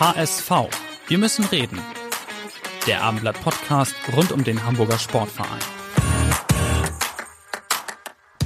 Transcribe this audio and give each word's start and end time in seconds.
HSV. 0.00 0.50
Wir 1.08 1.18
müssen 1.18 1.44
reden. 1.44 1.78
Der 2.86 3.02
Abendblatt 3.02 3.38
Podcast 3.42 3.94
rund 4.16 4.32
um 4.32 4.42
den 4.42 4.64
Hamburger 4.64 4.98
Sportverein. 4.98 5.60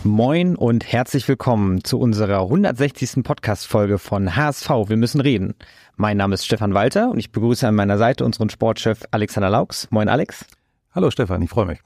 Moin 0.02 0.56
und 0.56 0.84
herzlich 0.84 1.28
willkommen 1.28 1.84
zu 1.84 2.00
unserer 2.00 2.40
160. 2.40 3.22
Podcast-Folge 3.22 3.98
von 3.98 4.34
HSV. 4.34 4.68
Wir 4.88 4.96
müssen 4.96 5.20
reden. 5.20 5.54
Mein 5.94 6.16
Name 6.16 6.34
ist 6.34 6.44
Stefan 6.44 6.74
Walter 6.74 7.08
und 7.08 7.20
ich 7.20 7.30
begrüße 7.30 7.68
an 7.68 7.77
meiner 7.77 7.98
Seite 7.98 8.24
unseren 8.24 8.50
Sportchef 8.50 9.05
Alexander 9.12 9.48
Laux. 9.48 9.86
Moin 9.92 10.08
Alex. 10.08 10.46
Hallo 10.92 11.12
Stefan, 11.12 11.41
ich 11.41 11.50
freue 11.50 11.66
mich. 11.66 11.78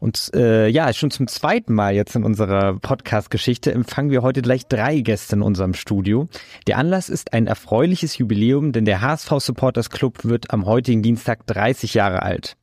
Und 0.00 0.30
äh, 0.34 0.66
ja, 0.66 0.92
schon 0.94 1.10
zum 1.10 1.28
zweiten 1.28 1.74
Mal 1.74 1.94
jetzt 1.94 2.16
in 2.16 2.24
unserer 2.24 2.78
Podcast-Geschichte 2.78 3.72
empfangen 3.72 4.10
wir 4.10 4.22
heute 4.22 4.40
gleich 4.40 4.66
drei 4.66 5.00
Gäste 5.00 5.36
in 5.36 5.42
unserem 5.42 5.74
Studio. 5.74 6.28
Der 6.66 6.78
Anlass 6.78 7.10
ist 7.10 7.34
ein 7.34 7.46
erfreuliches 7.46 8.16
Jubiläum, 8.16 8.72
denn 8.72 8.86
der 8.86 9.02
HSV 9.02 9.30
Supporters 9.38 9.90
Club 9.90 10.24
wird 10.24 10.52
am 10.52 10.64
heutigen 10.64 11.02
Dienstag 11.02 11.46
30 11.46 11.92
Jahre 11.92 12.22
alt. 12.22 12.56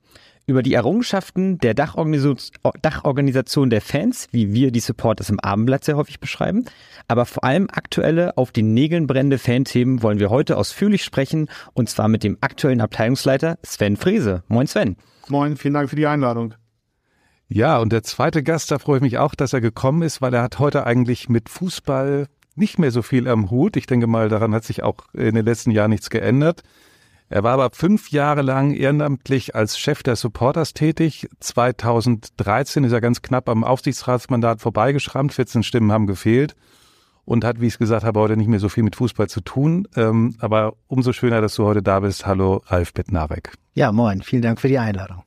Über 0.47 0.63
die 0.63 0.73
Errungenschaften 0.73 1.59
der 1.59 1.73
Dachorganisation 1.75 3.69
der 3.69 3.81
Fans, 3.81 4.27
wie 4.31 4.53
wir 4.53 4.71
die 4.71 4.79
Supporters 4.79 5.29
im 5.29 5.39
Abendblatt 5.39 5.83
sehr 5.83 5.97
häufig 5.97 6.19
beschreiben, 6.19 6.65
aber 7.07 7.25
vor 7.25 7.43
allem 7.43 7.67
aktuelle, 7.69 8.35
auf 8.37 8.51
den 8.51 8.73
Nägeln 8.73 9.05
brennende 9.05 9.37
Fanthemen 9.37 10.01
wollen 10.01 10.19
wir 10.19 10.31
heute 10.31 10.57
ausführlich 10.57 11.03
sprechen 11.03 11.49
und 11.73 11.89
zwar 11.89 12.07
mit 12.07 12.23
dem 12.23 12.37
aktuellen 12.41 12.81
Abteilungsleiter 12.81 13.59
Sven 13.61 13.97
Frese. 13.97 14.43
Moin 14.47 14.65
Sven. 14.65 14.95
Moin, 15.27 15.57
vielen 15.57 15.73
Dank 15.75 15.89
für 15.89 15.97
die 15.97 16.07
Einladung. 16.07 16.55
Ja, 17.49 17.79
und 17.79 17.93
der 17.93 18.03
zweite 18.03 18.43
Gast, 18.43 18.71
da 18.71 18.79
freue 18.79 18.97
ich 18.97 19.01
mich 19.01 19.17
auch, 19.17 19.33
dass 19.33 19.53
er 19.53 19.61
gekommen 19.61 20.01
ist, 20.01 20.21
weil 20.21 20.33
er 20.33 20.43
hat 20.43 20.59
heute 20.59 20.85
eigentlich 20.85 21.29
mit 21.29 21.49
Fußball 21.49 22.27
nicht 22.55 22.79
mehr 22.79 22.91
so 22.91 23.01
viel 23.01 23.27
am 23.27 23.49
Hut. 23.49 23.77
Ich 23.77 23.85
denke 23.85 24.07
mal, 24.07 24.29
daran 24.29 24.53
hat 24.53 24.63
sich 24.63 24.83
auch 24.83 24.97
in 25.13 25.35
den 25.35 25.45
letzten 25.45 25.71
Jahren 25.71 25.91
nichts 25.91 26.09
geändert. 26.09 26.63
Er 27.29 27.43
war 27.43 27.53
aber 27.53 27.69
fünf 27.71 28.11
Jahre 28.11 28.41
lang 28.41 28.73
ehrenamtlich 28.73 29.53
als 29.53 29.77
Chef 29.77 30.01
der 30.01 30.15
Supporters 30.15 30.73
tätig. 30.73 31.27
2013 31.39 32.85
ist 32.85 32.93
er 32.93 33.01
ganz 33.01 33.21
knapp 33.21 33.49
am 33.49 33.63
Aufsichtsratsmandat 33.63 34.61
vorbeigeschrammt. 34.61 35.33
14 35.33 35.63
Stimmen 35.63 35.91
haben 35.91 36.07
gefehlt 36.07 36.55
und 37.25 37.43
hat, 37.43 37.59
wie 37.59 37.67
ich 37.67 37.73
es 37.73 37.79
gesagt 37.79 38.05
habe, 38.05 38.19
heute 38.19 38.37
nicht 38.37 38.47
mehr 38.47 38.61
so 38.61 38.69
viel 38.69 38.83
mit 38.83 38.95
Fußball 38.95 39.27
zu 39.27 39.41
tun. 39.41 39.87
Ähm, 39.95 40.35
aber 40.39 40.73
umso 40.87 41.11
schöner, 41.11 41.41
dass 41.41 41.55
du 41.55 41.65
heute 41.65 41.83
da 41.83 41.99
bist. 41.99 42.25
Hallo, 42.25 42.61
Ralf 42.67 42.93
Bettnarek. 42.93 43.53
Ja, 43.73 43.91
moin. 43.91 44.21
Vielen 44.21 44.41
Dank 44.41 44.61
für 44.61 44.69
die 44.69 44.79
Einladung. 44.79 45.23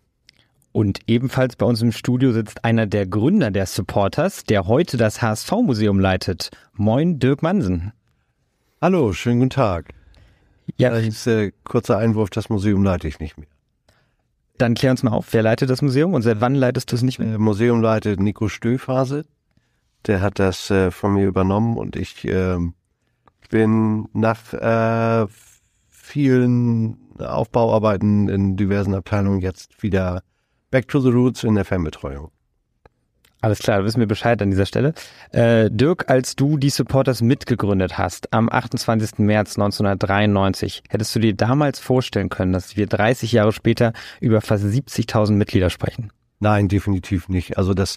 Und 0.73 1.01
ebenfalls 1.09 1.57
bei 1.57 1.67
uns 1.67 1.83
im 1.83 1.91
Studio 1.91 2.33
sitzt 2.33 2.65
einer 2.65 2.87
der 2.87 3.07
Gründer 3.07 3.51
der 3.51 3.67
Supporters, 3.67 4.45
der 4.45 4.67
heute 4.67 4.97
das 4.97 5.21
HSV-Museum 5.21 5.99
leitet. 5.99 6.51
Moin, 6.75 7.19
Dirk 7.19 7.43
Mansen. 7.43 7.93
Hallo, 8.81 9.13
schönen 9.13 9.41
guten 9.41 9.51
Tag. 9.51 9.93
Ja, 10.77 10.91
ist 10.91 11.27
äh, 11.27 11.53
kurzer 11.65 11.99
Einwurf, 11.99 12.31
das 12.31 12.49
Museum 12.49 12.85
leite 12.85 13.09
ich 13.09 13.19
nicht 13.19 13.37
mehr. 13.37 13.49
Dann 14.59 14.75
klär 14.75 14.93
uns 14.93 15.03
mal 15.03 15.11
auf, 15.11 15.33
wer 15.33 15.43
leitet 15.43 15.71
das 15.71 15.83
Museum 15.83 16.15
und 16.15 16.23
seit 16.23 16.41
wann 16.41 16.55
leitest 16.55 16.93
du 16.93 16.97
es 16.97 17.03
nicht 17.03 17.19
mehr? 17.19 17.39
Museum 17.39 17.83
leitet 17.83 18.21
Nico 18.21 18.49
Stöfhase. 18.49 19.25
Der 20.07 20.21
hat 20.21 20.39
das 20.39 20.71
äh, 20.71 20.91
von 20.93 21.15
mir 21.15 21.27
übernommen 21.27 21.77
und 21.77 21.97
ich 21.97 22.25
äh, 22.27 22.59
bin 23.51 24.09
nach 24.13 24.53
äh, 24.53 25.27
vielen 25.89 26.97
Aufbauarbeiten 27.19 28.29
in 28.29 28.57
diversen 28.57 28.95
Abteilungen 28.95 29.41
jetzt 29.41 29.83
wieder 29.83 30.23
Back 30.71 30.89
to 30.89 31.01
the 31.01 31.11
Roots 31.11 31.45
in 31.45 31.55
der 31.55 31.65
Fanbetreuung. 31.65 32.31
Alles 33.43 33.61
klar, 33.61 33.85
wissen 33.85 34.01
wir 34.01 34.07
Bescheid 34.07 34.41
an 34.43 34.51
dieser 34.51 34.67
Stelle. 34.67 34.93
Äh, 35.33 35.71
Dirk, 35.71 36.11
als 36.11 36.37
du 36.37 36.59
die 36.59 36.69
Supporters 36.69 37.23
mitgegründet 37.23 37.97
hast, 37.97 38.33
am 38.35 38.51
28. 38.51 39.19
März 39.19 39.57
1993, 39.57 40.83
hättest 40.91 41.15
du 41.17 41.21
dir 41.21 41.35
damals 41.35 41.79
vorstellen 41.79 42.29
können, 42.29 42.53
dass 42.53 42.77
wir 42.77 42.87
30 42.87 43.33
Jahre 43.33 43.53
später 43.53 43.95
über 44.21 44.43
fast 44.43 44.65
70.000 44.65 45.33
Mitglieder 45.33 45.71
sprechen? 45.71 46.13
Nein, 46.39 46.69
definitiv 46.69 47.31
nicht. 47.31 47.57
Also 47.57 47.73
das, 47.73 47.97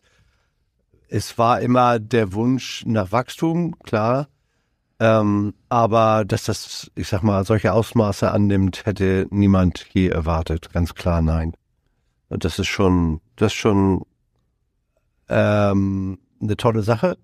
es 1.10 1.38
war 1.38 1.60
immer 1.60 2.00
der 2.00 2.34
Wunsch 2.34 2.84
nach 2.86 3.12
Wachstum, 3.12 3.78
klar. 3.80 4.30
Ähm, 5.00 5.54
aber 5.68 6.24
dass 6.24 6.46
das, 6.46 6.90
ich 6.96 7.10
sag 7.10 7.22
mal, 7.22 7.44
solche 7.44 7.74
Ausmaße 7.74 8.32
annimmt, 8.32 8.86
hätte 8.86 9.28
niemand 9.30 9.88
je 9.92 10.08
erwartet. 10.08 10.70
Ganz 10.72 10.96
klar, 10.96 11.22
nein. 11.22 11.54
Das 12.38 12.60
ist 12.60 12.68
schon, 12.68 13.22
das 13.36 13.54
ist 13.54 13.58
schon 13.58 14.06
ähm, 15.30 16.20
eine 16.42 16.58
tolle 16.58 16.84
Sache. 16.84 17.18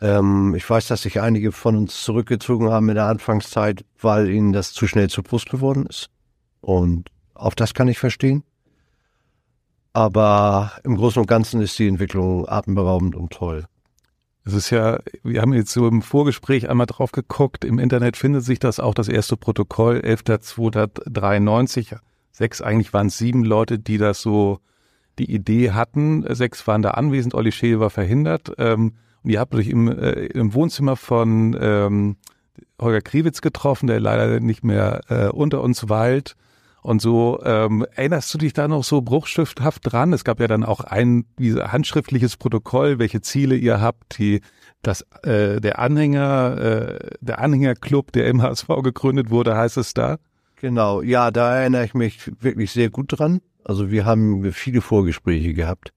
Ähm, 0.00 0.54
ich 0.56 0.68
weiß, 0.68 0.88
dass 0.88 1.02
sich 1.02 1.20
einige 1.20 1.52
von 1.52 1.76
uns 1.76 2.02
zurückgezogen 2.02 2.70
haben 2.70 2.88
in 2.88 2.96
der 2.96 3.06
Anfangszeit, 3.06 3.84
weil 4.00 4.30
ihnen 4.30 4.52
das 4.52 4.72
zu 4.72 4.86
schnell 4.86 5.08
zu 5.08 5.22
Brust 5.22 5.50
geworden 5.50 5.86
ist. 5.86 6.10
Und 6.60 7.08
auch 7.34 7.54
das 7.54 7.74
kann 7.74 7.88
ich 7.88 7.98
verstehen. 7.98 8.42
Aber 9.92 10.72
im 10.84 10.96
Großen 10.96 11.20
und 11.20 11.28
Ganzen 11.28 11.60
ist 11.60 11.78
die 11.78 11.88
Entwicklung 11.88 12.48
atemberaubend 12.48 13.14
und 13.14 13.32
toll. 13.32 13.66
Es 14.44 14.54
ist 14.54 14.70
ja, 14.70 14.98
wir 15.22 15.40
haben 15.40 15.52
jetzt 15.52 15.72
so 15.72 15.86
im 15.86 16.02
Vorgespräch 16.02 16.68
einmal 16.68 16.86
drauf 16.86 17.12
geguckt, 17.12 17.64
im 17.64 17.78
Internet 17.78 18.16
findet 18.16 18.42
sich 18.42 18.58
das 18.58 18.80
auch, 18.80 18.94
das 18.94 19.08
erste 19.08 19.36
Protokoll, 19.36 19.98
11.293 19.98 21.96
sechs, 22.32 22.60
eigentlich 22.60 22.92
waren 22.92 23.06
es 23.06 23.18
sieben 23.18 23.44
Leute, 23.44 23.78
die 23.78 23.98
das 23.98 24.20
so 24.20 24.58
die 25.18 25.30
Idee 25.30 25.70
hatten. 25.72 26.24
Sechs 26.34 26.66
waren 26.66 26.82
da 26.82 26.92
anwesend, 26.92 27.34
Olli 27.34 27.52
Scheel 27.52 27.80
war 27.80 27.90
verhindert. 27.90 28.52
Ähm, 28.58 28.94
und 29.22 29.30
ihr 29.30 29.38
habt 29.38 29.54
euch 29.54 29.68
im, 29.68 29.88
äh, 29.88 30.26
im 30.26 30.54
Wohnzimmer 30.54 30.96
von 30.96 31.56
ähm, 31.60 32.16
Holger 32.80 33.00
Kriwitz 33.00 33.40
getroffen, 33.40 33.86
der 33.86 34.00
leider 34.00 34.40
nicht 34.40 34.64
mehr 34.64 35.00
äh, 35.08 35.28
unter 35.28 35.62
uns 35.62 35.88
weilt. 35.88 36.34
Und 36.82 37.00
so 37.00 37.40
ähm, 37.44 37.86
erinnerst 37.94 38.34
du 38.34 38.38
dich 38.38 38.54
da 38.54 38.66
noch 38.66 38.82
so 38.82 39.02
bruchstifthaft 39.02 39.92
dran? 39.92 40.12
Es 40.12 40.24
gab 40.24 40.40
ja 40.40 40.48
dann 40.48 40.64
auch 40.64 40.80
ein 40.80 41.26
wie 41.36 41.54
handschriftliches 41.54 42.36
Protokoll, 42.36 42.98
welche 42.98 43.20
Ziele 43.20 43.54
ihr 43.54 43.80
habt, 43.80 44.18
die 44.18 44.40
das 44.82 45.02
äh, 45.22 45.60
der 45.60 45.78
Anhänger 45.78 46.58
äh, 46.58 47.10
der 47.20 47.38
Anhängerclub, 47.38 48.10
der 48.10 48.26
im 48.26 48.42
HSV 48.42 48.66
gegründet 48.82 49.30
wurde, 49.30 49.56
heißt 49.56 49.76
es 49.76 49.94
da? 49.94 50.18
Genau, 50.62 51.02
ja, 51.02 51.32
da 51.32 51.56
erinnere 51.56 51.84
ich 51.84 51.92
mich 51.92 52.30
wirklich 52.40 52.70
sehr 52.70 52.88
gut 52.88 53.18
dran. 53.18 53.40
Also 53.64 53.90
wir 53.90 54.04
haben 54.04 54.52
viele 54.52 54.80
Vorgespräche 54.80 55.54
gehabt 55.54 55.92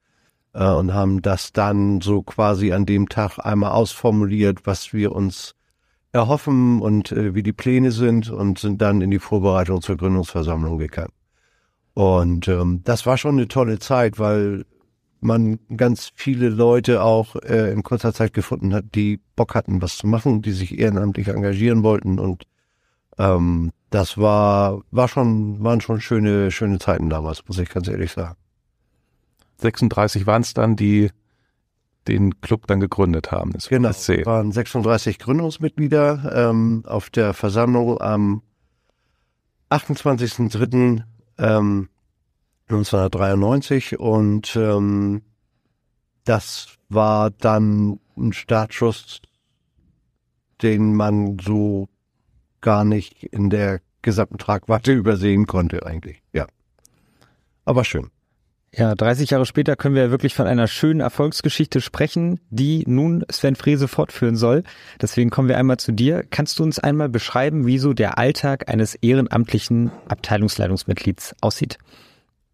äh, 0.54 0.68
und 0.68 0.92
haben 0.92 1.22
das 1.22 1.54
dann 1.54 2.02
so 2.02 2.24
quasi 2.24 2.72
an 2.74 2.88
dem 2.88 3.08
Tag 3.08 3.38
einmal 3.38 3.74
ausformuliert, 3.74 4.66
was 4.66 4.92
wir 4.92 5.12
uns 5.12 5.54
erhoffen 6.14 6.82
und 6.82 7.12
äh, 7.12 7.36
wie 7.36 7.44
die 7.44 7.54
Pläne 7.54 7.92
sind 7.92 8.32
und 8.32 8.58
sind 8.58 8.82
dann 8.82 9.02
in 9.02 9.12
die 9.12 9.20
Vorbereitung 9.20 9.84
zur 9.84 9.98
Gründungsversammlung 9.98 10.80
gegangen. 10.80 11.14
Und 11.94 12.48
ähm, 12.48 12.82
das 12.84 13.06
war 13.06 13.20
schon 13.20 13.38
eine 13.38 13.48
tolle 13.48 13.78
Zeit, 13.78 14.18
weil 14.18 14.66
man 15.20 15.60
ganz 15.78 16.12
viele 16.16 16.50
Leute 16.50 17.04
auch 17.04 17.36
äh, 17.36 17.72
in 17.72 17.84
kurzer 17.84 18.16
Zeit 18.16 18.34
gefunden 18.34 18.74
hat, 18.74 18.86
die 18.96 19.20
Bock 19.36 19.54
hatten, 19.54 19.84
was 19.84 19.98
zu 19.98 20.08
machen, 20.08 20.42
die 20.42 20.54
sich 20.54 20.80
ehrenamtlich 20.80 21.28
engagieren 21.28 21.84
wollten 21.84 22.18
und 22.18 22.46
ähm, 23.20 23.72
das 23.96 24.18
war, 24.18 24.82
war 24.92 25.08
schon, 25.08 25.64
waren 25.64 25.80
schon 25.80 26.02
schöne, 26.02 26.52
schöne 26.52 26.80
Zeiten 26.80 27.10
damals, 27.10 27.48
muss 27.48 27.60
ich 27.60 27.70
ganz 27.70 27.88
ehrlich 27.88 28.12
sagen. 28.12 28.36
36 29.58 30.28
waren 30.28 30.42
es 30.42 30.54
dann, 30.54 30.76
die 30.76 31.12
den 32.08 32.42
Club 32.42 32.68
dann 32.68 32.82
gegründet 32.82 33.32
haben. 33.32 33.54
Das 33.54 33.70
genau, 33.70 33.90
es 33.90 34.08
waren 34.10 34.52
36 34.52 35.18
Gründungsmitglieder 35.18 36.50
ähm, 36.50 36.84
auf 36.86 37.10
der 37.10 37.34
Versammlung 37.34 38.00
am 38.02 38.44
28.03. 39.72 41.04
Ähm, 41.38 41.90
1993 42.68 44.00
und 44.00 44.56
ähm, 44.56 45.22
das 46.24 46.80
war 46.90 47.30
dann 47.30 48.00
ein 48.18 48.34
Startschuss, 48.34 49.22
den 50.64 50.96
man 50.96 51.38
so 51.40 51.88
gar 52.62 52.84
nicht 52.84 53.24
in 53.24 53.52
der 53.52 53.82
gesamten 54.06 54.38
Tragweite 54.38 54.94
übersehen 54.94 55.46
konnte 55.48 55.86
eigentlich. 55.86 56.22
Ja. 56.32 56.48
Aber 57.66 57.84
schön. 57.84 58.10
Ja, 58.78 58.94
30 58.94 59.30
Jahre 59.30 59.46
später 59.46 59.78
können 59.78 59.96
wir 59.96 60.12
wirklich 60.12 60.36
von 60.36 60.48
einer 60.48 60.68
schönen 60.68 61.00
Erfolgsgeschichte 61.00 61.80
sprechen, 61.80 62.42
die 62.50 62.84
nun 62.88 63.24
Sven 63.32 63.56
Frese 63.56 63.88
fortführen 63.88 64.36
soll. 64.36 64.64
Deswegen 65.02 65.30
kommen 65.30 65.48
wir 65.48 65.58
einmal 65.58 65.78
zu 65.78 65.94
dir. 65.94 66.26
Kannst 66.30 66.60
du 66.60 66.64
uns 66.64 66.78
einmal 66.78 67.08
beschreiben, 67.08 67.66
wie 67.66 67.78
so 67.78 67.94
der 67.94 68.18
Alltag 68.18 68.70
eines 68.70 68.96
ehrenamtlichen 68.96 69.92
Abteilungsleitungsmitglieds 70.10 71.36
aussieht? 71.40 71.78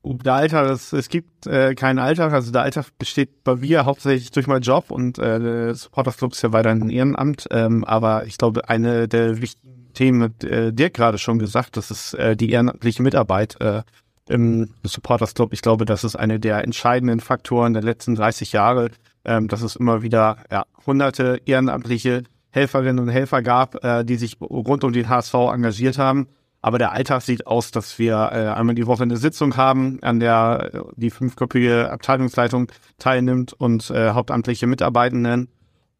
Der 0.03 0.33
Alltag, 0.33 0.69
es, 0.69 0.93
es 0.93 1.09
gibt 1.09 1.45
äh, 1.47 1.75
keinen 1.75 1.99
Alltag, 1.99 2.33
also 2.33 2.51
der 2.51 2.63
Alltag 2.63 2.87
besteht 2.97 3.43
bei 3.43 3.55
mir 3.55 3.85
hauptsächlich 3.85 4.31
durch 4.31 4.47
meinen 4.47 4.63
Job 4.63 4.89
und 4.89 5.19
äh, 5.19 5.39
der 5.39 5.75
Supporters 5.75 6.17
Club 6.17 6.33
ist 6.33 6.41
ja 6.41 6.51
weiterhin 6.53 6.81
ein 6.81 6.89
Ehrenamt, 6.89 7.47
ähm, 7.51 7.83
aber 7.83 8.25
ich 8.25 8.37
glaube, 8.37 8.67
eine 8.67 9.07
der 9.07 9.41
wichtigen 9.41 9.70
Themen, 9.93 10.23
hat 10.23 10.43
äh, 10.43 10.71
Dirk 10.71 10.93
gerade 10.93 11.17
schon 11.17 11.39
gesagt, 11.39 11.77
das 11.77 11.91
ist 11.91 12.13
äh, 12.13 12.35
die 12.35 12.51
ehrenamtliche 12.51 13.03
Mitarbeit. 13.03 13.59
Äh, 13.61 13.83
im 14.29 14.69
Supporters 14.83 15.33
Club. 15.33 15.51
Ich 15.51 15.61
glaube, 15.61 15.85
das 15.85 16.03
ist 16.03 16.15
eine 16.15 16.39
der 16.39 16.63
entscheidenden 16.63 17.19
Faktoren 17.19 17.73
der 17.73 17.83
letzten 17.83 18.15
30 18.15 18.53
Jahre, 18.53 18.91
ähm, 19.25 19.47
dass 19.47 19.61
es 19.61 19.75
immer 19.75 20.01
wieder 20.01 20.37
ja, 20.49 20.63
hunderte 20.85 21.41
ehrenamtliche 21.45 22.23
Helferinnen 22.51 22.99
und 22.99 23.09
Helfer 23.09 23.41
gab, 23.41 23.83
äh, 23.83 24.03
die 24.03 24.15
sich 24.15 24.37
rund 24.41 24.83
um 24.83 24.93
den 24.93 25.09
HSV 25.09 25.33
engagiert 25.33 25.97
haben. 25.97 26.27
Aber 26.61 26.77
der 26.77 26.91
Alltag 26.91 27.23
sieht 27.23 27.47
aus, 27.47 27.71
dass 27.71 27.97
wir 27.97 28.13
äh, 28.31 28.47
einmal 28.49 28.75
die 28.75 28.85
Woche 28.85 29.03
eine 29.03 29.17
Sitzung 29.17 29.57
haben, 29.57 29.97
an 30.03 30.19
der 30.19 30.83
die 30.95 31.09
fünfköpfige 31.09 31.89
Abteilungsleitung 31.89 32.71
teilnimmt 32.99 33.53
und 33.53 33.89
äh, 33.89 34.11
hauptamtliche 34.11 34.67
Mitarbeitenden. 34.67 35.47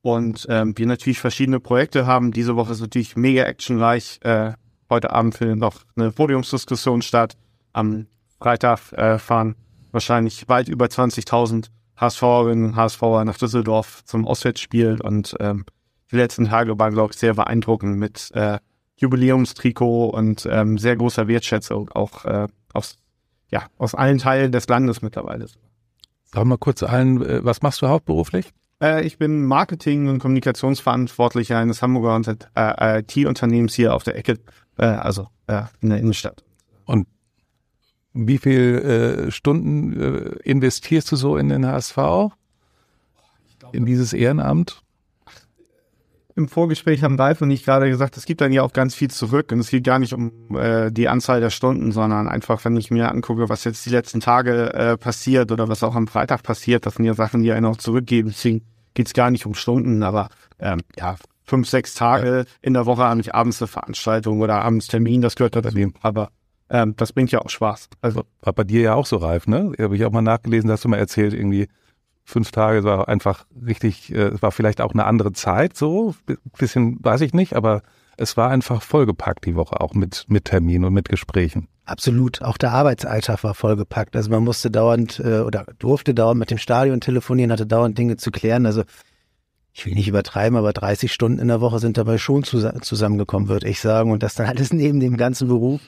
Und 0.02 0.48
ähm, 0.50 0.78
wir 0.78 0.88
natürlich 0.88 1.20
verschiedene 1.20 1.60
Projekte 1.60 2.06
haben. 2.06 2.32
Diese 2.32 2.56
Woche 2.56 2.72
ist 2.72 2.82
natürlich 2.82 3.16
mega 3.16 3.44
actionreich. 3.44 4.20
Äh, 4.24 4.54
heute 4.90 5.12
Abend 5.12 5.36
findet 5.36 5.60
noch 5.60 5.84
eine 5.96 6.12
Podiumsdiskussion 6.12 7.02
statt. 7.02 7.38
Am 7.74 8.08
Freitag 8.40 8.92
äh, 8.94 9.20
fahren 9.20 9.56
wahrscheinlich 9.92 10.50
weit 10.50 10.70
über 10.70 10.86
20.000 10.86 11.68
HSVerinnen 11.98 12.66
und 12.66 12.76
HSVer 12.76 13.26
nach 13.26 13.38
Düsseldorf 13.38 14.04
zum 14.06 14.28
Auswärtsspiel 14.28 15.00
und 15.02 15.36
ähm, 15.40 15.66
die 16.12 16.18
letzten 16.18 16.46
Tage 16.46 16.78
waren, 16.80 16.94
glaube 16.94 17.14
ich, 17.14 17.20
sehr 17.20 17.36
beeindruckend 17.36 17.98
mit 17.98 18.32
äh, 18.34 18.60
Jubiläumstrikot 18.98 20.10
und 20.10 20.48
ähm, 20.50 20.78
sehr 20.78 20.96
großer 20.96 21.28
Wertschätzung 21.28 21.90
auch 21.90 22.26
äh, 22.26 22.48
aus, 22.74 22.98
ja, 23.50 23.64
aus 23.78 23.96
allen 23.96 24.18
Teilen 24.18 24.52
des 24.52 24.68
Landes 24.68 25.02
mittlerweile. 25.02 25.48
Sag 26.26 26.46
mal 26.46 26.58
kurz 26.58 26.84
allen, 26.84 27.22
äh, 27.22 27.44
was 27.46 27.62
machst 27.62 27.82
du 27.82 27.88
hauptberuflich? 27.88 28.52
Äh, 28.82 29.06
ich 29.06 29.18
bin 29.18 29.46
Marketing- 29.46 30.10
und 30.10 30.20
Kommunikationsverantwortlicher 30.20 31.58
eines 31.58 31.82
Hamburger 31.82 32.20
äh, 32.56 33.00
IT-Unternehmens 33.00 33.76
hier 33.76 33.94
auf 33.94 34.04
der 34.04 34.18
Ecke, 34.18 34.40
äh, 34.78 34.86
also 34.86 35.28
in 35.82 35.90
der 35.90 36.00
Innenstadt. 36.00 36.46
Und 36.86 37.08
wie 38.14 38.38
viel 38.38 39.28
Stunden 39.30 39.92
investierst 40.44 41.12
du 41.12 41.18
so 41.18 41.36
in 41.36 41.50
den 41.50 41.66
HSV? 41.66 41.98
In 43.74 43.86
dieses 43.86 44.14
Ehrenamt? 44.14 44.82
Im 46.38 46.48
Vorgespräch 46.48 47.04
haben 47.04 47.20
Ralf 47.20 47.42
und 47.42 47.52
ich 47.52 47.66
gerade 47.66 47.90
gesagt, 47.90 48.16
es 48.16 48.24
gibt 48.24 48.40
dann 48.40 48.54
ja 48.54 48.64
auch 48.64 48.72
ganz 48.72 48.96
viel 48.96 49.10
zurück 49.10 49.52
und 49.52 49.60
es 49.60 49.70
geht 49.70 49.84
gar 49.84 50.00
nicht 50.00 50.14
um 50.14 50.32
die 50.92 51.10
Anzahl 51.10 51.42
der 51.42 51.50
Stunden, 51.50 51.92
sondern 51.92 52.30
einfach, 52.30 52.64
wenn 52.64 52.78
ich 52.78 52.92
mir 52.92 53.12
angucke, 53.12 53.50
was 53.50 53.66
jetzt 53.66 53.86
die 53.86 53.90
letzten 53.90 54.22
Tage 54.22 54.98
passiert 55.02 55.52
oder 55.52 55.68
was 55.68 55.84
auch 55.84 55.96
am 55.96 56.08
Freitag 56.08 56.44
passiert, 56.44 56.86
das 56.86 56.96
sind 56.96 57.04
ja 57.04 57.14
Sachen, 57.14 57.44
die 57.44 57.52
einen 57.52 57.66
auch 57.66 57.78
zurückgeben. 57.78 58.30
Deswegen 58.30 58.62
geht 58.94 59.08
es 59.08 59.14
gar 59.14 59.32
nicht 59.32 59.46
um 59.46 59.54
Stunden, 59.54 60.04
aber 60.04 60.30
ähm, 60.60 60.80
ja, 60.98 61.16
fünf, 61.44 61.68
sechs 61.68 61.94
Tage 61.94 62.38
ja. 62.40 62.44
in 62.62 62.74
der 62.74 62.86
Woche 62.86 63.04
habe 63.04 63.20
ich 63.22 63.36
abends 63.36 63.62
eine 63.62 63.68
Veranstaltung 63.68 64.42
oder 64.42 64.62
abends 64.62 64.88
Termin, 64.88 65.22
das 65.22 65.36
gehört 65.36 65.56
dazu. 65.56 65.92
Aber 66.02 66.30
ähm, 66.70 66.96
das 66.96 67.12
bringt 67.14 67.32
ja 67.32 67.40
auch 67.40 67.50
Spaß. 67.50 67.90
Also 68.02 68.24
war 68.42 68.54
bei 68.54 68.64
dir 68.64 68.82
ja 68.82 68.94
auch 68.96 69.06
so 69.06 69.18
reif, 69.18 69.48
ne? 69.48 69.74
Habe 69.78 69.96
ich 69.96 70.06
auch 70.06 70.12
mal 70.12 70.22
nachgelesen, 70.22 70.72
hast 70.72 70.86
du 70.86 70.90
mal 70.90 70.98
erzählt, 70.98 71.34
irgendwie 71.34 71.68
fünf 72.24 72.52
Tage 72.52 72.84
war 72.84 73.10
einfach 73.10 73.46
richtig, 73.66 74.14
äh, 74.14 74.30
es 74.30 74.42
war 74.42 74.52
vielleicht 74.52 74.80
auch 74.80 74.94
eine 74.94 75.06
andere 75.06 75.34
Zeit, 75.34 75.76
so 75.76 76.16
bisschen, 76.58 76.98
weiß 77.04 77.22
ich 77.22 77.34
nicht, 77.34 77.56
aber 77.56 77.82
es 78.18 78.38
war 78.38 78.50
einfach 78.50 78.82
vollgepackt 78.82 79.46
die 79.46 79.56
Woche 79.56 79.82
auch 79.82 79.94
mit 79.94 80.26
mit 80.30 80.46
Terminen 80.46 80.86
und 80.86 80.94
mit 80.94 81.10
Gesprächen. 81.10 81.68
Absolut, 81.84 82.42
auch 82.42 82.58
der 82.58 82.72
Arbeitsalltag 82.72 83.44
war 83.44 83.54
vollgepackt. 83.54 84.16
Also 84.16 84.30
man 84.30 84.44
musste 84.44 84.70
dauernd 84.70 85.20
äh, 85.20 85.40
oder 85.40 85.66
durfte 85.80 86.14
dauernd 86.14 86.40
mit 86.40 86.52
dem 86.52 86.58
Stadion 86.58 87.02
telefonieren, 87.02 87.52
hatte 87.52 87.66
dauernd 87.66 87.98
Dinge 87.98 88.18
zu 88.18 88.32
klären. 88.32 88.66
Also 88.66 88.84
ich 89.74 89.86
will 89.86 89.94
nicht 89.94 90.08
übertreiben, 90.08 90.58
aber 90.58 90.74
30 90.74 91.12
Stunden 91.12 91.40
in 91.40 91.48
der 91.48 91.62
Woche 91.62 91.80
sind 91.80 91.98
dabei 91.98 92.18
schon 92.18 92.44
zusammengekommen, 92.44 93.50
würde 93.50 93.68
ich 93.68 93.82
sagen. 93.82 94.12
Und 94.12 94.22
das 94.22 94.36
dann 94.36 94.48
alles 94.48 94.74
neben 94.74 95.00
dem 95.00 95.18
ganzen 95.18 95.48
Beruf. 95.48 95.82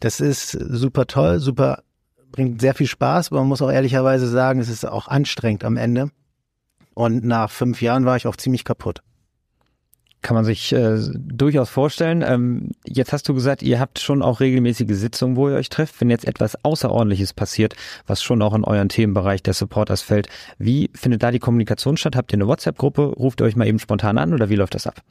Das 0.00 0.20
ist 0.20 0.52
super 0.52 1.06
toll, 1.06 1.40
super, 1.40 1.82
bringt 2.30 2.60
sehr 2.60 2.74
viel 2.74 2.86
Spaß, 2.86 3.32
aber 3.32 3.40
man 3.40 3.48
muss 3.48 3.62
auch 3.62 3.70
ehrlicherweise 3.70 4.28
sagen, 4.28 4.60
es 4.60 4.68
ist 4.68 4.84
auch 4.84 5.08
anstrengend 5.08 5.64
am 5.64 5.76
Ende. 5.76 6.10
Und 6.94 7.24
nach 7.24 7.50
fünf 7.50 7.80
Jahren 7.80 8.04
war 8.04 8.16
ich 8.16 8.26
auch 8.26 8.36
ziemlich 8.36 8.64
kaputt. 8.64 9.02
Kann 10.20 10.34
man 10.34 10.44
sich 10.44 10.72
äh, 10.72 10.98
durchaus 11.14 11.70
vorstellen. 11.70 12.24
Ähm, 12.26 12.70
jetzt 12.84 13.12
hast 13.12 13.28
du 13.28 13.34
gesagt, 13.34 13.62
ihr 13.62 13.78
habt 13.78 14.00
schon 14.00 14.20
auch 14.20 14.40
regelmäßige 14.40 14.96
Sitzungen, 14.96 15.36
wo 15.36 15.48
ihr 15.48 15.54
euch 15.54 15.68
trefft. 15.68 16.00
Wenn 16.00 16.10
jetzt 16.10 16.26
etwas 16.26 16.64
Außerordentliches 16.64 17.32
passiert, 17.32 17.76
was 18.06 18.22
schon 18.22 18.42
auch 18.42 18.54
in 18.54 18.64
euren 18.64 18.88
Themenbereich 18.88 19.42
der 19.42 19.54
Supporters 19.54 20.02
fällt, 20.02 20.28
wie 20.58 20.90
findet 20.94 21.22
da 21.22 21.30
die 21.30 21.38
Kommunikation 21.38 21.96
statt? 21.96 22.16
Habt 22.16 22.32
ihr 22.32 22.36
eine 22.36 22.48
WhatsApp-Gruppe? 22.48 23.02
Ruft 23.02 23.40
ihr 23.40 23.44
euch 23.44 23.56
mal 23.56 23.68
eben 23.68 23.78
spontan 23.78 24.18
an 24.18 24.34
oder 24.34 24.48
wie 24.48 24.56
läuft 24.56 24.74
das 24.74 24.86
ab? 24.86 25.02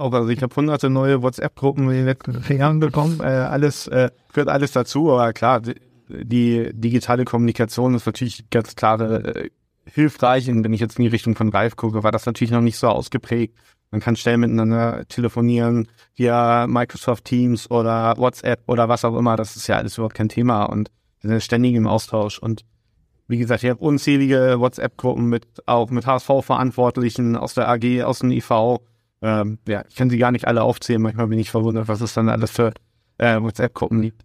auch. 0.00 0.12
Also 0.12 0.28
ich 0.30 0.42
habe 0.42 0.54
hunderte 0.54 0.90
neue 0.90 1.22
WhatsApp-Gruppen 1.22 1.84
in 1.90 1.96
den 1.96 2.06
letzten 2.06 2.56
Jahren 2.56 2.80
bekommen. 2.80 3.20
Äh, 3.20 3.26
alles 3.26 3.86
äh, 3.88 4.10
gehört 4.32 4.48
alles 4.48 4.72
dazu, 4.72 5.12
aber 5.12 5.32
klar, 5.32 5.60
die, 5.60 5.74
die 6.08 6.70
digitale 6.72 7.24
Kommunikation 7.24 7.94
ist 7.94 8.06
natürlich 8.06 8.48
ganz 8.50 8.74
klar 8.74 9.00
äh, 9.00 9.50
hilfreich. 9.84 10.48
Und 10.50 10.64
wenn 10.64 10.72
ich 10.72 10.80
jetzt 10.80 10.98
in 10.98 11.04
die 11.04 11.10
Richtung 11.10 11.36
von 11.36 11.50
Ralf 11.50 11.76
gucke, 11.76 12.02
war 12.02 12.12
das 12.12 12.26
natürlich 12.26 12.50
noch 12.50 12.62
nicht 12.62 12.78
so 12.78 12.88
ausgeprägt. 12.88 13.56
Man 13.90 14.00
kann 14.00 14.16
schnell 14.16 14.36
miteinander 14.36 15.04
telefonieren 15.08 15.88
via 16.14 16.66
Microsoft 16.68 17.24
Teams 17.24 17.70
oder 17.70 18.14
WhatsApp 18.16 18.62
oder 18.68 18.88
was 18.88 19.04
auch 19.04 19.16
immer. 19.16 19.36
Das 19.36 19.56
ist 19.56 19.66
ja 19.66 19.76
alles 19.76 19.98
überhaupt 19.98 20.14
kein 20.14 20.28
Thema 20.28 20.64
und 20.64 20.90
wir 21.20 21.30
sind 21.30 21.42
ständig 21.42 21.74
im 21.74 21.86
Austausch. 21.86 22.38
Und 22.38 22.64
wie 23.26 23.38
gesagt, 23.38 23.62
ich 23.64 23.70
habe 23.70 23.80
unzählige 23.80 24.60
WhatsApp-Gruppen 24.60 25.26
mit 25.26 25.46
auch 25.66 25.90
mit 25.90 26.06
HSV-Verantwortlichen 26.06 27.36
aus 27.36 27.54
der 27.54 27.68
AG, 27.68 28.02
aus 28.04 28.20
dem 28.20 28.30
IV, 28.30 28.78
ähm, 29.22 29.58
ja, 29.66 29.84
ich 29.88 29.96
kann 29.96 30.08
sie 30.08 30.18
gar 30.18 30.32
nicht 30.32 30.46
alle 30.46 30.62
aufzählen. 30.62 31.02
Manchmal 31.02 31.26
bin 31.26 31.38
ich 31.38 31.50
verwundert, 31.50 31.88
was 31.88 32.00
es 32.00 32.14
dann 32.14 32.28
alles 32.28 32.50
für 32.52 32.72
äh, 33.18 33.40
WhatsApp-Gruppen 33.40 34.02
gibt. 34.02 34.24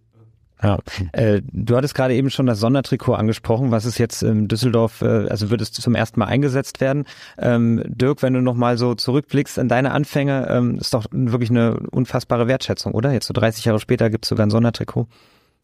Ja, 0.62 0.78
äh, 1.12 1.42
du 1.52 1.76
hattest 1.76 1.94
gerade 1.94 2.14
eben 2.14 2.30
schon 2.30 2.46
das 2.46 2.60
Sondertrikot 2.60 3.14
angesprochen, 3.14 3.70
was 3.70 3.84
ist 3.84 3.98
jetzt 3.98 4.22
in 4.22 4.48
Düsseldorf, 4.48 5.02
äh, 5.02 5.28
also 5.28 5.50
wird 5.50 5.60
es 5.60 5.70
zum 5.70 5.94
ersten 5.94 6.18
Mal 6.18 6.26
eingesetzt 6.26 6.80
werden. 6.80 7.04
Ähm, 7.36 7.82
Dirk, 7.86 8.22
wenn 8.22 8.32
du 8.32 8.40
nochmal 8.40 8.78
so 8.78 8.94
zurückblickst 8.94 9.58
an 9.58 9.68
deine 9.68 9.90
Anfänge, 9.92 10.48
ähm, 10.48 10.78
ist 10.78 10.94
doch 10.94 11.04
wirklich 11.12 11.50
eine 11.50 11.78
unfassbare 11.90 12.48
Wertschätzung, 12.48 12.94
oder? 12.94 13.12
Jetzt 13.12 13.26
so 13.26 13.34
30 13.34 13.66
Jahre 13.66 13.80
später 13.80 14.08
gibt 14.08 14.24
es 14.24 14.30
sogar 14.30 14.46
ein 14.46 14.50
Sondertrikot. 14.50 15.08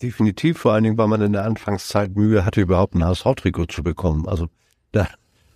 Definitiv, 0.03 0.59
vor 0.59 0.73
allen 0.73 0.85
Dingen, 0.85 0.99
weil 0.99 1.09
man 1.09 1.23
in 1.23 1.33
der 1.33 1.45
Anfangszeit 1.45 2.15
Mühe 2.15 2.45
hatte, 2.45 2.61
überhaupt 2.61 2.95
ein 2.95 3.05
HSV-Trikot 3.05 3.67
zu 3.67 3.83
bekommen. 3.83 4.29
Also 4.29 4.49
da, 4.91 5.09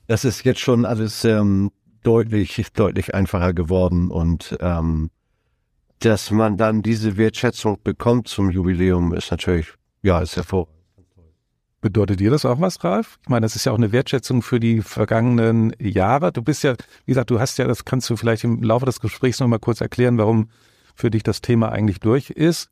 das 0.06 0.24
ist 0.24 0.44
jetzt 0.44 0.60
schon 0.60 0.86
alles 0.86 1.24
ähm, 1.26 1.72
deutlich, 2.02 2.64
deutlich 2.72 3.14
einfacher 3.14 3.52
geworden 3.52 4.10
und 4.10 4.56
ähm, 4.60 5.10
dass 6.00 6.30
man 6.30 6.56
dann 6.56 6.82
diese 6.82 7.16
Wertschätzung 7.16 7.78
bekommt 7.82 8.28
zum 8.28 8.50
Jubiläum 8.50 9.14
ist 9.14 9.30
natürlich, 9.30 9.72
ja, 10.02 10.20
ist 10.20 10.36
hervorragend. 10.36 10.76
Bedeutet 11.80 12.20
dir 12.20 12.30
das 12.30 12.44
auch 12.44 12.60
was, 12.60 12.82
Ralf? 12.82 13.18
Ich 13.22 13.28
meine, 13.28 13.44
das 13.44 13.54
ist 13.54 13.66
ja 13.66 13.72
auch 13.72 13.76
eine 13.76 13.92
Wertschätzung 13.92 14.42
für 14.42 14.58
die 14.58 14.82
vergangenen 14.82 15.72
Jahre. 15.78 16.32
Du 16.32 16.42
bist 16.42 16.64
ja, 16.64 16.72
wie 17.04 17.12
gesagt, 17.12 17.30
du 17.30 17.38
hast 17.38 17.58
ja, 17.58 17.66
das 17.66 17.84
kannst 17.84 18.10
du 18.10 18.16
vielleicht 18.16 18.44
im 18.44 18.62
Laufe 18.62 18.86
des 18.86 18.98
Gesprächs 18.98 19.38
noch 19.40 19.46
mal 19.46 19.58
kurz 19.58 19.80
erklären, 19.80 20.18
warum 20.18 20.48
für 20.94 21.10
dich 21.10 21.22
das 21.22 21.42
Thema 21.42 21.70
eigentlich 21.70 22.00
durch 22.00 22.30
ist 22.30 22.70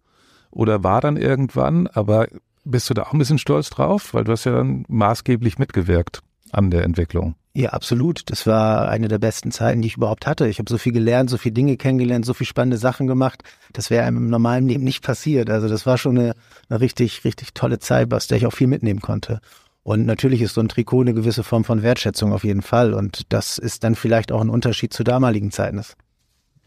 oder 0.51 0.83
war 0.83 1.01
dann 1.01 1.17
irgendwann. 1.17 1.87
Aber 1.87 2.27
bist 2.65 2.91
du 2.91 2.95
da 2.95 3.03
auch 3.03 3.13
ein 3.13 3.19
bisschen 3.19 3.39
stolz 3.39 3.71
drauf? 3.71 4.15
Weil 4.15 4.25
du 4.25 4.33
hast 4.33 4.45
ja 4.45 4.53
dann 4.53 4.85
maßgeblich 4.89 5.59
mitgewirkt 5.59 6.21
an 6.51 6.71
der 6.71 6.83
Entwicklung. 6.83 7.37
Ja, 7.57 7.71
absolut. 7.71 8.31
Das 8.31 8.49
war 8.49 8.89
eine 8.89 9.07
der 9.07 9.21
besten 9.21 9.53
Zeiten, 9.53 9.81
die 9.81 9.87
ich 9.87 9.97
überhaupt 9.97 10.27
hatte. 10.27 10.49
Ich 10.49 10.59
habe 10.59 10.69
so 10.69 10.77
viel 10.77 10.93
gelernt, 10.93 11.31
so 11.31 11.37
viele 11.37 11.53
Dinge 11.53 11.77
kennengelernt, 11.77 12.27
so 12.27 12.35
viele 12.35 12.49
spannende 12.49 12.79
Sachen 12.79 13.07
gemacht. 13.07 13.45
Das 13.73 13.91
wäre 13.91 14.05
einem 14.05 14.17
im 14.17 14.29
normalen 14.29 14.67
Leben 14.67 14.83
nicht 14.83 15.05
passiert. 15.05 15.49
Also 15.51 15.69
das 15.69 15.87
war 15.87 15.97
schon 15.97 16.19
eine, 16.19 16.35
eine 16.69 16.81
richtig, 16.81 17.25
richtig 17.25 17.55
tolle 17.55 17.79
Zeit, 17.79 18.13
aus 18.13 18.27
der 18.27 18.39
ich 18.39 18.47
auch 18.47 18.53
viel 18.53 18.67
mitnehmen 18.67 19.01
konnte. 19.01 19.41
Und 19.85 20.05
natürlich 20.05 20.43
ist 20.43 20.55
so 20.55 20.63
ein 20.63 20.69
Trikot 20.69 21.03
eine 21.03 21.15
gewisse 21.15 21.45
Form 21.45 21.63
von 21.63 21.83
Wertschätzung 21.83 22.33
auf 22.33 22.43
jeden 22.43 22.63
Fall. 22.63 22.93
Und 22.93 23.33
das 23.33 23.59
ist 23.59 23.85
dann 23.85 23.95
vielleicht 23.95 24.33
auch 24.33 24.41
ein 24.41 24.51
Unterschied 24.51 24.93
zu 24.93 25.05
damaligen 25.05 25.53
Zeiten. 25.53 25.77
Das 25.77 25.95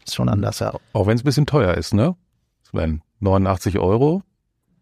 ist 0.06 0.14
schon 0.14 0.30
anders. 0.30 0.60
Ja. 0.60 0.72
Auch 0.94 1.06
wenn 1.06 1.16
es 1.16 1.22
ein 1.22 1.26
bisschen 1.26 1.44
teuer 1.44 1.74
ist, 1.74 1.92
ne? 1.92 2.16
Sven, 2.62 3.02
89 3.20 3.78
Euro 3.78 4.22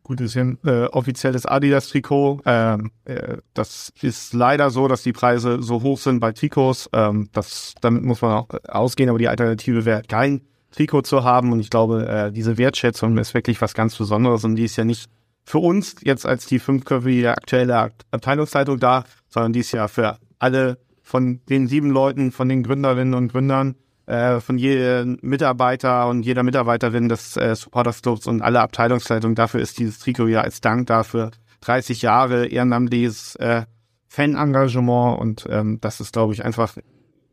Gut, 0.06 0.20
das 0.20 0.26
ist 0.26 0.34
ja 0.34 0.42
ein 0.42 0.58
äh, 0.64 0.84
offizielles 0.84 1.46
Adidas-Trikot. 1.46 2.42
Ähm, 2.46 2.92
äh, 3.06 3.38
das 3.54 3.92
ist 4.02 4.34
leider 4.34 4.70
so, 4.70 4.86
dass 4.86 5.02
die 5.02 5.12
Preise 5.12 5.60
so 5.60 5.82
hoch 5.82 5.98
sind 5.98 6.20
bei 6.20 6.30
Trikots. 6.30 6.88
Ähm, 6.92 7.28
das, 7.32 7.74
damit 7.80 8.04
muss 8.04 8.22
man 8.22 8.30
auch 8.30 8.48
äh, 8.50 8.60
ausgehen, 8.68 9.08
aber 9.08 9.18
die 9.18 9.26
Alternative 9.26 9.84
wäre 9.84 10.02
kein 10.02 10.42
Trikot 10.70 11.02
zu 11.02 11.24
haben. 11.24 11.50
Und 11.50 11.58
ich 11.58 11.70
glaube, 11.70 12.06
äh, 12.06 12.30
diese 12.30 12.56
Wertschätzung 12.56 13.18
ist 13.18 13.34
wirklich 13.34 13.60
was 13.60 13.74
ganz 13.74 13.96
Besonderes 13.96 14.44
und 14.44 14.54
die 14.54 14.66
ist 14.66 14.76
ja 14.76 14.84
nicht 14.84 15.10
für 15.42 15.58
uns 15.58 15.96
jetzt 16.04 16.24
als 16.24 16.46
die 16.46 16.60
fünfköpfige 16.60 17.32
aktuelle 17.32 17.90
Abteilungsleitung 18.12 18.78
da, 18.78 19.02
sondern 19.28 19.54
dies 19.54 19.72
Jahr 19.72 19.88
für 19.88 20.18
alle 20.38 20.78
von 21.02 21.40
den 21.48 21.66
sieben 21.66 21.90
Leuten, 21.90 22.30
von 22.30 22.48
den 22.48 22.62
Gründerinnen 22.62 23.14
und 23.14 23.32
Gründern, 23.32 23.74
äh, 24.06 24.40
von 24.40 24.58
jedem 24.58 25.18
Mitarbeiter 25.22 26.08
und 26.08 26.22
jeder 26.22 26.42
Mitarbeiterin 26.42 27.08
des 27.08 27.36
äh, 27.36 27.54
Supporters 27.54 28.00
und 28.26 28.42
alle 28.42 28.60
Abteilungsleitungen. 28.60 29.34
Dafür 29.34 29.60
ist 29.60 29.78
dieses 29.78 29.98
Trikot 29.98 30.28
ja 30.28 30.40
als 30.42 30.60
Dank 30.60 30.86
dafür 30.86 31.30
30 31.60 32.02
Jahre 32.02 32.46
ehrenamtliches 32.46 33.36
äh, 33.36 33.62
Fan-Engagement 34.08 35.18
und 35.18 35.46
ähm, 35.50 35.78
das 35.80 36.00
ist, 36.00 36.12
glaube 36.12 36.32
ich, 36.32 36.44
einfach 36.44 36.76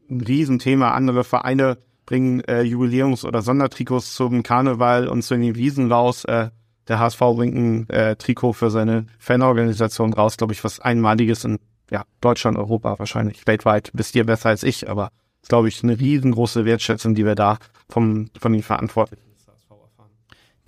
ein 0.10 0.22
Riesenthema. 0.22 0.92
Andere 0.92 1.24
Vereine 1.24 1.78
bringen 2.06 2.42
äh, 2.42 2.62
Jubiläums- 2.62 3.26
oder 3.26 3.42
Sondertrikots 3.42 4.16
zum 4.16 4.44
Karneval 4.44 5.08
und 5.08 5.22
zu 5.22 5.38
den 5.38 5.56
Wiesen 5.56 5.92
raus. 5.92 6.26
Äh, 6.26 6.50
der 6.88 7.00
HSV 7.00 7.20
bringt 7.20 7.56
ein 7.56 7.90
äh, 7.90 8.16
Trikot 8.16 8.54
für 8.54 8.70
seine 8.70 9.06
Fanorganisation 9.20 10.14
raus, 10.14 10.36
glaube 10.36 10.54
ich, 10.54 10.64
was 10.64 10.80
einmaliges 10.80 11.46
in 11.46 11.60
ja, 11.90 12.04
Deutschland, 12.20 12.58
Europa 12.58 13.00
wahrscheinlich, 13.00 13.48
weltweit. 13.48 13.92
Bist 13.94 14.16
ihr 14.16 14.26
besser 14.26 14.50
als 14.50 14.64
ich, 14.64 14.90
aber 14.90 15.10
ist, 15.44 15.50
glaube 15.50 15.68
ich, 15.68 15.84
eine 15.84 16.00
riesengroße 16.00 16.66
Wertschätzung, 16.66 17.14
die 17.14 17.26
wir 17.26 17.36
da 17.36 17.60
vom, 17.90 18.30
von 18.40 18.54
den 18.54 18.64
Verantwortlichen 18.64 19.34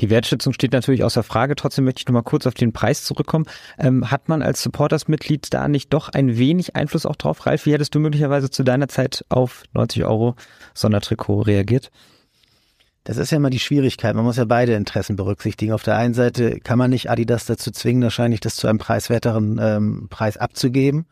die 0.02 0.10
Wertschätzung 0.10 0.54
steht 0.54 0.74
natürlich 0.74 1.04
außer 1.04 1.24
Frage. 1.24 1.56
Trotzdem 1.56 1.86
möchte 1.86 2.00
ich 2.00 2.08
noch 2.08 2.14
mal 2.14 2.22
kurz 2.22 2.46
auf 2.48 2.54
den 2.54 2.74
Preis 2.74 3.04
zurückkommen. 3.04 3.46
Ähm, 3.80 4.12
hat 4.12 4.28
man 4.28 4.42
als 4.42 4.62
Supporters-Mitglied 4.62 5.54
da 5.54 5.68
nicht 5.68 5.94
doch 5.94 6.10
ein 6.10 6.38
wenig 6.38 6.76
Einfluss 6.76 7.06
auch 7.06 7.16
drauf? 7.16 7.46
Ralf, 7.46 7.66
wie 7.66 7.74
hättest 7.74 7.96
du 7.96 8.00
möglicherweise 8.00 8.50
zu 8.50 8.64
deiner 8.64 8.88
Zeit 8.88 9.26
auf 9.30 9.64
90 9.74 10.06
Euro 10.06 10.36
Sondertrikot 10.74 11.42
reagiert? 11.42 11.92
Das 13.06 13.18
ist 13.18 13.32
ja 13.32 13.38
immer 13.38 13.52
die 13.52 13.60
Schwierigkeit. 13.60 14.16
Man 14.16 14.26
muss 14.26 14.38
ja 14.38 14.46
beide 14.46 14.74
Interessen 14.74 15.16
berücksichtigen. 15.16 15.74
Auf 15.74 15.84
der 15.84 15.96
einen 15.96 16.16
Seite 16.16 16.60
kann 16.60 16.80
man 16.80 16.90
nicht 16.90 17.10
Adidas 17.10 17.46
dazu 17.46 17.72
zwingen, 17.72 18.02
wahrscheinlich 18.04 18.40
das 18.40 18.56
zu 18.56 18.68
einem 18.68 18.80
preiswerteren 18.80 19.60
ähm, 19.62 20.08
Preis 20.10 20.38
abzugeben. 20.38 21.06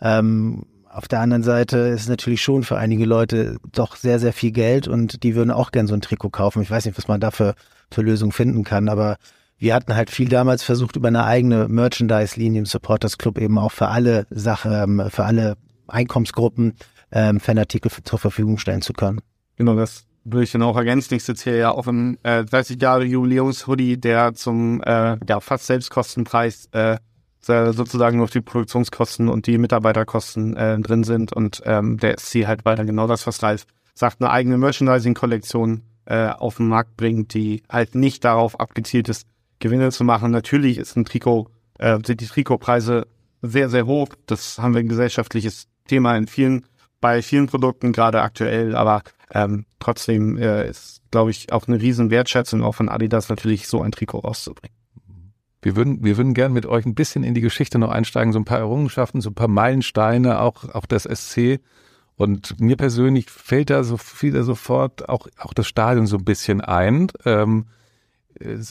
Ähm, 0.00 0.64
auf 0.92 1.08
der 1.08 1.20
anderen 1.20 1.42
Seite 1.42 1.78
ist 1.78 2.02
es 2.02 2.08
natürlich 2.08 2.42
schon 2.42 2.62
für 2.62 2.76
einige 2.76 3.06
Leute 3.06 3.56
doch 3.72 3.96
sehr, 3.96 4.18
sehr 4.18 4.32
viel 4.32 4.52
Geld 4.52 4.88
und 4.88 5.22
die 5.22 5.34
würden 5.34 5.50
auch 5.50 5.72
gern 5.72 5.86
so 5.86 5.94
ein 5.94 6.02
Trikot 6.02 6.30
kaufen. 6.30 6.62
Ich 6.62 6.70
weiß 6.70 6.84
nicht, 6.84 6.98
was 6.98 7.08
man 7.08 7.20
dafür 7.20 7.54
für 7.90 8.02
Lösungen 8.02 8.32
finden 8.32 8.62
kann, 8.62 8.88
aber 8.88 9.16
wir 9.58 9.74
hatten 9.74 9.94
halt 9.94 10.10
viel 10.10 10.28
damals 10.28 10.62
versucht, 10.62 10.96
über 10.96 11.08
eine 11.08 11.24
eigene 11.24 11.68
Merchandise-Linie 11.68 12.60
im 12.60 12.66
Supporters 12.66 13.16
Club 13.16 13.38
eben 13.38 13.58
auch 13.58 13.72
für 13.72 13.88
alle 13.88 14.26
Sachen, 14.30 14.72
ähm, 14.72 15.10
für 15.10 15.24
alle 15.24 15.56
Einkommensgruppen 15.88 16.74
ähm, 17.10 17.40
Fanartikel 17.40 17.90
zur 18.04 18.18
Verfügung 18.18 18.58
stellen 18.58 18.82
zu 18.82 18.92
können. 18.92 19.20
Genau, 19.56 19.74
das 19.76 20.04
würde 20.24 20.44
ich 20.44 20.52
dann 20.52 20.62
auch 20.62 20.76
ergänzen. 20.76 21.14
Ich 21.14 21.24
sitze 21.24 21.50
hier 21.50 21.58
ja 21.58 21.70
auf 21.70 21.88
einem 21.88 22.18
äh, 22.22 22.44
30 22.44 22.80
Jahre 22.80 23.04
Jubiläums-Hoodie, 23.04 23.98
der 23.98 24.34
zum 24.34 24.82
äh, 24.82 25.16
ja, 25.28 25.40
fast 25.40 25.66
Selbstkostenpreis 25.66 26.68
äh, 26.72 26.96
sozusagen 27.44 28.16
nur 28.18 28.24
auf 28.24 28.30
die 28.30 28.40
Produktionskosten 28.40 29.28
und 29.28 29.46
die 29.46 29.58
Mitarbeiterkosten 29.58 30.56
äh, 30.56 30.78
drin 30.78 31.04
sind. 31.04 31.32
Und 31.32 31.62
ähm, 31.64 31.98
der 31.98 32.18
SC 32.18 32.46
halt 32.46 32.64
weiter 32.64 32.84
genau 32.84 33.06
das, 33.06 33.26
was 33.26 33.42
Ralf 33.42 33.66
sagt, 33.94 34.20
eine 34.20 34.30
eigene 34.30 34.58
Merchandising-Kollektion 34.58 35.82
äh, 36.06 36.28
auf 36.28 36.56
den 36.56 36.68
Markt 36.68 36.96
bringt, 36.96 37.34
die 37.34 37.62
halt 37.68 37.94
nicht 37.94 38.24
darauf 38.24 38.58
abgezielt 38.60 39.08
ist, 39.08 39.26
Gewinne 39.58 39.90
zu 39.90 40.04
machen. 40.04 40.30
Natürlich 40.30 40.78
ist 40.78 40.96
ein 40.96 41.04
Trikot, 41.04 41.48
äh, 41.78 41.98
sind 42.04 42.20
die 42.20 42.26
Trikotpreise 42.26 43.06
sehr, 43.42 43.68
sehr 43.68 43.86
hoch. 43.86 44.08
Das 44.26 44.58
haben 44.58 44.74
wir 44.74 44.80
ein 44.80 44.88
gesellschaftliches 44.88 45.66
Thema 45.86 46.16
in 46.16 46.26
vielen, 46.26 46.66
bei 47.00 47.22
vielen 47.22 47.46
Produkten 47.46 47.92
gerade 47.92 48.22
aktuell, 48.22 48.76
aber 48.76 49.02
ähm, 49.32 49.64
trotzdem 49.78 50.36
äh, 50.38 50.68
ist, 50.68 51.02
glaube 51.10 51.30
ich, 51.30 51.52
auch 51.52 51.66
eine 51.66 51.80
riesen 51.80 52.10
Wertschätzung 52.10 52.62
auch 52.62 52.74
von 52.74 52.88
Adidas 52.88 53.28
natürlich 53.28 53.68
so 53.68 53.82
ein 53.82 53.92
Trikot 53.92 54.20
rauszubringen. 54.20 54.81
Wir 55.62 55.76
würden, 55.76 56.04
wir 56.04 56.16
würden 56.16 56.34
gern 56.34 56.52
mit 56.52 56.66
euch 56.66 56.84
ein 56.84 56.96
bisschen 56.96 57.22
in 57.22 57.34
die 57.34 57.40
Geschichte 57.40 57.78
noch 57.78 57.90
einsteigen, 57.90 58.32
so 58.32 58.40
ein 58.40 58.44
paar 58.44 58.58
Errungenschaften, 58.58 59.20
so 59.20 59.30
ein 59.30 59.34
paar 59.34 59.48
Meilensteine, 59.48 60.40
auch, 60.40 60.68
auch 60.74 60.86
das 60.86 61.04
SC. 61.04 61.60
Und 62.16 62.60
mir 62.60 62.76
persönlich 62.76 63.30
fällt 63.30 63.70
da 63.70 63.84
so 63.84 63.96
viel 63.96 64.42
sofort 64.42 65.08
auch, 65.08 65.28
auch 65.38 65.54
das 65.54 65.68
Stadion 65.68 66.06
so 66.06 66.18
ein 66.18 66.24
bisschen 66.24 66.60
ein. 66.60 67.08
Ähm, 67.24 67.66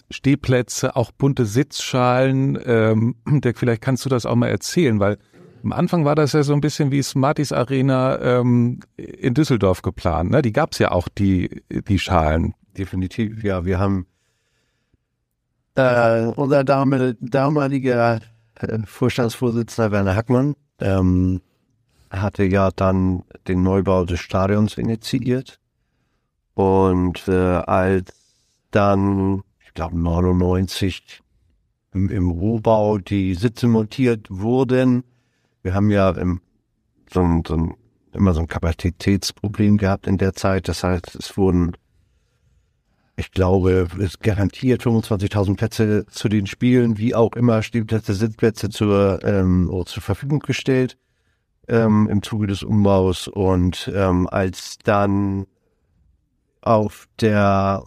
Stehplätze, 0.09 0.95
auch 0.95 1.11
bunte 1.11 1.45
Sitzschalen. 1.45 2.59
Ähm, 2.65 3.15
Dirk, 3.25 3.57
vielleicht 3.57 3.81
kannst 3.81 4.03
du 4.05 4.09
das 4.09 4.25
auch 4.25 4.35
mal 4.35 4.49
erzählen, 4.49 4.99
weil 4.99 5.17
am 5.63 5.71
Anfang 5.71 6.05
war 6.05 6.15
das 6.15 6.33
ja 6.33 6.43
so 6.43 6.53
ein 6.53 6.61
bisschen 6.61 6.91
wie 6.91 7.03
Smarties 7.03 7.53
Arena 7.53 8.19
ähm, 8.19 8.79
in 8.97 9.33
Düsseldorf 9.33 9.81
geplant. 9.81 10.31
Ne? 10.31 10.41
Die 10.41 10.51
gab's 10.51 10.79
ja 10.79 10.91
auch, 10.91 11.07
die, 11.07 11.61
die 11.69 11.99
Schalen. 11.99 12.53
Definitiv, 12.77 13.43
ja. 13.43 13.63
Wir 13.63 13.79
haben 13.79 14.07
äh, 15.75 16.25
unser 16.35 16.63
damaliger 16.63 18.19
äh, 18.55 18.79
Vorstandsvorsitzender 18.85 19.91
Werner 19.91 20.15
Hackmann 20.15 20.55
ähm, 20.79 21.41
hatte 22.09 22.43
ja 22.43 22.71
dann 22.75 23.23
den 23.47 23.63
Neubau 23.63 24.05
des 24.05 24.19
Stadions 24.19 24.77
initiiert. 24.77 25.59
Und 26.53 27.27
äh, 27.27 27.31
als 27.31 28.13
dann, 28.71 29.43
ich 29.65 29.73
glaube 29.73 29.97
99, 29.97 31.21
im, 31.93 32.09
im 32.09 32.29
Rohbau 32.31 32.97
die 32.97 33.33
Sitze 33.35 33.67
montiert 33.67 34.27
wurden, 34.29 35.03
wir 35.63 35.73
haben 35.73 35.91
ja 35.91 36.09
im, 36.11 36.41
so, 37.11 37.41
so 37.47 37.75
immer 38.13 38.33
so 38.33 38.41
ein 38.41 38.47
Kapazitätsproblem 38.47 39.77
gehabt 39.77 40.07
in 40.07 40.17
der 40.17 40.33
Zeit. 40.33 40.67
Das 40.67 40.83
heißt, 40.83 41.15
es 41.15 41.37
wurden 41.37 41.73
ich 43.21 43.31
glaube, 43.31 43.87
es 43.99 44.17
garantiert 44.17 44.81
25.000 44.81 45.55
Plätze 45.55 46.05
zu 46.07 46.27
den 46.27 46.47
Spielen, 46.47 46.97
wie 46.97 47.13
auch 47.13 47.33
immer, 47.33 47.61
Stehplätze, 47.61 48.15
Sitzplätze 48.15 48.69
zur, 48.69 49.23
ähm, 49.23 49.69
zur 49.85 50.01
Verfügung 50.01 50.39
gestellt 50.39 50.97
ähm, 51.67 52.09
im 52.09 52.23
Zuge 52.23 52.47
des 52.47 52.63
Umbaus. 52.63 53.27
Und 53.27 53.91
ähm, 53.93 54.27
als 54.27 54.79
dann 54.83 55.45
auf 56.61 57.07
der 57.19 57.83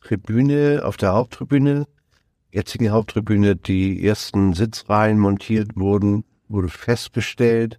Tribüne, 0.00 0.82
auf 0.84 0.96
der 0.96 1.12
Haupttribüne, 1.12 1.86
jetzigen 2.50 2.90
Haupttribüne, 2.90 3.54
die 3.54 4.04
ersten 4.04 4.52
Sitzreihen 4.52 5.20
montiert 5.20 5.76
wurden, 5.76 6.24
wurde 6.48 6.68
festgestellt, 6.70 7.78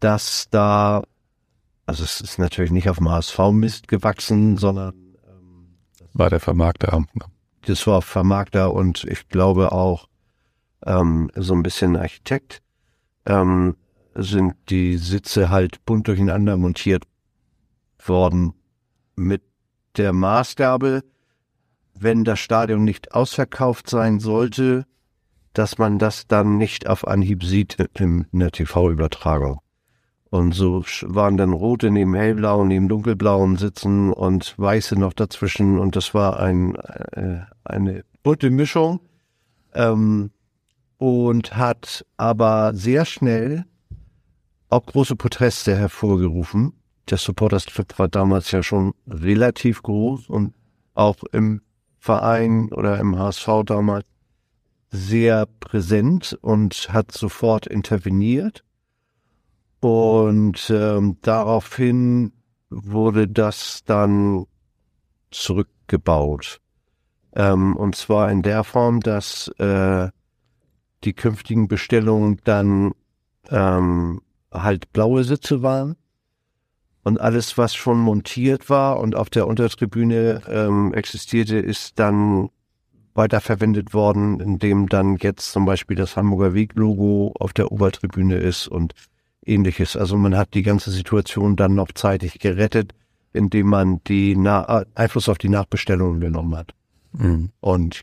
dass 0.00 0.48
da, 0.50 1.02
also 1.84 2.04
es 2.04 2.22
ist 2.22 2.38
natürlich 2.38 2.72
nicht 2.72 2.88
auf 2.88 2.96
dem 2.96 3.10
HSV-Mist 3.10 3.86
gewachsen, 3.86 4.56
sondern 4.56 5.03
war 6.14 6.30
der 6.30 6.40
Vermarkter. 6.40 7.04
Das 7.62 7.86
war 7.86 8.00
Vermarkter 8.00 8.72
und 8.72 9.04
ich 9.04 9.28
glaube 9.28 9.72
auch 9.72 10.08
ähm, 10.86 11.30
so 11.34 11.54
ein 11.54 11.62
bisschen 11.62 11.96
Architekt. 11.96 12.62
Ähm, 13.26 13.76
sind 14.14 14.54
die 14.68 14.96
Sitze 14.96 15.50
halt 15.50 15.84
bunt 15.84 16.06
durcheinander 16.06 16.56
montiert 16.56 17.04
worden 17.98 18.54
mit 19.16 19.42
der 19.96 20.12
Maßgabe, 20.12 21.02
wenn 21.94 22.24
das 22.24 22.38
Stadion 22.38 22.84
nicht 22.84 23.12
ausverkauft 23.12 23.90
sein 23.90 24.20
sollte, 24.20 24.86
dass 25.52 25.78
man 25.78 25.98
das 25.98 26.26
dann 26.26 26.58
nicht 26.58 26.86
auf 26.88 27.06
Anhieb 27.06 27.44
sieht 27.44 27.76
in 27.94 28.26
der 28.32 28.50
TV-Übertragung. 28.50 29.60
Und 30.34 30.52
so 30.52 30.82
waren 31.02 31.36
dann 31.36 31.52
rote 31.52 31.92
neben 31.92 32.12
hellblauen, 32.16 32.66
neben 32.66 32.88
dunkelblauen 32.88 33.56
sitzen 33.56 34.12
und 34.12 34.58
weiße 34.58 34.98
noch 34.98 35.12
dazwischen. 35.12 35.78
Und 35.78 35.94
das 35.94 36.12
war 36.12 36.40
ein, 36.40 36.74
äh, 36.74 37.42
eine 37.62 38.04
bunte 38.24 38.50
Mischung. 38.50 38.98
Ähm, 39.74 40.32
und 40.98 41.56
hat 41.56 42.04
aber 42.16 42.74
sehr 42.74 43.04
schnell 43.04 43.64
auch 44.70 44.84
große 44.84 45.14
Proteste 45.14 45.76
hervorgerufen. 45.76 46.72
Der 47.10 47.18
Supporters 47.18 47.66
Club 47.66 47.96
war 48.00 48.08
damals 48.08 48.50
ja 48.50 48.64
schon 48.64 48.92
relativ 49.06 49.84
groß 49.84 50.28
und 50.28 50.52
auch 50.94 51.18
im 51.30 51.62
Verein 52.00 52.72
oder 52.72 52.98
im 52.98 53.16
HSV 53.16 53.48
damals 53.66 54.06
sehr 54.90 55.46
präsent 55.60 56.36
und 56.42 56.88
hat 56.92 57.12
sofort 57.12 57.68
interveniert 57.68 58.64
und 59.84 60.70
ähm, 60.70 61.18
daraufhin 61.20 62.32
wurde 62.70 63.28
das 63.28 63.84
dann 63.84 64.46
zurückgebaut. 65.30 66.62
Ähm, 67.34 67.76
und 67.76 67.94
zwar 67.94 68.30
in 68.30 68.40
der 68.40 68.64
Form, 68.64 69.00
dass 69.00 69.48
äh, 69.58 70.08
die 71.04 71.12
künftigen 71.12 71.68
Bestellungen 71.68 72.40
dann 72.44 72.92
ähm, 73.50 74.22
halt 74.50 74.90
blaue 74.94 75.22
Sitze 75.22 75.62
waren. 75.62 75.96
Und 77.02 77.20
alles, 77.20 77.58
was 77.58 77.74
schon 77.74 77.98
montiert 77.98 78.70
war 78.70 78.98
und 79.00 79.14
auf 79.14 79.28
der 79.28 79.46
Untertribüne 79.46 80.40
ähm, 80.48 80.94
existierte, 80.94 81.58
ist 81.58 81.98
dann 81.98 82.48
weiterverwendet 83.12 83.92
worden, 83.92 84.40
indem 84.40 84.88
dann 84.88 85.18
jetzt 85.18 85.52
zum 85.52 85.66
Beispiel 85.66 85.98
das 85.98 86.16
Hamburger 86.16 86.54
Weg-Logo 86.54 87.34
auf 87.38 87.52
der 87.52 87.70
Obertribüne 87.70 88.36
ist 88.36 88.66
und 88.66 88.94
ähnliches. 89.46 89.96
Also 89.96 90.16
man 90.16 90.36
hat 90.36 90.54
die 90.54 90.62
ganze 90.62 90.90
Situation 90.90 91.56
dann 91.56 91.74
noch 91.74 91.92
zeitig 91.92 92.38
gerettet, 92.38 92.92
indem 93.32 93.68
man 93.68 94.00
die 94.04 94.36
Na 94.36 94.84
Einfluss 94.94 95.28
auf 95.28 95.38
die 95.38 95.48
Nachbestellungen 95.48 96.20
genommen 96.20 96.56
hat. 96.56 96.72
Mhm. 97.12 97.50
Und 97.60 98.02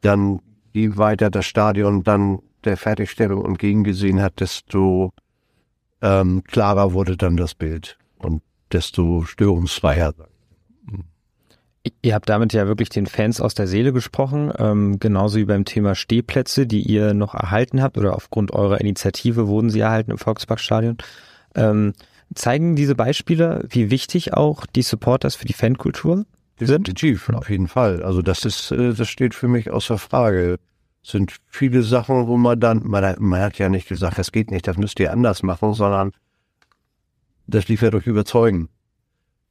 dann 0.00 0.40
je 0.72 0.96
weiter 0.96 1.30
das 1.30 1.46
Stadion 1.46 2.02
dann 2.02 2.40
der 2.64 2.76
Fertigstellung 2.76 3.44
entgegengesehen 3.44 4.20
hat, 4.20 4.40
desto 4.40 5.12
ähm, 6.02 6.42
klarer 6.44 6.92
wurde 6.92 7.16
dann 7.16 7.36
das 7.36 7.54
Bild 7.54 7.98
und 8.18 8.42
desto 8.72 9.24
störungsfreier. 9.24 10.14
Ihr 12.00 12.14
habt 12.14 12.28
damit 12.30 12.54
ja 12.54 12.66
wirklich 12.66 12.88
den 12.88 13.06
Fans 13.06 13.40
aus 13.40 13.54
der 13.54 13.66
Seele 13.66 13.92
gesprochen, 13.92 14.50
ähm, 14.58 14.98
genauso 15.00 15.38
wie 15.38 15.44
beim 15.44 15.66
Thema 15.66 15.94
Stehplätze, 15.94 16.66
die 16.66 16.80
ihr 16.80 17.12
noch 17.12 17.34
erhalten 17.34 17.82
habt 17.82 17.98
oder 17.98 18.14
aufgrund 18.14 18.52
eurer 18.52 18.80
Initiative 18.80 19.48
wurden 19.48 19.68
sie 19.68 19.80
erhalten 19.80 20.10
im 20.10 20.18
Volksparkstadion. 20.18 20.96
Ähm, 21.54 21.92
zeigen 22.34 22.74
diese 22.74 22.94
Beispiele, 22.94 23.66
wie 23.68 23.90
wichtig 23.90 24.32
auch 24.32 24.64
die 24.64 24.82
Supporters 24.82 25.34
für 25.34 25.44
die 25.44 25.52
Fankultur 25.52 26.24
sind? 26.58 26.86
Definitiv, 26.86 27.28
auf 27.30 27.50
jeden 27.50 27.68
Fall. 27.68 28.02
Also 28.02 28.22
das 28.22 28.46
ist, 28.46 28.70
äh, 28.70 28.94
das 28.94 29.08
steht 29.08 29.34
für 29.34 29.48
mich 29.48 29.70
außer 29.70 29.98
Frage. 29.98 30.58
Es 31.02 31.10
sind 31.10 31.36
viele 31.48 31.82
Sachen, 31.82 32.26
wo 32.26 32.38
man 32.38 32.58
dann, 32.58 32.80
man 32.84 33.04
hat, 33.04 33.20
man 33.20 33.40
hat 33.40 33.58
ja 33.58 33.68
nicht 33.68 33.88
gesagt, 33.88 34.18
das 34.18 34.32
geht 34.32 34.50
nicht, 34.50 34.66
das 34.66 34.78
müsst 34.78 34.98
ihr 35.00 35.12
anders 35.12 35.42
machen, 35.42 35.74
sondern 35.74 36.12
das 37.46 37.68
lief 37.68 37.82
ja 37.82 37.90
durch 37.90 38.06
Überzeugen. 38.06 38.70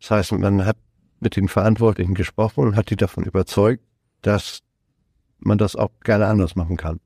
Das 0.01 0.11
heißt, 0.11 0.31
man 0.33 0.65
hat 0.65 0.77
mit 1.23 1.35
den 1.35 1.47
Verantwortlichen 1.47 2.13
gesprochen 2.13 2.65
und 2.65 2.75
hat 2.75 2.89
die 2.89 2.95
davon 2.95 3.23
überzeugt, 3.23 3.83
dass 4.21 4.59
man 5.39 5.57
das 5.57 5.75
auch 5.75 5.91
gerne 6.03 6.27
anders 6.27 6.55
machen 6.55 6.77
kann. 6.77 6.99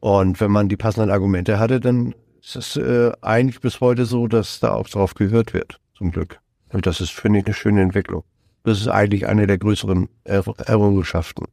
Und 0.00 0.40
wenn 0.40 0.50
man 0.50 0.68
die 0.68 0.76
passenden 0.76 1.10
Argumente 1.10 1.58
hatte, 1.58 1.80
dann 1.80 2.14
ist 2.40 2.56
es 2.56 2.76
äh, 2.76 3.12
eigentlich 3.22 3.60
bis 3.60 3.80
heute 3.80 4.06
so, 4.06 4.28
dass 4.28 4.60
da 4.60 4.72
auch 4.72 4.88
drauf 4.88 5.14
gehört 5.14 5.52
wird, 5.52 5.80
zum 5.96 6.12
Glück. 6.12 6.40
Und 6.72 6.86
das 6.86 7.00
ist, 7.00 7.10
finde 7.10 7.40
ich, 7.40 7.46
eine 7.46 7.54
schöne 7.54 7.82
Entwicklung. 7.82 8.24
Das 8.64 8.80
ist 8.80 8.88
eigentlich 8.88 9.26
eine 9.26 9.46
der 9.46 9.58
größeren 9.58 10.08
er 10.24 10.44
Errungenschaften 10.66 11.46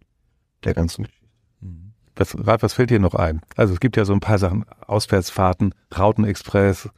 der 0.63 0.73
ganzen 0.73 1.03
Geschichte. 1.03 1.23
Was, 2.15 2.35
was 2.37 2.73
fällt 2.73 2.91
dir 2.91 2.99
noch 2.99 3.15
ein? 3.15 3.41
Also 3.55 3.73
es 3.73 3.79
gibt 3.79 3.97
ja 3.97 4.05
so 4.05 4.13
ein 4.13 4.19
paar 4.19 4.37
Sachen, 4.37 4.65
Auswärtsfahrten, 4.85 5.73
Rautenexpress, 5.97 6.89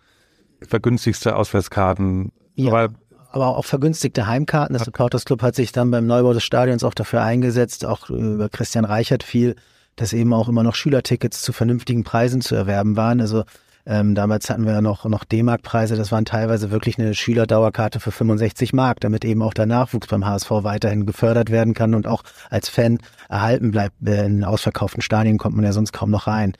vergünstigste 0.62 1.36
Auswärtskarten, 1.36 2.32
Ja. 2.55 2.72
aber 2.72 2.94
aber 3.36 3.58
auch 3.58 3.65
vergünstigte 3.65 4.27
Heimkarten. 4.27 4.74
Das 4.74 4.86
Supporters 4.86 5.25
Club 5.25 5.42
hat 5.42 5.56
sich 5.56 5.74
dann 5.74 5.92
beim 5.92 6.08
Neubau 6.08 6.32
des 6.32 6.44
Stadions 6.44 6.86
auch 6.86 6.94
dafür 6.94 7.22
eingesetzt, 7.22 7.86
auch 7.86 8.10
über 8.10 8.48
Christian 8.48 8.86
Reichert 8.86 9.24
viel, 9.24 9.56
dass 9.98 10.13
eben 10.13 10.34
auch 10.34 10.48
immer 10.48 10.63
noch 10.63 10.74
Schülertickets 10.74 11.42
zu 11.42 11.51
vernünftigen 11.51 12.06
Preisen 12.06 12.39
zu 12.39 12.56
erwerben 12.56 12.96
waren. 12.96 13.20
Also 13.20 13.44
ähm, 13.86 14.15
damals 14.15 14.50
hatten 14.50 14.65
wir 14.65 14.72
ja 14.72 14.82
noch, 14.82 15.04
noch 15.04 15.25
D-Mark-Preise, 15.25 15.98
das 15.98 16.13
waren 16.13 16.24
teilweise 16.24 16.72
wirklich 16.72 16.98
eine 16.98 17.13
Schülerdauerkarte 17.13 18.00
für 18.00 18.12
65 18.12 18.72
Mark, 18.72 19.01
damit 19.01 19.25
eben 19.25 19.42
auch 19.42 19.54
der 19.54 19.65
Nachwuchs 19.65 20.08
beim 20.08 20.25
HSV 20.25 20.50
weiterhin 20.50 21.06
gefördert 21.06 21.51
werden 21.51 21.74
kann 21.74 21.94
und 21.94 22.08
auch 22.08 22.24
als 22.50 22.70
Fan 22.70 23.00
erhalten 23.27 23.72
bleibt. 23.72 23.96
In 24.01 24.46
ausverkauften 24.46 25.01
Stadien 25.01 25.38
kommt 25.38 25.58
man 25.58 25.65
ja 25.65 25.74
sonst 25.74 25.92
kaum 25.92 26.10
noch 26.10 26.27
rein. 26.27 26.54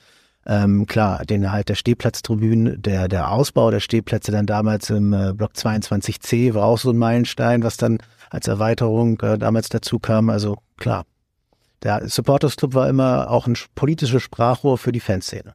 Ähm, 0.48 0.86
klar, 0.86 1.24
den 1.24 1.42
Erhalt 1.42 1.68
der 1.68 1.74
Stehplatztribünen, 1.74 2.80
der, 2.80 3.08
der 3.08 3.32
Ausbau 3.32 3.70
der 3.70 3.80
Stehplätze 3.80 4.30
dann 4.30 4.46
damals 4.46 4.90
im 4.90 5.12
äh, 5.12 5.32
Block 5.34 5.52
22c 5.52 6.54
war 6.54 6.64
auch 6.64 6.78
so 6.78 6.90
ein 6.90 6.98
Meilenstein, 6.98 7.62
was 7.64 7.76
dann 7.76 7.98
als 8.30 8.46
Erweiterung 8.46 9.18
äh, 9.20 9.38
damals 9.38 9.68
dazu 9.68 9.98
kam. 9.98 10.30
Also 10.30 10.58
klar, 10.76 11.04
der 11.82 12.08
Supporters 12.08 12.56
Club 12.56 12.74
war 12.74 12.88
immer 12.88 13.30
auch 13.30 13.46
ein 13.46 13.54
sch- 13.56 13.66
politisches 13.74 14.22
Sprachrohr 14.22 14.78
für 14.78 14.92
die 14.92 15.00
Fanszene. 15.00 15.54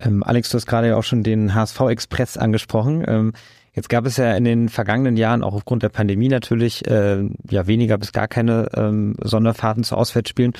Ähm, 0.00 0.22
Alex, 0.22 0.50
du 0.50 0.56
hast 0.56 0.66
gerade 0.66 0.88
ja 0.88 0.96
auch 0.96 1.04
schon 1.04 1.22
den 1.22 1.54
HSV 1.54 1.80
Express 1.88 2.36
angesprochen. 2.36 3.04
Ähm, 3.06 3.32
jetzt 3.72 3.88
gab 3.88 4.06
es 4.06 4.16
ja 4.16 4.34
in 4.36 4.44
den 4.44 4.68
vergangenen 4.68 5.16
Jahren 5.16 5.42
auch 5.42 5.54
aufgrund 5.54 5.82
der 5.82 5.88
Pandemie 5.88 6.28
natürlich 6.28 6.86
äh, 6.86 7.28
ja 7.50 7.66
weniger 7.66 7.98
bis 7.98 8.12
gar 8.12 8.28
keine 8.28 8.68
ähm, 8.74 9.16
Sonderfahrten 9.20 9.84
zu 9.84 9.96
Auswärtsspielen. 9.96 10.52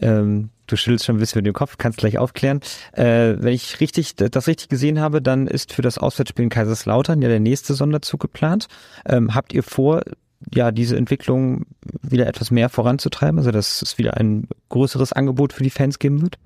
Ähm, 0.00 0.50
du 0.72 0.76
schüttelst 0.76 1.04
schon 1.04 1.16
ein 1.16 1.18
bisschen 1.18 1.40
mit 1.40 1.46
dem 1.46 1.54
Kopf, 1.54 1.76
kannst 1.78 1.98
gleich 1.98 2.18
aufklären. 2.18 2.60
Äh, 2.92 3.34
wenn 3.38 3.52
ich 3.52 3.80
richtig 3.80 4.16
das 4.16 4.46
richtig 4.46 4.68
gesehen 4.68 5.00
habe, 5.00 5.22
dann 5.22 5.46
ist 5.46 5.72
für 5.72 5.82
das 5.82 5.98
Auswärtsspiel 5.98 6.44
in 6.44 6.50
Kaiserslautern 6.50 7.22
ja 7.22 7.28
der 7.28 7.40
nächste 7.40 7.74
Sonderzug 7.74 8.20
geplant. 8.20 8.68
Ähm, 9.06 9.34
habt 9.34 9.52
ihr 9.52 9.62
vor, 9.62 10.02
ja 10.52 10.72
diese 10.72 10.96
Entwicklung 10.96 11.66
wieder 12.02 12.26
etwas 12.26 12.50
mehr 12.50 12.68
voranzutreiben, 12.68 13.38
also 13.38 13.50
dass 13.50 13.82
es 13.82 13.98
wieder 13.98 14.16
ein 14.16 14.48
größeres 14.70 15.12
Angebot 15.12 15.52
für 15.52 15.62
die 15.62 15.70
Fans 15.70 15.98
geben 15.98 16.22
wird? 16.22 16.38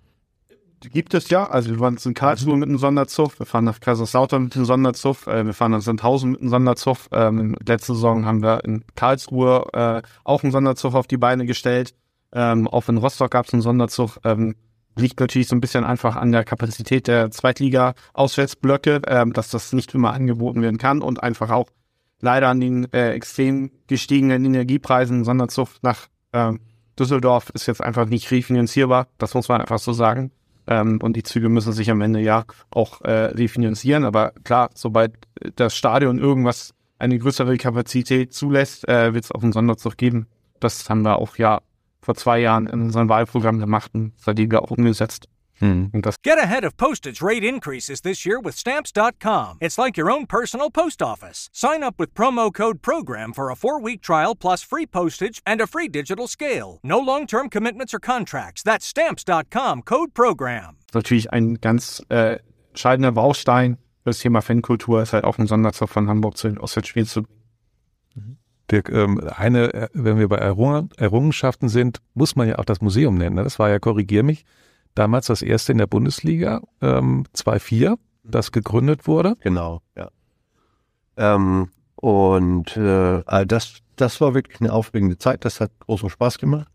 Gibt 0.80 1.14
es 1.14 1.30
ja. 1.30 1.48
Also 1.48 1.70
wir 1.70 1.80
waren 1.80 1.94
jetzt 1.94 2.06
in 2.06 2.14
Karlsruhe 2.14 2.56
mit 2.56 2.68
einem 2.68 2.78
Sonderzug, 2.78 3.38
wir 3.38 3.46
fahren 3.46 3.64
nach 3.64 3.80
Kaiserslautern 3.80 4.44
mit 4.44 4.56
einem 4.56 4.66
Sonderzug, 4.66 5.26
äh, 5.26 5.44
wir 5.44 5.54
fahren 5.54 5.72
nach 5.72 5.80
Sandhausen 5.80 6.32
mit 6.32 6.40
einem 6.40 6.50
Sonderzug. 6.50 6.98
Ähm, 7.12 7.56
letzte 7.66 7.94
Saison 7.94 8.26
haben 8.26 8.42
wir 8.42 8.62
in 8.64 8.84
Karlsruhe 8.94 9.66
äh, 9.72 10.02
auch 10.24 10.42
einen 10.42 10.52
Sonderzug 10.52 10.94
auf 10.94 11.06
die 11.06 11.16
Beine 11.16 11.46
gestellt. 11.46 11.94
Ähm, 12.36 12.68
auch 12.68 12.88
in 12.90 12.98
Rostock 12.98 13.30
gab 13.30 13.46
es 13.46 13.54
einen 13.54 13.62
Sonderzug. 13.62 14.18
Ähm, 14.22 14.56
liegt 14.94 15.20
natürlich 15.20 15.48
so 15.48 15.56
ein 15.56 15.60
bisschen 15.60 15.84
einfach 15.84 16.16
an 16.16 16.32
der 16.32 16.44
Kapazität 16.44 17.06
der 17.06 17.30
Zweitliga-Auswärtsblöcke, 17.30 19.00
ähm, 19.06 19.32
dass 19.32 19.50
das 19.50 19.72
nicht 19.72 19.94
immer 19.94 20.12
angeboten 20.12 20.60
werden 20.60 20.78
kann 20.78 21.00
und 21.00 21.22
einfach 21.22 21.50
auch 21.50 21.68
leider 22.20 22.48
an 22.48 22.60
den 22.60 22.92
äh, 22.92 23.12
extrem 23.12 23.70
gestiegenen 23.86 24.44
Energiepreisen. 24.44 25.24
Sonderzug 25.24 25.68
nach 25.82 26.08
ähm, 26.34 26.60
Düsseldorf 26.98 27.50
ist 27.50 27.66
jetzt 27.66 27.82
einfach 27.82 28.06
nicht 28.06 28.30
refinanzierbar. 28.30 29.08
Das 29.16 29.34
muss 29.34 29.48
man 29.48 29.62
einfach 29.62 29.78
so 29.78 29.94
sagen. 29.94 30.30
Ähm, 30.66 30.98
und 31.02 31.16
die 31.16 31.22
Züge 31.22 31.48
müssen 31.48 31.72
sich 31.72 31.90
am 31.90 32.02
Ende 32.02 32.20
ja 32.20 32.44
auch 32.70 33.00
äh, 33.02 33.26
refinanzieren. 33.26 34.04
Aber 34.04 34.32
klar, 34.44 34.70
sobald 34.74 35.14
das 35.56 35.74
Stadion 35.74 36.18
irgendwas 36.18 36.74
eine 36.98 37.18
größere 37.18 37.56
Kapazität 37.56 38.34
zulässt, 38.34 38.86
äh, 38.88 39.14
wird 39.14 39.24
es 39.24 39.32
auch 39.32 39.42
einen 39.42 39.52
Sonderzug 39.52 39.96
geben. 39.96 40.26
Das 40.60 40.88
haben 40.90 41.02
wir 41.02 41.18
auch 41.18 41.36
ja 41.36 41.60
vor 42.06 42.14
zwei 42.14 42.38
Jahren 42.38 42.68
in 42.68 42.82
unserem 42.82 43.08
Wahlprogramm 43.08 43.58
gemacht 43.58 43.90
und 43.92 44.12
seitdem 44.16 44.50
wir 44.50 44.62
auch 44.62 44.70
umgesetzt. 44.70 45.28
hm. 45.58 45.90
Und 45.92 46.04
das 46.06 46.16
Get 46.22 46.38
ahead 46.38 46.64
of 46.64 46.76
postage 46.76 47.22
rate 47.22 47.42
increases 47.42 48.00
this 48.00 48.24
year 48.24 48.38
with 48.40 48.56
Stamps.com. 48.56 49.56
It's 49.60 49.78
like 49.78 49.96
your 49.98 50.10
own 50.10 50.26
personal 50.26 50.70
post 50.70 51.02
office. 51.02 51.48
Sign 51.52 51.82
up 51.82 51.94
with 51.98 52.14
promo 52.14 52.52
code 52.52 52.80
PROGRAM 52.80 53.32
for 53.32 53.50
a 53.50 53.56
four 53.56 53.80
week 53.80 54.02
trial 54.02 54.34
plus 54.36 54.62
free 54.62 54.86
postage 54.86 55.40
and 55.44 55.60
a 55.60 55.66
free 55.66 55.88
digital 55.88 56.28
scale. 56.28 56.78
No 56.82 56.98
long 57.00 57.26
term 57.26 57.48
commitments 57.48 57.92
or 57.92 57.98
contracts. 57.98 58.62
That's 58.62 58.86
Stamps.com 58.86 59.82
code 59.82 60.12
PROGRAM. 60.14 60.76
ist 60.86 60.94
natürlich 60.94 61.32
ein 61.32 61.54
ganz 61.60 62.04
äh, 62.10 62.38
entscheidender 62.68 63.12
Baustein 63.12 63.78
für 64.04 64.10
das 64.10 64.20
Thema 64.20 64.42
Fankultur, 64.42 65.02
ist 65.02 65.12
halt 65.12 65.24
auch 65.24 65.38
ein 65.38 65.46
Sonderzug 65.46 65.88
von 65.88 66.08
Hamburg 66.08 66.36
zu 66.36 66.48
den 66.48 66.58
Auswärtsspielen 66.58 67.08
zu 67.08 67.22
Dirk, 68.70 68.90
ähm, 68.90 69.20
eine, 69.36 69.72
äh, 69.74 69.88
wenn 69.92 70.18
wir 70.18 70.28
bei 70.28 70.36
Errungen, 70.36 70.90
Errungenschaften 70.96 71.68
sind, 71.68 72.00
muss 72.14 72.36
man 72.36 72.48
ja 72.48 72.58
auch 72.58 72.64
das 72.64 72.80
Museum 72.80 73.16
nennen. 73.16 73.36
ne? 73.36 73.44
Das 73.44 73.58
war 73.58 73.68
ja, 73.68 73.78
korrigier 73.78 74.22
mich, 74.22 74.44
damals 74.94 75.26
das 75.26 75.42
erste 75.42 75.72
in 75.72 75.78
der 75.78 75.86
Bundesliga, 75.86 76.62
ähm, 76.80 77.24
2-4, 77.34 77.96
das 78.24 78.50
gegründet 78.52 79.06
wurde. 79.06 79.36
Genau, 79.40 79.82
ja. 79.96 80.10
Ähm, 81.16 81.70
und 81.96 82.76
äh, 82.76 83.22
das, 83.46 83.78
das 83.96 84.20
war 84.20 84.34
wirklich 84.34 84.60
eine 84.60 84.72
aufregende 84.72 85.18
Zeit. 85.18 85.44
Das 85.44 85.60
hat 85.60 85.70
großen 85.80 86.10
Spaß 86.10 86.38
gemacht. 86.38 86.68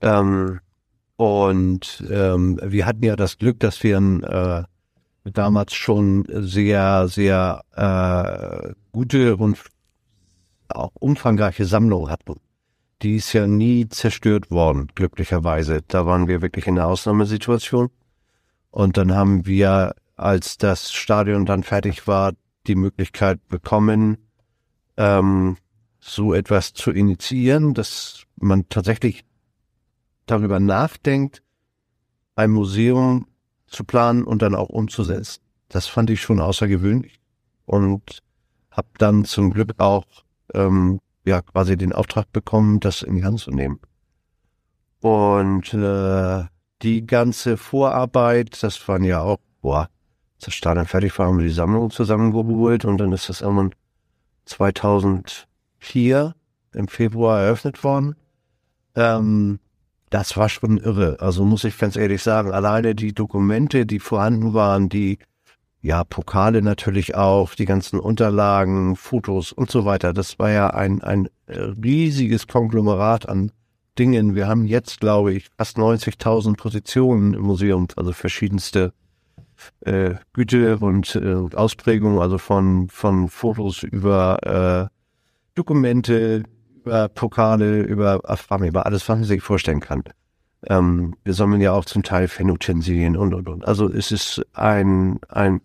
Ähm, 0.00 0.60
und 1.16 2.02
ähm, 2.10 2.58
wir 2.62 2.86
hatten 2.86 3.04
ja 3.04 3.16
das 3.16 3.38
Glück, 3.38 3.60
dass 3.60 3.82
wir 3.82 3.98
ein, 3.98 4.22
äh, 4.24 4.62
damals 5.24 5.74
schon 5.74 6.26
sehr, 6.28 7.06
sehr 7.08 7.62
äh, 7.76 8.72
gute 8.90 9.36
und 9.36 9.58
auch 10.76 10.92
umfangreiche 10.98 11.64
Sammlung 11.64 12.10
hatten. 12.10 12.40
Die 13.02 13.16
ist 13.16 13.32
ja 13.32 13.46
nie 13.46 13.88
zerstört 13.88 14.50
worden, 14.50 14.88
glücklicherweise. 14.94 15.82
Da 15.88 16.06
waren 16.06 16.28
wir 16.28 16.40
wirklich 16.40 16.66
in 16.66 16.78
einer 16.78 16.86
Ausnahmesituation. 16.86 17.90
Und 18.70 18.96
dann 18.96 19.14
haben 19.14 19.44
wir, 19.44 19.94
als 20.16 20.56
das 20.56 20.92
Stadion 20.92 21.44
dann 21.44 21.62
fertig 21.62 22.06
war, 22.06 22.32
die 22.66 22.76
Möglichkeit 22.76 23.46
bekommen, 23.48 24.18
ähm, 24.96 25.56
so 25.98 26.34
etwas 26.34 26.74
zu 26.74 26.90
initiieren, 26.90 27.74
dass 27.74 28.24
man 28.36 28.68
tatsächlich 28.68 29.24
darüber 30.26 30.60
nachdenkt, 30.60 31.42
ein 32.34 32.50
Museum 32.50 33.26
zu 33.66 33.84
planen 33.84 34.24
und 34.24 34.42
dann 34.42 34.54
auch 34.54 34.68
umzusetzen. 34.68 35.42
Das 35.68 35.86
fand 35.86 36.10
ich 36.10 36.20
schon 36.20 36.40
außergewöhnlich 36.40 37.20
und 37.66 38.22
habe 38.70 38.88
dann 38.98 39.24
zum 39.24 39.50
Glück 39.50 39.74
auch 39.78 40.04
ähm, 40.54 41.00
ja 41.24 41.42
quasi 41.42 41.76
den 41.76 41.92
Auftrag 41.92 42.32
bekommen, 42.32 42.80
das 42.80 43.02
in 43.02 43.16
die 43.16 43.24
Hand 43.24 43.40
zu 43.40 43.50
nehmen. 43.50 43.80
Und 45.00 45.74
äh, 45.74 46.44
die 46.82 47.06
ganze 47.06 47.56
Vorarbeit, 47.56 48.62
das 48.62 48.86
waren 48.88 49.04
ja 49.04 49.20
auch, 49.20 49.38
boah, 49.60 49.88
das 50.40 50.54
Stadion 50.54 50.86
fertig 50.86 51.18
war, 51.18 51.26
haben 51.26 51.38
wir 51.38 51.46
die 51.46 51.52
Sammlung 51.52 51.90
zusammengeholt 51.90 52.84
und 52.84 52.98
dann 52.98 53.12
ist 53.12 53.28
das 53.28 53.40
irgendwann 53.40 53.74
2004 54.46 56.34
im 56.74 56.88
Februar 56.88 57.40
eröffnet 57.40 57.84
worden. 57.84 58.16
Ähm, 58.94 59.60
das 60.10 60.36
war 60.36 60.48
schon 60.48 60.78
irre. 60.78 61.16
Also 61.20 61.44
muss 61.44 61.64
ich 61.64 61.78
ganz 61.78 61.96
ehrlich 61.96 62.22
sagen, 62.22 62.52
alleine 62.52 62.94
die 62.94 63.14
Dokumente, 63.14 63.86
die 63.86 63.98
vorhanden 63.98 64.52
waren, 64.52 64.88
die 64.88 65.18
ja, 65.82 66.04
Pokale 66.04 66.62
natürlich 66.62 67.16
auch, 67.16 67.54
die 67.54 67.64
ganzen 67.64 67.98
Unterlagen, 67.98 68.94
Fotos 68.94 69.52
und 69.52 69.68
so 69.68 69.84
weiter. 69.84 70.12
Das 70.12 70.38
war 70.38 70.50
ja 70.50 70.68
ein, 70.70 71.02
ein 71.02 71.28
riesiges 71.48 72.46
Konglomerat 72.46 73.28
an 73.28 73.50
Dingen. 73.98 74.36
Wir 74.36 74.46
haben 74.46 74.64
jetzt, 74.64 75.00
glaube 75.00 75.34
ich, 75.34 75.50
fast 75.58 75.78
90.000 75.78 76.56
Positionen 76.56 77.34
im 77.34 77.42
Museum, 77.42 77.88
also 77.96 78.12
verschiedenste 78.12 78.92
äh, 79.80 80.14
Güte 80.32 80.78
und 80.78 81.16
äh, 81.16 81.56
Ausprägungen, 81.56 82.20
also 82.20 82.38
von, 82.38 82.88
von 82.88 83.28
Fotos 83.28 83.82
über 83.82 84.88
äh, 84.88 84.96
Dokumente, 85.56 86.44
über 86.84 87.08
Pokale, 87.08 87.82
über 87.82 88.20
Aframe, 88.24 88.68
über 88.68 88.86
alles, 88.86 89.08
was 89.08 89.18
man 89.18 89.24
sich 89.24 89.42
vorstellen 89.42 89.80
kann. 89.80 90.04
Ähm, 90.68 91.16
wir 91.24 91.34
sammeln 91.34 91.60
ja 91.60 91.72
auch 91.72 91.84
zum 91.84 92.04
Teil 92.04 92.28
Phänotensilien 92.28 93.16
und, 93.16 93.34
und, 93.34 93.48
und. 93.48 93.64
Also 93.64 93.92
es 93.92 94.12
ist 94.12 94.42
ein, 94.52 95.18
ein 95.28 95.60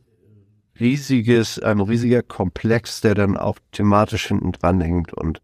riesiges, 0.79 1.59
ein 1.59 1.79
riesiger 1.79 2.23
Komplex, 2.23 3.01
der 3.01 3.15
dann 3.15 3.37
auch 3.37 3.57
thematisch 3.71 4.27
hinten 4.27 4.51
dran 4.51 4.81
hängt 4.81 5.13
und 5.13 5.41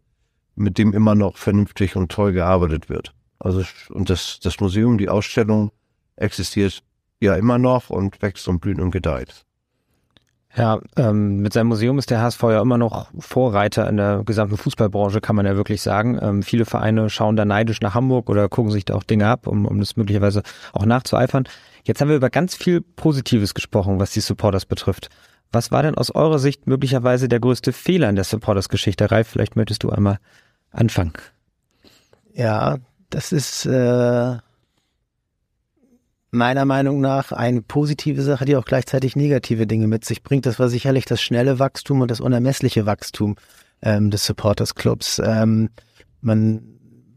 mit 0.56 0.78
dem 0.78 0.92
immer 0.92 1.14
noch 1.14 1.36
vernünftig 1.36 1.96
und 1.96 2.10
toll 2.10 2.32
gearbeitet 2.32 2.88
wird. 2.88 3.12
Also, 3.38 3.64
und 3.90 4.10
das, 4.10 4.40
das 4.40 4.60
Museum, 4.60 4.98
die 4.98 5.08
Ausstellung 5.08 5.70
existiert 6.16 6.82
ja 7.20 7.34
immer 7.34 7.58
noch 7.58 7.90
und 7.90 8.22
wächst 8.22 8.48
und 8.48 8.60
blüht 8.60 8.78
und 8.78 8.90
gedeiht. 8.90 9.44
Ja, 10.56 10.80
ähm, 10.96 11.38
mit 11.38 11.52
seinem 11.52 11.66
Museum 11.66 11.98
ist 11.98 12.10
der 12.10 12.20
HSV 12.20 12.42
ja 12.44 12.62
immer 12.62 12.78
noch 12.78 13.08
Vorreiter 13.18 13.88
in 13.88 13.96
der 13.96 14.22
gesamten 14.24 14.56
Fußballbranche, 14.56 15.20
kann 15.20 15.34
man 15.34 15.46
ja 15.46 15.56
wirklich 15.56 15.82
sagen. 15.82 16.16
Ähm, 16.22 16.42
viele 16.44 16.64
Vereine 16.64 17.10
schauen 17.10 17.34
da 17.34 17.44
neidisch 17.44 17.80
nach 17.80 17.94
Hamburg 17.94 18.30
oder 18.30 18.48
gucken 18.48 18.70
sich 18.70 18.84
da 18.84 18.94
auch 18.94 19.02
Dinge 19.02 19.26
ab, 19.26 19.48
um, 19.48 19.66
um 19.66 19.80
das 19.80 19.96
möglicherweise 19.96 20.44
auch 20.72 20.86
nachzueifern. 20.86 21.48
Jetzt 21.86 22.00
haben 22.00 22.08
wir 22.08 22.16
über 22.16 22.30
ganz 22.30 22.54
viel 22.54 22.80
Positives 22.80 23.54
gesprochen, 23.54 23.98
was 23.98 24.12
die 24.12 24.20
Supporters 24.20 24.66
betrifft. 24.66 25.10
Was 25.52 25.70
war 25.70 25.82
denn 25.82 25.94
aus 25.94 26.10
eurer 26.10 26.38
Sicht 26.38 26.66
möglicherweise 26.66 27.28
der 27.28 27.40
größte 27.40 27.72
Fehler 27.72 28.08
in 28.08 28.16
der 28.16 28.24
Supporters-Geschichte? 28.24 29.10
Ralf, 29.10 29.28
vielleicht 29.28 29.54
möchtest 29.54 29.84
du 29.84 29.90
einmal 29.90 30.18
anfangen. 30.70 31.12
Ja, 32.32 32.78
das 33.10 33.30
ist 33.30 33.66
äh, 33.66 34.36
meiner 36.30 36.64
Meinung 36.64 37.00
nach 37.00 37.30
eine 37.32 37.62
positive 37.62 38.22
Sache, 38.22 38.44
die 38.44 38.56
auch 38.56 38.64
gleichzeitig 38.64 39.14
negative 39.14 39.66
Dinge 39.66 39.86
mit 39.86 40.04
sich 40.04 40.22
bringt. 40.22 40.46
Das 40.46 40.58
war 40.58 40.68
sicherlich 40.68 41.04
das 41.04 41.22
schnelle 41.22 41.58
Wachstum 41.58 42.00
und 42.00 42.10
das 42.10 42.20
unermessliche 42.20 42.86
Wachstum 42.86 43.36
ähm, 43.82 44.10
des 44.10 44.26
Supporters 44.26 44.74
Clubs. 44.74 45.22
Ähm, 45.24 45.70
man 46.20 46.62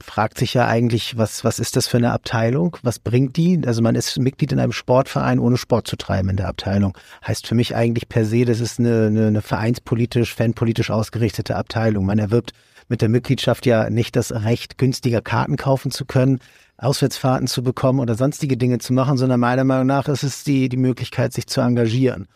fragt 0.02 0.38
sich 0.38 0.54
ja 0.54 0.68
eigentlich, 0.68 1.18
was, 1.18 1.44
was 1.44 1.60
ist 1.60 1.76
das 1.76 1.88
für 1.88 1.98
eine 1.98 2.12
Abteilung? 2.12 2.78
Was 2.84 3.00
bringt 3.00 3.38
die? 3.38 3.62
Also 3.66 3.82
man 3.82 3.96
ist 3.96 4.18
Mitglied 4.20 4.52
in 4.52 4.60
einem 4.60 4.72
Sportverein, 4.72 5.40
ohne 5.40 5.58
Sport 5.58 5.88
zu 5.88 5.96
treiben 5.96 6.30
in 6.30 6.38
der 6.38 6.48
Abteilung. 6.48 6.98
Heißt 7.26 7.48
für 7.48 7.56
mich 7.56 7.76
eigentlich 7.76 8.10
per 8.10 8.26
se, 8.26 8.46
das 8.46 8.60
ist 8.60 8.80
eine, 8.80 9.08
eine, 9.08 9.28
eine 9.28 9.42
vereinspolitisch, 9.42 10.34
fanpolitisch 10.34 10.92
ausgerichtete 10.92 11.56
Abteilung. 11.56 12.06
Man 12.06 12.20
erwirbt 12.20 12.54
mit 12.90 13.02
der 13.02 13.10
Mitgliedschaft 13.10 13.66
ja 13.66 13.90
nicht 13.90 14.16
das 14.16 14.32
Recht, 14.32 14.78
günstiger 14.78 15.22
Karten 15.22 15.58
kaufen 15.58 15.92
zu 15.92 16.06
können. 16.06 16.40
Auswärtsfahrten 16.78 17.48
zu 17.48 17.64
bekommen 17.64 18.00
oder 18.00 18.16
sonstige 18.16 18.56
Dinge 18.56 18.78
zu 18.78 18.94
machen, 18.94 19.18
sondern 19.18 19.40
meiner 19.40 19.64
Meinung 19.64 19.88
nach 19.88 20.08
ist 20.08 20.24
es 20.24 20.44
die, 20.44 20.70
die 20.70 20.78
Möglichkeit, 20.78 21.34
sich 21.34 21.48
zu 21.48 21.62
engagieren. 21.62 22.28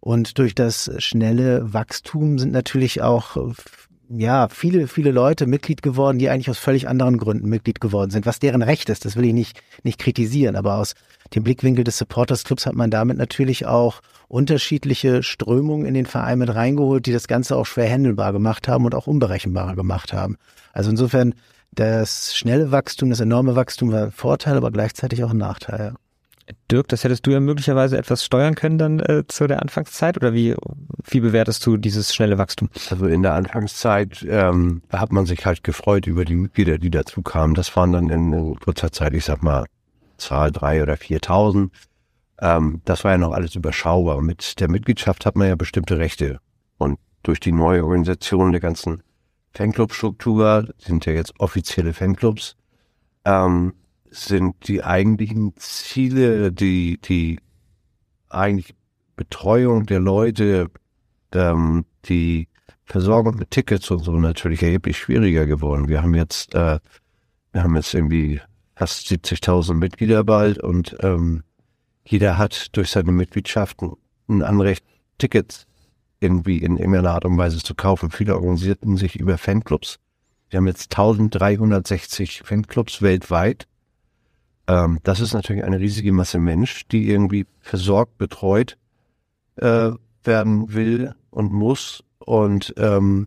Und 0.00 0.38
durch 0.38 0.54
das 0.54 0.90
schnelle 0.98 1.72
Wachstum 1.74 2.38
sind 2.38 2.52
natürlich 2.52 3.02
auch 3.02 3.36
ja, 4.10 4.48
viele, 4.48 4.88
viele 4.88 5.10
Leute 5.10 5.46
Mitglied 5.46 5.82
geworden, 5.82 6.18
die 6.18 6.30
eigentlich 6.30 6.48
aus 6.48 6.58
völlig 6.58 6.88
anderen 6.88 7.18
Gründen 7.18 7.48
Mitglied 7.48 7.80
geworden 7.80 8.10
sind. 8.10 8.24
Was 8.24 8.38
deren 8.38 8.62
Recht 8.62 8.88
ist, 8.88 9.04
das 9.04 9.16
will 9.16 9.26
ich 9.26 9.34
nicht, 9.34 9.60
nicht 9.82 9.98
kritisieren. 9.98 10.56
Aber 10.56 10.76
aus 10.76 10.94
dem 11.34 11.42
Blickwinkel 11.42 11.84
des 11.84 11.98
Supporters 11.98 12.44
Clubs 12.44 12.64
hat 12.64 12.74
man 12.74 12.90
damit 12.90 13.18
natürlich 13.18 13.66
auch 13.66 14.00
unterschiedliche 14.28 15.22
Strömungen 15.22 15.86
in 15.86 15.94
den 15.94 16.06
Verein 16.06 16.38
mit 16.38 16.54
reingeholt, 16.54 17.06
die 17.06 17.12
das 17.12 17.28
Ganze 17.28 17.56
auch 17.56 17.66
schwer 17.66 17.90
handelbar 17.90 18.32
gemacht 18.32 18.66
haben 18.66 18.86
und 18.86 18.94
auch 18.94 19.06
unberechenbarer 19.06 19.74
gemacht 19.74 20.12
haben. 20.12 20.36
Also 20.72 20.90
insofern 20.90 21.34
das 21.72 22.34
schnelle 22.34 22.72
Wachstum, 22.72 23.10
das 23.10 23.20
enorme 23.20 23.56
Wachstum 23.56 23.92
war 23.92 24.04
ein 24.04 24.12
Vorteil, 24.12 24.56
aber 24.56 24.70
gleichzeitig 24.70 25.22
auch 25.22 25.30
ein 25.30 25.36
Nachteil. 25.36 25.94
Dirk, 26.70 26.88
das 26.88 27.04
hättest 27.04 27.26
du 27.26 27.30
ja 27.30 27.40
möglicherweise 27.40 27.98
etwas 27.98 28.24
steuern 28.24 28.54
können 28.54 28.78
dann 28.78 29.00
äh, 29.00 29.24
zu 29.26 29.46
der 29.46 29.62
Anfangszeit 29.62 30.16
oder 30.16 30.32
wie, 30.32 30.54
wie 31.04 31.20
bewertest 31.20 31.64
du 31.66 31.76
dieses 31.76 32.14
schnelle 32.14 32.38
Wachstum? 32.38 32.68
Also 32.90 33.06
in 33.06 33.22
der 33.22 33.34
Anfangszeit 33.34 34.24
ähm, 34.28 34.82
hat 34.90 35.12
man 35.12 35.26
sich 35.26 35.46
halt 35.46 35.64
gefreut 35.64 36.06
über 36.06 36.24
die 36.24 36.36
Mitglieder, 36.36 36.78
die 36.78 36.90
dazu 36.90 37.22
kamen. 37.22 37.54
Das 37.54 37.74
waren 37.76 37.92
dann 37.92 38.10
in, 38.10 38.56
kurzer 38.60 38.92
Zeit, 38.92 39.14
ich 39.14 39.24
sag 39.24 39.42
mal, 39.42 39.66
Zahl 40.16 40.50
drei 40.50 40.82
oder 40.82 40.96
viertausend. 40.96 41.72
Ähm, 42.40 42.80
das 42.84 43.04
war 43.04 43.12
ja 43.12 43.18
noch 43.18 43.32
alles 43.32 43.54
überschaubar. 43.54 44.20
Mit 44.20 44.60
der 44.60 44.68
Mitgliedschaft 44.68 45.26
hat 45.26 45.36
man 45.36 45.48
ja 45.48 45.54
bestimmte 45.54 45.98
Rechte. 45.98 46.40
Und 46.78 46.98
durch 47.22 47.40
die 47.40 47.52
neue 47.52 47.84
Organisation 47.84 48.52
der 48.52 48.60
ganzen 48.60 49.02
Fanclub-Struktur, 49.52 50.68
sind 50.78 51.06
ja 51.06 51.12
jetzt 51.12 51.38
offizielle 51.40 51.92
Fanclubs, 51.92 52.56
ähm, 53.24 53.74
sind 54.10 54.68
die 54.68 54.82
eigentlichen 54.82 55.54
Ziele, 55.56 56.52
die, 56.52 56.98
die 57.00 57.40
eigentlich 58.28 58.74
Betreuung 59.16 59.86
der 59.86 60.00
Leute, 60.00 60.70
ähm, 61.32 61.84
die 62.06 62.48
Versorgung 62.84 63.36
mit 63.36 63.50
Tickets 63.50 63.90
und 63.90 64.02
so 64.04 64.12
natürlich 64.12 64.62
erheblich 64.62 64.98
schwieriger 64.98 65.46
geworden. 65.46 65.88
Wir 65.88 66.02
haben 66.02 66.14
jetzt, 66.14 66.54
äh, 66.54 66.78
wir 67.52 67.62
haben 67.62 67.76
jetzt 67.76 67.92
irgendwie 67.92 68.40
fast 68.76 69.06
70.000 69.08 69.74
Mitglieder 69.74 70.24
bald 70.24 70.58
und 70.58 70.96
ähm, 71.00 71.42
jeder 72.04 72.38
hat 72.38 72.74
durch 72.76 72.90
seine 72.90 73.12
Mitgliedschaften 73.12 73.92
ein 74.28 74.42
Anrecht, 74.42 74.84
Tickets 75.18 75.66
irgendwie 76.20 76.58
in 76.58 76.76
irgendeiner 76.76 77.10
Art 77.10 77.24
und 77.24 77.36
Weise 77.36 77.58
zu 77.58 77.74
kaufen. 77.74 78.10
Viele 78.10 78.34
organisierten 78.34 78.96
sich 78.96 79.16
über 79.16 79.36
Fanclubs. 79.36 79.98
Wir 80.50 80.58
haben 80.58 80.66
jetzt 80.66 80.92
1360 80.96 82.42
Fanclubs 82.44 83.02
weltweit. 83.02 83.66
Ähm, 84.68 85.00
das 85.02 85.20
ist 85.20 85.32
natürlich 85.32 85.64
eine 85.64 85.80
riesige 85.80 86.12
Masse 86.12 86.38
Mensch, 86.38 86.86
die 86.88 87.08
irgendwie 87.08 87.46
versorgt, 87.60 88.18
betreut 88.18 88.78
äh, 89.56 89.90
werden 90.22 90.74
will 90.74 91.14
und 91.30 91.52
muss 91.52 92.04
und 92.18 92.74
ähm, 92.76 93.26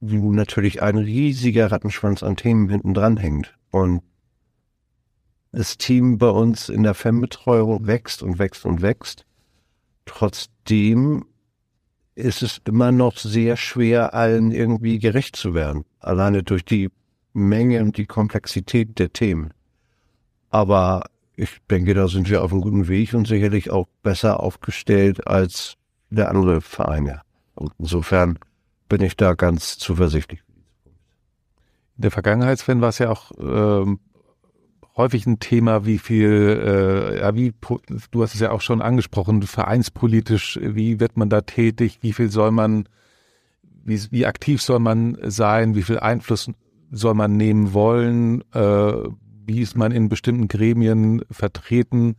wo 0.00 0.32
natürlich 0.32 0.82
ein 0.82 0.96
riesiger 0.96 1.72
Rattenschwanz 1.72 2.22
an 2.22 2.36
Themen 2.36 2.68
hinten 2.68 2.94
dran 2.94 3.16
hängt. 3.16 3.54
Und 3.70 4.02
das 5.52 5.78
Team 5.78 6.18
bei 6.18 6.28
uns 6.28 6.68
in 6.68 6.82
der 6.82 6.94
Fanbetreuung 6.94 7.86
wächst 7.86 8.22
und 8.22 8.38
wächst 8.38 8.64
und 8.66 8.82
wächst. 8.82 9.24
Trotzdem 10.04 11.24
ist 12.14 12.42
es 12.42 12.60
immer 12.64 12.92
noch 12.92 13.16
sehr 13.16 13.56
schwer, 13.56 14.14
allen 14.14 14.52
irgendwie 14.52 14.98
gerecht 14.98 15.34
zu 15.34 15.54
werden. 15.54 15.84
Alleine 15.98 16.42
durch 16.42 16.64
die 16.64 16.90
Menge 17.32 17.82
und 17.82 17.96
die 17.96 18.06
Komplexität 18.06 18.98
der 18.98 19.12
Themen. 19.12 19.52
Aber 20.50 21.04
ich 21.36 21.58
denke, 21.70 21.94
da 21.94 22.08
sind 22.08 22.30
wir 22.30 22.42
auf 22.42 22.52
einem 22.52 22.62
guten 22.62 22.88
Weg 22.88 23.14
und 23.14 23.26
sicherlich 23.26 23.70
auch 23.70 23.86
besser 24.02 24.40
aufgestellt 24.40 25.26
als 25.26 25.76
der 26.10 26.30
andere 26.30 26.60
Vereine. 26.60 27.20
Und 27.54 27.72
insofern 27.78 28.38
bin 28.88 29.02
ich 29.02 29.16
da 29.16 29.34
ganz 29.34 29.78
zuversichtlich. 29.78 30.42
In 31.96 32.02
der 32.02 32.10
Vergangenheit, 32.10 32.58
Sven, 32.58 32.80
war 32.80 32.90
es 32.90 32.98
ja 32.98 33.10
auch 33.10 33.32
ähm, 33.38 34.00
häufig 34.96 35.26
ein 35.26 35.38
Thema, 35.38 35.84
wie 35.84 35.98
viel, 35.98 36.62
äh, 36.64 37.20
ja, 37.20 37.34
wie, 37.34 37.52
du 38.10 38.22
hast 38.22 38.34
es 38.34 38.40
ja 38.40 38.50
auch 38.50 38.60
schon 38.60 38.80
angesprochen, 38.80 39.42
vereinspolitisch, 39.42 40.58
wie 40.62 41.00
wird 41.00 41.16
man 41.16 41.28
da 41.28 41.42
tätig, 41.42 41.98
wie 42.00 42.12
viel 42.12 42.30
soll 42.30 42.50
man, 42.50 42.88
wie, 43.62 44.00
wie 44.10 44.26
aktiv 44.26 44.62
soll 44.62 44.78
man 44.78 45.18
sein, 45.22 45.74
wie 45.74 45.82
viel 45.82 45.98
Einfluss 45.98 46.50
soll 46.90 47.14
man 47.14 47.36
nehmen 47.36 47.72
wollen, 47.72 48.42
äh, 48.52 49.08
wie 49.46 49.60
ist 49.60 49.76
man 49.76 49.92
in 49.92 50.08
bestimmten 50.08 50.48
Gremien 50.48 51.22
vertreten. 51.30 52.16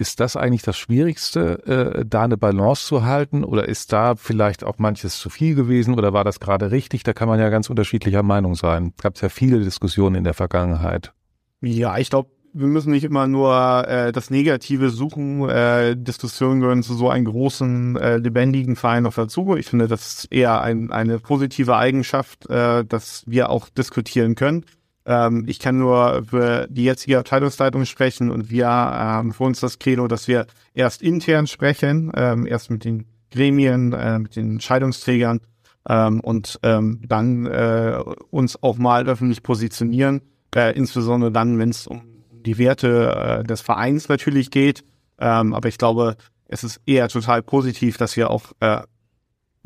Ist 0.00 0.20
das 0.20 0.36
eigentlich 0.36 0.62
das 0.62 0.78
Schwierigste, 0.78 1.66
äh, 1.66 2.04
da 2.06 2.22
eine 2.22 2.36
Balance 2.36 2.86
zu 2.86 3.04
halten? 3.04 3.42
Oder 3.42 3.68
ist 3.68 3.92
da 3.92 4.14
vielleicht 4.14 4.62
auch 4.62 4.78
manches 4.78 5.18
zu 5.18 5.28
viel 5.28 5.56
gewesen? 5.56 5.94
Oder 5.94 6.12
war 6.12 6.22
das 6.22 6.38
gerade 6.38 6.70
richtig? 6.70 7.02
Da 7.02 7.12
kann 7.12 7.28
man 7.28 7.40
ja 7.40 7.48
ganz 7.48 7.68
unterschiedlicher 7.68 8.22
Meinung 8.22 8.54
sein. 8.54 8.92
Gab 9.02 9.16
es 9.16 9.22
ja 9.22 9.28
viele 9.28 9.58
Diskussionen 9.58 10.14
in 10.14 10.24
der 10.24 10.34
Vergangenheit. 10.34 11.12
Ja, 11.60 11.98
ich 11.98 12.10
glaube, 12.10 12.30
wir 12.52 12.66
müssen 12.66 12.92
nicht 12.92 13.04
immer 13.04 13.26
nur 13.26 13.86
äh, 13.88 14.12
das 14.12 14.30
Negative 14.30 14.90
suchen. 14.90 15.48
Äh, 15.48 15.96
Diskussionen 15.96 16.60
gehören 16.60 16.82
zu 16.82 16.94
so 16.94 17.10
einem 17.10 17.26
großen, 17.26 17.96
äh, 17.96 18.16
lebendigen 18.16 18.76
Verein 18.76 19.02
noch 19.02 19.14
dazu. 19.14 19.56
Ich 19.56 19.66
finde, 19.66 19.88
das 19.88 20.06
ist 20.06 20.32
eher 20.32 20.60
ein, 20.60 20.90
eine 20.90 21.18
positive 21.18 21.76
Eigenschaft, 21.76 22.48
äh, 22.48 22.84
dass 22.84 23.24
wir 23.26 23.50
auch 23.50 23.68
diskutieren 23.68 24.34
können. 24.34 24.64
Ähm, 25.08 25.44
ich 25.48 25.58
kann 25.58 25.78
nur 25.78 26.22
für 26.28 26.68
die 26.70 26.84
jetzige 26.84 27.18
Abteilungsleitung 27.18 27.84
sprechen 27.84 28.30
und 28.30 28.50
wir 28.50 28.68
haben 28.68 29.32
für 29.32 29.42
uns 29.42 29.58
das 29.58 29.80
Credo, 29.80 30.06
dass 30.06 30.28
wir 30.28 30.46
erst 30.74 31.02
intern 31.02 31.48
sprechen, 31.48 32.12
ähm, 32.14 32.46
erst 32.46 32.70
mit 32.70 32.84
den 32.84 33.06
Gremien, 33.32 33.92
äh, 33.92 34.20
mit 34.20 34.36
den 34.36 34.52
Entscheidungsträgern 34.52 35.40
ähm, 35.88 36.20
und 36.20 36.60
ähm, 36.62 37.00
dann 37.08 37.46
äh, 37.46 37.98
uns 38.30 38.62
auch 38.62 38.78
mal 38.78 39.08
öffentlich 39.08 39.42
positionieren 39.42 40.22
äh, 40.54 40.76
insbesondere 40.76 41.32
dann, 41.32 41.58
wenn 41.58 41.70
es 41.70 41.86
um 41.86 42.02
die 42.30 42.58
Werte 42.58 43.40
äh, 43.40 43.44
des 43.44 43.60
Vereins 43.60 44.08
natürlich 44.08 44.50
geht. 44.50 44.84
Ähm, 45.18 45.54
aber 45.54 45.68
ich 45.68 45.78
glaube, 45.78 46.16
es 46.46 46.64
ist 46.64 46.80
eher 46.86 47.08
total 47.08 47.42
positiv, 47.42 47.98
dass 47.98 48.16
wir 48.16 48.30
auch 48.30 48.52
äh, 48.60 48.80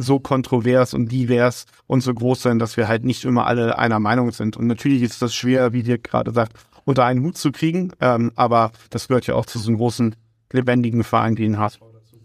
so 0.03 0.21
kontrovers 0.21 0.95
und 0.95 1.11
divers 1.11 1.67
und 1.87 2.03
so 2.03 2.13
groß 2.13 2.43
sein, 2.43 2.59
dass 2.59 2.77
wir 2.77 2.89
halt 2.89 3.05
nicht 3.05 3.25
immer 3.25 3.47
alle 3.47 3.79
einer 3.79 4.01
Meinung 4.01 4.31
sind. 4.33 4.57
Und 4.57 4.67
natürlich 4.67 5.03
ist 5.03 5.23
das 5.23 5.35
schwer, 5.35 5.73
wie 5.73 5.83
dir 5.83 5.99
gerade 5.99 6.33
sagt, 6.33 6.53
unter 6.85 7.05
einen 7.05 7.23
Hut 7.25 7.37
zu 7.37 7.53
kriegen, 7.53 7.93
ähm, 8.01 8.33
aber 8.35 8.73
das 8.91 9.09
gehört 9.09 9.27
ja 9.27 9.35
auch 9.35 9.47
zu 9.47 9.59
so 9.59 9.69
einem 9.69 9.79
großen, 9.79 10.17
lebendigen 10.53 11.05
Verein 11.05 11.35
den 11.35 11.59
HSV. 11.59 11.81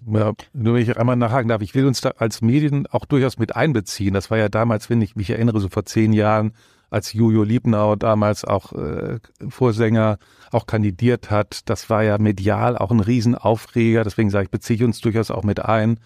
Ja, 0.10 0.34
nur 0.54 0.76
wenn 0.76 0.82
ich 0.82 0.98
einmal 0.98 1.18
nachhaken 1.18 1.50
darf, 1.50 1.62
ich 1.62 1.76
will 1.76 1.86
uns 1.86 2.00
da 2.00 2.12
als 2.18 2.42
Medien 2.42 2.88
auch 2.88 3.06
durchaus 3.06 3.38
mit 3.38 3.56
einbeziehen. 3.56 4.14
Das 4.14 4.32
war 4.32 4.38
ja 4.38 4.48
damals, 4.48 4.90
wenn 4.90 5.02
ich 5.02 5.18
mich 5.18 5.30
erinnere, 5.30 5.60
so 5.60 5.68
vor 5.68 5.86
zehn 5.86 6.14
Jahren, 6.14 6.54
als 6.90 7.12
Jojo 7.12 7.44
Liebnau 7.44 7.98
damals 7.98 8.46
auch 8.46 8.72
äh, 8.72 9.20
Vorsänger 9.50 10.18
auch 10.52 10.66
kandidiert 10.66 11.30
hat. 11.30 11.70
Das 11.70 11.90
war 11.90 12.04
ja 12.04 12.18
medial 12.18 12.78
auch 12.78 12.92
ein 12.92 13.02
Riesenaufreger. 13.02 14.06
Deswegen 14.06 14.30
sage 14.30 14.46
ich, 14.46 14.52
beziehe 14.52 14.78
ich 14.78 14.84
uns 14.84 15.02
durchaus 15.02 15.30
auch 15.30 15.44
mit 15.44 15.60
ein, 15.60 16.00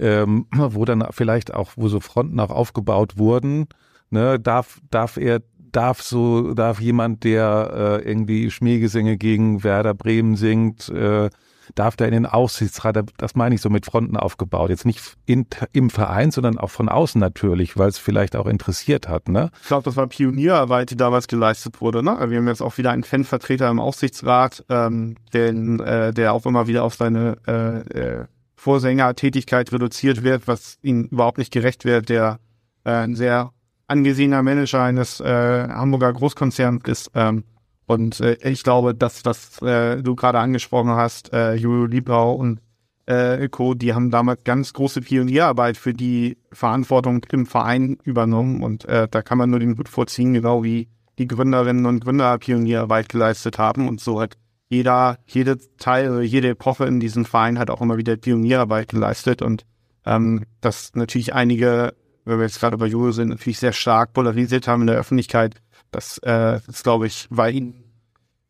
ähm, 0.00 0.46
wo 0.56 0.84
dann 0.84 1.06
vielleicht 1.10 1.54
auch, 1.54 1.72
wo 1.76 1.88
so 1.88 2.00
Fronten 2.00 2.40
auch 2.40 2.50
aufgebaut 2.50 3.18
wurden. 3.18 3.66
Ne, 4.12 4.40
darf, 4.40 4.80
darf 4.90 5.16
er, 5.16 5.40
darf 5.70 6.02
so, 6.02 6.52
darf 6.54 6.80
jemand, 6.80 7.22
der 7.22 8.00
äh, 8.02 8.08
irgendwie 8.08 8.50
Schmähgesänge 8.50 9.16
gegen 9.16 9.62
Werder 9.62 9.94
Bremen 9.94 10.34
singt, 10.34 10.88
äh, 10.88 11.30
darf 11.76 11.94
der 11.94 12.08
in 12.08 12.12
den 12.12 12.26
Aufsichtsrat, 12.26 13.04
das 13.16 13.36
meine 13.36 13.54
ich 13.54 13.60
so 13.60 13.70
mit 13.70 13.86
Fronten 13.86 14.16
aufgebaut. 14.16 14.70
Jetzt 14.70 14.84
nicht 14.84 15.00
in, 15.26 15.46
im 15.72 15.90
Verein, 15.90 16.32
sondern 16.32 16.58
auch 16.58 16.70
von 16.70 16.88
außen 16.88 17.20
natürlich, 17.20 17.76
weil 17.76 17.88
es 17.88 17.98
vielleicht 17.98 18.34
auch 18.34 18.46
interessiert 18.46 19.08
hat. 19.08 19.28
Ne? 19.28 19.50
Ich 19.62 19.68
glaube, 19.68 19.84
das 19.84 19.94
war 19.96 20.08
Pionierarbeit, 20.08 20.90
die 20.90 20.96
damals 20.96 21.28
geleistet 21.28 21.80
wurde. 21.80 22.02
Ne? 22.02 22.16
Wir 22.28 22.38
haben 22.38 22.48
jetzt 22.48 22.62
auch 22.62 22.76
wieder 22.78 22.90
einen 22.90 23.04
Fanvertreter 23.04 23.68
im 23.68 23.78
Aufsichtsrat, 23.78 24.64
ähm, 24.68 25.14
den, 25.32 25.78
äh, 25.78 26.12
der 26.12 26.32
auch 26.32 26.46
immer 26.46 26.66
wieder 26.66 26.82
auf 26.82 26.94
seine 26.94 27.36
äh, 27.46 27.98
äh, 27.98 28.24
Vorsängertätigkeit 28.60 29.72
reduziert 29.72 30.22
wird, 30.22 30.46
was 30.46 30.78
ihm 30.82 31.04
überhaupt 31.04 31.38
nicht 31.38 31.50
gerecht 31.50 31.86
wird, 31.86 32.10
der 32.10 32.40
äh, 32.84 32.90
ein 32.90 33.14
sehr 33.14 33.52
angesehener 33.86 34.42
Manager 34.42 34.82
eines 34.82 35.18
äh, 35.18 35.66
Hamburger 35.68 36.12
Großkonzerns 36.12 36.86
ist. 36.86 37.10
Ähm, 37.14 37.44
und 37.86 38.20
äh, 38.20 38.36
ich 38.46 38.62
glaube, 38.62 38.94
dass 38.94 39.24
was 39.24 39.62
äh, 39.62 40.02
du 40.02 40.14
gerade 40.14 40.38
angesprochen 40.38 40.90
hast, 40.90 41.32
äh, 41.32 41.54
Julio 41.54 41.86
Liebau 41.86 42.34
und 42.34 42.60
äh, 43.06 43.48
Co., 43.48 43.72
die 43.72 43.94
haben 43.94 44.10
damals 44.10 44.44
ganz 44.44 44.74
große 44.74 45.00
Pionierarbeit 45.00 45.78
für 45.78 45.94
die 45.94 46.36
Verantwortung 46.52 47.24
im 47.32 47.46
Verein 47.46 47.96
übernommen. 48.04 48.62
Und 48.62 48.84
äh, 48.84 49.08
da 49.10 49.22
kann 49.22 49.38
man 49.38 49.48
nur 49.48 49.60
den 49.60 49.78
Hut 49.78 49.88
vorziehen, 49.88 50.34
genau 50.34 50.62
wie 50.62 50.86
die 51.18 51.26
Gründerinnen 51.26 51.86
und 51.86 52.04
Gründer 52.04 52.36
Pionierarbeit 52.36 53.08
geleistet 53.08 53.58
haben. 53.58 53.88
Und 53.88 54.02
so 54.02 54.20
hat 54.20 54.36
jeder, 54.70 55.18
jede 55.26 55.58
Teil, 55.76 56.22
jede 56.22 56.50
Epoche 56.50 56.86
in 56.86 57.00
diesem 57.00 57.24
Verein 57.24 57.58
hat 57.58 57.70
auch 57.70 57.80
immer 57.80 57.98
wieder 57.98 58.16
Pionierarbeit 58.16 58.88
geleistet. 58.88 59.42
Und 59.42 59.66
ähm, 60.06 60.46
dass 60.60 60.94
natürlich 60.94 61.34
einige, 61.34 61.92
wenn 62.24 62.38
wir 62.38 62.44
jetzt 62.46 62.60
gerade 62.60 62.78
bei 62.78 62.86
Julio 62.86 63.10
sind, 63.12 63.28
natürlich 63.28 63.58
sehr 63.58 63.72
stark 63.72 64.12
polarisiert 64.12 64.68
haben 64.68 64.82
in 64.82 64.86
der 64.86 64.96
Öffentlichkeit, 64.96 65.56
das 65.90 66.18
äh, 66.18 66.60
ist, 66.68 66.84
glaube 66.84 67.08
ich, 67.08 67.26
war 67.30 67.50
ihnen 67.50 67.84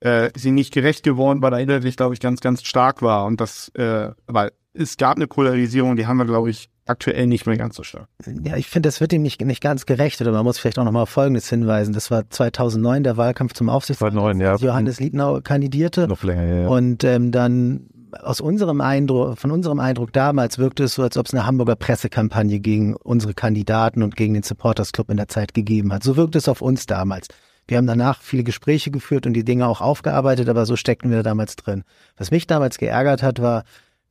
äh, 0.01 0.31
sie 0.37 0.51
nicht 0.51 0.75
gerecht 0.75 1.03
geworden, 1.03 1.41
weil 1.41 1.55
er 1.55 1.61
innerlich, 1.61 1.97
glaube 1.97 2.13
ich, 2.13 2.21
ganz, 2.21 2.41
ganz 2.41 2.63
stark 2.63 3.01
war. 3.01 3.25
Und 3.25 3.41
das, 3.41 3.71
äh, 3.71 4.11
weil 4.27 4.53
es 4.75 4.99
gab 4.99 5.17
eine 5.17 5.27
Polarisierung, 5.27 5.97
die 5.97 6.07
haben 6.07 6.19
wir, 6.19 6.27
glaube 6.27 6.51
ich, 6.51 6.69
aktuell 6.87 7.27
nicht 7.27 7.47
mehr 7.47 7.57
ganz 7.57 7.77
so 7.77 7.83
stark. 7.83 8.09
Ja, 8.43 8.57
ich 8.57 8.69
finde, 8.69 8.89
das 8.89 9.01
wird 9.01 9.13
ihm 9.13 9.23
nicht, 9.23 9.41
nicht 9.41 9.63
ganz 9.63 9.87
gerecht. 9.87 10.21
Oder 10.21 10.33
man 10.33 10.45
muss 10.45 10.59
vielleicht 10.59 10.79
auch 10.79 10.85
nochmal 10.85 11.05
auf 11.05 11.11
Folgendes 11.11 11.49
hinweisen. 11.49 11.93
Das 11.95 12.11
war 12.11 12.29
2009 12.29 13.05
der 13.05 13.17
Wahlkampf 13.17 13.53
zum 13.55 13.69
Aufsichtsrat. 13.69 14.13
2009, 14.13 14.41
ja. 14.41 14.57
Johannes 14.57 15.01
Liebnau 15.01 15.41
kandidierte. 15.41 16.09
Noch 16.09 16.23
länger, 16.23 16.45
ja. 16.45 16.61
ja. 16.63 16.69
Und 16.69 17.05
ähm, 17.05 17.33
dann 17.33 17.87
aus 18.23 18.41
unserem 18.41 18.81
Eindruck, 18.81 19.39
von 19.39 19.51
unserem 19.51 19.79
Eindruck 19.79 20.13
damals 20.13 20.59
wirkte 20.59 20.85
es 20.85 20.95
so, 20.95 21.03
als 21.03 21.17
ob 21.17 21.27
es 21.27 21.35
eine 21.35 21.47
Hamburger 21.47 21.77
Pressekampagne 21.77 22.61
gegen 22.61 22.97
unsere 22.97 23.35
Kandidaten 23.35 24.03
und 24.03 24.17
gegen 24.17 24.35
den 24.35 24.43
Supporters 24.43 24.93
Club 24.93 25.11
in 25.11 25.17
der 25.17 25.29
Zeit 25.29 25.55
gegeben 25.55 25.93
hat. 25.93 26.03
So 26.03 26.17
wirkte 26.17 26.39
es 26.39 26.49
auf 26.49 26.61
uns 26.61 26.87
damals. 26.87 27.29
Wir 27.69 27.77
haben 27.77 27.87
danach 27.87 28.21
viele 28.21 28.43
Gespräche 28.43 28.91
geführt 28.91 29.27
und 29.27 29.35
die 29.35 29.45
Dinge 29.45 29.69
auch 29.69 29.81
aufgearbeitet, 29.81 30.49
aber 30.49 30.67
so 30.67 30.75
steckten 30.75 31.11
wir 31.11 31.23
damals 31.23 31.55
drin. 31.55 31.85
Was 32.17 32.33
mich 32.33 32.49
damals 32.49 32.79
geärgert 32.79 33.23
hat, 33.23 33.41
war, 33.41 33.63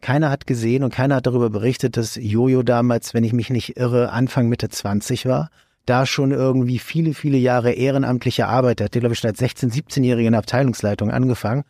keiner 0.01 0.29
hat 0.29 0.47
gesehen 0.47 0.83
und 0.83 0.93
keiner 0.93 1.15
hat 1.15 1.27
darüber 1.27 1.49
berichtet, 1.49 1.97
dass 1.97 2.15
Jojo 2.15 2.63
damals, 2.63 3.13
wenn 3.13 3.23
ich 3.23 3.33
mich 3.33 3.49
nicht 3.49 3.77
irre, 3.77 4.11
Anfang 4.11 4.47
Mitte 4.47 4.69
20 4.69 5.25
war, 5.25 5.49
da 5.85 6.05
schon 6.05 6.31
irgendwie 6.31 6.79
viele, 6.79 7.13
viele 7.13 7.37
Jahre 7.37 7.71
ehrenamtliche 7.71 8.47
Arbeit, 8.47 8.79
der 8.79 8.85
hat, 8.85 8.91
glaube 8.91 9.13
ich, 9.13 9.19
schon 9.19 9.29
als 9.29 9.39
16-, 9.39 9.71
17-Jähriger 9.71 10.27
in 10.27 10.31
der 10.31 10.39
Abteilungsleitung 10.39 11.11
angefangen, 11.11 11.63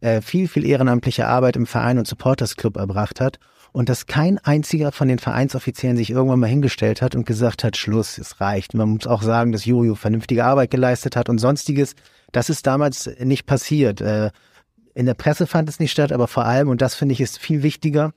äh, 0.00 0.20
viel, 0.20 0.48
viel 0.48 0.66
ehrenamtliche 0.66 1.26
Arbeit 1.26 1.56
im 1.56 1.66
Verein 1.66 1.98
und 1.98 2.06
Supporters 2.06 2.56
Club 2.56 2.76
erbracht 2.76 3.20
hat 3.20 3.38
und 3.72 3.88
dass 3.88 4.06
kein 4.06 4.38
einziger 4.38 4.92
von 4.92 5.08
den 5.08 5.18
Vereinsoffiziellen 5.18 5.96
sich 5.96 6.10
irgendwann 6.10 6.40
mal 6.40 6.48
hingestellt 6.48 7.02
hat 7.02 7.14
und 7.14 7.24
gesagt 7.24 7.64
hat, 7.64 7.76
Schluss, 7.76 8.18
es 8.18 8.40
reicht. 8.40 8.74
Man 8.74 8.90
muss 8.90 9.06
auch 9.06 9.22
sagen, 9.22 9.52
dass 9.52 9.64
Jojo 9.64 9.94
vernünftige 9.94 10.44
Arbeit 10.44 10.70
geleistet 10.70 11.16
hat 11.16 11.28
und 11.28 11.38
sonstiges. 11.38 11.94
Das 12.32 12.50
ist 12.50 12.66
damals 12.66 13.10
nicht 13.18 13.46
passiert. 13.46 14.02
In 14.94 15.06
der 15.06 15.14
Presse 15.14 15.46
fand 15.46 15.68
es 15.68 15.80
nicht 15.80 15.90
statt, 15.90 16.12
aber 16.12 16.28
vor 16.28 16.44
allem, 16.44 16.68
und 16.68 16.82
das 16.82 16.94
finde 16.94 17.12
ich 17.12 17.20
ist 17.20 17.38
viel 17.38 17.62
wichtiger, 17.62 18.12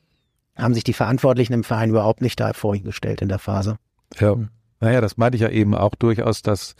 haben 0.57 0.73
sich 0.73 0.83
die 0.83 0.93
Verantwortlichen 0.93 1.53
im 1.53 1.63
Verein 1.63 1.89
überhaupt 1.89 2.21
nicht 2.21 2.39
da 2.39 2.53
vorgestellt 2.53 3.21
in 3.21 3.29
der 3.29 3.39
Phase. 3.39 3.77
Ja, 4.19 4.35
naja, 4.79 5.01
das 5.01 5.17
meinte 5.17 5.35
ich 5.35 5.41
ja 5.41 5.49
eben 5.49 5.73
auch 5.75 5.95
durchaus, 5.95 6.41
dass 6.41 6.75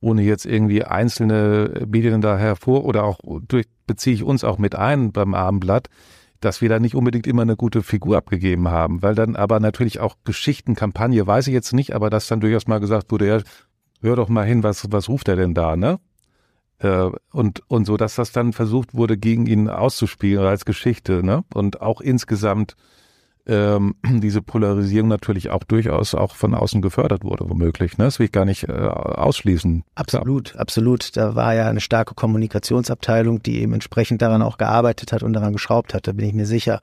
ohne 0.00 0.22
jetzt 0.22 0.44
irgendwie 0.44 0.84
einzelne 0.84 1.86
Medien 1.86 2.20
da 2.20 2.36
hervor 2.36 2.84
oder 2.84 3.04
auch 3.04 3.18
durch, 3.48 3.66
beziehe 3.86 4.14
ich 4.14 4.22
uns 4.22 4.44
auch 4.44 4.58
mit 4.58 4.74
ein 4.74 5.12
beim 5.12 5.34
Abendblatt, 5.34 5.88
dass 6.40 6.60
wir 6.60 6.68
da 6.68 6.78
nicht 6.78 6.94
unbedingt 6.94 7.26
immer 7.26 7.42
eine 7.42 7.56
gute 7.56 7.82
Figur 7.82 8.18
abgegeben 8.18 8.68
haben, 8.68 9.02
weil 9.02 9.14
dann 9.14 9.34
aber 9.34 9.60
natürlich 9.60 10.00
auch 10.00 10.16
Geschichten, 10.24 10.74
Kampagne, 10.74 11.26
weiß 11.26 11.46
ich 11.46 11.54
jetzt 11.54 11.72
nicht, 11.72 11.94
aber 11.94 12.10
dass 12.10 12.26
dann 12.26 12.40
durchaus 12.40 12.66
mal 12.66 12.80
gesagt 12.80 13.10
wurde, 13.10 13.26
ja, 13.26 13.40
hör 14.02 14.16
doch 14.16 14.28
mal 14.28 14.44
hin, 14.44 14.62
was, 14.62 14.92
was 14.92 15.08
ruft 15.08 15.28
er 15.28 15.36
denn 15.36 15.54
da, 15.54 15.76
ne? 15.76 15.98
Äh, 16.78 17.10
und, 17.32 17.62
und 17.68 17.86
so, 17.86 17.96
dass 17.96 18.14
das 18.16 18.32
dann 18.32 18.52
versucht 18.52 18.94
wurde, 18.94 19.16
gegen 19.16 19.46
ihn 19.46 19.68
auszuspielen 19.68 20.44
als 20.44 20.64
Geschichte, 20.64 21.24
ne? 21.24 21.44
Und 21.54 21.80
auch 21.80 22.00
insgesamt 22.00 22.76
ähm, 23.46 23.94
diese 24.04 24.42
Polarisierung 24.42 25.08
natürlich 25.08 25.50
auch 25.50 25.64
durchaus 25.64 26.14
auch 26.14 26.34
von 26.34 26.54
außen 26.54 26.82
gefördert 26.82 27.24
wurde, 27.24 27.48
womöglich. 27.48 27.98
Ne? 27.98 28.04
Das 28.04 28.18
will 28.18 28.26
ich 28.26 28.32
gar 28.32 28.44
nicht 28.44 28.68
äh, 28.68 28.72
ausschließen. 28.72 29.84
Absolut, 29.94 30.50
Klar. 30.50 30.60
absolut. 30.60 31.16
Da 31.16 31.34
war 31.34 31.54
ja 31.54 31.68
eine 31.68 31.80
starke 31.80 32.14
Kommunikationsabteilung, 32.14 33.42
die 33.42 33.60
eben 33.60 33.74
entsprechend 33.74 34.22
daran 34.22 34.42
auch 34.42 34.58
gearbeitet 34.58 35.12
hat 35.12 35.22
und 35.22 35.32
daran 35.32 35.52
geschraubt 35.52 35.94
hat, 35.94 36.06
da 36.06 36.12
bin 36.12 36.26
ich 36.26 36.34
mir 36.34 36.46
sicher. 36.46 36.80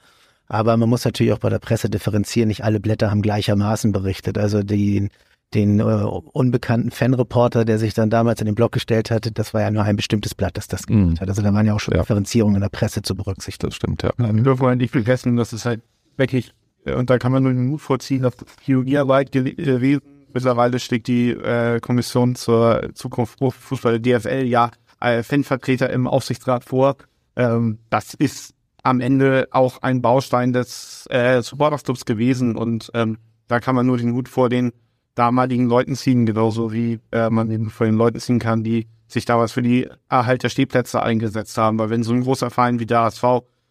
Aber 0.47 0.75
man 0.75 0.89
muss 0.89 1.05
natürlich 1.05 1.31
auch 1.31 1.39
bei 1.39 1.49
der 1.49 1.59
Presse 1.59 1.89
differenzieren. 1.89 2.49
Nicht 2.49 2.63
alle 2.65 2.81
Blätter 2.81 3.09
haben 3.09 3.21
gleichermaßen 3.21 3.93
berichtet. 3.93 4.37
Also 4.37 4.63
die, 4.63 5.09
den 5.53 5.79
äh, 5.79 5.83
unbekannten 5.83 6.91
Fanreporter, 6.91 7.65
der 7.65 7.77
sich 7.77 7.93
dann 7.93 8.09
damals 8.09 8.39
in 8.39 8.45
den 8.45 8.55
Blog 8.55 8.71
gestellt 8.71 9.11
hatte, 9.11 9.31
das 9.31 9.53
war 9.53 9.61
ja 9.61 9.71
nur 9.71 9.83
ein 9.83 9.95
bestimmtes 9.95 10.33
Blatt, 10.33 10.57
das 10.57 10.67
das 10.67 10.87
gemacht 10.87 11.19
mm. 11.19 11.21
hat. 11.21 11.29
Also 11.29 11.41
da 11.41 11.53
waren 11.53 11.65
ja 11.65 11.73
auch 11.73 11.79
schon 11.79 11.93
ja. 11.93 12.01
Differenzierungen 12.01 12.55
in 12.55 12.61
der 12.61 12.69
Presse 12.69 13.01
zu 13.01 13.15
berücksichtigen. 13.15 13.69
Das 13.69 13.75
stimmt, 13.75 14.03
ja. 14.03 14.11
wir 14.17 14.43
dürfen 14.43 14.65
halt 14.65 14.79
nicht 14.79 14.91
vergessen, 14.91 15.35
dass 15.35 15.51
es 15.51 15.65
halt 15.65 15.81
wirklich, 16.17 16.53
äh, 16.85 16.93
und 16.93 17.09
da 17.09 17.17
kann 17.17 17.31
man 17.31 17.43
nur 17.43 17.51
den 17.51 17.67
Mut 17.67 17.81
vorziehen, 17.81 18.23
dass 18.23 18.35
Chirurgiearbeit 18.61 19.31
gewesen. 19.31 20.01
Mittlerweile 20.33 20.79
steht 20.79 21.07
die 21.07 21.31
äh, 21.31 21.81
Kommission 21.81 22.35
zur 22.35 22.89
Zukunft 22.93 23.39
Fußball 23.39 23.99
DFL 23.99 24.45
ja 24.45 24.71
äh, 25.01 25.23
Fanvertreter 25.23 25.89
im 25.89 26.07
Aufsichtsrat 26.07 26.63
vor. 26.63 26.95
Ähm, 27.35 27.79
das 27.89 28.13
ist 28.13 28.53
am 28.83 29.01
Ende 29.01 29.47
auch 29.51 29.81
ein 29.81 30.01
Baustein 30.01 30.53
des 30.53 31.05
äh, 31.09 31.41
Supportersclubs 31.41 32.05
gewesen 32.05 32.55
und 32.55 32.91
ähm, 32.93 33.17
da 33.47 33.59
kann 33.59 33.75
man 33.75 33.85
nur 33.85 33.97
den 33.97 34.13
Hut 34.13 34.29
vor 34.29 34.47
den 34.49 34.71
damaligen 35.15 35.67
Leuten 35.67 35.95
ziehen, 35.95 36.25
genauso 36.25 36.71
wie 36.71 36.99
äh, 37.11 37.29
man 37.29 37.51
eben 37.51 37.69
vor 37.69 37.85
den 37.85 37.95
Leuten 37.95 38.19
ziehen 38.19 38.39
kann, 38.39 38.63
die 38.63 38.87
sich 39.07 39.25
damals 39.25 39.51
für 39.51 39.61
die 39.61 39.89
Erhalt 40.09 40.43
der 40.43 40.49
Stehplätze 40.49 41.03
eingesetzt 41.03 41.57
haben. 41.57 41.77
Weil 41.79 41.89
wenn 41.89 42.03
so 42.03 42.13
ein 42.13 42.21
großer 42.21 42.49
Verein 42.49 42.79
wie 42.79 42.85
der 42.85 43.01
HSV 43.01 43.23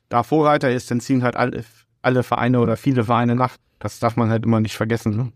da 0.08 0.22
Vorreiter 0.22 0.70
ist, 0.70 0.90
dann 0.90 1.00
ziehen 1.00 1.22
halt 1.22 1.36
alle 1.36 1.64
alle 2.02 2.22
Vereine 2.22 2.60
oder 2.60 2.76
viele 2.76 3.04
Vereine 3.04 3.34
nach. 3.34 3.56
Das 3.78 3.98
darf 3.98 4.16
man 4.16 4.30
halt 4.30 4.44
immer 4.44 4.60
nicht 4.60 4.76
vergessen. 4.76 5.16
Ne? 5.16 5.32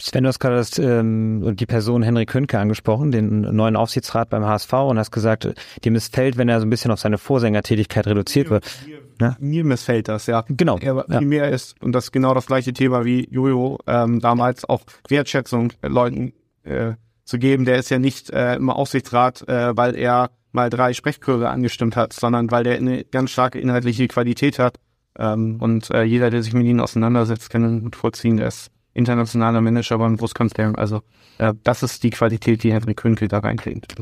Sven, 0.00 0.24
du 0.24 0.28
hast 0.28 0.38
gerade 0.38 0.56
das, 0.56 0.78
ähm, 0.78 1.56
die 1.56 1.64
Person 1.66 2.02
Henrik 2.02 2.28
Könke 2.28 2.58
angesprochen, 2.58 3.10
den 3.10 3.40
neuen 3.40 3.74
Aufsichtsrat 3.74 4.28
beim 4.28 4.44
HSV 4.44 4.72
und 4.72 4.98
hast 4.98 5.10
gesagt, 5.10 5.48
dir 5.82 5.90
missfällt, 5.90 6.36
wenn 6.36 6.48
er 6.48 6.60
so 6.60 6.66
ein 6.66 6.70
bisschen 6.70 6.90
auf 6.90 7.00
seine 7.00 7.16
Vorsängertätigkeit 7.16 8.06
reduziert 8.06 8.50
wird. 8.50 8.66
Mir, 8.86 9.00
ne? 9.18 9.36
mir 9.40 9.64
missfällt 9.64 10.08
das, 10.08 10.26
ja. 10.26 10.44
Genau. 10.48 10.78
Er 10.78 11.06
ja. 11.08 11.20
mehr 11.22 11.48
ist, 11.48 11.80
und 11.82 11.92
das 11.92 12.04
ist 12.04 12.12
genau 12.12 12.34
das 12.34 12.46
gleiche 12.46 12.74
Thema 12.74 13.06
wie 13.06 13.28
Jojo, 13.30 13.78
ähm, 13.86 14.20
damals 14.20 14.66
auch 14.66 14.82
Wertschätzung 15.08 15.72
Leuten 15.82 16.34
äh, 16.64 16.92
zu 17.24 17.38
geben. 17.38 17.64
Der 17.64 17.78
ist 17.78 17.90
ja 17.90 17.98
nicht 17.98 18.30
äh, 18.30 18.56
im 18.56 18.68
Aufsichtsrat, 18.68 19.48
äh, 19.48 19.74
weil 19.74 19.96
er 19.96 20.30
mal 20.52 20.68
drei 20.68 20.92
Sprechchöre 20.92 21.48
angestimmt 21.48 21.96
hat, 21.96 22.12
sondern 22.12 22.50
weil 22.50 22.64
der 22.64 22.76
eine 22.76 23.04
ganz 23.04 23.30
starke 23.30 23.58
inhaltliche 23.58 24.06
Qualität 24.06 24.58
hat 24.58 24.78
ähm, 25.18 25.56
und 25.60 25.90
äh, 25.90 26.02
jeder, 26.04 26.30
der 26.30 26.42
sich 26.42 26.52
mit 26.52 26.66
ihnen 26.66 26.80
auseinandersetzt, 26.80 27.50
kann 27.50 27.64
einen 27.64 27.82
gut 27.82 27.96
vorziehen. 27.96 28.36
Der 28.36 28.48
ist 28.48 28.70
internationaler 28.98 29.60
Manager 29.60 29.98
beim 29.98 30.16
Großkonzern. 30.16 30.74
Also 30.74 31.02
äh, 31.38 31.54
das 31.62 31.82
ist 31.82 32.02
die 32.02 32.10
Qualität, 32.10 32.62
die 32.62 32.72
Henry 32.72 32.94
Künkel 32.94 33.28
da 33.28 33.38
reinkriegt. 33.38 33.94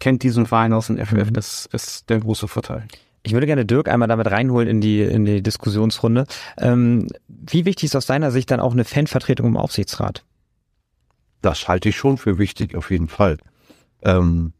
Kennt 0.00 0.22
diesen 0.22 0.46
Verein 0.46 0.72
aus 0.72 0.88
dem 0.88 0.98
FF, 0.98 1.30
das 1.32 1.66
ist 1.72 2.10
der 2.10 2.20
große 2.20 2.48
Vorteil. 2.48 2.86
Ich 3.22 3.32
würde 3.32 3.46
gerne 3.46 3.64
Dirk 3.64 3.88
einmal 3.88 4.08
damit 4.08 4.30
reinholen 4.30 4.68
in 4.68 4.80
die, 4.82 5.00
in 5.00 5.24
die 5.24 5.42
Diskussionsrunde. 5.42 6.26
Ähm, 6.58 7.08
wie 7.26 7.64
wichtig 7.64 7.84
ist 7.84 7.96
aus 7.96 8.04
deiner 8.04 8.30
Sicht 8.30 8.50
dann 8.50 8.60
auch 8.60 8.72
eine 8.72 8.84
Fanvertretung 8.84 9.46
im 9.46 9.56
Aufsichtsrat? 9.56 10.24
Das 11.40 11.66
halte 11.68 11.88
ich 11.88 11.96
schon 11.96 12.18
für 12.18 12.36
wichtig, 12.36 12.74
auf 12.74 12.90
jeden 12.90 13.08
Fall. 13.08 13.38
Ähm, 14.02 14.52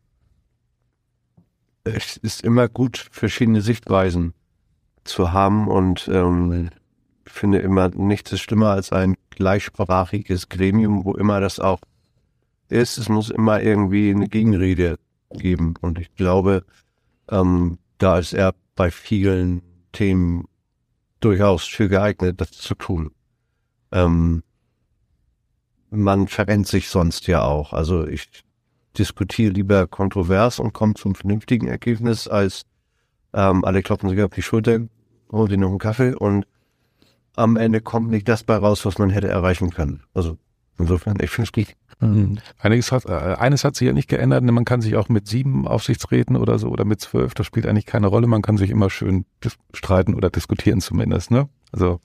es 1.84 2.16
ist 2.16 2.42
immer 2.42 2.68
gut, 2.68 3.06
verschiedene 3.10 3.60
Sichtweisen 3.60 4.32
zu 5.04 5.32
haben 5.32 5.68
und 5.68 6.08
ähm, 6.08 6.70
finde 7.26 7.58
immer 7.58 7.88
nichts 7.90 8.32
ist 8.32 8.40
schlimmer 8.40 8.70
als 8.70 8.92
ein 8.92 9.16
gleichsprachiges 9.30 10.48
Gremium, 10.48 11.04
wo 11.04 11.14
immer 11.14 11.40
das 11.40 11.60
auch 11.60 11.80
ist. 12.68 12.98
Es 12.98 13.08
muss 13.08 13.30
immer 13.30 13.62
irgendwie 13.62 14.10
eine 14.10 14.28
Gegenrede 14.28 14.98
geben 15.30 15.74
und 15.80 15.98
ich 15.98 16.14
glaube, 16.14 16.64
ähm, 17.30 17.78
da 17.98 18.18
ist 18.18 18.32
er 18.32 18.54
bei 18.76 18.90
vielen 18.90 19.62
Themen 19.92 20.46
durchaus 21.20 21.64
für 21.64 21.88
geeignet, 21.88 22.40
das 22.40 22.52
zu 22.52 22.74
tun. 22.74 23.10
Ähm, 23.92 24.42
man 25.90 26.28
verrennt 26.28 26.66
sich 26.66 26.88
sonst 26.88 27.26
ja 27.26 27.42
auch. 27.42 27.72
Also 27.72 28.06
ich 28.06 28.28
diskutiere 28.98 29.52
lieber 29.52 29.86
kontrovers 29.86 30.58
und 30.58 30.72
komme 30.72 30.94
zum 30.94 31.14
vernünftigen 31.14 31.66
Ergebnis, 31.66 32.28
als 32.28 32.66
ähm, 33.32 33.64
alle 33.64 33.82
klopfen 33.82 34.10
sich 34.10 34.22
auf 34.22 34.32
die 34.32 34.42
Schulter, 34.42 34.80
holen 35.32 35.48
sich 35.48 35.58
noch 35.58 35.70
einen 35.70 35.78
Kaffee 35.78 36.14
und 36.14 36.46
am 37.36 37.56
Ende 37.56 37.80
kommt 37.80 38.10
nicht 38.10 38.28
das 38.28 38.44
bei 38.44 38.56
raus, 38.56 38.84
was 38.84 38.98
man 38.98 39.10
hätte 39.10 39.28
erreichen 39.28 39.70
können. 39.70 40.02
Also 40.14 40.38
insofern, 40.78 41.16
ich 41.20 41.30
finde 41.30 41.48
es 41.48 41.52
gut. 41.52 41.76
Mhm. 42.00 42.38
Einiges 42.58 42.92
hat, 42.92 43.06
äh, 43.06 43.36
eines 43.38 43.64
hat 43.64 43.76
sich 43.76 43.86
ja 43.86 43.92
nicht 43.92 44.08
geändert. 44.08 44.42
Man 44.44 44.64
kann 44.64 44.80
sich 44.80 44.96
auch 44.96 45.08
mit 45.08 45.28
sieben 45.28 45.66
Aufsichtsräten 45.66 46.36
oder 46.36 46.58
so 46.58 46.68
oder 46.68 46.84
mit 46.84 47.00
zwölf, 47.00 47.34
das 47.34 47.46
spielt 47.46 47.66
eigentlich 47.66 47.86
keine 47.86 48.08
Rolle. 48.08 48.26
Man 48.26 48.42
kann 48.42 48.56
sich 48.56 48.70
immer 48.70 48.90
schön 48.90 49.24
streiten 49.72 50.14
oder 50.14 50.30
diskutieren 50.30 50.80
zumindest. 50.80 51.30
Ne? 51.30 51.48
Also 51.72 52.00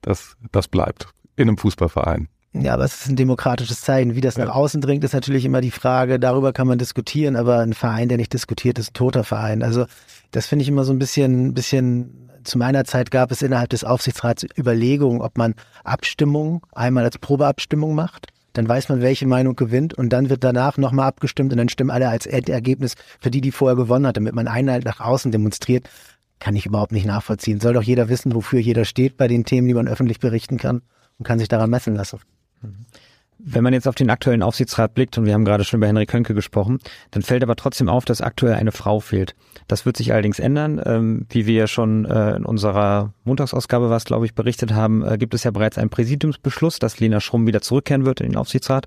das, 0.00 0.36
das 0.52 0.68
bleibt 0.68 1.08
in 1.36 1.48
einem 1.48 1.58
Fußballverein. 1.58 2.28
Ja, 2.52 2.74
aber 2.74 2.84
es 2.84 3.02
ist 3.02 3.08
ein 3.08 3.16
demokratisches 3.16 3.82
Zeichen. 3.82 4.14
Wie 4.14 4.20
das 4.20 4.36
ja. 4.36 4.46
nach 4.46 4.54
außen 4.54 4.80
dringt, 4.80 5.04
ist 5.04 5.12
natürlich 5.12 5.44
immer 5.44 5.60
die 5.60 5.70
Frage, 5.70 6.18
darüber 6.18 6.52
kann 6.52 6.66
man 6.66 6.78
diskutieren, 6.78 7.36
aber 7.36 7.60
ein 7.60 7.74
Verein, 7.74 8.08
der 8.08 8.16
nicht 8.16 8.32
diskutiert, 8.32 8.78
ist 8.78 8.90
ein 8.90 8.94
toter 8.94 9.22
Verein. 9.22 9.62
Also 9.62 9.86
das 10.30 10.46
finde 10.46 10.62
ich 10.62 10.68
immer 10.68 10.84
so 10.84 10.92
ein 10.92 10.98
bisschen, 10.98 11.54
bisschen, 11.54 12.27
zu 12.48 12.58
meiner 12.58 12.84
Zeit 12.84 13.10
gab 13.10 13.30
es 13.30 13.42
innerhalb 13.42 13.70
des 13.70 13.84
Aufsichtsrats 13.84 14.46
Überlegungen, 14.56 15.20
ob 15.20 15.38
man 15.38 15.54
Abstimmung 15.84 16.66
einmal 16.72 17.04
als 17.04 17.18
Probeabstimmung 17.18 17.94
macht. 17.94 18.28
Dann 18.54 18.68
weiß 18.68 18.88
man, 18.88 19.02
welche 19.02 19.26
Meinung 19.26 19.54
gewinnt 19.54 19.94
und 19.94 20.08
dann 20.08 20.30
wird 20.30 20.42
danach 20.42 20.78
nochmal 20.78 21.06
abgestimmt 21.06 21.52
und 21.52 21.58
dann 21.58 21.68
stimmen 21.68 21.90
alle 21.90 22.08
als 22.08 22.26
Endergebnis 22.26 22.94
für 23.20 23.30
die, 23.30 23.40
die 23.40 23.52
vorher 23.52 23.76
gewonnen 23.76 24.06
hat, 24.06 24.16
damit 24.16 24.34
man 24.34 24.48
Einheit 24.48 24.84
nach 24.84 25.00
außen 25.00 25.30
demonstriert. 25.30 25.88
Kann 26.40 26.56
ich 26.56 26.66
überhaupt 26.66 26.92
nicht 26.92 27.06
nachvollziehen. 27.06 27.60
Soll 27.60 27.74
doch 27.74 27.82
jeder 27.82 28.08
wissen, 28.08 28.34
wofür 28.34 28.60
jeder 28.60 28.84
steht 28.84 29.16
bei 29.16 29.28
den 29.28 29.44
Themen, 29.44 29.68
die 29.68 29.74
man 29.74 29.86
öffentlich 29.86 30.18
berichten 30.18 30.56
kann 30.56 30.82
und 31.18 31.26
kann 31.26 31.38
sich 31.38 31.48
daran 31.48 31.70
messen 31.70 31.94
lassen. 31.94 32.20
Wenn 33.38 33.62
man 33.62 33.72
jetzt 33.72 33.86
auf 33.86 33.94
den 33.94 34.10
aktuellen 34.10 34.42
Aufsichtsrat 34.42 34.94
blickt, 34.94 35.16
und 35.16 35.24
wir 35.24 35.32
haben 35.32 35.44
gerade 35.44 35.64
schon 35.64 35.78
über 35.78 35.86
Henrik 35.86 36.10
Könke 36.10 36.34
gesprochen, 36.34 36.78
dann 37.12 37.22
fällt 37.22 37.42
aber 37.42 37.56
trotzdem 37.56 37.88
auf, 37.88 38.04
dass 38.04 38.20
aktuell 38.20 38.54
eine 38.54 38.72
Frau 38.72 39.00
fehlt. 39.00 39.34
Das 39.68 39.86
wird 39.86 39.96
sich 39.96 40.12
allerdings 40.12 40.38
ändern. 40.38 40.80
Ähm, 40.84 41.26
wie 41.30 41.46
wir 41.46 41.54
ja 41.54 41.66
schon 41.66 42.04
äh, 42.04 42.36
in 42.36 42.44
unserer 42.44 43.12
Montagsausgabe, 43.24 43.90
was 43.90 44.04
glaube 44.04 44.26
ich, 44.26 44.34
berichtet 44.34 44.72
haben, 44.72 45.04
äh, 45.04 45.18
gibt 45.18 45.34
es 45.34 45.44
ja 45.44 45.50
bereits 45.50 45.78
einen 45.78 45.90
Präsidiumsbeschluss, 45.90 46.78
dass 46.78 46.98
Lena 46.98 47.20
Schrumm 47.20 47.46
wieder 47.46 47.60
zurückkehren 47.60 48.04
wird 48.04 48.20
in 48.20 48.30
den 48.30 48.36
Aufsichtsrat. 48.36 48.86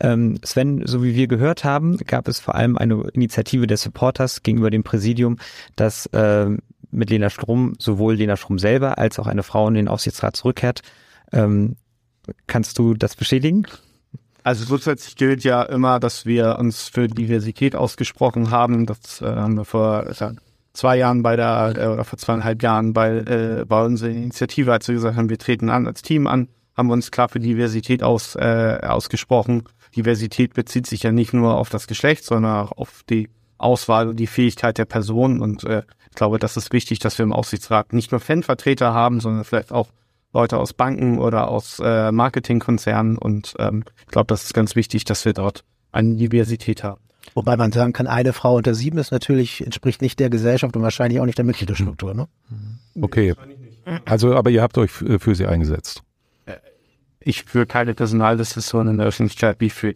Ähm, 0.00 0.38
Sven, 0.44 0.82
so 0.86 1.04
wie 1.04 1.14
wir 1.14 1.28
gehört 1.28 1.64
haben, 1.64 1.96
gab 1.98 2.28
es 2.28 2.40
vor 2.40 2.54
allem 2.54 2.76
eine 2.76 3.08
Initiative 3.12 3.66
der 3.66 3.76
Supporters 3.76 4.42
gegenüber 4.42 4.70
dem 4.70 4.82
Präsidium, 4.82 5.38
dass 5.76 6.06
äh, 6.06 6.46
mit 6.90 7.10
Lena 7.10 7.30
Schrumm 7.30 7.74
sowohl 7.78 8.16
Lena 8.16 8.36
Schrumm 8.36 8.58
selber 8.58 8.98
als 8.98 9.18
auch 9.18 9.26
eine 9.26 9.42
Frau 9.42 9.68
in 9.68 9.74
den 9.74 9.88
Aufsichtsrat 9.88 10.36
zurückkehrt. 10.36 10.82
Ähm, 11.32 11.76
Kannst 12.46 12.78
du 12.78 12.94
das 12.94 13.16
bestätigen? 13.16 13.66
Also 14.44 14.66
grundsätzlich 14.66 15.16
gilt 15.16 15.44
ja 15.44 15.62
immer, 15.62 16.00
dass 16.00 16.26
wir 16.26 16.58
uns 16.58 16.88
für 16.88 17.06
Diversität 17.06 17.76
ausgesprochen 17.76 18.50
haben. 18.50 18.86
Das 18.86 19.22
äh, 19.22 19.26
haben 19.26 19.56
wir 19.56 19.64
vor 19.64 20.06
äh, 20.06 20.34
zwei 20.72 20.96
Jahren 20.96 21.22
bei 21.22 21.36
der, 21.36 21.74
äh, 21.76 21.86
oder 21.86 22.04
vor 22.04 22.18
zweieinhalb 22.18 22.62
Jahren 22.62 22.92
bei, 22.92 23.18
äh, 23.18 23.64
bei 23.66 23.84
unserer 23.84 24.10
Initiative, 24.10 24.72
als 24.72 24.88
wir 24.88 24.96
gesagt 24.96 25.16
haben, 25.16 25.30
wir 25.30 25.38
treten 25.38 25.70
an 25.70 25.86
als 25.86 26.02
Team 26.02 26.26
an, 26.26 26.48
haben 26.76 26.88
wir 26.88 26.94
uns 26.94 27.10
klar 27.10 27.28
für 27.28 27.40
Diversität 27.40 28.02
aus, 28.02 28.34
äh, 28.34 28.78
ausgesprochen. 28.82 29.64
Diversität 29.94 30.54
bezieht 30.54 30.86
sich 30.86 31.02
ja 31.02 31.12
nicht 31.12 31.34
nur 31.34 31.56
auf 31.56 31.68
das 31.68 31.86
Geschlecht, 31.86 32.24
sondern 32.24 32.66
auch 32.66 32.72
auf 32.72 33.02
die 33.08 33.28
Auswahl 33.58 34.08
und 34.08 34.16
die 34.16 34.26
Fähigkeit 34.26 34.78
der 34.78 34.86
Person. 34.86 35.40
Und 35.40 35.64
äh, 35.64 35.82
ich 36.10 36.16
glaube, 36.16 36.38
das 36.38 36.56
ist 36.56 36.72
wichtig, 36.72 36.98
dass 36.98 37.18
wir 37.18 37.24
im 37.24 37.32
Aufsichtsrat 37.32 37.92
nicht 37.92 38.10
nur 38.10 38.20
Fanvertreter 38.20 38.92
haben, 38.92 39.20
sondern 39.20 39.44
vielleicht 39.44 39.70
auch 39.70 39.88
Leute 40.32 40.58
aus 40.58 40.72
Banken 40.72 41.18
oder 41.18 41.48
aus 41.48 41.80
äh, 41.82 42.10
Marketingkonzernen 42.10 43.18
und 43.18 43.54
ähm, 43.58 43.84
ich 44.00 44.06
glaube, 44.06 44.26
das 44.28 44.44
ist 44.44 44.54
ganz 44.54 44.76
wichtig, 44.76 45.04
dass 45.04 45.24
wir 45.24 45.32
dort 45.32 45.64
eine 45.92 46.14
Diversität 46.14 46.82
haben. 46.82 47.00
Wobei 47.34 47.56
man 47.56 47.72
sagen 47.72 47.92
kann, 47.92 48.06
eine 48.06 48.32
Frau 48.32 48.56
unter 48.56 48.74
sieben 48.74 48.98
ist 48.98 49.10
natürlich, 49.10 49.64
entspricht 49.64 50.02
nicht 50.02 50.18
der 50.20 50.30
Gesellschaft 50.30 50.76
und 50.76 50.82
wahrscheinlich 50.82 51.20
auch 51.20 51.26
nicht 51.26 51.38
der 51.38 51.44
Mitgliederstruktur, 51.44 52.14
ne? 52.14 52.28
Okay. 53.00 53.34
Also, 54.04 54.34
aber 54.34 54.50
ihr 54.50 54.62
habt 54.62 54.78
euch 54.78 54.90
für, 54.90 55.34
sie 55.34 55.46
eingesetzt. 55.46 56.02
Äh, 56.46 56.56
ich 57.20 57.44
führe 57.44 57.66
keine 57.66 57.94
Personaldiskussion 57.94 58.88
in 58.88 58.98
der 58.98 59.06
Öffentlichkeit, 59.06 59.56
wie 59.60 59.70
für 59.70 59.94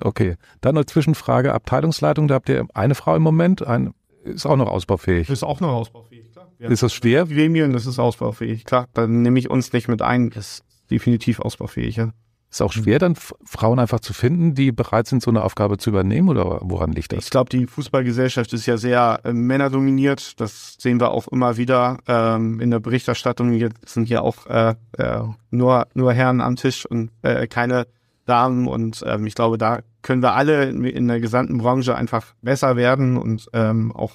Okay. 0.00 0.36
Dann 0.60 0.74
noch 0.74 0.84
Zwischenfrage, 0.84 1.54
Abteilungsleitung, 1.54 2.28
da 2.28 2.34
habt 2.34 2.48
ihr 2.48 2.66
eine 2.74 2.94
Frau 2.94 3.16
im 3.16 3.22
Moment, 3.22 3.66
ein, 3.66 3.94
ist 4.24 4.46
auch 4.46 4.56
noch 4.56 4.68
ausbaufähig. 4.68 5.30
Ist 5.30 5.42
auch 5.42 5.60
noch 5.60 5.72
ausbaufähig. 5.72 6.15
Ja. 6.58 6.68
Ist 6.68 6.82
das 6.82 6.94
schwer? 6.94 7.26
Gremien, 7.26 7.72
das 7.72 7.86
ist 7.86 7.98
ausbaufähig, 7.98 8.64
klar. 8.64 8.86
Dann 8.94 9.22
nehme 9.22 9.38
ich 9.38 9.50
uns 9.50 9.72
nicht 9.72 9.88
mit 9.88 10.02
ein. 10.02 10.28
ist 10.28 10.64
definitiv 10.90 11.40
ausbaufähig, 11.40 11.96
ja. 11.96 12.12
Ist 12.50 12.62
auch 12.62 12.72
schwer, 12.72 12.98
dann 12.98 13.16
Frauen 13.16 13.78
einfach 13.78 14.00
zu 14.00 14.14
finden, 14.14 14.54
die 14.54 14.70
bereit 14.70 15.08
sind, 15.08 15.20
so 15.20 15.30
eine 15.30 15.42
Aufgabe 15.42 15.78
zu 15.78 15.90
übernehmen 15.90 16.28
oder 16.28 16.60
woran 16.62 16.92
liegt 16.92 17.12
das? 17.12 17.24
Ich 17.24 17.30
glaube, 17.30 17.50
die 17.50 17.66
Fußballgesellschaft 17.66 18.52
ist 18.52 18.66
ja 18.66 18.76
sehr 18.76 19.20
äh, 19.24 19.32
männerdominiert. 19.32 20.40
Das 20.40 20.76
sehen 20.78 21.00
wir 21.00 21.10
auch 21.10 21.26
immer 21.28 21.56
wieder 21.56 21.98
ähm, 22.06 22.60
in 22.60 22.70
der 22.70 22.78
Berichterstattung. 22.78 23.50
Hier 23.50 23.70
sind 23.84 24.08
ja 24.08 24.20
auch 24.22 24.46
äh, 24.46 24.74
äh, 24.96 25.22
nur, 25.50 25.88
nur 25.94 26.12
Herren 26.12 26.40
am 26.40 26.56
Tisch 26.56 26.86
und 26.86 27.10
äh, 27.22 27.48
keine 27.48 27.88
Damen. 28.26 28.68
Und 28.68 29.04
ähm, 29.06 29.26
ich 29.26 29.34
glaube, 29.34 29.58
da 29.58 29.80
können 30.02 30.22
wir 30.22 30.34
alle 30.34 30.66
in, 30.70 30.84
in 30.84 31.08
der 31.08 31.20
gesamten 31.20 31.58
Branche 31.58 31.96
einfach 31.96 32.34
besser 32.42 32.76
werden 32.76 33.16
und 33.16 33.48
ähm, 33.52 33.92
auch 33.92 34.12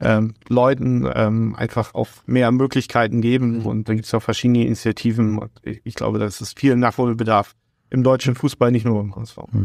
ähm, 0.00 0.34
Leuten 0.48 1.08
ähm, 1.14 1.54
einfach 1.54 1.94
auch 1.94 2.08
mehr 2.26 2.50
Möglichkeiten 2.52 3.20
geben. 3.20 3.58
Mhm. 3.58 3.66
Und 3.66 3.88
da 3.88 3.94
gibt 3.94 4.06
es 4.06 4.14
auch 4.14 4.22
verschiedene 4.22 4.64
Initiativen. 4.64 5.38
Und 5.38 5.50
ich 5.64 5.94
glaube, 5.94 6.18
das 6.18 6.40
ist 6.40 6.58
viel 6.58 6.76
Nachholbedarf 6.76 7.54
im 7.90 8.02
deutschen 8.02 8.34
Fußball, 8.34 8.72
nicht 8.72 8.84
nur 8.84 9.00
im 9.00 9.14
HSV. 9.14 9.38
Mhm. 9.52 9.64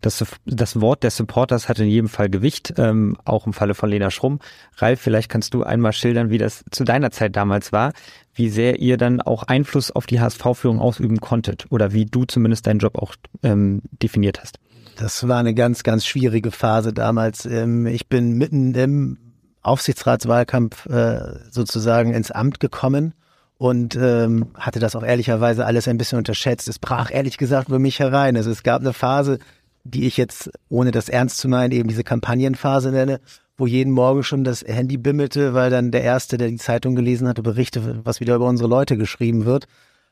Das, 0.00 0.24
das 0.44 0.80
Wort 0.80 1.02
der 1.02 1.10
Supporters 1.10 1.68
hat 1.68 1.78
in 1.78 1.86
jedem 1.86 2.08
Fall 2.08 2.30
Gewicht, 2.30 2.74
ähm, 2.78 3.16
auch 3.24 3.46
im 3.46 3.52
Falle 3.52 3.74
von 3.74 3.90
Lena 3.90 4.10
Schrumm. 4.10 4.40
Ralf, 4.76 5.00
vielleicht 5.00 5.28
kannst 5.28 5.54
du 5.54 5.62
einmal 5.62 5.92
schildern, 5.92 6.30
wie 6.30 6.38
das 6.38 6.64
zu 6.70 6.84
deiner 6.84 7.10
Zeit 7.10 7.36
damals 7.36 7.72
war, 7.72 7.92
wie 8.34 8.48
sehr 8.48 8.80
ihr 8.80 8.96
dann 8.96 9.20
auch 9.20 9.44
Einfluss 9.44 9.90
auf 9.90 10.06
die 10.06 10.20
HSV-Führung 10.20 10.80
ausüben 10.80 11.18
konntet 11.18 11.66
oder 11.70 11.92
wie 11.92 12.06
du 12.06 12.24
zumindest 12.24 12.66
deinen 12.66 12.78
Job 12.78 12.98
auch 12.98 13.14
ähm, 13.42 13.82
definiert 14.02 14.40
hast. 14.40 14.58
Das 14.96 15.26
war 15.28 15.38
eine 15.38 15.54
ganz, 15.54 15.82
ganz 15.82 16.04
schwierige 16.04 16.50
Phase 16.50 16.92
damals. 16.92 17.46
Ähm, 17.46 17.86
ich 17.86 18.08
bin 18.08 18.32
mitten 18.32 18.74
im 18.74 19.18
Aufsichtsratswahlkampf 19.62 20.86
äh, 20.86 21.50
sozusagen 21.50 22.14
ins 22.14 22.30
Amt 22.30 22.60
gekommen 22.60 23.14
und 23.58 23.94
ähm, 23.94 24.48
hatte 24.54 24.78
das 24.78 24.96
auch 24.96 25.02
ehrlicherweise 25.02 25.66
alles 25.66 25.86
ein 25.86 25.98
bisschen 25.98 26.18
unterschätzt. 26.18 26.66
Es 26.66 26.78
brach 26.78 27.10
ehrlich 27.12 27.36
gesagt 27.36 27.68
über 27.68 27.78
mich 27.78 27.98
herein. 27.98 28.36
Also 28.36 28.50
es 28.50 28.62
gab 28.62 28.80
eine 28.80 28.94
Phase, 28.94 29.38
die 29.84 30.06
ich 30.06 30.16
jetzt, 30.16 30.50
ohne 30.68 30.90
das 30.90 31.08
ernst 31.08 31.38
zu 31.38 31.48
meinen, 31.48 31.72
eben 31.72 31.88
diese 31.88 32.04
Kampagnenphase 32.04 32.90
nenne, 32.90 33.20
wo 33.58 33.66
jeden 33.66 33.92
Morgen 33.92 34.22
schon 34.22 34.44
das 34.44 34.62
Handy 34.62 34.96
bimmelte, 34.96 35.52
weil 35.52 35.70
dann 35.70 35.90
der 35.90 36.02
Erste, 36.02 36.38
der 36.38 36.48
die 36.48 36.56
Zeitung 36.56 36.94
gelesen 36.94 37.28
hatte, 37.28 37.42
berichte, 37.42 38.00
was 38.04 38.20
wieder 38.20 38.34
über 38.34 38.46
unsere 38.46 38.68
Leute 38.68 38.96
geschrieben 38.96 39.44
wird. 39.44 39.66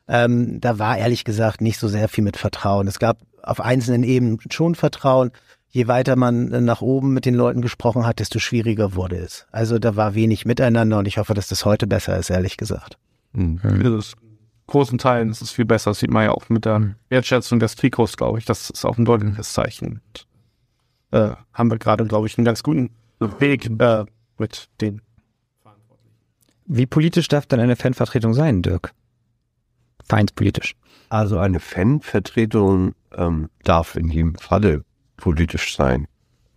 Ähm, 0.06 0.60
da 0.60 0.78
war 0.78 0.98
ehrlich 0.98 1.24
gesagt 1.24 1.60
nicht 1.60 1.78
so 1.78 1.88
sehr 1.88 2.08
viel 2.08 2.24
mit 2.24 2.36
Vertrauen. 2.36 2.86
Es 2.86 2.98
gab 2.98 3.18
auf 3.42 3.60
einzelnen 3.60 4.04
Ebenen 4.04 4.38
schon 4.50 4.74
Vertrauen, 4.74 5.30
je 5.70 5.86
weiter 5.86 6.16
man 6.16 6.52
äh, 6.52 6.60
nach 6.60 6.80
oben 6.80 7.12
mit 7.12 7.24
den 7.24 7.34
Leuten 7.34 7.62
gesprochen 7.62 8.06
hat, 8.06 8.20
desto 8.20 8.38
schwieriger 8.38 8.94
wurde 8.94 9.16
es. 9.16 9.46
Also 9.52 9.78
da 9.78 9.96
war 9.96 10.14
wenig 10.14 10.44
miteinander 10.44 10.98
und 10.98 11.08
ich 11.08 11.18
hoffe, 11.18 11.34
dass 11.34 11.48
das 11.48 11.64
heute 11.64 11.86
besser 11.86 12.16
ist, 12.18 12.30
ehrlich 12.30 12.56
gesagt. 12.56 12.98
Mhm. 13.32 13.60
Das 13.82 14.06
ist 14.06 14.16
großen 14.66 14.98
Teilen 14.98 15.30
ist 15.30 15.42
es 15.42 15.50
viel 15.50 15.64
besser. 15.64 15.90
Das 15.90 16.00
sieht 16.00 16.10
man 16.10 16.24
ja 16.24 16.30
auch 16.30 16.48
mit 16.48 16.64
der 16.64 16.94
Wertschätzung 17.08 17.58
des 17.58 17.74
Trikots, 17.74 18.16
glaube 18.16 18.38
ich. 18.38 18.44
Das 18.44 18.70
ist 18.70 18.84
auch 18.84 18.98
ein 18.98 19.04
deutliches 19.04 19.52
Zeichen. 19.52 20.00
Und, 20.06 20.26
äh, 21.10 21.34
haben 21.52 21.70
wir 21.70 21.78
gerade, 21.78 22.06
glaube 22.06 22.26
ich, 22.26 22.38
einen 22.38 22.44
ganz 22.44 22.62
guten 22.62 22.90
Weg 23.18 23.66
äh, 23.66 24.04
mit 24.38 24.68
den 24.80 25.02
Verantwortlichen. 25.62 26.16
Wie 26.66 26.86
politisch 26.86 27.28
darf 27.28 27.46
denn 27.46 27.60
eine 27.60 27.76
Fanvertretung 27.76 28.34
sein, 28.34 28.62
Dirk? 28.62 28.92
Vereinspolitisch. 30.04 30.74
Also 31.08 31.38
eine 31.38 31.60
Fanvertretung 31.60 32.94
ähm, 33.16 33.48
darf 33.64 33.96
in 33.96 34.08
jedem 34.08 34.34
Falle 34.36 34.84
politisch 35.18 35.76
sein. 35.76 36.08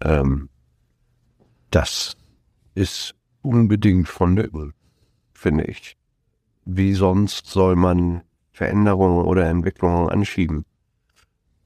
Ähm, 0.01 0.49
das 1.70 2.16
ist 2.74 3.16
unbedingt 3.41 4.07
vonnöten, 4.07 4.74
finde 5.34 5.66
ich. 5.66 5.97
Wie 6.66 6.93
sonst 6.93 7.47
soll 7.47 7.76
man 7.76 8.22
Veränderungen 8.51 9.26
oder 9.26 9.49
Entwicklungen 9.49 10.09
anschieben? 10.09 10.66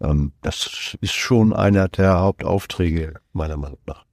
Ähm, 0.01 0.31
das 0.41 0.97
ist 1.01 1.13
schon 1.13 1.53
einer 1.53 1.87
der 1.87 2.19
Hauptaufträge, 2.19 3.19
meiner 3.33 3.57
Meinung 3.57 3.79
nach. 3.85 4.05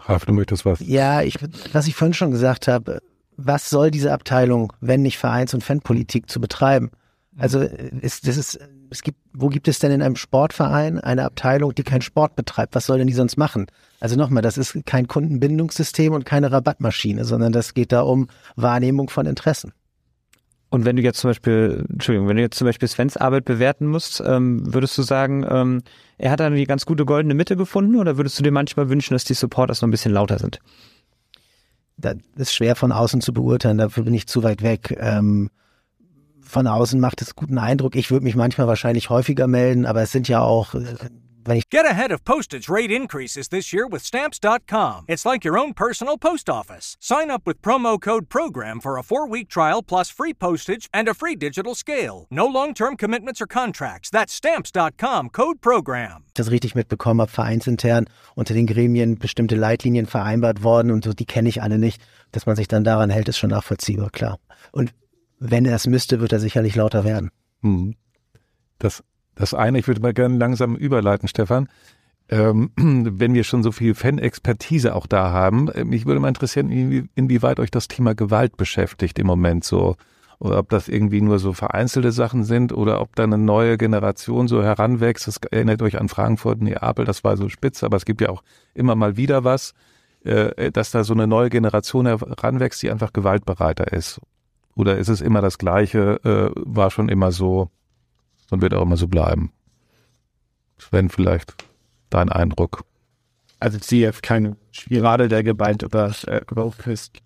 Ralf, 0.00 0.24
du 0.24 0.32
möchtest 0.32 0.64
was? 0.64 0.80
Ja, 0.80 1.22
ich, 1.22 1.36
was 1.72 1.86
ich 1.86 1.94
vorhin 1.94 2.14
schon 2.14 2.30
gesagt 2.30 2.68
habe, 2.68 3.02
was 3.36 3.70
soll 3.70 3.90
diese 3.90 4.12
Abteilung, 4.12 4.72
wenn 4.80 5.02
nicht 5.02 5.18
Vereins- 5.18 5.54
und 5.54 5.62
Fanpolitik 5.62 6.30
zu 6.30 6.40
betreiben? 6.40 6.90
Also 7.36 7.60
ist, 7.60 8.26
das 8.26 8.36
ist, 8.36 8.58
es 8.90 9.02
gibt, 9.02 9.18
wo 9.32 9.48
gibt 9.48 9.68
es 9.68 9.78
denn 9.78 9.92
in 9.92 10.02
einem 10.02 10.16
Sportverein 10.16 10.98
eine 10.98 11.24
Abteilung, 11.24 11.74
die 11.74 11.84
keinen 11.84 12.02
Sport 12.02 12.34
betreibt? 12.34 12.74
Was 12.74 12.86
soll 12.86 12.98
denn 12.98 13.06
die 13.06 13.12
sonst 13.12 13.36
machen? 13.36 13.66
Also 14.00 14.16
nochmal, 14.16 14.42
das 14.42 14.58
ist 14.58 14.84
kein 14.84 15.06
Kundenbindungssystem 15.06 16.12
und 16.12 16.24
keine 16.24 16.50
Rabattmaschine, 16.50 17.24
sondern 17.24 17.52
das 17.52 17.74
geht 17.74 17.92
da 17.92 18.02
um 18.02 18.28
Wahrnehmung 18.56 19.08
von 19.08 19.26
Interessen. 19.26 19.72
Und 20.70 20.84
wenn 20.84 20.96
du 20.96 21.02
jetzt 21.02 21.20
zum 21.20 21.30
Beispiel, 21.30 21.84
Entschuldigung, 21.88 22.28
wenn 22.28 22.36
du 22.36 22.42
jetzt 22.42 22.56
zum 22.56 22.66
Beispiel 22.66 22.88
Svens 22.88 23.16
Arbeit 23.16 23.44
bewerten 23.44 23.86
musst, 23.86 24.22
ähm, 24.24 24.72
würdest 24.72 24.96
du 24.96 25.02
sagen, 25.02 25.44
ähm, 25.48 25.82
er 26.16 26.30
hat 26.30 26.40
da 26.40 26.46
eine 26.46 26.64
ganz 26.64 26.86
gute 26.86 27.04
goldene 27.04 27.34
Mitte 27.34 27.56
gefunden 27.56 27.96
oder 27.96 28.16
würdest 28.16 28.38
du 28.38 28.44
dir 28.44 28.52
manchmal 28.52 28.88
wünschen, 28.88 29.14
dass 29.14 29.24
die 29.24 29.34
Supporters 29.34 29.82
noch 29.82 29.88
ein 29.88 29.90
bisschen 29.90 30.12
lauter 30.12 30.38
sind? 30.38 30.60
Das 31.96 32.16
ist 32.36 32.54
schwer 32.54 32.76
von 32.76 32.92
außen 32.92 33.20
zu 33.20 33.32
beurteilen, 33.32 33.78
dafür 33.78 34.04
bin 34.04 34.14
ich 34.14 34.26
zu 34.26 34.42
weit 34.42 34.62
weg. 34.62 34.96
Ähm, 35.00 35.50
von 36.50 36.66
außen 36.66 37.00
macht 37.00 37.22
es 37.22 37.34
guten 37.34 37.58
Eindruck. 37.58 37.96
Ich 37.96 38.10
würde 38.10 38.24
mich 38.24 38.36
manchmal 38.36 38.66
wahrscheinlich 38.66 39.10
häufiger 39.10 39.46
melden, 39.46 39.86
aber 39.86 40.02
es 40.02 40.12
sind 40.12 40.28
ja 40.28 40.40
auch 40.40 40.74
äh, 40.74 40.96
wenn 41.44 41.56
ich 41.56 41.68
Get 41.70 41.86
ahead 41.86 42.12
of 42.12 42.24
postage 42.24 42.68
rate 42.68 42.90
increases 42.90 43.48
this 43.48 43.72
year 43.72 43.86
with 43.86 44.04
Stamps.com. 44.04 45.04
It's 45.08 45.24
like 45.24 45.44
your 45.44 45.58
own 45.58 45.74
personal 45.74 46.16
post 46.18 46.48
office. 46.48 46.96
Sign 47.00 47.30
up 47.30 47.46
with 47.46 47.62
promo 47.62 48.00
code 48.00 48.28
PROGRAM 48.28 48.80
for 48.80 48.98
a 48.98 49.02
four 49.02 49.28
week 49.28 49.48
trial 49.48 49.82
plus 49.82 50.10
free 50.10 50.34
postage 50.34 50.88
and 50.92 51.08
a 51.08 51.14
free 51.14 51.36
digital 51.36 51.74
scale. 51.74 52.26
No 52.30 52.46
long 52.46 52.74
term 52.74 52.96
commitments 52.96 53.40
or 53.40 53.46
contracts. 53.46 54.10
That's 54.10 54.32
Stamps.com 54.32 55.30
code 55.30 55.60
PROGRAM. 55.60 56.24
das 56.34 56.50
richtig 56.50 56.74
mitbekommen 56.74 57.20
habe, 57.20 57.30
vereinsintern 57.30 58.06
unter 58.34 58.54
den 58.54 58.66
Gremien 58.66 59.18
bestimmte 59.18 59.56
Leitlinien 59.56 60.06
vereinbart 60.06 60.62
worden 60.62 60.90
und 60.90 61.04
so, 61.04 61.12
die 61.12 61.26
kenne 61.26 61.48
ich 61.48 61.62
alle 61.62 61.78
nicht. 61.78 62.00
Dass 62.32 62.46
man 62.46 62.56
sich 62.56 62.68
dann 62.68 62.84
daran 62.84 63.10
hält, 63.10 63.28
ist 63.28 63.38
schon 63.38 63.50
nachvollziehbar, 63.50 64.10
klar. 64.10 64.38
Und 64.72 64.92
wenn 65.40 65.64
er 65.64 65.74
es 65.74 65.86
müsste, 65.86 66.20
wird 66.20 66.32
er 66.32 66.38
sicherlich 66.38 66.76
lauter 66.76 67.04
werden. 67.04 67.30
Hm. 67.62 67.96
Das, 68.78 69.02
das 69.34 69.54
eine, 69.54 69.78
ich 69.78 69.88
würde 69.88 70.00
mal 70.00 70.14
gerne 70.14 70.36
langsam 70.36 70.76
überleiten, 70.76 71.28
Stefan. 71.28 71.68
Ähm, 72.28 72.70
wenn 72.76 73.34
wir 73.34 73.42
schon 73.42 73.62
so 73.62 73.72
viel 73.72 73.94
Fan-Expertise 73.94 74.94
auch 74.94 75.06
da 75.06 75.30
haben, 75.30 75.68
äh, 75.70 75.84
mich 75.84 76.06
würde 76.06 76.20
mal 76.20 76.28
interessieren, 76.28 76.70
inwie, 76.70 77.08
inwieweit 77.14 77.58
euch 77.58 77.70
das 77.70 77.88
Thema 77.88 78.14
Gewalt 78.14 78.56
beschäftigt 78.56 79.18
im 79.18 79.26
Moment 79.26 79.64
so. 79.64 79.96
Oder 80.38 80.58
ob 80.58 80.70
das 80.70 80.88
irgendwie 80.88 81.20
nur 81.20 81.38
so 81.38 81.52
vereinzelte 81.52 82.12
Sachen 82.12 82.44
sind 82.44 82.72
oder 82.72 83.02
ob 83.02 83.14
da 83.14 83.24
eine 83.24 83.36
neue 83.36 83.76
Generation 83.76 84.48
so 84.48 84.62
heranwächst. 84.62 85.26
Das 85.26 85.36
erinnert 85.50 85.82
euch 85.82 86.00
an 86.00 86.08
Frankfurt, 86.08 86.62
Neapel, 86.62 87.04
das 87.04 87.24
war 87.24 87.36
so 87.36 87.50
spitz, 87.50 87.82
aber 87.82 87.98
es 87.98 88.06
gibt 88.06 88.22
ja 88.22 88.30
auch 88.30 88.42
immer 88.72 88.94
mal 88.94 89.18
wieder 89.18 89.44
was, 89.44 89.74
äh, 90.24 90.70
dass 90.70 90.92
da 90.92 91.04
so 91.04 91.12
eine 91.12 91.26
neue 91.26 91.50
Generation 91.50 92.06
heranwächst, 92.06 92.82
die 92.82 92.90
einfach 92.90 93.12
gewaltbereiter 93.12 93.92
ist. 93.92 94.20
Oder 94.80 94.96
ist 94.96 95.08
es 95.08 95.20
immer 95.20 95.42
das 95.42 95.58
Gleiche, 95.58 96.20
äh, 96.24 96.50
war 96.56 96.90
schon 96.90 97.10
immer 97.10 97.32
so 97.32 97.68
und 98.50 98.62
wird 98.62 98.72
auch 98.72 98.80
immer 98.80 98.96
so 98.96 99.08
bleiben? 99.08 99.52
Sven, 100.78 101.10
vielleicht 101.10 101.54
dein 102.08 102.30
Eindruck. 102.30 102.84
Also 103.58 103.76
ich 103.76 103.84
sehe 103.84 104.00
jetzt 104.00 104.22
keine 104.22 104.56
Spirale 104.70 105.28
der 105.28 105.42
Gewalt 105.42 105.82
über 105.82 106.14
äh, 106.26 106.40
ist 106.90 107.18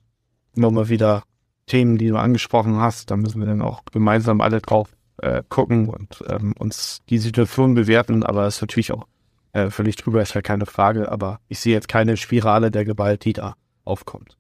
nochmal 0.57 0.89
wieder 0.89 1.23
Themen, 1.67 1.97
die 1.97 2.09
du 2.09 2.17
angesprochen 2.17 2.79
hast. 2.79 3.13
Da 3.13 3.17
müssen 3.17 3.39
wir 3.41 3.47
dann 3.47 3.63
auch 3.63 3.85
gemeinsam 3.93 4.41
alle 4.41 4.61
drauf 4.61 4.89
äh, 5.19 5.45
gucken 5.49 5.89
und 5.89 6.25
ähm, 6.29 6.55
uns 6.59 7.03
die 7.09 7.19
Situation 7.19 7.75
bewerten. 7.75 8.25
Aber 8.25 8.49
es 8.49 8.57
ist 8.57 8.63
natürlich 8.63 8.91
auch 8.91 9.07
äh, 9.53 9.71
völlig 9.71 9.95
drüber, 9.95 10.23
ist 10.23 10.35
ja 10.35 10.43
keine 10.43 10.67
Frage. 10.67 11.13
Aber 11.13 11.39
ich 11.47 11.61
sehe 11.61 11.73
jetzt 11.73 11.87
keine 11.87 12.17
Spirale 12.17 12.73
der 12.73 12.85
Gewalt, 12.85 13.25
die 13.25 13.33
da 13.33 13.55
aufkommt. 13.85 14.37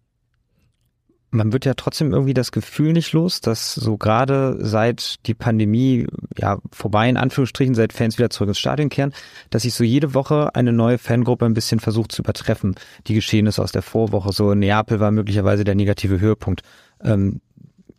Man 1.34 1.52
wird 1.52 1.64
ja 1.64 1.74
trotzdem 1.74 2.12
irgendwie 2.12 2.34
das 2.34 2.52
Gefühl 2.52 2.92
nicht 2.92 3.12
los, 3.12 3.40
dass 3.40 3.74
so 3.74 3.96
gerade 3.96 4.56
seit 4.60 5.26
die 5.26 5.34
Pandemie 5.34 6.06
ja 6.38 6.58
vorbei 6.70 7.08
in 7.08 7.16
Anführungsstrichen, 7.16 7.74
seit 7.74 7.92
Fans 7.92 8.18
wieder 8.18 8.30
zurück 8.30 8.48
ins 8.48 8.58
Stadion 8.58 8.88
kehren, 8.88 9.12
dass 9.50 9.62
sich 9.62 9.74
so 9.74 9.84
jede 9.84 10.14
Woche 10.14 10.54
eine 10.54 10.72
neue 10.72 10.98
Fangruppe 10.98 11.44
ein 11.44 11.54
bisschen 11.54 11.80
versucht 11.80 12.12
zu 12.12 12.22
übertreffen. 12.22 12.76
Die 13.08 13.14
Geschehnisse 13.14 13.62
aus 13.62 13.72
der 13.72 13.82
Vorwoche, 13.82 14.32
so 14.32 14.52
in 14.52 14.60
Neapel 14.60 15.00
war 15.00 15.10
möglicherweise 15.10 15.64
der 15.64 15.74
negative 15.74 16.20
Höhepunkt. 16.20 16.62
Ähm, 17.02 17.40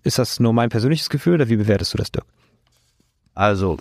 ist 0.04 0.18
das 0.18 0.40
nur 0.40 0.54
mein 0.54 0.70
persönliches 0.70 1.10
Gefühl 1.10 1.34
oder 1.36 1.50
wie 1.50 1.58
bewertest 1.58 1.94
du 1.94 1.98
das, 1.98 2.12
Dirk? 2.12 2.26
Also, 3.34 3.80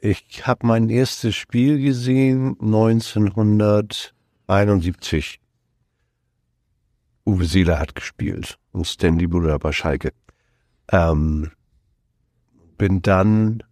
ich 0.00 0.46
habe 0.46 0.66
mein 0.66 0.90
erstes 0.90 1.34
Spiel 1.34 1.80
gesehen 1.80 2.56
1971. 2.60 5.40
Uwe 7.28 7.44
Seeler 7.44 7.78
hat 7.78 7.94
gespielt 7.94 8.58
und 8.72 8.86
Stanley 8.86 9.26
Buller 9.26 9.58
bei 9.58 9.70
Schalke. 9.70 10.14
Ähm, 10.90 11.50
bin 12.78 13.02
dann 13.02 13.62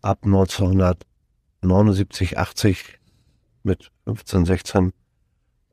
ab 0.00 0.20
1979, 0.24 2.38
80 2.38 2.98
mit 3.64 3.92
15, 4.04 4.46
16 4.46 4.94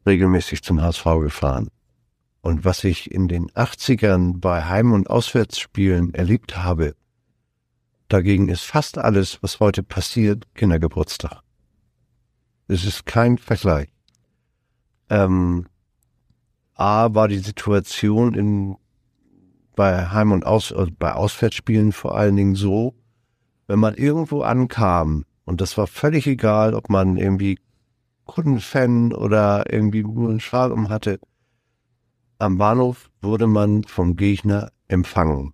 regelmäßig 0.05 0.63
zum 0.63 0.82
HSV 0.82 1.05
gefahren. 1.21 1.69
Und 2.41 2.65
was 2.65 2.84
ich 2.84 3.09
in 3.09 3.30
den 3.30 3.49
80ern 3.51 4.41
bei 4.41 4.65
Heim- 4.65 4.91
und 4.91 5.09
Auswärtsspielen 5.09 6.13
erlebt 6.13 6.57
habe, 6.57 6.93
dagegen 8.09 8.49
ist 8.49 8.65
fast 8.65 8.97
alles, 8.97 9.41
was 9.41 9.61
heute 9.61 9.82
passiert, 9.82 10.53
Kindergeburtstag. 10.55 11.41
Es 12.67 12.84
ist 12.84 13.05
kein 13.05 13.38
Vergleich. 13.38 13.88
Ähm, 15.09 15.67
A 16.84 17.16
war 17.16 17.30
die 17.30 17.40
Situation 17.40 18.34
in, 18.34 18.76
bei 19.74 20.08
Heim- 20.08 20.34
und 20.34 20.46
Aus, 20.46 20.74
also 20.74 20.92
bei 21.00 21.14
Auswärtsspielen 21.14 21.94
vor 21.94 22.18
allen 22.18 22.36
Dingen 22.36 22.56
so, 22.56 22.94
wenn 23.68 23.80
man 23.80 23.94
irgendwo 23.94 24.42
ankam, 24.42 25.24
und 25.46 25.62
das 25.62 25.78
war 25.78 25.88
völlig 25.88 26.28
egal, 26.28 26.74
ob 26.74 26.90
man 26.90 27.16
irgendwie 27.16 27.58
Kundenfan 28.26 29.14
oder 29.14 29.72
irgendwie 29.72 30.04
nur 30.04 30.30
einen 30.30 30.42
Schal 30.42 30.74
um 30.74 30.90
hatte, 30.90 31.22
am 32.38 32.58
Bahnhof 32.58 33.10
wurde 33.22 33.48
man 33.48 33.86
vom 33.86 34.18
Gegner 34.18 34.70
empfangen. 34.90 35.54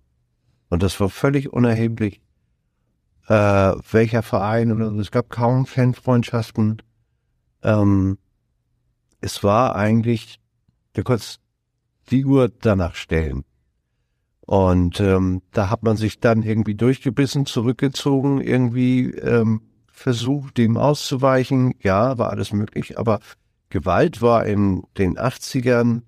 Und 0.68 0.82
das 0.82 0.98
war 0.98 1.10
völlig 1.10 1.52
unerheblich, 1.52 2.20
äh, 3.28 3.34
welcher 3.92 4.24
Verein. 4.24 4.72
Es 4.98 5.12
gab 5.12 5.30
kaum 5.30 5.66
Fanfreundschaften. 5.66 6.82
Ähm, 7.62 8.18
es 9.20 9.44
war 9.44 9.76
eigentlich, 9.76 10.39
du 10.94 11.02
konntest 11.02 11.40
die 12.10 12.24
Uhr 12.24 12.48
danach 12.48 12.94
stellen. 12.94 13.44
Und 14.40 14.98
ähm, 15.00 15.42
da 15.52 15.70
hat 15.70 15.84
man 15.84 15.96
sich 15.96 16.18
dann 16.18 16.42
irgendwie 16.42 16.74
durchgebissen, 16.74 17.46
zurückgezogen, 17.46 18.40
irgendwie 18.40 19.10
ähm, 19.10 19.62
versucht, 19.86 20.58
dem 20.58 20.76
auszuweichen. 20.76 21.74
Ja, 21.80 22.18
war 22.18 22.30
alles 22.30 22.52
möglich, 22.52 22.98
aber 22.98 23.20
Gewalt 23.68 24.22
war 24.22 24.46
in 24.46 24.82
den 24.98 25.16
80ern 25.16 26.02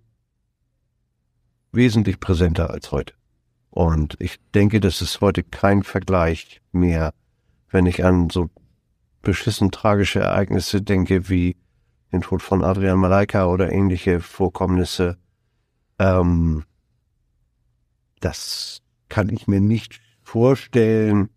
wesentlich 1.71 2.19
präsenter 2.19 2.71
als 2.71 2.91
heute. 2.91 3.15
Und 3.71 4.17
ich 4.19 4.39
denke, 4.55 4.81
das 4.81 5.01
ist 5.01 5.21
heute 5.21 5.43
kein 5.43 5.83
Vergleich 5.83 6.61
mehr, 6.73 7.15
wenn 7.71 7.87
ich 7.87 8.05
an 8.05 8.29
so 8.29 8.51
beschissen 9.23 9.71
tragische 9.71 10.21
Ereignisse 10.21 10.83
denke, 10.83 11.29
wie 11.29 11.57
den 12.13 12.21
Tod 12.21 12.43
von 12.43 12.63
Adrian 12.63 12.99
Malaika 12.99 13.47
oder 13.47 13.73
ähnliche 13.73 14.21
Vorkommnisse. 14.21 15.17
Ähm, 15.99 16.65
das 18.21 18.83
kann 19.09 19.29
ich 19.31 19.47
mir 19.47 19.61
nicht 19.61 20.01
vorstellen 20.23 21.31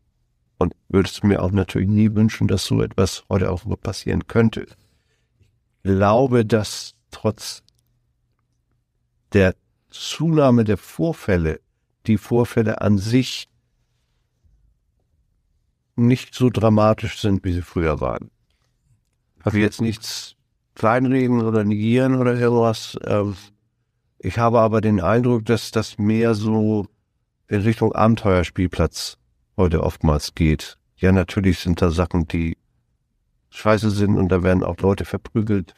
und 0.57 0.73
würde 0.89 1.09
es 1.09 1.23
mir 1.23 1.41
auch 1.41 1.51
natürlich 1.51 1.89
nie 1.89 2.13
wünschen, 2.13 2.47
dass 2.47 2.65
so 2.65 2.81
etwas 2.81 3.23
heute 3.29 3.51
auch 3.51 3.65
nur 3.65 3.79
passieren 3.79 4.27
könnte. 4.27 4.67
Ich 5.83 5.91
glaube, 5.91 6.45
dass 6.45 6.95
trotz 7.11 7.63
der 9.33 9.55
Zunahme 9.89 10.63
der 10.63 10.77
Vorfälle, 10.77 11.61
die 12.07 12.17
Vorfälle 12.17 12.81
an 12.81 12.97
sich 12.97 13.49
nicht 15.95 16.35
so 16.35 16.49
dramatisch 16.49 17.19
sind, 17.19 17.43
wie 17.43 17.53
sie 17.53 17.61
früher 17.61 18.01
waren. 18.01 18.29
Ich 19.45 19.53
will 19.53 19.61
jetzt 19.61 19.81
nichts 19.81 20.34
kleinreden 20.75 21.41
oder 21.41 21.63
negieren 21.63 22.15
oder 22.15 22.35
irgendwas. 22.35 22.97
Ähm, 23.05 23.35
ich 24.19 24.37
habe 24.37 24.59
aber 24.59 24.81
den 24.81 25.01
Eindruck, 25.01 25.45
dass 25.45 25.71
das 25.71 25.97
mehr 25.97 26.35
so 26.35 26.87
in 27.47 27.61
Richtung 27.61 27.93
Abenteuerspielplatz 27.93 29.17
heute 29.57 29.83
oftmals 29.83 30.35
geht. 30.35 30.77
Ja, 30.97 31.11
natürlich 31.11 31.59
sind 31.59 31.81
da 31.81 31.91
Sachen, 31.91 32.27
die 32.27 32.57
scheiße 33.49 33.89
sind 33.89 34.17
und 34.17 34.29
da 34.29 34.43
werden 34.43 34.63
auch 34.63 34.77
Leute 34.77 35.05
verprügelt. 35.05 35.73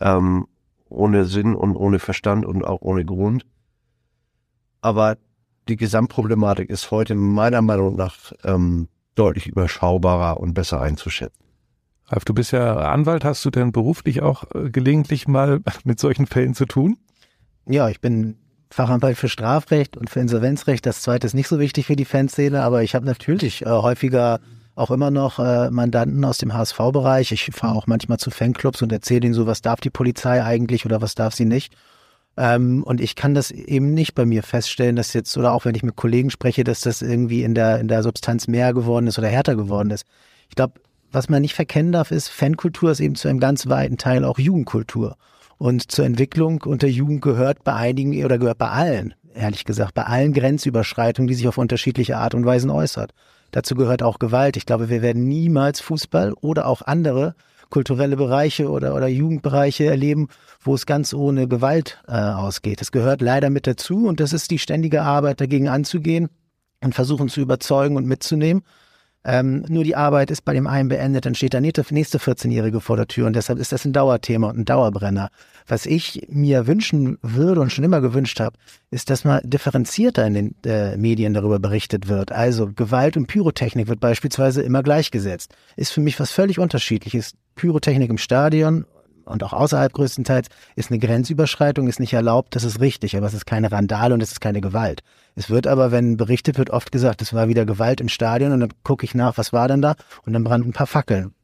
Ähm, 0.00 0.46
ohne 0.88 1.24
Sinn 1.24 1.54
und 1.54 1.76
ohne 1.76 1.98
Verstand 1.98 2.44
und 2.44 2.64
auch 2.64 2.82
ohne 2.82 3.04
Grund. 3.04 3.46
Aber 4.80 5.16
die 5.68 5.76
Gesamtproblematik 5.76 6.68
ist 6.68 6.90
heute 6.90 7.14
meiner 7.14 7.62
Meinung 7.62 7.96
nach 7.96 8.32
ähm, 8.44 8.88
deutlich 9.14 9.46
überschaubarer 9.46 10.38
und 10.38 10.54
besser 10.54 10.80
einzuschätzen. 10.80 11.41
Ralf, 12.06 12.24
du 12.24 12.34
bist 12.34 12.52
ja 12.52 12.76
Anwalt. 12.76 13.24
Hast 13.24 13.44
du 13.44 13.50
denn 13.50 13.72
beruflich 13.72 14.22
auch 14.22 14.44
äh, 14.54 14.70
gelegentlich 14.70 15.28
mal 15.28 15.60
mit 15.84 15.98
solchen 16.00 16.26
Fällen 16.26 16.54
zu 16.54 16.66
tun? 16.66 16.96
Ja, 17.66 17.88
ich 17.88 18.00
bin 18.00 18.36
Fachanwalt 18.70 19.18
für 19.18 19.28
Strafrecht 19.28 19.96
und 19.96 20.10
für 20.10 20.20
Insolvenzrecht. 20.20 20.84
Das 20.86 21.02
zweite 21.02 21.26
ist 21.26 21.34
nicht 21.34 21.48
so 21.48 21.60
wichtig 21.60 21.86
für 21.86 21.96
die 21.96 22.04
Fanszene, 22.04 22.62
aber 22.62 22.82
ich 22.82 22.94
habe 22.94 23.06
natürlich 23.06 23.62
äh, 23.62 23.68
häufiger 23.68 24.40
auch 24.74 24.90
immer 24.90 25.10
noch 25.10 25.38
äh, 25.38 25.70
Mandanten 25.70 26.24
aus 26.24 26.38
dem 26.38 26.54
HSV-Bereich. 26.54 27.32
Ich 27.32 27.50
fahre 27.52 27.76
auch 27.76 27.86
manchmal 27.86 28.18
zu 28.18 28.30
Fanclubs 28.30 28.80
und 28.82 28.90
erzähle 28.90 29.26
ihnen 29.26 29.34
so, 29.34 29.46
was 29.46 29.60
darf 29.60 29.80
die 29.80 29.90
Polizei 29.90 30.42
eigentlich 30.42 30.86
oder 30.86 31.02
was 31.02 31.14
darf 31.14 31.34
sie 31.34 31.44
nicht. 31.44 31.74
Ähm, 32.36 32.82
und 32.82 33.00
ich 33.00 33.14
kann 33.14 33.34
das 33.34 33.50
eben 33.50 33.92
nicht 33.92 34.14
bei 34.14 34.24
mir 34.24 34.42
feststellen, 34.42 34.96
dass 34.96 35.12
jetzt, 35.12 35.36
oder 35.36 35.52
auch 35.52 35.66
wenn 35.66 35.74
ich 35.74 35.82
mit 35.82 35.96
Kollegen 35.96 36.30
spreche, 36.30 36.64
dass 36.64 36.80
das 36.80 37.02
irgendwie 37.02 37.42
in 37.42 37.54
der, 37.54 37.78
in 37.80 37.88
der 37.88 38.02
Substanz 38.02 38.48
mehr 38.48 38.72
geworden 38.72 39.06
ist 39.06 39.18
oder 39.18 39.28
härter 39.28 39.54
geworden 39.54 39.90
ist. 39.90 40.06
Ich 40.48 40.54
glaube, 40.54 40.80
was 41.12 41.28
man 41.28 41.42
nicht 41.42 41.54
verkennen 41.54 41.92
darf, 41.92 42.10
ist, 42.10 42.28
Fankultur 42.28 42.90
ist 42.90 43.00
eben 43.00 43.14
zu 43.14 43.28
einem 43.28 43.40
ganz 43.40 43.68
weiten 43.68 43.98
Teil 43.98 44.24
auch 44.24 44.38
Jugendkultur. 44.38 45.16
Und 45.58 45.92
zur 45.92 46.04
Entwicklung 46.04 46.62
unter 46.62 46.88
Jugend 46.88 47.22
gehört 47.22 47.62
bei 47.62 47.74
einigen 47.74 48.24
oder 48.24 48.38
gehört 48.38 48.58
bei 48.58 48.70
allen, 48.70 49.14
ehrlich 49.34 49.64
gesagt, 49.64 49.94
bei 49.94 50.04
allen 50.04 50.32
Grenzüberschreitungen, 50.32 51.28
die 51.28 51.34
sich 51.34 51.46
auf 51.46 51.58
unterschiedliche 51.58 52.16
Art 52.16 52.34
und 52.34 52.44
Weisen 52.44 52.70
äußert. 52.70 53.12
Dazu 53.52 53.74
gehört 53.74 54.02
auch 54.02 54.18
Gewalt. 54.18 54.56
Ich 54.56 54.66
glaube, 54.66 54.88
wir 54.88 55.02
werden 55.02 55.28
niemals 55.28 55.80
Fußball 55.80 56.32
oder 56.40 56.66
auch 56.66 56.82
andere 56.82 57.34
kulturelle 57.72 58.16
Bereiche 58.16 58.70
oder, 58.70 58.94
oder 58.94 59.08
Jugendbereiche 59.08 59.86
erleben, 59.86 60.28
wo 60.60 60.74
es 60.74 60.84
ganz 60.84 61.14
ohne 61.14 61.48
Gewalt 61.48 62.02
äh, 62.06 62.12
ausgeht. 62.12 62.82
Es 62.82 62.92
gehört 62.92 63.22
leider 63.22 63.48
mit 63.48 63.66
dazu 63.66 64.06
und 64.06 64.20
das 64.20 64.32
ist 64.32 64.50
die 64.50 64.58
ständige 64.58 65.02
Arbeit, 65.02 65.40
dagegen 65.40 65.68
anzugehen 65.68 66.28
und 66.82 66.94
versuchen 66.94 67.28
zu 67.28 67.40
überzeugen 67.40 67.96
und 67.96 68.06
mitzunehmen. 68.06 68.62
Ähm, 69.24 69.64
nur 69.68 69.84
die 69.84 69.94
Arbeit 69.94 70.30
ist 70.30 70.44
bei 70.44 70.52
dem 70.52 70.66
einen 70.66 70.88
beendet, 70.88 71.26
dann 71.26 71.34
steht 71.34 71.52
der 71.52 71.60
nächste 71.60 71.82
14-Jährige 71.82 72.80
vor 72.80 72.96
der 72.96 73.06
Tür 73.06 73.26
und 73.26 73.36
deshalb 73.36 73.58
ist 73.58 73.70
das 73.70 73.84
ein 73.84 73.92
Dauerthema 73.92 74.48
und 74.48 74.58
ein 74.58 74.64
Dauerbrenner. 74.64 75.28
Was 75.68 75.86
ich 75.86 76.26
mir 76.28 76.66
wünschen 76.66 77.18
würde 77.22 77.60
und 77.60 77.70
schon 77.70 77.84
immer 77.84 78.00
gewünscht 78.00 78.40
habe, 78.40 78.58
ist, 78.90 79.10
dass 79.10 79.24
mal 79.24 79.40
differenzierter 79.44 80.26
in 80.26 80.34
den 80.34 80.54
äh, 80.66 80.96
Medien 80.96 81.34
darüber 81.34 81.60
berichtet 81.60 82.08
wird. 82.08 82.32
Also 82.32 82.72
Gewalt 82.74 83.16
und 83.16 83.28
Pyrotechnik 83.28 83.86
wird 83.86 84.00
beispielsweise 84.00 84.62
immer 84.62 84.82
gleichgesetzt. 84.82 85.54
Ist 85.76 85.92
für 85.92 86.00
mich 86.00 86.18
was 86.18 86.32
völlig 86.32 86.58
unterschiedliches. 86.58 87.34
Pyrotechnik 87.54 88.10
im 88.10 88.18
Stadion 88.18 88.86
und 89.24 89.42
auch 89.42 89.52
außerhalb 89.52 89.92
größtenteils 89.92 90.48
ist 90.76 90.90
eine 90.90 90.98
Grenzüberschreitung, 90.98 91.88
ist 91.88 92.00
nicht 92.00 92.12
erlaubt, 92.12 92.54
das 92.54 92.64
ist 92.64 92.80
richtig, 92.80 93.16
aber 93.16 93.26
es 93.26 93.34
ist 93.34 93.46
keine 93.46 93.72
Randale 93.72 94.14
und 94.14 94.22
es 94.22 94.32
ist 94.32 94.40
keine 94.40 94.60
Gewalt. 94.60 95.02
Es 95.34 95.50
wird 95.50 95.66
aber, 95.66 95.92
wenn 95.92 96.16
berichtet 96.16 96.58
wird, 96.58 96.70
oft 96.70 96.92
gesagt, 96.92 97.22
es 97.22 97.32
war 97.32 97.48
wieder 97.48 97.64
Gewalt 97.64 98.00
im 98.00 98.08
Stadion 98.08 98.52
und 98.52 98.60
dann 98.60 98.72
gucke 98.82 99.04
ich 99.04 99.14
nach, 99.14 99.38
was 99.38 99.52
war 99.52 99.68
denn 99.68 99.82
da? 99.82 99.94
Und 100.26 100.32
dann 100.32 100.44
brannten 100.44 100.70
ein 100.70 100.74
paar 100.74 100.86
Fackeln. 100.86 101.34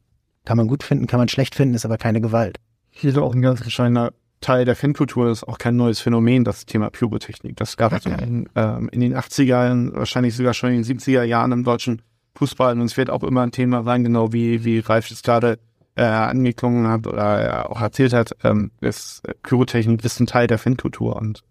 Kann 0.44 0.56
man 0.56 0.68
gut 0.68 0.82
finden, 0.82 1.06
kann 1.06 1.18
man 1.18 1.28
schlecht 1.28 1.54
finden, 1.54 1.74
ist 1.74 1.84
aber 1.84 1.98
keine 1.98 2.20
Gewalt. 2.20 2.58
Hier 2.90 3.16
auch 3.22 3.34
ein 3.34 3.42
ganz 3.42 3.60
entscheidender 3.60 4.12
Teil 4.40 4.64
der 4.64 4.76
Fankultur 4.76 5.30
ist 5.30 5.44
auch 5.44 5.58
kein 5.58 5.76
neues 5.76 6.00
Phänomen, 6.00 6.44
das 6.44 6.64
Thema 6.64 6.90
Pyrotechnik. 6.90 7.56
Das 7.56 7.76
gab 7.76 7.92
es 7.92 8.06
in, 8.06 8.48
ähm, 8.54 8.88
in 8.92 9.00
den 9.00 9.16
80er, 9.16 9.94
wahrscheinlich 9.94 10.36
sogar 10.36 10.54
schon 10.54 10.70
in 10.70 10.82
den 10.82 10.98
70er 10.98 11.24
Jahren 11.24 11.52
im 11.52 11.64
deutschen 11.64 12.02
Fußball 12.36 12.78
und 12.78 12.86
es 12.86 12.96
wird 12.96 13.10
auch 13.10 13.24
immer 13.24 13.42
ein 13.42 13.50
Thema 13.50 13.82
sein, 13.82 14.04
genau 14.04 14.32
wie, 14.32 14.64
wie 14.64 14.78
Ralf 14.78 15.10
es 15.10 15.22
gerade 15.22 15.58
äh, 15.98 16.02
angeklungen 16.02 16.86
hat 16.88 17.06
oder 17.06 17.70
auch 17.70 17.80
erzählt 17.80 18.12
hat, 18.12 18.36
ähm, 18.44 18.70
ist 18.80 19.26
äh, 19.26 19.34
Pyrotechnik 19.42 20.04
ist 20.04 20.20
ein 20.20 20.26
Teil 20.26 20.46
der 20.46 20.58
Fankultur 20.58 21.16
und 21.16 21.42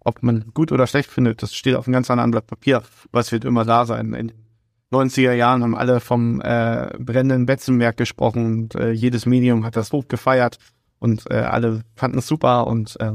ob 0.00 0.22
man 0.22 0.46
gut 0.54 0.72
oder 0.72 0.86
schlecht 0.86 1.10
findet, 1.10 1.42
das 1.42 1.54
steht 1.54 1.76
auf 1.76 1.86
einem 1.86 1.92
ganz 1.92 2.10
anderen 2.10 2.32
Blatt 2.32 2.46
Papier, 2.46 2.82
was 3.12 3.30
wird 3.30 3.44
immer 3.44 3.64
da 3.64 3.84
sein. 3.84 4.14
In 4.14 4.28
den 4.28 4.36
90er 4.92 5.32
Jahren 5.32 5.62
haben 5.62 5.76
alle 5.76 6.00
vom 6.00 6.40
äh, 6.40 6.88
brennenden 6.98 7.46
Betzenberg 7.46 7.96
gesprochen 7.96 8.46
und 8.46 8.74
äh, 8.74 8.90
jedes 8.90 9.26
Medium 9.26 9.64
hat 9.64 9.76
das 9.76 9.92
hoch 9.92 10.08
gefeiert 10.08 10.58
und 10.98 11.30
äh, 11.30 11.36
alle 11.36 11.82
fanden 11.94 12.18
es 12.18 12.26
super 12.26 12.66
und 12.66 12.98
äh, 13.00 13.12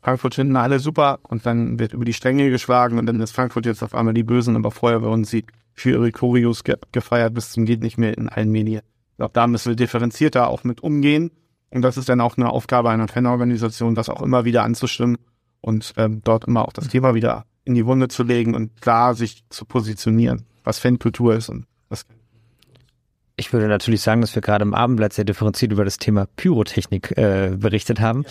Frankfurt 0.00 0.36
finden 0.36 0.56
alle 0.56 0.78
super 0.78 1.18
und 1.24 1.44
dann 1.44 1.78
wird 1.80 1.92
über 1.92 2.04
die 2.04 2.12
Stränge 2.12 2.48
geschlagen 2.48 2.98
und 2.98 3.06
dann 3.06 3.20
ist 3.20 3.32
Frankfurt 3.32 3.66
jetzt 3.66 3.82
auf 3.82 3.94
einmal 3.94 4.14
die 4.14 4.22
Bösen, 4.22 4.56
aber 4.56 4.70
vorher 4.70 5.02
wurden 5.02 5.24
sie 5.24 5.44
für 5.74 5.90
ihre 5.90 6.12
Choreos 6.12 6.64
ge 6.64 6.76
gefeiert 6.92 7.34
bis 7.34 7.50
zum 7.50 7.66
geht 7.66 7.82
nicht 7.82 7.98
mehr 7.98 8.16
in 8.16 8.28
allen 8.28 8.50
Medien. 8.50 8.82
Glaube, 9.16 9.32
da 9.32 9.46
müssen 9.46 9.70
wir 9.70 9.76
differenzierter 9.76 10.48
auch 10.48 10.64
mit 10.64 10.82
umgehen. 10.82 11.30
Und 11.70 11.82
das 11.82 11.96
ist 11.96 12.08
dann 12.08 12.20
auch 12.20 12.36
eine 12.36 12.50
Aufgabe 12.50 12.90
einer 12.90 13.08
Fanorganisation, 13.08 13.94
das 13.94 14.08
auch 14.08 14.22
immer 14.22 14.44
wieder 14.44 14.62
anzustimmen 14.62 15.18
und 15.60 15.94
ähm, 15.96 16.20
dort 16.22 16.44
immer 16.44 16.66
auch 16.66 16.72
das 16.72 16.88
Thema 16.88 17.14
wieder 17.14 17.44
in 17.64 17.74
die 17.74 17.86
Wunde 17.86 18.08
zu 18.08 18.22
legen 18.22 18.54
und 18.54 18.80
klar 18.80 19.14
sich 19.14 19.42
zu 19.50 19.64
positionieren, 19.64 20.44
was 20.62 20.78
Fankultur 20.78 21.34
ist 21.34 21.48
und 21.48 21.66
was. 21.88 22.06
Ich 23.36 23.52
würde 23.52 23.68
natürlich 23.68 24.00
sagen, 24.00 24.20
dass 24.20 24.34
wir 24.34 24.42
gerade 24.42 24.62
im 24.62 24.72
Abendblatt 24.72 25.12
sehr 25.12 25.24
differenziert 25.24 25.72
über 25.72 25.84
das 25.84 25.98
Thema 25.98 26.26
Pyrotechnik 26.36 27.18
äh, 27.18 27.56
berichtet 27.58 28.00
haben. 28.00 28.22
Ja. 28.22 28.30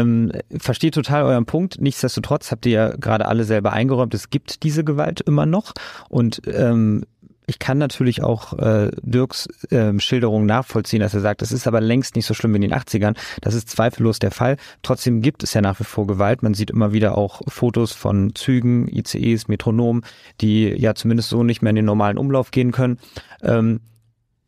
Ähm, 0.00 0.32
verstehe 0.56 0.90
total 0.90 1.24
euren 1.24 1.46
Punkt. 1.46 1.80
Nichtsdestotrotz 1.80 2.50
habt 2.50 2.64
ihr 2.66 2.72
ja 2.72 2.88
gerade 2.96 3.26
alle 3.26 3.44
selber 3.44 3.72
eingeräumt, 3.72 4.14
es 4.14 4.30
gibt 4.30 4.62
diese 4.62 4.84
Gewalt 4.84 5.20
immer 5.20 5.46
noch. 5.46 5.72
Und 6.08 6.42
ähm, 6.46 7.04
ich 7.48 7.58
kann 7.58 7.78
natürlich 7.78 8.22
auch 8.22 8.52
äh, 8.58 8.90
Dirks 9.00 9.48
äh, 9.70 9.98
Schilderung 9.98 10.44
nachvollziehen, 10.44 11.00
dass 11.00 11.14
er 11.14 11.20
sagt, 11.20 11.40
das 11.40 11.50
ist 11.50 11.66
aber 11.66 11.80
längst 11.80 12.14
nicht 12.14 12.26
so 12.26 12.34
schlimm 12.34 12.52
wie 12.52 12.56
in 12.56 12.62
den 12.62 12.74
80ern. 12.74 13.16
Das 13.40 13.54
ist 13.54 13.70
zweifellos 13.70 14.18
der 14.18 14.30
Fall. 14.30 14.58
Trotzdem 14.82 15.22
gibt 15.22 15.42
es 15.42 15.54
ja 15.54 15.62
nach 15.62 15.80
wie 15.80 15.84
vor 15.84 16.06
Gewalt. 16.06 16.42
Man 16.42 16.52
sieht 16.52 16.70
immer 16.70 16.92
wieder 16.92 17.16
auch 17.16 17.40
Fotos 17.48 17.92
von 17.92 18.34
Zügen, 18.34 18.86
ICEs, 18.86 19.48
Metronomen, 19.48 20.02
die 20.42 20.68
ja 20.68 20.94
zumindest 20.94 21.30
so 21.30 21.42
nicht 21.42 21.62
mehr 21.62 21.70
in 21.70 21.76
den 21.76 21.86
normalen 21.86 22.18
Umlauf 22.18 22.50
gehen 22.50 22.70
können. 22.70 22.98
Ähm, 23.42 23.80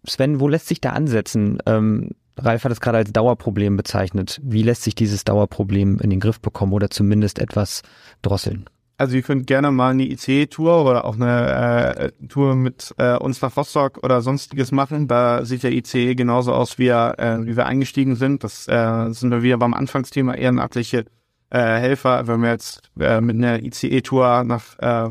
Sven, 0.07 0.38
wo 0.38 0.48
lässt 0.48 0.68
sich 0.68 0.82
da 0.82 0.90
ansetzen? 0.90 1.59
Ähm, 1.64 2.11
Ralf 2.36 2.64
hat 2.64 2.72
es 2.72 2.80
gerade 2.80 2.98
als 2.98 3.12
Dauerproblem 3.12 3.78
bezeichnet. 3.78 4.40
Wie 4.42 4.62
lässt 4.62 4.82
sich 4.82 4.94
dieses 4.94 5.24
Dauerproblem 5.24 6.01
in 6.01 6.11
den 6.11 6.20
Griff 6.20 6.40
bekommen 6.40 6.74
oder 6.74 6.90
zumindest 6.90 7.38
etwas 7.38 7.82
drosseln? 8.20 8.68
Also 9.01 9.16
ihr 9.16 9.22
könnt 9.22 9.46
gerne 9.46 9.70
mal 9.70 9.92
eine 9.92 10.03
ICE-Tour 10.03 10.84
oder 10.84 11.07
auch 11.07 11.14
eine 11.14 11.96
äh, 11.96 12.26
Tour 12.28 12.55
mit 12.55 12.94
äh, 12.98 13.16
uns 13.16 13.40
nach 13.40 13.57
Rostock 13.57 14.05
oder 14.05 14.20
sonstiges 14.20 14.72
machen. 14.72 15.09
Da 15.09 15.42
sieht 15.46 15.62
der 15.62 15.72
ICE 15.72 16.14
genauso 16.14 16.53
aus, 16.53 16.76
wie, 16.78 16.88
er, 16.88 17.18
äh, 17.18 17.46
wie 17.46 17.57
wir 17.57 17.64
eingestiegen 17.64 18.14
sind. 18.14 18.44
Das 18.44 18.68
äh, 18.68 19.11
sind 19.12 19.30
wir 19.30 19.42
wieder 19.42 19.57
beim 19.57 19.72
Anfangsthema 19.72 20.34
ehrenamtliche 20.34 21.07
äh, 21.48 21.59
Helfer. 21.59 22.26
Wenn 22.26 22.42
wir 22.42 22.51
jetzt 22.51 22.90
äh, 23.01 23.22
mit 23.22 23.36
einer 23.36 23.62
ICE-Tour 23.62 24.44
nach 24.44 24.78
äh, 24.80 25.09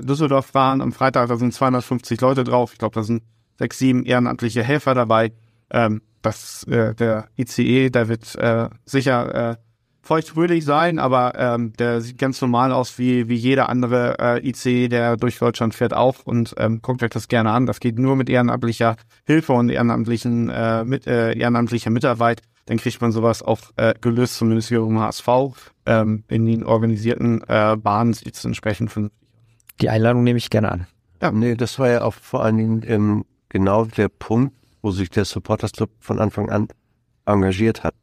Düsseldorf 0.00 0.44
fahren 0.44 0.82
am 0.82 0.92
Freitag, 0.92 1.30
da 1.30 1.36
sind 1.36 1.54
250 1.54 2.20
Leute 2.20 2.44
drauf. 2.44 2.74
Ich 2.74 2.78
glaube, 2.78 2.94
da 2.94 3.02
sind 3.02 3.22
sechs, 3.58 3.78
sieben 3.78 4.04
ehrenamtliche 4.04 4.62
Helfer 4.62 4.92
dabei. 4.92 5.32
Ähm, 5.70 6.02
das, 6.20 6.64
äh, 6.64 6.94
der 6.94 7.28
ICE, 7.38 7.88
der 7.88 8.08
wird 8.08 8.34
äh, 8.34 8.68
sicher 8.84 9.52
äh, 9.52 9.56
feuchtfröhlich 10.10 10.64
sein, 10.64 10.98
aber 10.98 11.34
ähm, 11.36 11.72
der 11.74 12.00
sieht 12.00 12.18
ganz 12.18 12.40
normal 12.40 12.72
aus 12.72 12.98
wie, 12.98 13.28
wie 13.28 13.36
jeder 13.36 13.68
andere 13.68 14.16
äh, 14.18 14.48
IC, 14.48 14.90
der 14.90 15.16
durch 15.16 15.38
Deutschland 15.38 15.72
fährt 15.72 15.94
auch 15.94 16.24
und 16.24 16.52
ähm, 16.58 16.82
guckt 16.82 17.04
euch 17.04 17.10
das 17.10 17.28
gerne 17.28 17.52
an. 17.52 17.64
Das 17.64 17.78
geht 17.78 17.96
nur 17.96 18.16
mit 18.16 18.28
ehrenamtlicher 18.28 18.96
Hilfe 19.24 19.52
und 19.52 19.68
ehrenamtlichen 19.68 20.50
äh, 20.50 20.82
mit 20.84 21.06
äh, 21.06 21.38
ehrenamtlicher 21.38 21.90
Mitarbeit. 21.90 22.42
Dann 22.66 22.78
kriegt 22.78 23.00
man 23.00 23.12
sowas 23.12 23.40
auch 23.40 23.60
äh, 23.76 23.94
gelöst, 24.00 24.34
zumindest 24.34 24.66
hier 24.66 24.80
im 24.80 24.98
HSV. 24.98 25.28
Ähm, 25.86 26.24
in 26.26 26.44
den 26.44 26.64
organisierten 26.64 27.44
äh, 27.46 27.76
Bahnen 27.76 28.12
sieht 28.12 28.34
es 28.34 28.44
entsprechend 28.44 28.90
von. 28.90 29.12
Die 29.80 29.90
Einladung 29.90 30.24
nehme 30.24 30.38
ich 30.38 30.50
gerne 30.50 30.72
an. 30.72 30.86
Ja, 31.22 31.30
nee, 31.30 31.54
das 31.54 31.78
war 31.78 31.88
ja 31.88 32.02
auch 32.02 32.14
vor 32.14 32.42
allen 32.42 32.56
Dingen 32.56 32.82
ähm, 32.84 33.24
genau 33.48 33.84
der 33.84 34.08
Punkt, 34.08 34.56
wo 34.82 34.90
sich 34.90 35.08
der 35.08 35.24
Supporters 35.24 35.70
Club 35.70 35.90
von 36.00 36.18
Anfang 36.18 36.50
an 36.50 36.66
engagiert 37.26 37.84
hat 37.84 37.94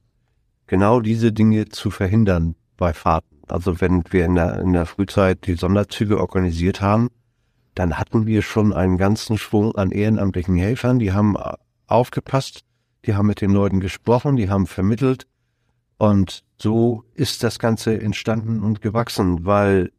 genau 0.68 0.99
diese 0.99 1.32
Dinge 1.32 1.70
zu 1.70 1.89
verhindern 1.89 2.55
bei 2.78 2.93
Fahrten. 2.93 3.38
Also 3.47 3.82
wenn 3.82 4.03
wir 4.11 4.26
in 4.26 4.36
der, 4.36 4.59
in 4.59 4.74
der 4.74 4.86
Frühzeit 4.86 5.47
die 5.47 5.55
Sonderzüge 5.55 6.20
organisiert 6.20 6.82
haben, 6.82 7.09
dann 7.76 7.97
hatten 7.97 8.26
wir 8.26 8.41
schon 8.41 8.74
einen 8.74 8.97
ganzen 8.97 9.38
Schwung 9.38 9.76
an 9.76 9.91
ehrenamtlichen 9.91 10.57
Helfern, 10.57 10.99
die 10.99 11.13
haben 11.13 11.36
aufgepasst, 11.86 12.61
die 13.05 13.15
haben 13.15 13.28
mit 13.28 13.41
den 13.41 13.51
Leuten 13.51 13.80
gesprochen, 13.80 14.36
die 14.36 14.49
haben 14.49 14.68
vermittelt 14.68 15.28
und 15.97 16.43
so 16.59 17.03
ist 17.13 17.43
das 17.43 17.59
Ganze 17.59 17.99
entstanden 17.99 18.61
und 18.61 18.82
gewachsen, 18.82 19.45
weil 19.45 19.91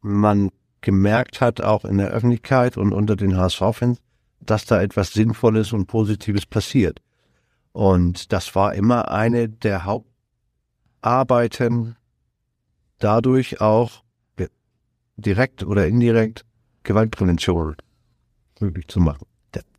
man 0.00 0.50
gemerkt 0.80 1.40
hat, 1.40 1.60
auch 1.60 1.84
in 1.84 1.98
der 1.98 2.10
Öffentlichkeit 2.10 2.76
und 2.76 2.92
unter 2.92 3.16
den 3.16 3.36
HSV-Fans, 3.36 3.98
dass 4.40 4.66
da 4.66 4.82
etwas 4.82 5.12
Sinnvolles 5.12 5.72
und 5.72 5.86
Positives 5.86 6.44
passiert. 6.44 7.00
Und 7.74 8.32
das 8.32 8.54
war 8.54 8.74
immer 8.74 9.10
eine 9.10 9.48
der 9.48 9.84
Hauptarbeiten, 9.84 11.96
dadurch 13.00 13.60
auch 13.60 14.04
direkt 15.16 15.64
oder 15.64 15.88
indirekt 15.88 16.44
Gewaltprävention 16.84 17.76
möglich 18.60 18.86
zu 18.86 19.00
machen. 19.00 19.26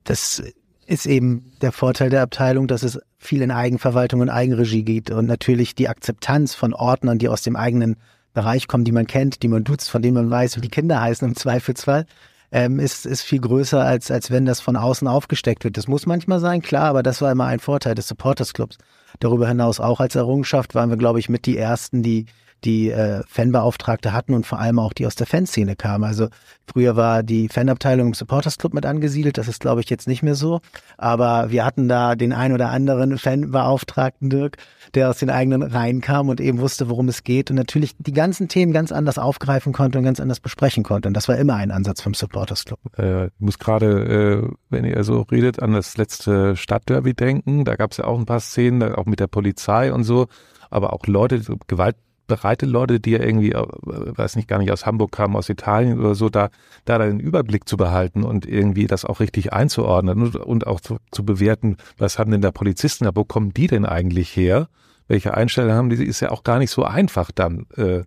Das 0.03 0.43
ist 0.85 1.05
eben 1.05 1.53
der 1.61 1.71
Vorteil 1.71 2.09
der 2.09 2.21
Abteilung, 2.21 2.67
dass 2.67 2.83
es 2.83 2.99
viel 3.17 3.41
in 3.41 3.49
Eigenverwaltung 3.49 4.19
und 4.19 4.29
Eigenregie 4.29 4.83
geht 4.83 5.09
und 5.09 5.25
natürlich 5.25 5.73
die 5.73 5.87
Akzeptanz 5.87 6.53
von 6.53 6.73
Ordnern, 6.73 7.17
die 7.17 7.29
aus 7.29 7.43
dem 7.43 7.55
eigenen 7.55 7.95
Bereich 8.33 8.67
kommen, 8.67 8.83
die 8.83 8.91
man 8.91 9.07
kennt, 9.07 9.41
die 9.41 9.47
man 9.47 9.63
duzt, 9.63 9.89
von 9.89 10.01
denen 10.01 10.15
man 10.15 10.29
weiß, 10.29 10.57
wie 10.57 10.61
die 10.61 10.67
Kinder 10.67 10.99
heißen 10.99 11.27
im 11.27 11.35
Zweifelsfall, 11.35 12.05
ähm, 12.51 12.79
ist, 12.79 13.05
ist 13.05 13.21
viel 13.21 13.41
größer, 13.41 13.83
als, 13.83 14.11
als 14.11 14.31
wenn 14.31 14.45
das 14.45 14.61
von 14.61 14.75
außen 14.75 15.07
aufgesteckt 15.07 15.63
wird. 15.63 15.77
Das 15.77 15.87
muss 15.87 16.05
manchmal 16.05 16.39
sein, 16.39 16.61
klar, 16.61 16.85
aber 16.85 17.03
das 17.03 17.21
war 17.21 17.31
immer 17.31 17.45
ein 17.45 17.59
Vorteil 17.59 17.95
des 17.95 18.07
Supporters 18.07 18.53
Clubs. 18.53 18.77
Darüber 19.19 19.47
hinaus 19.47 19.79
auch 19.79 19.99
als 19.99 20.15
Errungenschaft 20.15 20.75
waren 20.75 20.89
wir, 20.89 20.97
glaube 20.97 21.19
ich, 21.19 21.29
mit 21.29 21.45
die 21.45 21.57
ersten, 21.57 22.03
die 22.03 22.25
die 22.65 22.89
äh, 22.89 23.21
Fanbeauftragte 23.27 24.11
hatten 24.11 24.33
und 24.33 24.45
vor 24.45 24.59
allem 24.59 24.79
auch 24.79 24.93
die 24.93 25.05
aus 25.05 25.15
der 25.15 25.27
Fanszene 25.27 25.75
kamen. 25.75 26.03
Also 26.03 26.27
früher 26.67 26.95
war 26.95 27.23
die 27.23 27.47
Fanabteilung 27.47 28.07
im 28.07 28.13
Supporters 28.13 28.57
Club 28.57 28.73
mit 28.73 28.85
angesiedelt, 28.85 29.37
das 29.37 29.47
ist 29.47 29.61
glaube 29.61 29.81
ich 29.81 29.89
jetzt 29.89 30.07
nicht 30.07 30.23
mehr 30.23 30.35
so, 30.35 30.61
aber 30.97 31.51
wir 31.51 31.63
hatten 31.63 31.87
da 31.87 32.15
den 32.15 32.33
ein 32.33 32.51
oder 32.51 32.69
anderen 32.69 33.17
Fanbeauftragten 33.17 34.29
Dirk, 34.29 34.57
der 34.95 35.09
aus 35.09 35.19
den 35.19 35.29
eigenen 35.29 35.61
Reihen 35.61 36.01
kam 36.01 36.29
und 36.29 36.41
eben 36.41 36.59
wusste, 36.59 36.89
worum 36.89 37.07
es 37.07 37.23
geht 37.23 37.49
und 37.51 37.55
natürlich 37.55 37.95
die 37.99 38.13
ganzen 38.13 38.47
Themen 38.47 38.73
ganz 38.73 38.91
anders 38.91 39.17
aufgreifen 39.17 39.71
konnte 39.71 39.99
und 39.99 40.03
ganz 40.03 40.19
anders 40.19 40.39
besprechen 40.39 40.83
konnte 40.83 41.07
und 41.07 41.13
das 41.13 41.27
war 41.27 41.37
immer 41.37 41.55
ein 41.55 41.71
Ansatz 41.71 42.01
vom 42.01 42.13
Supporters 42.13 42.65
Club. 42.65 42.79
Äh, 42.97 43.27
ich 43.27 43.31
muss 43.39 43.59
gerade, 43.59 44.43
äh, 44.43 44.55
wenn 44.69 44.85
ihr 44.85 45.03
so 45.03 45.21
redet, 45.21 45.61
an 45.61 45.73
das 45.73 45.97
letzte 45.97 46.55
Stadtderby 46.55 47.13
denken, 47.13 47.65
da 47.65 47.75
gab 47.75 47.91
es 47.91 47.97
ja 47.97 48.05
auch 48.05 48.17
ein 48.17 48.25
paar 48.25 48.39
Szenen, 48.39 48.95
auch 48.95 49.05
mit 49.05 49.19
der 49.19 49.27
Polizei 49.27 49.93
und 49.93 50.03
so, 50.03 50.27
aber 50.69 50.93
auch 50.93 51.05
Leute, 51.07 51.41
Gewalt 51.67 51.95
bereite 52.27 52.65
Leute, 52.65 52.99
die 52.99 53.11
ja 53.11 53.19
irgendwie, 53.19 53.51
äh, 53.51 53.65
weiß 53.85 54.35
nicht, 54.35 54.47
gar 54.47 54.59
nicht 54.59 54.71
aus 54.71 54.85
Hamburg 54.85 55.11
kamen, 55.11 55.35
aus 55.35 55.49
Italien 55.49 55.99
oder 55.99 56.15
so, 56.15 56.29
da, 56.29 56.49
da 56.85 56.97
den 56.97 57.19
Überblick 57.19 57.67
zu 57.67 57.77
behalten 57.77 58.23
und 58.23 58.45
irgendwie 58.45 58.87
das 58.87 59.05
auch 59.05 59.19
richtig 59.19 59.53
einzuordnen 59.53 60.21
und, 60.21 60.35
und 60.35 60.67
auch 60.67 60.79
zu, 60.79 60.97
zu 61.11 61.25
bewerten, 61.25 61.77
was 61.97 62.19
haben 62.19 62.31
denn 62.31 62.41
da 62.41 62.51
Polizisten, 62.51 63.05
da, 63.05 63.11
wo 63.13 63.23
kommen 63.23 63.53
die 63.53 63.67
denn 63.67 63.85
eigentlich 63.85 64.35
her? 64.35 64.67
Welche 65.07 65.33
Einstellungen 65.35 65.75
haben 65.75 65.89
die? 65.89 66.03
Ist 66.03 66.21
ja 66.21 66.31
auch 66.31 66.43
gar 66.43 66.59
nicht 66.59 66.71
so 66.71 66.83
einfach 66.83 67.31
dann, 67.31 67.67
äh, 67.75 68.03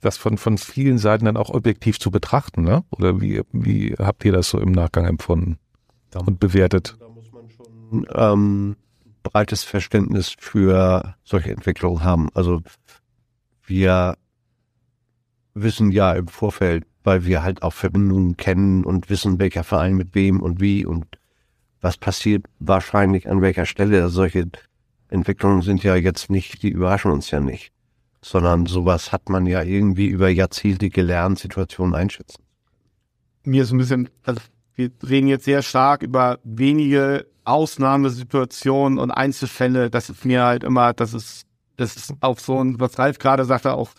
das 0.00 0.16
von, 0.16 0.38
von 0.38 0.58
vielen 0.58 0.98
Seiten 0.98 1.24
dann 1.24 1.36
auch 1.36 1.50
objektiv 1.50 1.98
zu 1.98 2.10
betrachten, 2.10 2.62
ne? 2.62 2.84
Oder 2.90 3.20
wie, 3.20 3.42
wie 3.52 3.94
habt 3.98 4.24
ihr 4.24 4.32
das 4.32 4.50
so 4.50 4.60
im 4.60 4.72
Nachgang 4.72 5.06
empfunden 5.06 5.58
und 6.14 6.38
bewertet? 6.38 6.96
Da 7.00 7.08
muss 7.08 7.32
man 7.32 7.48
schon 7.50 8.06
ähm, 8.14 8.76
breites 9.22 9.64
Verständnis 9.64 10.34
für 10.38 11.14
solche 11.24 11.50
Entwicklungen 11.50 12.04
haben. 12.04 12.28
Also 12.34 12.62
wir 13.66 14.16
wissen 15.54 15.90
ja 15.90 16.12
im 16.12 16.28
Vorfeld, 16.28 16.84
weil 17.04 17.24
wir 17.24 17.42
halt 17.42 17.62
auch 17.62 17.72
Verbindungen 17.72 18.36
kennen 18.36 18.84
und 18.84 19.10
wissen, 19.10 19.38
welcher 19.38 19.64
Verein 19.64 19.94
mit 19.94 20.14
wem 20.14 20.40
und 20.40 20.60
wie 20.60 20.84
und 20.84 21.06
was 21.80 21.96
passiert 21.96 22.46
wahrscheinlich 22.58 23.28
an 23.28 23.42
welcher 23.42 23.66
Stelle. 23.66 24.08
Solche 24.08 24.48
Entwicklungen 25.08 25.62
sind 25.62 25.82
ja 25.82 25.94
jetzt 25.94 26.30
nicht, 26.30 26.62
die 26.62 26.70
überraschen 26.70 27.10
uns 27.10 27.30
ja 27.30 27.40
nicht, 27.40 27.72
sondern 28.22 28.66
sowas 28.66 29.12
hat 29.12 29.28
man 29.28 29.46
ja 29.46 29.62
irgendwie 29.62 30.06
über 30.06 30.28
Jahrzehnte 30.28 30.90
gelernt, 30.90 31.38
Situationen 31.38 31.94
einschätzen. 31.94 32.42
Mir 33.44 33.62
ist 33.62 33.72
ein 33.72 33.78
bisschen, 33.78 34.08
also 34.24 34.40
wir 34.74 34.90
reden 35.08 35.28
jetzt 35.28 35.44
sehr 35.44 35.62
stark 35.62 36.02
über 36.02 36.40
wenige 36.42 37.26
Ausnahmesituationen 37.44 38.98
und 38.98 39.10
Einzelfälle. 39.12 39.88
Das 39.88 40.10
ist 40.10 40.24
mir 40.24 40.42
halt 40.42 40.64
immer, 40.64 40.92
das 40.92 41.14
ist 41.14 41.45
das 41.76 41.96
ist 41.96 42.14
auf 42.20 42.40
so 42.40 42.62
ein, 42.62 42.80
was 42.80 42.98
Ralf 42.98 43.18
gerade 43.18 43.44
sagte, 43.44 43.74
auch 43.74 43.90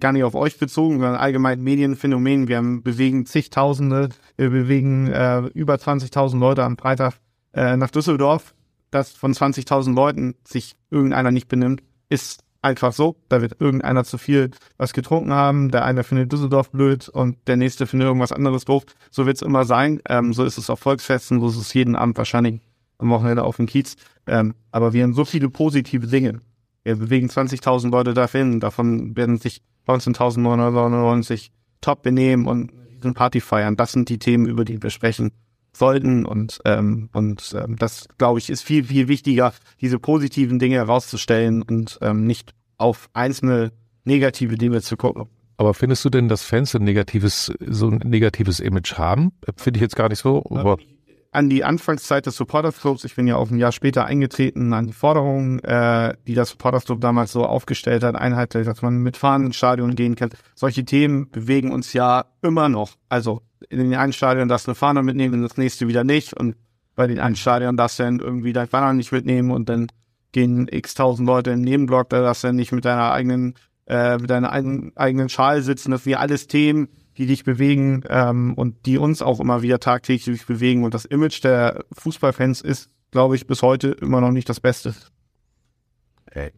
gar 0.00 0.12
nicht 0.12 0.24
auf 0.24 0.34
euch 0.34 0.58
bezogen, 0.58 0.94
sondern 0.94 1.16
allgemein 1.16 1.60
Medienphänomen. 1.62 2.48
Wir 2.48 2.58
haben, 2.58 2.82
bewegen 2.82 3.26
zigtausende, 3.26 4.10
wir 4.36 4.50
bewegen 4.50 5.06
äh, 5.08 5.40
über 5.54 5.74
20.000 5.74 6.38
Leute 6.38 6.64
am 6.64 6.76
Freitag 6.76 7.14
äh, 7.52 7.76
nach 7.76 7.90
Düsseldorf. 7.90 8.54
Dass 8.90 9.12
von 9.12 9.32
20.000 9.32 9.94
Leuten 9.94 10.34
sich 10.44 10.74
irgendeiner 10.90 11.30
nicht 11.30 11.46
benimmt, 11.46 11.82
ist 12.08 12.42
einfach 12.60 12.92
so. 12.92 13.16
Da 13.28 13.40
wird 13.40 13.60
irgendeiner 13.60 14.02
zu 14.04 14.18
viel 14.18 14.50
was 14.78 14.92
getrunken 14.92 15.32
haben, 15.32 15.70
der 15.70 15.84
eine 15.84 16.02
findet 16.02 16.32
Düsseldorf 16.32 16.70
blöd 16.70 17.08
und 17.08 17.36
der 17.46 17.56
nächste 17.56 17.86
findet 17.86 18.06
irgendwas 18.06 18.32
anderes 18.32 18.64
doof. 18.64 18.84
So 19.12 19.26
wird 19.26 19.36
es 19.36 19.42
immer 19.42 19.64
sein. 19.64 20.00
Ähm, 20.08 20.32
so 20.32 20.44
ist 20.44 20.58
es 20.58 20.70
auf 20.70 20.80
Volksfesten, 20.80 21.40
so 21.40 21.48
ist 21.48 21.56
es 21.56 21.72
jeden 21.72 21.94
Abend 21.94 22.18
wahrscheinlich 22.18 22.60
am 22.98 23.10
Wochenende 23.10 23.44
auf 23.44 23.56
dem 23.56 23.66
Kiez. 23.66 23.96
Ähm, 24.26 24.54
aber 24.72 24.92
wir 24.92 25.04
haben 25.04 25.14
so 25.14 25.24
viele 25.24 25.48
positive 25.48 26.06
Dinge. 26.06 26.40
Wir 26.84 26.96
bewegen 26.96 27.28
20.000 27.28 27.90
Leute 27.90 28.14
dahin, 28.14 28.60
davon 28.60 29.16
werden 29.16 29.38
sich 29.38 29.62
19.999 29.86 31.50
top 31.80 32.02
benehmen 32.02 32.46
und 32.46 32.72
eine 33.02 33.12
Party 33.12 33.40
feiern. 33.40 33.76
Das 33.76 33.92
sind 33.92 34.08
die 34.08 34.18
Themen, 34.18 34.46
über 34.46 34.64
die 34.64 34.82
wir 34.82 34.90
sprechen 34.90 35.32
sollten 35.72 36.26
und 36.26 36.60
ähm, 36.64 37.08
und 37.12 37.54
ähm, 37.56 37.76
das 37.76 38.08
glaube 38.18 38.40
ich 38.40 38.50
ist 38.50 38.62
viel 38.62 38.84
viel 38.84 39.06
wichtiger, 39.06 39.52
diese 39.80 40.00
positiven 40.00 40.58
Dinge 40.58 40.76
herauszustellen 40.76 41.62
und 41.62 41.98
ähm, 42.02 42.26
nicht 42.26 42.54
auf 42.76 43.08
einzelne 43.12 43.70
negative 44.04 44.56
Dinge 44.56 44.82
zu 44.82 44.96
gucken. 44.96 45.26
Aber 45.58 45.74
findest 45.74 46.04
du 46.04 46.10
denn, 46.10 46.28
dass 46.28 46.42
Fans 46.42 46.74
ein 46.74 46.84
negatives 46.84 47.52
so 47.66 47.88
ein 47.88 47.98
negatives 47.98 48.60
Image 48.60 48.94
haben? 48.94 49.32
Finde 49.56 49.78
ich 49.78 49.82
jetzt 49.82 49.94
gar 49.94 50.08
nicht 50.08 50.20
so. 50.20 50.42
Aber 50.50 50.78
an 51.32 51.48
die 51.48 51.62
Anfangszeit 51.62 52.26
des 52.26 52.36
Supporters 52.36 52.80
Clubs, 52.80 53.04
ich 53.04 53.14
bin 53.14 53.26
ja 53.26 53.36
auch 53.36 53.50
ein 53.50 53.58
Jahr 53.58 53.70
später 53.70 54.04
eingetreten, 54.04 54.72
an 54.72 54.88
die 54.88 54.92
Forderungen, 54.92 55.60
äh, 55.60 56.14
die 56.26 56.34
das 56.34 56.50
Supporters 56.50 56.86
Club 56.86 57.00
damals 57.00 57.30
so 57.32 57.46
aufgestellt 57.46 58.02
hat, 58.02 58.16
einheitlich, 58.16 58.66
dass 58.66 58.82
man 58.82 58.98
mit 58.98 59.16
Fahnen 59.16 59.46
ins 59.46 59.56
Stadion 59.56 59.94
gehen 59.94 60.16
kann. 60.16 60.30
Solche 60.56 60.84
Themen 60.84 61.30
bewegen 61.30 61.70
uns 61.70 61.92
ja 61.92 62.24
immer 62.42 62.68
noch. 62.68 62.96
Also 63.08 63.42
in 63.68 63.78
den 63.78 63.94
einen 63.94 64.12
Stadion 64.12 64.48
darfst 64.48 64.66
du 64.66 64.70
eine 64.70 64.74
Fahne 64.74 65.02
mitnehmen, 65.02 65.34
in 65.34 65.42
das 65.42 65.56
nächste 65.56 65.86
wieder 65.86 66.02
nicht. 66.02 66.34
Und 66.34 66.56
bei 66.96 67.06
den 67.06 67.20
einen 67.20 67.36
Stadion 67.36 67.76
darfst 67.76 68.00
du 68.00 68.02
dann 68.02 68.18
irgendwie 68.18 68.52
dein 68.52 68.68
Banner 68.68 68.92
nicht 68.92 69.12
mitnehmen 69.12 69.52
und 69.52 69.68
dann 69.68 69.86
gehen 70.32 70.68
x 70.70 70.94
tausend 70.94 71.26
Leute 71.26 71.50
im 71.50 71.60
Nebenblock, 71.60 72.08
da 72.08 72.22
darfst 72.22 72.44
du 72.44 72.48
dann 72.48 72.56
nicht 72.56 72.72
mit 72.72 72.84
deiner 72.84 73.12
eigenen, 73.12 73.54
äh, 73.86 74.18
mit 74.18 74.30
deiner 74.30 74.52
eigenen, 74.52 74.96
eigenen 74.96 75.28
Schal 75.28 75.62
sitzen. 75.62 75.90
Das 75.92 76.04
sind 76.04 76.12
ja 76.12 76.18
alles 76.18 76.46
Themen, 76.46 76.88
die 77.20 77.26
dich 77.26 77.44
bewegen 77.44 78.02
ähm, 78.08 78.54
und 78.54 78.86
die 78.86 78.96
uns 78.96 79.20
auch 79.20 79.40
immer 79.40 79.60
wieder 79.60 79.78
tagtäglich 79.78 80.46
bewegen. 80.46 80.84
Und 80.84 80.94
das 80.94 81.04
Image 81.04 81.44
der 81.44 81.84
Fußballfans 81.92 82.62
ist, 82.62 82.88
glaube 83.10 83.36
ich, 83.36 83.46
bis 83.46 83.60
heute 83.60 83.88
immer 83.88 84.22
noch 84.22 84.30
nicht 84.30 84.48
das 84.48 84.58
Beste. 84.58 84.94
Ey. 86.30 86.50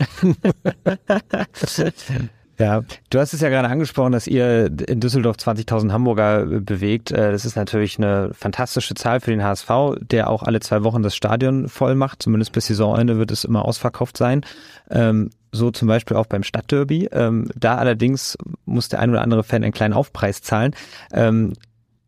Ja, 2.58 2.82
du 3.10 3.18
hast 3.18 3.32
es 3.32 3.40
ja 3.40 3.48
gerade 3.48 3.68
angesprochen, 3.68 4.12
dass 4.12 4.26
ihr 4.26 4.66
in 4.66 5.00
Düsseldorf 5.00 5.36
20.000 5.36 5.90
Hamburger 5.90 6.46
bewegt. 6.46 7.10
Äh, 7.10 7.32
das 7.32 7.44
ist 7.44 7.56
natürlich 7.56 7.98
eine 7.98 8.30
fantastische 8.32 8.94
Zahl 8.94 9.20
für 9.20 9.30
den 9.30 9.42
HSV, 9.42 9.68
der 10.00 10.30
auch 10.30 10.42
alle 10.42 10.60
zwei 10.60 10.84
Wochen 10.84 11.02
das 11.02 11.16
Stadion 11.16 11.68
voll 11.68 11.94
macht. 11.94 12.22
Zumindest 12.22 12.52
bis 12.52 12.66
Saisonende 12.66 13.18
wird 13.18 13.32
es 13.32 13.44
immer 13.44 13.64
ausverkauft 13.64 14.16
sein. 14.16 14.42
Ähm, 14.90 15.30
so 15.50 15.70
zum 15.70 15.88
Beispiel 15.88 16.16
auch 16.16 16.26
beim 16.26 16.42
Stadtderby. 16.42 17.08
Ähm, 17.12 17.48
da 17.56 17.76
allerdings 17.76 18.36
muss 18.64 18.88
der 18.88 19.00
ein 19.00 19.10
oder 19.10 19.22
andere 19.22 19.42
Fan 19.42 19.64
einen 19.64 19.72
kleinen 19.72 19.94
Aufpreis 19.94 20.42
zahlen. 20.42 20.74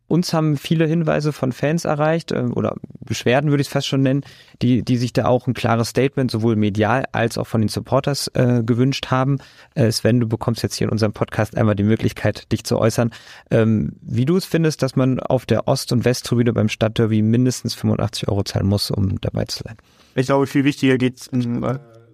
Ähm, 0.09 0.17
uns 0.17 0.33
haben 0.33 0.57
viele 0.57 0.87
Hinweise 0.87 1.33
von 1.33 1.51
Fans 1.51 1.85
erreicht 1.85 2.31
äh, 2.31 2.45
oder 2.53 2.75
Beschwerden 2.99 3.49
würde 3.49 3.61
ich 3.61 3.67
es 3.67 3.73
fast 3.73 3.87
schon 3.87 4.01
nennen, 4.01 4.21
die, 4.61 4.83
die 4.83 4.97
sich 4.97 5.13
da 5.13 5.25
auch 5.25 5.47
ein 5.47 5.53
klares 5.53 5.89
Statement 5.89 6.31
sowohl 6.31 6.55
medial 6.55 7.05
als 7.11 7.37
auch 7.37 7.47
von 7.47 7.61
den 7.61 7.69
Supporters 7.69 8.29
äh, 8.33 8.63
gewünscht 8.63 9.07
haben. 9.07 9.37
Äh, 9.75 9.91
Sven, 9.91 10.19
du 10.19 10.27
bekommst 10.27 10.63
jetzt 10.63 10.75
hier 10.75 10.87
in 10.87 10.91
unserem 10.91 11.13
Podcast 11.13 11.55
einmal 11.55 11.75
die 11.75 11.83
Möglichkeit, 11.83 12.51
dich 12.51 12.63
zu 12.63 12.77
äußern, 12.77 13.11
ähm, 13.51 13.93
wie 14.01 14.25
du 14.25 14.37
es 14.37 14.45
findest, 14.45 14.81
dass 14.81 14.95
man 14.95 15.19
auf 15.19 15.45
der 15.45 15.67
Ost- 15.67 15.91
und 15.91 16.05
Westtribüne 16.05 16.53
beim 16.53 16.69
Stadtderby 16.69 17.21
mindestens 17.21 17.75
85 17.75 18.27
Euro 18.27 18.43
zahlen 18.43 18.67
muss, 18.67 18.91
um 18.91 19.19
dabei 19.21 19.45
zu 19.45 19.63
sein. 19.63 19.77
Ich 20.15 20.27
glaube, 20.27 20.47
viel 20.47 20.63
wichtiger 20.63 20.97
geht 20.97 21.17
es 21.17 21.31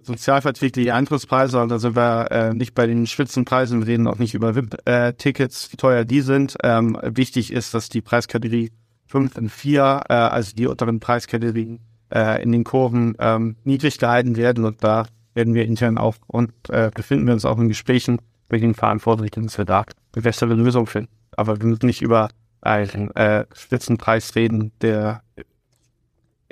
sozialverträgliche 0.04 0.94
Eintrittspreise, 0.94 1.60
also 1.60 1.78
sind 1.78 1.96
wir 1.96 2.30
äh, 2.30 2.54
nicht 2.54 2.74
bei 2.74 2.86
den 2.86 3.06
Spitzenpreisen, 3.06 3.80
wir 3.80 3.86
reden 3.86 4.06
auch 4.06 4.18
nicht 4.18 4.34
über 4.34 4.54
VIP-Tickets, 4.54 5.72
wie 5.72 5.76
teuer 5.76 6.04
die 6.04 6.20
sind. 6.20 6.56
Ähm, 6.62 6.98
wichtig 7.02 7.52
ist, 7.52 7.74
dass 7.74 7.88
die 7.88 8.00
Preiskategorie 8.00 8.72
5 9.06 9.36
und 9.36 9.48
4, 9.50 10.02
äh, 10.08 10.12
also 10.12 10.54
die 10.54 10.66
unteren 10.66 11.00
Preiskategorien 11.00 11.80
äh, 12.12 12.42
in 12.42 12.52
den 12.52 12.64
Kurven 12.64 13.16
ähm, 13.18 13.56
niedrig 13.64 13.98
gehalten 13.98 14.36
werden 14.36 14.64
und 14.64 14.82
da 14.82 15.06
werden 15.34 15.54
wir 15.54 15.64
intern 15.64 15.98
auch 15.98 16.16
und 16.26 16.52
äh, 16.68 16.90
befinden 16.94 17.26
wir 17.26 17.34
uns 17.34 17.44
auch 17.44 17.58
in 17.58 17.68
Gesprächen 17.68 18.18
mit 18.48 18.62
den 18.62 18.74
Verantwortlichen, 18.74 19.44
dass 19.44 19.58
wir 19.58 19.64
da 19.64 19.84
eine 20.14 20.22
bessere 20.22 20.54
Lösung 20.54 20.86
finden. 20.86 21.10
Aber 21.36 21.60
wir 21.60 21.66
müssen 21.66 21.86
nicht 21.86 22.02
über 22.02 22.28
einen 22.60 23.10
äh, 23.16 23.46
Spitzenpreis 23.54 24.34
reden, 24.36 24.72
der 24.80 25.22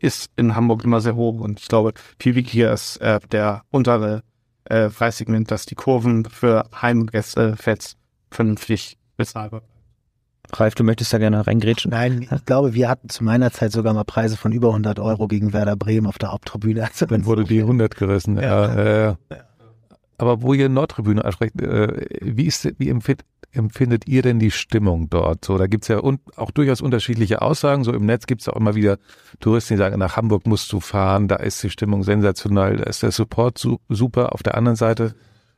ist 0.02 0.30
in 0.36 0.56
Hamburg 0.56 0.84
immer 0.84 1.00
sehr 1.00 1.14
hoch 1.14 1.40
und 1.40 1.60
ich 1.60 1.68
glaube, 1.68 1.94
viel 2.18 2.34
wichtiger 2.34 2.72
ist 2.72 2.96
äh, 2.98 3.20
der 3.30 3.62
untere 3.70 4.22
äh, 4.64 4.88
Preissegment, 4.88 5.50
dass 5.50 5.66
die 5.66 5.74
Kurven 5.74 6.24
für 6.24 6.68
Heimgäste 6.80 7.56
fetz 7.56 7.96
vernünftig 8.30 8.98
bezahlbar 9.16 9.62
Ralf, 10.54 10.74
du 10.74 10.84
möchtest 10.84 11.12
da 11.12 11.18
gerne 11.18 11.46
reingrätschen? 11.46 11.92
Nein, 11.92 12.28
ich 12.30 12.44
glaube, 12.44 12.74
wir 12.74 12.88
hatten 12.88 13.08
zu 13.08 13.24
meiner 13.24 13.50
Zeit 13.52 13.72
sogar 13.72 13.94
mal 13.94 14.04
Preise 14.04 14.36
von 14.36 14.52
über 14.52 14.68
100 14.68 14.98
Euro 14.98 15.26
gegen 15.26 15.52
Werder 15.52 15.76
Bremen 15.76 16.06
auf 16.06 16.18
der 16.18 16.32
Haupttribüne. 16.32 16.84
Also 16.84 17.06
Dann 17.06 17.24
wurde 17.24 17.44
die 17.44 17.60
100 17.60 17.96
gerissen. 17.96 18.36
Ja. 18.36 18.74
ja. 18.74 19.16
ja. 19.30 19.36
Aber 20.22 20.40
wo 20.40 20.54
ihr 20.54 20.68
Nordtribüne 20.68 21.24
ansprecht, 21.24 21.60
äh, 21.60 22.06
wie, 22.20 22.46
ist, 22.46 22.78
wie 22.78 22.88
empfindet, 22.90 23.26
empfindet 23.50 24.06
ihr 24.06 24.22
denn 24.22 24.38
die 24.38 24.52
Stimmung 24.52 25.10
dort? 25.10 25.44
So, 25.44 25.58
da 25.58 25.66
gibt's 25.66 25.88
ja 25.88 26.00
un, 26.00 26.20
auch 26.36 26.52
durchaus 26.52 26.80
unterschiedliche 26.80 27.42
Aussagen. 27.42 27.82
So 27.82 27.92
im 27.92 28.06
Netz 28.06 28.26
gibt's 28.28 28.48
auch 28.48 28.54
immer 28.54 28.76
wieder 28.76 28.98
Touristen, 29.40 29.74
die 29.74 29.78
sagen, 29.78 29.98
nach 29.98 30.16
Hamburg 30.16 30.46
musst 30.46 30.72
du 30.72 30.78
fahren, 30.78 31.26
da 31.26 31.34
ist 31.34 31.60
die 31.64 31.70
Stimmung 31.70 32.04
sensationell, 32.04 32.76
da 32.76 32.84
ist 32.84 33.02
der 33.02 33.10
Support 33.10 33.58
su 33.58 33.78
super. 33.88 34.32
Auf 34.32 34.44
der 34.44 34.56
anderen 34.56 34.76
Seite 34.76 35.16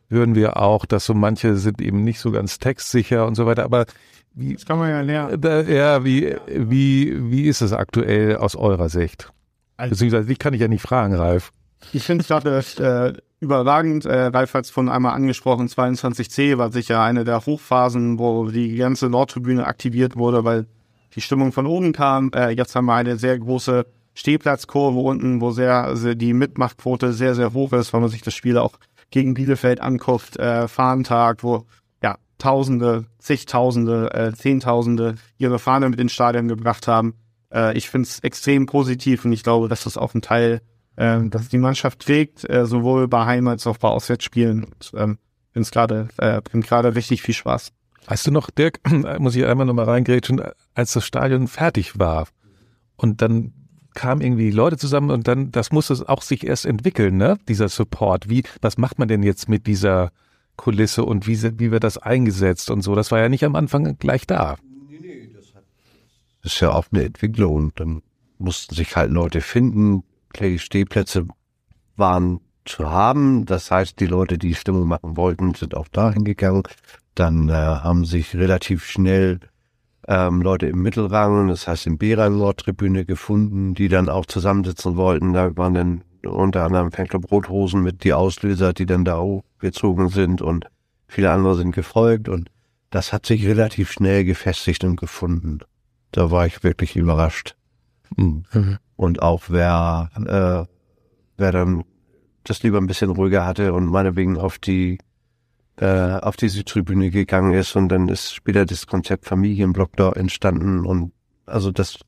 hören 0.08 0.34
wir 0.34 0.56
auch, 0.56 0.86
dass 0.86 1.04
so 1.04 1.12
manche 1.12 1.56
sind 1.56 1.82
eben 1.82 2.02
nicht 2.02 2.18
so 2.18 2.30
ganz 2.30 2.58
textsicher 2.58 3.26
und 3.26 3.34
so 3.34 3.44
weiter. 3.44 3.64
Aber 3.64 3.84
wie, 4.32 4.54
das 4.54 4.64
kann 4.64 4.78
man 4.78 4.88
ja 4.88 5.02
lernen. 5.02 5.38
Da, 5.42 5.60
ja, 5.60 6.06
wie, 6.06 6.36
wie, 6.46 7.30
wie 7.30 7.42
ist 7.42 7.60
es 7.60 7.74
aktuell 7.74 8.36
aus 8.36 8.56
eurer 8.56 8.88
Sicht? 8.88 9.30
Also, 9.76 9.90
Beziehungsweise, 9.90 10.26
dich 10.26 10.38
kann 10.38 10.54
ich 10.54 10.62
ja 10.62 10.68
nicht 10.68 10.80
fragen, 10.80 11.14
Ralf. 11.14 11.52
Ich 11.92 12.02
finde 12.04 12.22
es 12.22 12.28
gerade 12.28 12.64
äh, 12.78 13.12
überragend. 13.40 14.04
Äh, 14.04 14.26
Ralf 14.26 14.54
hat 14.54 14.64
es 14.64 14.70
von 14.70 14.88
einmal 14.88 15.14
angesprochen, 15.14 15.68
22c 15.68 16.58
war 16.58 16.72
sicher 16.72 17.00
eine 17.00 17.24
der 17.24 17.44
Hochphasen, 17.46 18.18
wo 18.18 18.48
die 18.48 18.76
ganze 18.76 19.08
Nordtribüne 19.08 19.66
aktiviert 19.66 20.16
wurde, 20.16 20.44
weil 20.44 20.66
die 21.14 21.20
Stimmung 21.20 21.52
von 21.52 21.66
oben 21.66 21.92
kam. 21.92 22.30
Äh, 22.34 22.50
jetzt 22.50 22.74
haben 22.74 22.86
wir 22.86 22.94
eine 22.94 23.16
sehr 23.18 23.38
große 23.38 23.86
Stehplatzkurve 24.14 24.98
unten, 24.98 25.40
wo 25.40 25.50
sehr, 25.50 25.84
also 25.84 26.14
die 26.14 26.32
Mitmachquote 26.32 27.12
sehr, 27.12 27.34
sehr 27.34 27.52
hoch 27.52 27.72
ist, 27.72 27.92
wenn 27.92 28.00
man 28.00 28.10
sich 28.10 28.22
das 28.22 28.34
Spiel 28.34 28.58
auch 28.58 28.78
gegen 29.10 29.34
Bielefeld 29.34 29.80
anguckt. 29.80 30.36
Äh, 30.38 30.68
Fahnentag, 30.68 31.42
wo 31.42 31.66
ja 32.02 32.16
Tausende, 32.38 33.06
zigtausende, 33.18 34.12
äh, 34.12 34.32
Zehntausende 34.32 35.16
ihre 35.38 35.58
Fahne 35.58 35.88
mit 35.88 36.00
ins 36.00 36.12
Stadion 36.12 36.48
gebracht 36.48 36.88
haben. 36.88 37.14
Äh, 37.52 37.76
ich 37.76 37.88
finde 37.88 38.08
es 38.08 38.20
extrem 38.20 38.66
positiv 38.66 39.24
und 39.24 39.32
ich 39.32 39.42
glaube, 39.42 39.68
dass 39.68 39.84
das 39.84 39.96
auch 39.96 40.14
ein 40.14 40.22
Teil 40.22 40.60
äh, 40.96 41.20
dass 41.28 41.48
die 41.48 41.58
Mannschaft 41.58 42.00
trägt, 42.00 42.48
äh, 42.48 42.66
sowohl 42.66 43.08
bei 43.08 43.24
Heim- 43.26 43.48
als 43.48 43.66
auch 43.66 43.78
bei 43.78 43.88
Auswärtsspielen. 43.88 44.64
Und 44.64 44.92
ähm, 44.96 45.18
finde 45.52 45.70
gerade 45.70 46.08
äh, 46.18 46.40
gerade 46.60 46.94
richtig 46.94 47.22
viel 47.22 47.34
Spaß. 47.34 47.72
Weißt 48.06 48.26
du 48.26 48.30
noch, 48.30 48.50
Dirk, 48.50 48.80
muss 49.18 49.36
ich 49.36 49.46
einmal 49.46 49.66
nochmal 49.66 49.86
reingrätschen, 49.86 50.42
als 50.74 50.92
das 50.92 51.04
Stadion 51.04 51.48
fertig 51.48 51.98
war 51.98 52.26
und 52.96 53.22
dann 53.22 53.52
kamen 53.94 54.20
irgendwie 54.20 54.50
Leute 54.50 54.76
zusammen 54.76 55.10
und 55.10 55.28
dann, 55.28 55.52
das 55.52 55.70
musste 55.70 56.08
auch 56.08 56.22
sich 56.22 56.44
erst 56.44 56.66
entwickeln, 56.66 57.16
ne? 57.16 57.38
Dieser 57.48 57.68
Support. 57.68 58.28
Wie, 58.28 58.42
was 58.60 58.76
macht 58.76 58.98
man 58.98 59.08
denn 59.08 59.22
jetzt 59.22 59.48
mit 59.48 59.66
dieser 59.66 60.10
Kulisse 60.56 61.04
und 61.04 61.26
wie, 61.26 61.40
wie 61.58 61.70
wird 61.70 61.84
das 61.84 61.98
eingesetzt 61.98 62.70
und 62.70 62.82
so? 62.82 62.94
Das 62.96 63.12
war 63.12 63.20
ja 63.20 63.28
nicht 63.28 63.44
am 63.44 63.54
Anfang 63.54 63.96
gleich 63.98 64.26
da. 64.26 64.56
Nee, 64.88 64.98
nee, 65.00 65.30
das 65.32 65.52
ist 66.42 66.60
ja 66.60 66.72
auch 66.72 66.86
eine 66.92 67.04
Entwicklung 67.04 67.54
und 67.54 67.80
dann 67.80 68.02
mussten 68.38 68.74
sich 68.74 68.96
halt 68.96 69.12
Leute 69.12 69.40
finden, 69.40 70.02
Stehplätze 70.58 71.26
waren 71.96 72.40
zu 72.64 72.90
haben. 72.90 73.46
Das 73.46 73.70
heißt, 73.70 74.00
die 74.00 74.06
Leute, 74.06 74.38
die 74.38 74.54
Stimmung 74.54 74.88
machen 74.88 75.16
wollten, 75.16 75.54
sind 75.54 75.76
auch 75.76 75.88
dahin 75.88 76.24
gegangen. 76.24 76.62
Dann 77.14 77.48
äh, 77.48 77.52
haben 77.52 78.04
sich 78.04 78.34
relativ 78.34 78.84
schnell 78.84 79.40
ähm, 80.08 80.42
Leute 80.42 80.66
im 80.66 80.82
Mittelrang, 80.82 81.48
das 81.48 81.68
heißt 81.68 81.86
im 81.86 81.98
B-Rang 81.98 82.36
Nordtribüne 82.38 83.04
gefunden, 83.04 83.74
die 83.74 83.88
dann 83.88 84.08
auch 84.08 84.26
zusammensitzen 84.26 84.96
wollten. 84.96 85.32
Da 85.32 85.56
waren 85.56 85.74
dann 85.74 86.04
unter 86.26 86.64
anderem 86.64 86.90
Fanclub 86.90 87.30
Rothosen 87.30 87.82
mit 87.82 88.04
die 88.04 88.12
Auslöser, 88.12 88.72
die 88.72 88.86
dann 88.86 89.04
da 89.04 89.16
auch 89.16 89.44
gezogen 89.58 90.08
sind 90.08 90.42
und 90.42 90.66
viele 91.06 91.30
andere 91.30 91.54
sind 91.54 91.72
gefolgt 91.72 92.28
und 92.28 92.50
das 92.90 93.12
hat 93.12 93.26
sich 93.26 93.46
relativ 93.46 93.90
schnell 93.90 94.24
gefestigt 94.24 94.84
und 94.84 94.96
gefunden. 94.96 95.60
Da 96.12 96.30
war 96.30 96.46
ich 96.46 96.62
wirklich 96.62 96.96
überrascht. 96.96 97.56
Mhm. 98.16 98.78
Und 98.96 99.22
auch 99.22 99.44
wer, 99.48 100.10
äh, 100.16 100.70
wer 101.36 101.52
dann 101.52 101.84
das 102.44 102.62
lieber 102.62 102.78
ein 102.78 102.86
bisschen 102.86 103.10
ruhiger 103.10 103.46
hatte 103.46 103.72
und 103.72 103.86
meinetwegen 103.86 104.38
auf 104.38 104.58
die 104.58 104.98
äh, 105.76 106.20
auf 106.20 106.36
die 106.36 106.48
Südtribüne 106.48 107.10
gegangen 107.10 107.52
ist 107.52 107.74
und 107.74 107.88
dann 107.88 108.08
ist 108.08 108.32
später 108.32 108.64
das 108.64 108.86
Konzept 108.86 109.24
Familienblock 109.24 109.96
da 109.96 110.12
entstanden 110.12 110.86
und 110.86 111.12
also 111.46 111.72
das 111.72 111.98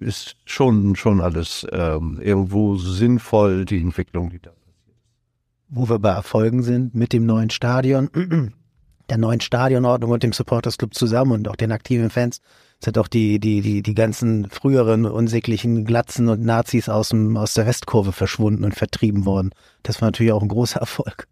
ist 0.00 0.36
schon 0.44 0.96
schon 0.96 1.20
alles 1.20 1.66
ähm, 1.70 2.18
irgendwo 2.20 2.76
sinnvoll 2.76 3.64
die 3.64 3.80
Entwicklung, 3.80 4.30
die 4.30 4.40
da 4.40 4.50
passiert 4.50 4.96
Wo 5.68 5.88
wir 5.88 5.98
bei 6.00 6.10
Erfolgen 6.10 6.62
sind 6.62 6.94
mit 6.94 7.12
dem 7.12 7.24
neuen 7.24 7.50
Stadion, 7.50 8.10
der 9.08 9.18
neuen 9.18 9.40
Stadionordnung 9.40 10.10
und 10.10 10.22
dem 10.22 10.32
Supporters 10.32 10.78
Club 10.78 10.94
zusammen 10.94 11.32
und 11.32 11.48
auch 11.48 11.56
den 11.56 11.70
aktiven 11.70 12.10
Fans 12.10 12.40
sind 12.84 12.98
auch 12.98 13.08
die, 13.08 13.38
die, 13.40 13.60
die, 13.60 13.82
die 13.82 13.94
ganzen 13.94 14.48
früheren 14.50 15.06
unsäglichen 15.06 15.84
Glatzen 15.84 16.28
und 16.28 16.44
Nazis 16.44 16.88
aus, 16.88 17.10
dem, 17.10 17.36
aus 17.36 17.54
der 17.54 17.66
Westkurve 17.66 18.12
verschwunden 18.12 18.64
und 18.64 18.74
vertrieben 18.74 19.24
worden. 19.24 19.50
Das 19.82 20.00
war 20.00 20.08
natürlich 20.08 20.32
auch 20.32 20.42
ein 20.42 20.48
großer 20.48 20.80
Erfolg. 20.80 21.26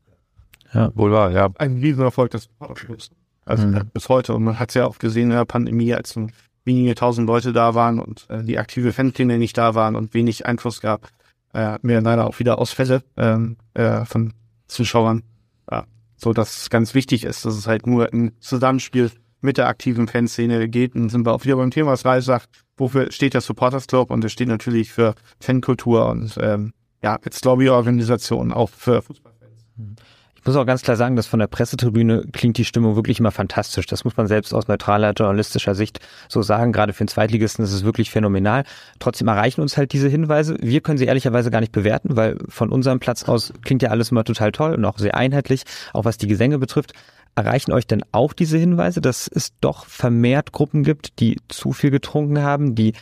Ja, 0.72 0.90
wohl 0.94 1.12
wahr, 1.12 1.30
ja. 1.30 1.50
Ein 1.58 1.78
Riesenerfolg 1.78 2.30
des 2.30 2.44
Supporters 2.44 3.10
Also 3.44 3.66
mhm. 3.66 3.90
bis 3.92 4.08
heute. 4.08 4.34
Und 4.34 4.44
man 4.44 4.58
hat 4.58 4.70
es 4.70 4.74
ja 4.74 4.86
auch 4.86 4.98
gesehen 4.98 5.30
in 5.30 5.36
der 5.36 5.44
Pandemie, 5.44 5.92
als 5.94 6.18
wenige 6.64 6.94
tausend 6.94 7.26
Leute 7.26 7.52
da 7.52 7.74
waren 7.74 7.98
und 7.98 8.26
äh, 8.30 8.42
die 8.42 8.58
aktive 8.58 8.92
Fanszene 8.92 9.38
nicht 9.38 9.58
da 9.58 9.74
waren 9.74 9.96
und 9.96 10.14
wenig 10.14 10.46
Einfluss 10.46 10.80
gab, 10.80 11.08
äh, 11.52 11.58
hatten 11.58 11.88
wir 11.88 12.00
leider 12.00 12.26
auch 12.26 12.38
wieder 12.38 12.58
Ausfälle 12.58 13.02
ähm, 13.16 13.56
äh, 13.74 14.04
von 14.04 14.32
Zuschauern. 14.68 15.22
Ja, 15.70 15.84
so 16.16 16.32
dass 16.32 16.62
es 16.62 16.70
ganz 16.70 16.94
wichtig 16.94 17.24
ist, 17.24 17.44
dass 17.44 17.56
es 17.56 17.66
halt 17.66 17.86
nur 17.86 18.12
ein 18.12 18.32
Zusammenspiel 18.40 19.10
mit 19.42 19.58
der 19.58 19.68
aktiven 19.68 20.08
Fanszene 20.08 20.68
geht. 20.68 20.94
Und 20.94 21.10
sind 21.10 21.26
wir 21.26 21.32
auch 21.32 21.44
wieder 21.44 21.56
beim 21.56 21.70
Thema, 21.70 21.92
was 21.92 22.04
Ralf 22.04 22.24
sagt, 22.24 22.48
wofür 22.76 23.12
steht 23.12 23.34
der 23.34 23.40
Supporters 23.40 23.86
Club? 23.86 24.10
Und 24.10 24.24
es 24.24 24.32
steht 24.32 24.48
natürlich 24.48 24.90
für 24.90 25.14
Fankultur 25.40 26.08
und 26.08 26.38
ähm, 26.40 26.72
ja, 27.02 27.18
jetzt 27.24 27.44
Lobbyorganisation 27.44 28.52
auch 28.52 28.70
für 28.70 29.02
Fußballfans. 29.02 29.66
Ich 30.42 30.46
muss 30.46 30.56
auch 30.56 30.66
ganz 30.66 30.82
klar 30.82 30.96
sagen, 30.96 31.14
dass 31.14 31.28
von 31.28 31.38
der 31.38 31.46
Pressetribüne 31.46 32.24
klingt 32.32 32.58
die 32.58 32.64
Stimmung 32.64 32.96
wirklich 32.96 33.20
immer 33.20 33.30
fantastisch. 33.30 33.86
Das 33.86 34.02
muss 34.02 34.16
man 34.16 34.26
selbst 34.26 34.52
aus 34.52 34.66
neutraler 34.66 35.12
journalistischer 35.12 35.76
Sicht 35.76 36.00
so 36.28 36.42
sagen. 36.42 36.72
Gerade 36.72 36.92
für 36.92 37.04
den 37.04 37.08
Zweitligisten 37.08 37.64
ist 37.64 37.72
es 37.72 37.84
wirklich 37.84 38.10
phänomenal. 38.10 38.64
Trotzdem 38.98 39.28
erreichen 39.28 39.60
uns 39.60 39.76
halt 39.76 39.92
diese 39.92 40.08
Hinweise. 40.08 40.56
Wir 40.60 40.80
können 40.80 40.98
sie 40.98 41.04
ehrlicherweise 41.04 41.52
gar 41.52 41.60
nicht 41.60 41.70
bewerten, 41.70 42.16
weil 42.16 42.38
von 42.48 42.72
unserem 42.72 42.98
Platz 42.98 43.22
aus 43.22 43.52
klingt 43.62 43.82
ja 43.82 43.90
alles 43.90 44.10
immer 44.10 44.24
total 44.24 44.50
toll 44.50 44.74
und 44.74 44.84
auch 44.84 44.98
sehr 44.98 45.14
einheitlich, 45.14 45.62
auch 45.92 46.06
was 46.06 46.18
die 46.18 46.26
Gesänge 46.26 46.58
betrifft. 46.58 46.92
Erreichen 47.36 47.70
euch 47.70 47.86
denn 47.86 48.02
auch 48.10 48.32
diese 48.32 48.58
Hinweise, 48.58 49.00
dass 49.00 49.28
es 49.32 49.52
doch 49.60 49.86
vermehrt 49.86 50.50
Gruppen 50.50 50.82
gibt, 50.82 51.20
die 51.20 51.38
zu 51.50 51.72
viel 51.72 51.92
getrunken 51.92 52.42
haben, 52.42 52.74
die 52.74 52.94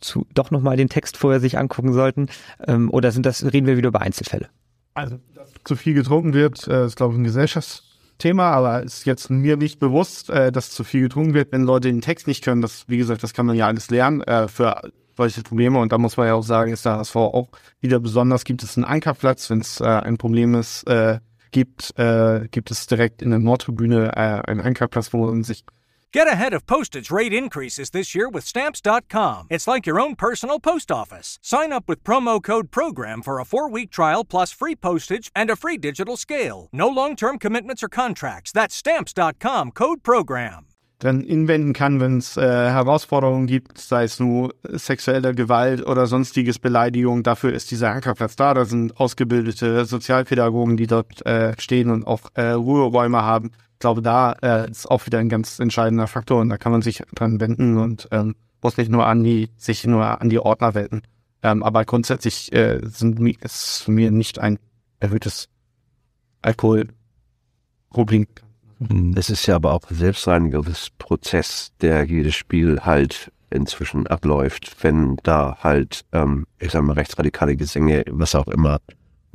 zu, 0.00 0.26
doch 0.32 0.50
nochmal 0.50 0.78
den 0.78 0.88
Text 0.88 1.18
vorher 1.18 1.40
sich 1.40 1.58
angucken 1.58 1.92
sollten? 1.92 2.28
Ähm, 2.66 2.88
oder 2.90 3.12
sind 3.12 3.26
das, 3.26 3.44
reden 3.44 3.66
wir 3.66 3.76
wieder 3.76 3.88
über 3.88 4.00
Einzelfälle? 4.00 4.48
Also, 4.96 5.18
dass 5.34 5.52
zu 5.64 5.76
viel 5.76 5.92
getrunken 5.92 6.32
wird, 6.32 6.66
äh, 6.68 6.86
ist, 6.86 6.96
glaube 6.96 7.12
ich, 7.12 7.20
ein 7.20 7.24
Gesellschaftsthema, 7.24 8.50
aber 8.50 8.82
ist 8.82 9.04
jetzt 9.04 9.28
mir 9.28 9.58
nicht 9.58 9.78
bewusst, 9.78 10.30
äh, 10.30 10.50
dass 10.50 10.70
zu 10.70 10.84
viel 10.84 11.02
getrunken 11.02 11.34
wird, 11.34 11.52
wenn 11.52 11.64
Leute 11.64 11.88
den 11.88 12.00
Text 12.00 12.26
nicht 12.26 12.42
können. 12.42 12.62
Das, 12.62 12.88
wie 12.88 12.96
gesagt, 12.96 13.22
das 13.22 13.34
kann 13.34 13.44
man 13.44 13.56
ja 13.56 13.66
alles 13.66 13.90
lernen 13.90 14.22
äh, 14.22 14.48
für 14.48 14.80
solche 15.14 15.42
Probleme. 15.42 15.78
Und 15.78 15.92
da 15.92 15.98
muss 15.98 16.16
man 16.16 16.28
ja 16.28 16.34
auch 16.34 16.42
sagen, 16.42 16.72
ist 16.72 16.86
der 16.86 16.96
HSV 16.96 17.14
auch 17.14 17.50
wieder 17.80 18.00
besonders. 18.00 18.44
Gibt 18.44 18.62
es 18.62 18.78
einen 18.78 18.84
Ankerplatz, 18.84 19.50
wenn 19.50 19.60
es 19.60 19.80
ein 19.80 20.18
Problem 20.18 20.54
ist, 20.54 20.84
gibt, 21.52 21.94
gibt 22.50 22.70
es 22.70 22.86
direkt 22.86 23.22
in 23.22 23.30
der 23.30 23.38
Nordtribüne 23.38 24.14
einen 24.14 24.60
Ankerplatz, 24.60 25.14
wo 25.14 25.24
man 25.24 25.42
sich 25.42 25.64
Get 26.12 26.28
ahead 26.28 26.54
of 26.54 26.66
postage 26.66 27.10
rate 27.10 27.32
increases 27.34 27.90
this 27.90 28.14
year 28.14 28.28
with 28.28 28.44
Stamps.com. 28.44 29.48
It's 29.50 29.66
like 29.66 29.86
your 29.86 30.00
own 30.00 30.14
personal 30.16 30.58
post 30.60 30.90
office. 30.90 31.38
Sign 31.42 31.72
up 31.72 31.84
with 31.88 32.04
promo 32.04 32.42
code 32.42 32.70
PROGRAM 32.70 33.22
for 33.22 33.38
a 33.38 33.44
four 33.44 33.68
week 33.70 33.90
trial 33.90 34.24
plus 34.24 34.52
free 34.52 34.76
postage 34.76 35.30
and 35.34 35.50
a 35.50 35.56
free 35.56 35.76
digital 35.76 36.16
scale. 36.16 36.68
No 36.72 36.88
long 36.88 37.16
term 37.16 37.38
commitments 37.38 37.82
or 37.82 37.88
contracts. 37.88 38.52
That's 38.52 38.74
Stamps.com 38.74 39.72
code 39.72 40.02
PROGRAM. 40.02 40.66
dann 40.98 41.22
inwenden 41.22 41.74
kann, 41.74 42.00
wenn 42.00 42.18
es 42.18 42.36
äh, 42.36 42.40
Herausforderungen 42.40 43.46
gibt, 43.46 43.78
sei 43.78 44.04
es 44.04 44.18
nur 44.18 44.54
sexuelle 44.62 45.34
Gewalt 45.34 45.86
oder 45.86 46.06
sonstiges 46.06 46.58
Beleidigung. 46.58 47.22
Dafür 47.22 47.52
ist 47.52 47.70
dieser 47.70 47.90
Ankerplatz 47.90 48.36
da. 48.36 48.54
Da 48.54 48.64
sind 48.64 48.98
ausgebildete 48.98 49.84
Sozialpädagogen, 49.84 50.76
die 50.76 50.86
dort 50.86 51.24
äh, 51.26 51.52
stehen 51.60 51.90
und 51.90 52.06
auch 52.06 52.30
äh, 52.34 52.50
Ruheräume 52.50 53.22
haben. 53.22 53.50
Ich 53.76 53.80
glaube, 53.80 54.02
da 54.02 54.32
äh, 54.42 54.70
ist 54.70 54.90
auch 54.90 55.04
wieder 55.06 55.18
ein 55.18 55.28
ganz 55.28 55.58
entscheidender 55.58 56.06
Faktor 56.06 56.40
und 56.40 56.48
da 56.48 56.56
kann 56.56 56.72
man 56.72 56.82
sich 56.82 57.02
dran 57.14 57.40
wenden 57.40 57.78
und 57.78 58.08
ähm, 58.10 58.34
muss 58.62 58.76
nicht 58.76 58.90
nur 58.90 59.06
an 59.06 59.22
die, 59.22 59.50
sich 59.58 59.86
nur 59.86 60.20
an 60.20 60.30
die 60.30 60.38
Ordner 60.38 60.74
wenden. 60.74 61.02
Ähm, 61.42 61.62
aber 61.62 61.84
grundsätzlich 61.84 62.52
äh, 62.52 62.80
sind, 62.82 63.20
ist 63.42 63.82
für 63.82 63.90
mich 63.90 64.10
nicht 64.10 64.38
ein 64.38 64.58
erhöhtes 64.98 65.48
Alkoholproblem 66.42 68.26
Mhm. 68.78 69.14
Es 69.16 69.30
ist 69.30 69.46
ja 69.46 69.56
aber 69.56 69.72
auch 69.72 69.90
ein 69.90 69.96
Selbstreinigungsprozess, 69.96 71.72
der 71.80 72.04
jedes 72.04 72.34
Spiel 72.34 72.80
halt 72.82 73.32
inzwischen 73.50 74.06
abläuft, 74.06 74.76
wenn 74.82 75.16
da 75.22 75.58
halt, 75.60 76.04
ähm, 76.12 76.46
ich 76.58 76.72
sag 76.72 76.82
mal, 76.82 76.94
rechtsradikale 76.94 77.56
Gesänge, 77.56 78.04
was 78.10 78.34
auch 78.34 78.48
immer, 78.48 78.80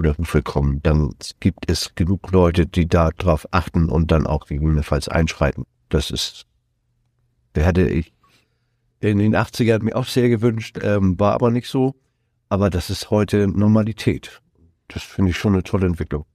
oder 0.01 0.15
Rufe 0.15 0.41
kommen, 0.41 0.81
dann 0.81 1.11
gibt 1.39 1.69
es 1.69 1.93
genug 1.93 2.31
Leute, 2.31 2.65
die 2.65 2.87
da 2.87 3.11
drauf 3.11 3.47
achten 3.51 3.87
und 3.87 4.11
dann 4.11 4.25
auch 4.25 4.47
gegebenenfalls 4.47 5.07
einschreiten. 5.07 5.65
Das 5.89 6.09
ist, 6.09 6.47
der 7.53 7.65
hätte 7.65 7.87
ich 7.87 8.11
in 8.99 9.19
den 9.19 9.35
80ern 9.35 9.83
mir 9.83 9.95
auch 9.95 10.07
sehr 10.07 10.27
gewünscht, 10.29 10.79
ähm, 10.81 11.19
war 11.19 11.33
aber 11.33 11.51
nicht 11.51 11.67
so. 11.67 11.95
Aber 12.49 12.69
das 12.69 12.89
ist 12.89 13.11
heute 13.11 13.47
Normalität. 13.47 14.41
Das 14.87 15.03
finde 15.03 15.31
ich 15.31 15.37
schon 15.37 15.53
eine 15.53 15.63
tolle 15.63 15.85
Entwicklung. 15.85 16.25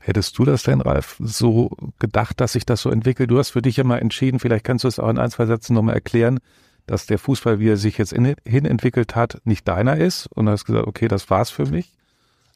Hättest 0.00 0.38
du 0.38 0.44
das 0.44 0.62
denn, 0.64 0.80
Ralf, 0.80 1.16
so 1.20 1.70
gedacht, 1.98 2.40
dass 2.40 2.54
sich 2.54 2.66
das 2.66 2.80
so 2.80 2.90
entwickelt? 2.90 3.30
Du 3.30 3.38
hast 3.38 3.50
für 3.50 3.62
dich 3.62 3.78
immer 3.78 4.00
entschieden, 4.00 4.40
vielleicht 4.40 4.64
kannst 4.64 4.84
du 4.84 4.88
es 4.88 4.98
auch 4.98 5.08
in 5.10 5.18
ein, 5.18 5.30
zwei 5.30 5.46
Sätzen 5.46 5.74
nochmal 5.74 5.94
erklären, 5.94 6.40
dass 6.86 7.06
der 7.06 7.18
Fußball, 7.18 7.60
wie 7.60 7.68
er 7.68 7.76
sich 7.76 7.98
jetzt 7.98 8.12
in, 8.12 8.34
hin 8.44 8.64
entwickelt 8.64 9.14
hat, 9.14 9.40
nicht 9.44 9.68
deiner 9.68 9.96
ist 9.96 10.26
und 10.26 10.48
hast 10.48 10.64
gesagt, 10.64 10.86
okay, 10.86 11.06
das 11.06 11.30
war's 11.30 11.50
für 11.50 11.66
mich. 11.66 11.92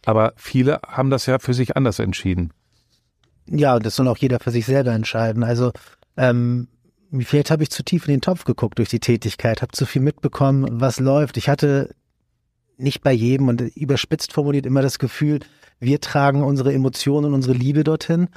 Aber 0.04 0.32
viele 0.36 0.80
haben 0.86 1.10
das 1.10 1.26
ja 1.26 1.38
für 1.38 1.54
sich 1.54 1.76
anders 1.76 1.98
entschieden. 1.98 2.52
Ja, 3.46 3.78
das 3.78 3.96
soll 3.96 4.08
auch 4.08 4.18
jeder 4.18 4.40
für 4.40 4.50
sich 4.50 4.66
selber 4.66 4.92
entscheiden. 4.92 5.42
Also 5.42 5.72
ähm, 6.16 6.68
vielleicht 7.18 7.50
habe 7.50 7.62
ich 7.62 7.70
zu 7.70 7.82
tief 7.82 8.06
in 8.06 8.14
den 8.14 8.20
Topf 8.20 8.44
geguckt 8.44 8.78
durch 8.78 8.90
die 8.90 9.00
Tätigkeit, 9.00 9.62
habe 9.62 9.72
zu 9.72 9.86
viel 9.86 10.02
mitbekommen, 10.02 10.80
was 10.80 11.00
läuft. 11.00 11.36
Ich 11.36 11.48
hatte 11.48 11.94
nicht 12.76 13.02
bei 13.02 13.12
jedem 13.12 13.48
und 13.48 13.60
überspitzt 13.60 14.32
formuliert 14.32 14.66
immer 14.66 14.82
das 14.82 14.98
Gefühl, 14.98 15.40
wir 15.80 16.00
tragen 16.00 16.42
unsere 16.42 16.72
Emotionen 16.72 17.26
und 17.26 17.34
unsere 17.34 17.54
Liebe 17.54 17.84
dorthin, 17.84 18.28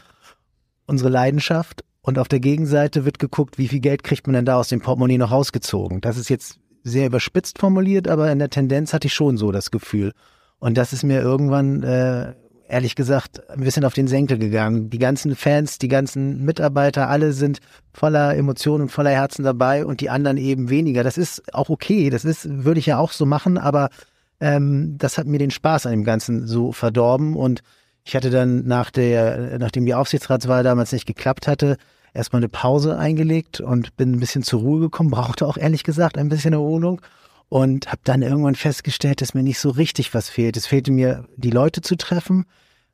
unsere 0.86 1.10
Leidenschaft 1.10 1.84
und 2.02 2.18
auf 2.18 2.28
der 2.28 2.40
Gegenseite 2.40 3.06
wird 3.06 3.20
geguckt, 3.20 3.58
wie 3.58 3.68
viel 3.68 3.80
Geld 3.80 4.04
kriegt 4.04 4.28
man 4.28 4.34
denn 4.34 4.46
da 4.46 4.58
aus 4.58 4.70
dem 4.70 4.82
Portemonnaie 4.82 5.18
noch 5.18 5.32
rausgezogen. 5.32 6.02
Das 6.02 6.18
ist 6.18 6.30
jetzt 6.30 6.60
sehr 6.84 7.08
überspitzt 7.08 7.60
formuliert, 7.60 8.08
aber 8.08 8.32
in 8.32 8.40
der 8.40 8.50
Tendenz 8.50 8.94
hatte 8.94 9.08
ich 9.08 9.14
schon 9.14 9.38
so 9.38 9.52
das 9.52 9.70
Gefühl. 9.70 10.14
Und 10.62 10.78
das 10.78 10.94
ist 10.94 11.04
mir 11.04 11.22
irgendwann, 11.22 11.82
äh, 11.82 12.34
ehrlich 12.70 12.94
gesagt, 12.96 13.50
ein 13.50 13.62
bisschen 13.62 13.84
auf 13.84 13.96
den 13.96 14.08
Senkel 14.08 14.38
gegangen. 14.38 14.92
Die 14.92 15.00
ganzen 15.00 15.36
Fans, 15.36 15.80
die 15.80 15.88
ganzen 15.88 16.46
Mitarbeiter, 16.46 17.10
alle 17.10 17.34
sind 17.34 17.60
voller 17.94 18.38
Emotionen 18.38 18.84
und 18.84 18.92
voller 18.92 19.10
Herzen 19.10 19.44
dabei 19.44 19.84
und 19.84 20.02
die 20.02 20.12
anderen 20.12 20.38
eben 20.38 20.70
weniger. 20.70 21.04
Das 21.04 21.18
ist 21.18 21.52
auch 21.56 21.70
okay, 21.70 22.12
das 22.12 22.26
ist, 22.26 22.48
würde 22.64 22.80
ich 22.80 22.86
ja 22.86 23.00
auch 23.00 23.12
so 23.12 23.26
machen, 23.26 23.58
aber 23.58 23.90
ähm, 24.40 25.00
das 25.00 25.18
hat 25.18 25.26
mir 25.26 25.40
den 25.40 25.50
Spaß 25.50 25.88
an 25.88 25.94
dem 25.94 26.04
Ganzen 26.04 26.46
so 26.46 26.72
verdorben 26.72 27.36
und 27.36 27.64
ich 28.04 28.16
hatte 28.16 28.30
dann 28.30 28.64
nach 28.68 28.92
der, 28.92 29.58
nachdem 29.58 29.88
die 29.88 29.96
Aufsichtsratswahl 29.96 30.64
damals 30.64 30.92
nicht 30.92 31.08
geklappt 31.08 31.48
hatte, 31.48 31.76
erstmal 32.14 32.42
eine 32.42 32.50
Pause 32.50 33.00
eingelegt 33.00 33.62
und 33.62 33.98
bin 33.98 34.12
ein 34.12 34.20
bisschen 34.20 34.44
zur 34.44 34.62
Ruhe 34.62 34.80
gekommen, 34.80 35.10
brauchte 35.10 35.48
auch 35.48 35.58
ehrlich 35.58 35.84
gesagt 35.84 36.20
ein 36.20 36.30
bisschen 36.30 36.54
Erholung 36.54 37.02
und 37.52 37.88
habe 37.88 38.00
dann 38.06 38.22
irgendwann 38.22 38.56
festgestellt, 38.56 39.20
dass 39.20 39.34
mir 39.34 39.44
nicht 39.44 39.60
so 39.60 39.72
richtig 39.72 40.14
was 40.14 40.30
fehlt. 40.30 40.56
Es 40.56 40.68
fehlte 40.68 40.90
mir, 40.90 41.26
die 41.36 41.50
Leute 41.50 41.82
zu 41.82 41.98
treffen, 41.98 42.46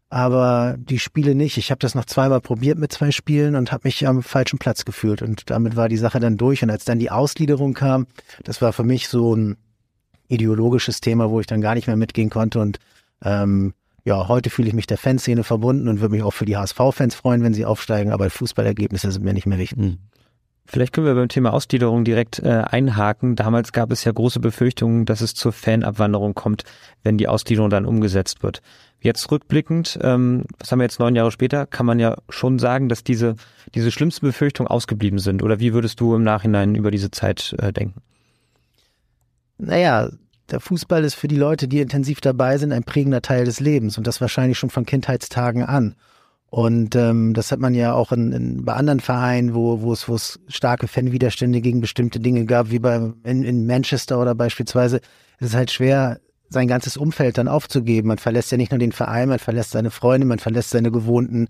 aber 0.10 0.78
die 0.80 0.97
Spiele 0.97 1.36
nicht. 1.36 1.58
Ich 1.58 1.70
habe 1.70 1.78
das 1.78 1.93
noch 1.93 2.05
zweimal 2.05 2.41
probiert 2.41 2.80
mit 2.80 2.91
zwei 2.91 3.12
Spielen 3.12 3.55
und 3.55 3.72
habe 3.72 3.88
mich 3.88 4.08
am 4.08 4.24
falschen 4.24 4.58
Platz 4.58 4.84
gefühlt 4.84 5.22
und 5.22 5.51
damit 5.51 5.76
war 5.76 5.89
die 5.89 5.97
Sache 5.97 6.20
dann 6.20 6.38
durch. 6.38 6.64
Und 6.64 6.72
als 6.72 6.86
dann 6.86 6.97
die 6.97 7.12
Ausgliederung 7.12 7.76
kam, 7.76 8.08
das 8.43 8.60
war 8.60 8.74
für 8.74 8.84
mich 8.84 9.10
so 9.10 9.36
ein 9.36 9.58
ideologisches 10.28 11.01
Thema, 11.01 11.30
wo 11.30 11.39
ich 11.39 11.45
dann 11.45 11.62
gar 11.62 11.76
nicht 11.76 11.86
mehr 11.86 11.95
mitgehen 11.95 12.32
konnte. 12.32 12.60
Und 12.60 12.80
ähm, 13.24 13.76
ja, 14.05 14.28
heute 14.28 14.49
fühle 14.49 14.70
ich 14.70 14.74
mich 14.74 14.88
der 14.88 14.97
Fanszene 14.97 15.43
verbunden 15.43 15.88
und 15.88 16.01
würde 16.01 16.16
mich 16.16 16.24
auch 16.24 16.34
für 16.34 16.45
die 16.45 16.58
HSV-Fans 16.58 17.14
freuen, 17.14 17.43
wenn 17.43 17.53
sie 17.53 17.66
aufsteigen, 17.66 18.12
aber 18.12 18.32
Fußballergebnisse 18.32 19.12
sind 19.12 19.24
mir 19.24 19.36
nicht 19.36 19.45
mehr 19.45 19.60
wichtig. 19.60 19.78
Mhm. 19.78 19.97
Vielleicht 20.68 20.93
können 20.93 21.07
wir 21.07 21.15
beim 21.15 21.30
Thema 21.30 21.53
Ausgliederung 21.53 22.03
direkt 22.03 22.39
äh, 22.39 22.63
einhaken. 22.70 23.36
Damals 23.36 23.72
gab 23.72 23.91
es 23.91 24.03
ja 24.03 24.11
große 24.11 24.39
Befürchtungen, 24.39 25.05
dass 25.05 25.22
es 25.22 25.34
zur 25.34 25.53
Fanabwanderung 25.53 26.36
kommt, 26.36 26.63
wenn 27.03 27.18
die 27.18 27.28
Ausgliederung 27.28 27.70
dann 27.70 27.86
umgesetzt 27.86 28.43
wird. 28.43 28.61
Jetzt 28.99 29.32
rückblickend, 29.32 29.97
ähm, 30.01 30.43
was 30.59 30.72
haben 30.72 30.80
wir 30.80 30.84
jetzt 30.84 30.99
neun 30.99 31.15
Jahre 31.15 31.32
später, 31.32 31.65
kann 31.65 31.86
man 31.86 31.99
ja 31.99 32.18
schon 32.30 32.59
sagen, 32.59 32.89
dass 32.89 33.03
diese, 33.03 33.36
diese 33.76 33.91
schlimmsten 33.91 34.26
Befürchtungen 34.26 34.70
ausgeblieben 34.70 35.20
sind. 35.20 35.41
Oder 35.41 35.59
wie 35.59 35.74
würdest 35.74 35.99
du 35.99 36.15
im 36.15 36.24
Nachhinein 36.24 36.76
über 36.76 36.91
diese 36.91 37.11
Zeit 37.11 37.55
äh, 37.59 37.72
denken? 37.72 38.01
naja, 39.57 40.09
der 40.49 40.59
Fußball 40.59 41.03
ist 41.03 41.15
für 41.15 41.28
die 41.28 41.36
Leute, 41.36 41.68
die 41.68 41.82
intensiv 41.82 42.22
dabei 42.22 42.57
sind, 42.57 42.72
ein 42.72 42.84
prägender 42.84 43.22
Teil 43.22 43.45
des 43.45 43.59
Lebens 43.59 43.97
und 43.97 44.07
das 44.07 44.22
wahrscheinlich 44.22 44.57
schon 44.57 44.70
von 44.70 44.86
Kindheitstagen 44.86 45.63
an. 45.63 45.95
Und 46.50 46.95
ähm, 46.95 47.34
das 47.34 47.52
hat 47.52 47.60
man 47.60 47.76
ja 47.76 47.93
auch 47.93 48.12
in, 48.14 48.32
in, 48.32 48.66
bei 48.66 48.74
anderen 48.74 49.02
Vereinen, 49.02 49.54
wo, 49.54 49.82
wo, 49.82 49.91
es, 49.91 50.08
wo 50.08 50.16
es 50.16 50.39
starke 50.48 50.88
Fanwiderstände 50.88 51.60
gegen 51.60 51.82
bestimmte 51.82 52.20
Dinge 52.20 52.45
gab, 52.45 52.72
wie 52.72 52.80
bei 52.80 53.12
in, 53.24 53.43
in 53.43 53.66
Manchester 53.66 54.20
oder 54.22 54.34
beispielsweise. 54.34 55.02
Es 55.39 55.48
ist 55.48 55.56
halt 55.56 55.72
schwer, 55.72 56.20
sein 56.50 56.70
ganzes 56.70 56.95
Umfeld 56.95 57.38
dann 57.38 57.50
aufzugeben. 57.50 58.08
Man 58.08 58.18
verlässt 58.18 58.52
ja 58.52 58.58
nicht 58.58 58.72
nur 58.72 58.80
den 58.80 58.93
Verein, 58.93 59.28
man 59.30 59.39
verlässt 59.39 59.72
seine 59.72 59.91
Freunde, 59.91 60.26
man 60.26 60.39
verlässt 60.39 60.70
seine 60.70 60.89
gewohnten 60.89 61.48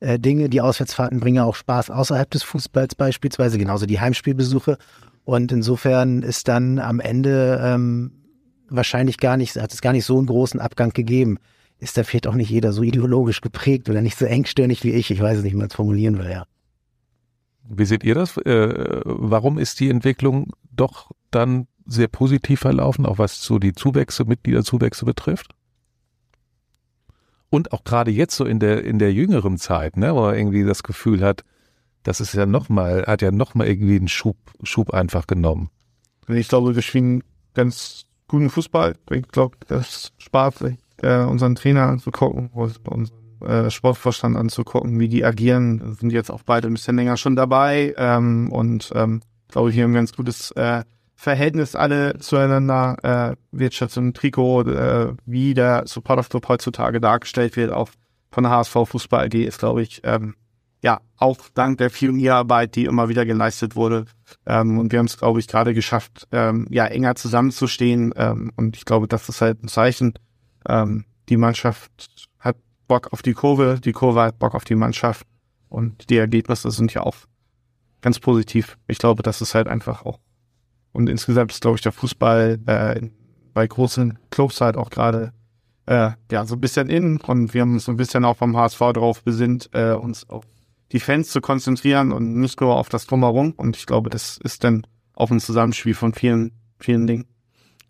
äh, 0.00 0.18
Dinge. 0.18 0.48
Die 0.48 0.60
Auswärtsfahrten 0.60 1.20
bringen 1.20 1.36
ja 1.36 1.44
auch 1.44 1.54
Spaß 1.54 1.90
außerhalb 1.90 2.28
des 2.28 2.42
Fußballs 2.42 2.96
beispielsweise, 2.96 3.56
genauso 3.56 3.86
die 3.86 4.00
Heimspielbesuche. 4.00 4.78
Und 5.24 5.52
insofern 5.52 6.22
ist 6.22 6.48
dann 6.48 6.80
am 6.80 6.98
Ende 6.98 7.60
ähm, 7.62 8.12
wahrscheinlich 8.68 9.18
gar 9.18 9.36
nicht, 9.36 9.54
hat 9.56 9.72
es 9.72 9.80
gar 9.80 9.92
nicht 9.92 10.04
so 10.04 10.18
einen 10.18 10.26
großen 10.26 10.58
Abgang 10.58 10.90
gegeben. 10.90 11.38
Ist 11.80 11.96
da 11.96 12.04
vielleicht 12.04 12.26
auch 12.26 12.34
nicht 12.34 12.50
jeder 12.50 12.72
so 12.72 12.82
ideologisch 12.82 13.40
geprägt 13.40 13.88
oder 13.88 14.02
nicht 14.02 14.18
so 14.18 14.26
engstirnig 14.26 14.84
wie 14.84 14.92
ich? 14.92 15.10
Ich 15.10 15.20
weiß 15.20 15.38
es 15.38 15.44
nicht, 15.44 15.54
wie 15.54 15.58
man 15.58 15.68
es 15.68 15.74
formulieren 15.74 16.18
will, 16.18 16.30
ja. 16.30 16.44
Wie 17.68 17.86
seht 17.86 18.04
ihr 18.04 18.14
das? 18.14 18.36
Äh, 18.36 19.00
warum 19.04 19.58
ist 19.58 19.80
die 19.80 19.88
Entwicklung 19.88 20.52
doch 20.70 21.10
dann 21.30 21.66
sehr 21.86 22.08
positiv 22.08 22.60
verlaufen, 22.60 23.06
auch 23.06 23.18
was 23.18 23.42
so 23.42 23.58
die 23.58 23.72
Zuwächse, 23.72 24.24
Mitgliederzuwächse 24.26 25.06
betrifft? 25.06 25.54
Und 27.48 27.72
auch 27.72 27.82
gerade 27.82 28.10
jetzt 28.10 28.36
so 28.36 28.44
in 28.44 28.60
der, 28.60 28.84
in 28.84 28.98
der 28.98 29.12
jüngeren 29.12 29.56
Zeit, 29.56 29.96
ne, 29.96 30.14
wo 30.14 30.26
er 30.26 30.36
irgendwie 30.36 30.64
das 30.64 30.82
Gefühl 30.82 31.22
hat, 31.22 31.44
das 32.02 32.20
ist 32.20 32.34
ja 32.34 32.44
nochmal, 32.44 33.04
hat 33.06 33.22
ja 33.22 33.30
nochmal 33.30 33.68
irgendwie 33.68 33.96
einen 33.96 34.08
Schub, 34.08 34.36
Schub 34.62 34.92
einfach 34.92 35.26
genommen. 35.26 35.70
Ich 36.28 36.48
glaube, 36.48 36.74
wir 36.74 36.82
spielen 36.82 37.24
ganz 37.54 38.04
guten 38.28 38.50
Fußball. 38.50 38.96
Ich 39.10 39.28
glaube, 39.28 39.56
das 39.66 40.12
spart 40.18 40.62
äh, 41.02 41.24
unseren 41.24 41.54
Trainer 41.54 41.88
anzugucken, 41.88 42.50
unseren 42.52 43.10
äh, 43.40 43.70
Sportvorstand 43.70 44.36
anzugucken, 44.36 44.98
wie 45.00 45.08
die 45.08 45.24
agieren. 45.24 45.96
Sind 45.98 46.12
jetzt 46.12 46.30
auch 46.30 46.42
beide 46.44 46.68
ein 46.68 46.74
bisschen 46.74 46.96
länger 46.96 47.16
schon 47.16 47.36
dabei 47.36 47.94
ähm, 47.96 48.50
und 48.52 48.92
ähm, 48.94 49.20
glaube 49.48 49.70
ich, 49.70 49.78
haben 49.78 49.90
ein 49.90 49.94
ganz 49.94 50.12
gutes 50.14 50.50
äh, 50.52 50.84
Verhältnis 51.14 51.74
alle 51.74 52.18
zueinander. 52.18 52.96
Äh, 53.32 53.36
Wirtschaft 53.52 53.96
im 53.96 54.14
Trikot, 54.14 54.62
äh, 54.62 55.14
wie 55.26 55.54
der 55.54 55.84
Supporter 55.86 56.24
Club 56.24 56.48
heutzutage 56.48 57.00
dargestellt 57.00 57.56
wird, 57.56 57.72
auch 57.72 57.90
von 58.30 58.44
der 58.44 58.52
HSV 58.52 58.72
Fußball 58.86 59.26
AG 59.26 59.34
ist, 59.34 59.58
glaube 59.58 59.82
ich, 59.82 60.00
ähm, 60.04 60.34
ja, 60.82 61.00
auch 61.18 61.36
dank 61.54 61.78
der 61.78 61.90
Pionierarbeit, 61.90 62.74
die 62.74 62.86
immer 62.86 63.08
wieder 63.10 63.26
geleistet 63.26 63.76
wurde. 63.76 64.06
Ähm, 64.46 64.78
und 64.78 64.92
wir 64.92 64.98
haben 64.98 65.06
es, 65.06 65.18
glaube 65.18 65.40
ich, 65.40 65.46
gerade 65.46 65.74
geschafft, 65.74 66.26
ähm, 66.32 66.66
ja, 66.70 66.86
enger 66.86 67.16
zusammenzustehen. 67.16 68.14
Ähm, 68.16 68.50
und 68.56 68.76
ich 68.76 68.86
glaube, 68.86 69.06
das 69.06 69.28
ist 69.28 69.42
halt 69.42 69.62
ein 69.62 69.68
Zeichen. 69.68 70.14
Ähm, 70.68 71.04
die 71.28 71.36
Mannschaft 71.36 71.90
hat 72.38 72.56
Bock 72.88 73.12
auf 73.12 73.22
die 73.22 73.34
Kurve, 73.34 73.80
die 73.82 73.92
Kurve 73.92 74.22
hat 74.22 74.38
Bock 74.38 74.54
auf 74.54 74.64
die 74.64 74.74
Mannschaft. 74.74 75.26
Und 75.68 76.10
die 76.10 76.16
Ergebnisse 76.16 76.70
sind 76.70 76.92
ja 76.94 77.02
auch 77.02 77.16
ganz 78.00 78.18
positiv. 78.18 78.76
Ich 78.88 78.98
glaube, 78.98 79.22
das 79.22 79.40
ist 79.40 79.54
halt 79.54 79.68
einfach 79.68 80.04
auch. 80.04 80.18
Und 80.92 81.08
insgesamt 81.08 81.52
ist, 81.52 81.60
glaube 81.60 81.76
ich, 81.76 81.82
der 81.82 81.92
Fußball 81.92 82.58
äh, 82.66 83.08
bei 83.54 83.66
großen 83.66 84.18
Clubs 84.30 84.60
halt 84.60 84.76
auch 84.76 84.90
gerade 84.90 85.32
äh, 85.86 86.10
ja 86.30 86.44
so 86.46 86.56
ein 86.56 86.60
bisschen 86.60 86.88
in. 86.88 87.20
Und 87.20 87.54
wir 87.54 87.62
haben 87.62 87.74
uns 87.74 87.84
so 87.84 87.92
ein 87.92 87.96
bisschen 87.96 88.24
auch 88.24 88.36
vom 88.36 88.56
HSV 88.56 88.78
drauf 88.94 89.22
besinnt, 89.22 89.70
äh, 89.72 89.92
uns 89.92 90.28
auf 90.28 90.44
die 90.92 91.00
Fans 91.00 91.30
zu 91.30 91.40
konzentrieren 91.40 92.10
und 92.12 92.34
nicht 92.40 92.60
nur 92.60 92.76
auf 92.76 92.88
das 92.88 93.06
Drumherum. 93.06 93.52
Und 93.52 93.76
ich 93.76 93.86
glaube, 93.86 94.10
das 94.10 94.38
ist 94.38 94.64
dann 94.64 94.86
auch 95.14 95.30
ein 95.30 95.40
Zusammenspiel 95.40 95.94
von 95.94 96.12
vielen, 96.14 96.52
vielen 96.78 97.06
Dingen. 97.06 97.26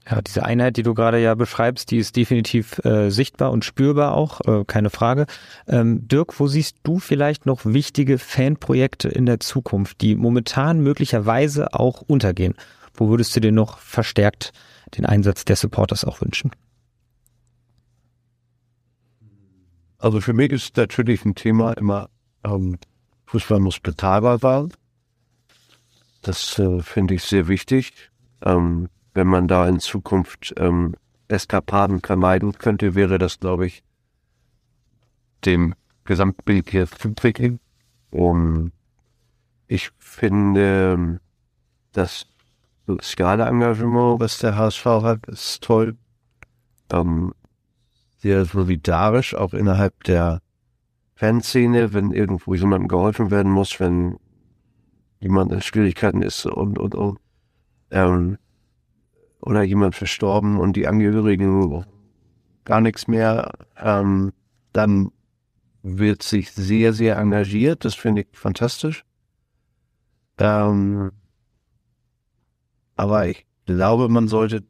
Ja, 0.09 0.23
diese 0.23 0.45
Einheit, 0.45 0.77
die 0.77 0.83
du 0.83 0.95
gerade 0.95 1.21
ja 1.21 1.35
beschreibst, 1.35 1.91
die 1.91 1.99
ist 1.99 2.17
definitiv 2.17 2.85
äh, 2.85 3.11
sichtbar 3.11 3.53
und 3.53 3.65
spürbar 3.65 4.15
auch, 4.15 4.41
äh, 4.41 4.65
keine 4.65 4.91
Frage. 4.91 5.27
Ähm, 5.69 6.09
Dirk, 6.09 6.41
wo 6.41 6.47
siehst 6.47 6.79
du 6.83 6.99
vielleicht 6.99 7.47
noch 7.47 7.65
wichtige 7.65 8.19
Fanprojekte 8.19 9.09
in 9.09 9.27
der 9.27 9.41
Zukunft, 9.41 10.01
die 10.01 10.17
momentan 10.17 10.81
möglicherweise 10.81 11.75
auch 11.75 12.03
untergehen? 12.03 12.55
Wo 12.95 13.09
würdest 13.09 13.37
du 13.37 13.41
dir 13.41 13.53
noch 13.53 13.79
verstärkt 13.79 14.53
den 14.97 15.07
Einsatz 15.07 15.45
der 15.45 15.57
Supporters 15.57 16.05
auch 16.05 16.21
wünschen? 16.21 16.51
Also 19.99 20.21
für 20.21 20.33
mich 20.33 20.51
ist 20.51 20.77
natürlich 20.77 21.25
ein 21.25 21.35
Thema 21.35 21.75
immer 21.75 22.09
ähm, 22.43 22.79
Fußball 23.27 23.61
muss 23.61 23.79
bezahlbar 23.79 24.39
sein. 24.39 24.73
Das 26.23 26.59
äh, 26.59 26.83
finde 26.83 27.15
ich 27.15 27.23
sehr 27.23 27.49
wichtig. 27.49 27.93
Ähm, 28.43 28.89
wenn 29.15 29.27
man 29.27 29.49
da 29.49 29.69
in 29.69 29.81
Zukunft 29.81 30.55
ähm, 30.57 30.95
Eskapaden 31.29 32.01
vermeiden 32.01 32.53
könnte, 32.53 32.95
wäre 32.95 33.19
das, 33.19 33.39
glaube 33.39 33.67
ich, 33.67 33.83
dem 35.45 35.75
Gesamtbild 36.05 36.71
hier 36.71 36.87
zuträglich. 36.87 37.59
Um, 38.11 38.73
ich 39.69 39.91
finde, 39.99 41.21
das 41.93 42.27
soziale 42.87 43.45
Engagement, 43.45 44.21
was 44.21 44.39
der 44.39 44.57
HSV 44.57 44.85
hat, 44.85 45.27
ist 45.29 45.63
toll. 45.63 45.97
Ähm, 46.93 47.33
sehr 48.19 48.45
solidarisch, 48.45 49.35
auch 49.35 49.55
innerhalb 49.55 50.03
der 50.05 50.43
Fanszene, 51.15 51.93
wenn 51.93 52.13
irgendwo 52.13 52.55
jemandem 52.55 52.89
geholfen 52.89 53.31
werden 53.31 53.53
muss, 53.53 53.79
wenn 53.79 54.19
jemand 55.21 55.53
in 55.53 55.63
Schwierigkeiten 55.63 56.23
ist 56.23 56.47
und, 56.47 56.79
und, 56.79 56.95
und 56.95 57.19
ähm, 57.91 58.39
oder 59.41 59.63
jemand 59.63 59.95
verstorben 59.95 60.59
und 60.59 60.77
die 60.77 60.87
Angehörigen 60.87 61.85
gar 62.65 62.81
nichts 62.81 63.09
mehr, 63.09 63.53
ähm, 63.77 64.33
dann 64.73 65.11
wird 65.83 66.23
sich 66.23 66.53
sehr, 66.53 66.93
sehr 66.93 67.17
engagiert. 67.17 67.85
Das 67.85 67.95
finde 67.95 68.23
ich 68.23 68.29
fantastisch. 68.33 69.05
Ähm, 70.39 71.11
aber 72.97 73.29
ich 73.29 73.47
glaube, 73.67 74.09
man 74.09 74.29
sollte 74.29 74.63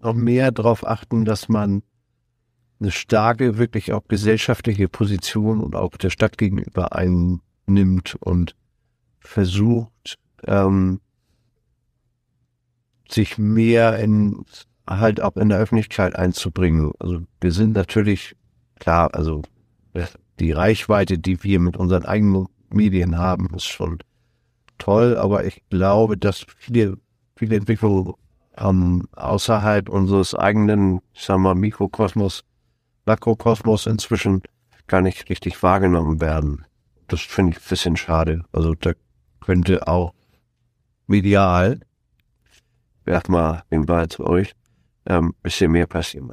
noch 0.00 0.14
mehr 0.14 0.52
darauf 0.52 0.86
achten, 0.86 1.24
dass 1.24 1.48
man 1.48 1.82
eine 2.80 2.90
starke, 2.90 3.58
wirklich 3.58 3.92
auch 3.92 4.06
gesellschaftliche 4.06 4.88
Position 4.88 5.60
und 5.60 5.74
auch 5.74 5.96
der 5.96 6.10
Stadt 6.10 6.38
gegenüber 6.38 6.92
einnimmt 6.92 8.16
und 8.20 8.54
versucht, 9.20 10.18
ähm, 10.46 11.00
sich 13.08 13.38
mehr 13.38 13.98
in 13.98 14.44
halt 14.88 15.20
auch 15.20 15.36
in 15.36 15.48
der 15.48 15.58
Öffentlichkeit 15.58 16.14
einzubringen. 16.14 16.92
Also 16.98 17.20
wir 17.40 17.52
sind 17.52 17.74
natürlich 17.74 18.36
klar, 18.78 19.14
also 19.14 19.42
die 20.38 20.52
Reichweite, 20.52 21.18
die 21.18 21.42
wir 21.42 21.60
mit 21.60 21.76
unseren 21.76 22.04
eigenen 22.04 22.48
Medien 22.70 23.16
haben, 23.16 23.48
ist 23.54 23.64
schon 23.64 23.98
toll, 24.78 25.16
aber 25.16 25.44
ich 25.44 25.62
glaube, 25.70 26.18
dass 26.18 26.44
viele, 26.58 26.98
viele 27.36 27.56
Entwicklungen 27.56 28.14
ähm, 28.56 29.08
außerhalb 29.12 29.88
unseres 29.88 30.34
eigenen, 30.34 31.00
ich 31.12 31.22
sag 31.22 31.38
mal, 31.38 31.54
Mikrokosmos, 31.54 32.44
Makrokosmos 33.06 33.86
inzwischen 33.86 34.42
gar 34.86 35.00
nicht 35.00 35.28
richtig 35.30 35.62
wahrgenommen 35.62 36.20
werden. 36.20 36.64
Das 37.08 37.20
finde 37.20 37.52
ich 37.52 37.58
ein 37.58 37.68
bisschen 37.68 37.96
schade. 37.96 38.44
Also 38.52 38.74
da 38.74 38.92
könnte 39.40 39.86
auch 39.86 40.14
medial, 41.06 41.80
werft 43.04 43.28
mal 43.28 43.62
den 43.70 43.86
Ball 43.86 44.08
zu 44.08 44.26
euch, 44.26 44.54
ähm, 45.06 45.34
bisschen 45.42 45.72
mehr 45.72 45.86
passieren. 45.86 46.32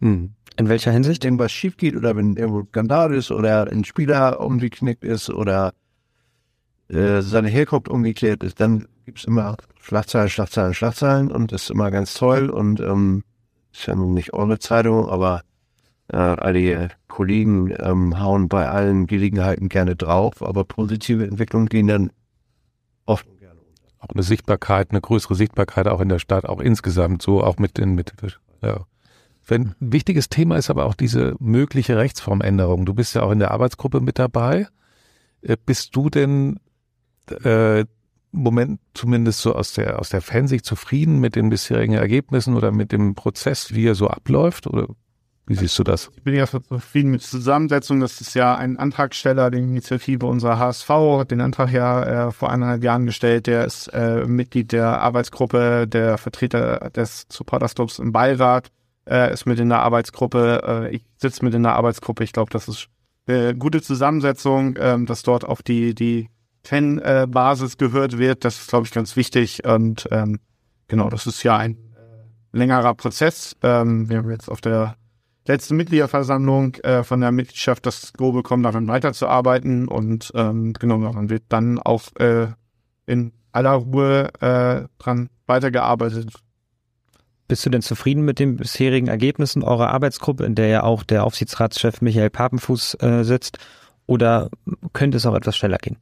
Hm. 0.00 0.34
In 0.56 0.68
welcher 0.68 0.92
Hinsicht? 0.92 1.24
Wenn 1.24 1.32
irgendwas 1.32 1.52
schief 1.52 1.76
geht 1.76 1.96
oder 1.96 2.14
wenn 2.14 2.36
irgendwo 2.36 2.64
Skandal 2.64 3.12
ist 3.12 3.30
oder 3.30 3.66
ein 3.70 3.84
Spieler 3.84 4.40
umgeknickt 4.40 5.02
ist 5.02 5.28
oder 5.30 5.72
äh, 6.88 7.22
seine 7.22 7.48
Herkunft 7.48 7.88
umgekehrt 7.88 8.44
ist, 8.44 8.60
dann 8.60 8.86
gibt's 9.04 9.24
immer 9.24 9.56
Schlagzeilen, 9.80 10.28
Schlagzeilen, 10.28 10.74
Schlagzeilen 10.74 11.32
und 11.32 11.50
das 11.50 11.64
ist 11.64 11.70
immer 11.70 11.90
ganz 11.90 12.14
toll 12.14 12.50
und 12.50 12.80
ähm, 12.80 13.24
ist 13.72 13.86
ja 13.86 13.94
nun 13.94 14.14
nicht 14.14 14.32
eure 14.32 14.58
Zeitung, 14.58 15.08
aber 15.08 15.42
äh, 16.08 16.16
alle 16.16 16.90
Kollegen 17.08 17.74
ähm, 17.78 18.20
hauen 18.20 18.48
bei 18.48 18.68
allen 18.68 19.06
Gelegenheiten 19.06 19.68
gerne 19.68 19.96
drauf, 19.96 20.42
aber 20.42 20.64
positive 20.64 21.26
Entwicklungen 21.26 21.68
gehen 21.68 21.88
dann 21.88 22.10
oft. 23.06 23.26
Auch 24.04 24.14
eine 24.14 24.22
Sichtbarkeit, 24.22 24.90
eine 24.90 25.00
größere 25.00 25.34
Sichtbarkeit 25.34 25.88
auch 25.88 26.00
in 26.00 26.10
der 26.10 26.18
Stadt, 26.18 26.44
auch 26.44 26.60
insgesamt 26.60 27.22
so, 27.22 27.42
auch 27.42 27.58
mit 27.58 27.78
den, 27.78 27.94
mit, 27.94 28.12
ja. 28.62 28.86
Ein 29.48 29.74
wichtiges 29.80 30.28
Thema 30.28 30.56
ist 30.56 30.70
aber 30.70 30.86
auch 30.86 30.94
diese 30.94 31.36
mögliche 31.38 31.96
Rechtsformänderung. 31.96 32.86
Du 32.86 32.94
bist 32.94 33.14
ja 33.14 33.22
auch 33.22 33.30
in 33.30 33.38
der 33.38 33.50
Arbeitsgruppe 33.50 34.00
mit 34.00 34.18
dabei. 34.18 34.66
Äh, 35.42 35.56
bist 35.64 35.96
du 35.96 36.10
denn 36.10 36.60
äh, 37.44 37.84
Moment 38.32 38.80
zumindest 38.94 39.40
so 39.40 39.54
aus 39.54 39.74
der 39.74 40.00
aus 40.00 40.08
der 40.08 40.20
Fansicht 40.20 40.64
zufrieden 40.64 41.20
mit 41.20 41.36
den 41.36 41.50
bisherigen 41.50 41.94
Ergebnissen 41.94 42.56
oder 42.56 42.72
mit 42.72 42.90
dem 42.90 43.14
Prozess, 43.14 43.74
wie 43.74 43.86
er 43.86 43.94
so 43.94 44.08
abläuft? 44.08 44.66
Oder 44.66 44.88
wie 45.46 45.54
siehst 45.54 45.78
du 45.78 45.84
das? 45.84 46.10
Ich 46.16 46.22
bin 46.22 46.34
ja 46.34 46.46
zufrieden 46.46 47.10
mit 47.10 47.20
der 47.20 47.28
Zusammensetzung. 47.28 48.00
Das 48.00 48.20
ist 48.20 48.34
ja 48.34 48.54
ein 48.56 48.78
Antragsteller 48.78 49.50
der 49.50 49.60
Initiative 49.60 50.26
unserer 50.26 50.58
HSV, 50.58 50.88
hat 50.88 51.30
den 51.30 51.42
Antrag 51.42 51.70
ja 51.70 52.28
äh, 52.28 52.32
vor 52.32 52.50
eineinhalb 52.50 52.82
Jahren 52.82 53.04
gestellt. 53.04 53.46
Der 53.46 53.64
ist 53.66 53.88
äh, 53.88 54.24
Mitglied 54.24 54.72
der 54.72 55.00
Arbeitsgruppe, 55.02 55.86
der 55.86 56.16
Vertreter 56.16 56.90
des 56.90 57.26
Supporters 57.30 57.74
Clubs 57.74 57.98
im 57.98 58.12
Beirat 58.12 58.70
äh, 59.08 59.32
ist 59.32 59.46
mit 59.46 59.58
in 59.58 59.68
der 59.68 59.80
Arbeitsgruppe, 59.80 60.62
äh, 60.66 60.96
ich 60.96 61.04
sitze 61.16 61.44
mit 61.44 61.54
in 61.54 61.62
der 61.62 61.74
Arbeitsgruppe. 61.74 62.24
Ich 62.24 62.32
glaube, 62.32 62.50
das 62.50 62.68
ist 62.68 62.88
eine 63.26 63.54
gute 63.54 63.82
Zusammensetzung, 63.82 64.76
ähm, 64.78 65.06
dass 65.06 65.22
dort 65.22 65.44
auf 65.44 65.62
die, 65.62 65.94
die 65.94 66.28
Fanbasis 66.62 67.76
gehört 67.76 68.18
wird. 68.18 68.44
Das 68.44 68.58
ist, 68.58 68.68
glaube 68.68 68.86
ich, 68.86 68.92
ganz 68.92 69.16
wichtig. 69.16 69.64
Und 69.64 70.08
ähm, 70.10 70.40
genau, 70.88 71.08
das 71.10 71.26
ist 71.26 71.42
ja 71.42 71.56
ein 71.56 71.72
äh, 71.72 72.56
längerer 72.56 72.94
Prozess. 72.94 73.56
Ähm, 73.62 74.08
wir 74.08 74.18
haben 74.18 74.30
jetzt 74.30 74.50
auf 74.50 74.60
der 74.60 74.96
letzten 75.46 75.76
Mitgliederversammlung 75.76 76.74
äh, 76.76 77.02
von 77.02 77.20
der 77.20 77.32
Mitgliedschaft 77.32 77.86
das 77.86 78.12
Go 78.12 78.32
bekommen, 78.32 78.62
daran 78.62 78.88
weiterzuarbeiten. 78.88 79.88
Und 79.88 80.32
ähm, 80.34 80.72
genau, 80.74 81.00
daran 81.00 81.30
wird 81.30 81.44
dann 81.48 81.78
auch 81.78 82.02
äh, 82.18 82.48
in 83.06 83.32
aller 83.52 83.72
Ruhe 83.72 84.30
äh, 84.40 84.88
dran 84.98 85.28
weitergearbeitet. 85.46 86.32
Bist 87.46 87.66
du 87.66 87.70
denn 87.70 87.82
zufrieden 87.82 88.24
mit 88.24 88.38
den 88.38 88.56
bisherigen 88.56 89.08
Ergebnissen 89.08 89.62
eurer 89.62 89.90
Arbeitsgruppe, 89.90 90.44
in 90.44 90.54
der 90.54 90.68
ja 90.68 90.82
auch 90.82 91.02
der 91.02 91.24
Aufsichtsratschef 91.24 92.00
Michael 92.00 92.30
Papenfuß 92.30 92.96
äh, 93.00 93.22
sitzt? 93.22 93.58
Oder 94.06 94.50
könnte 94.92 95.18
es 95.18 95.26
auch 95.26 95.34
etwas 95.34 95.56
schneller 95.56 95.76
gehen? 95.76 95.98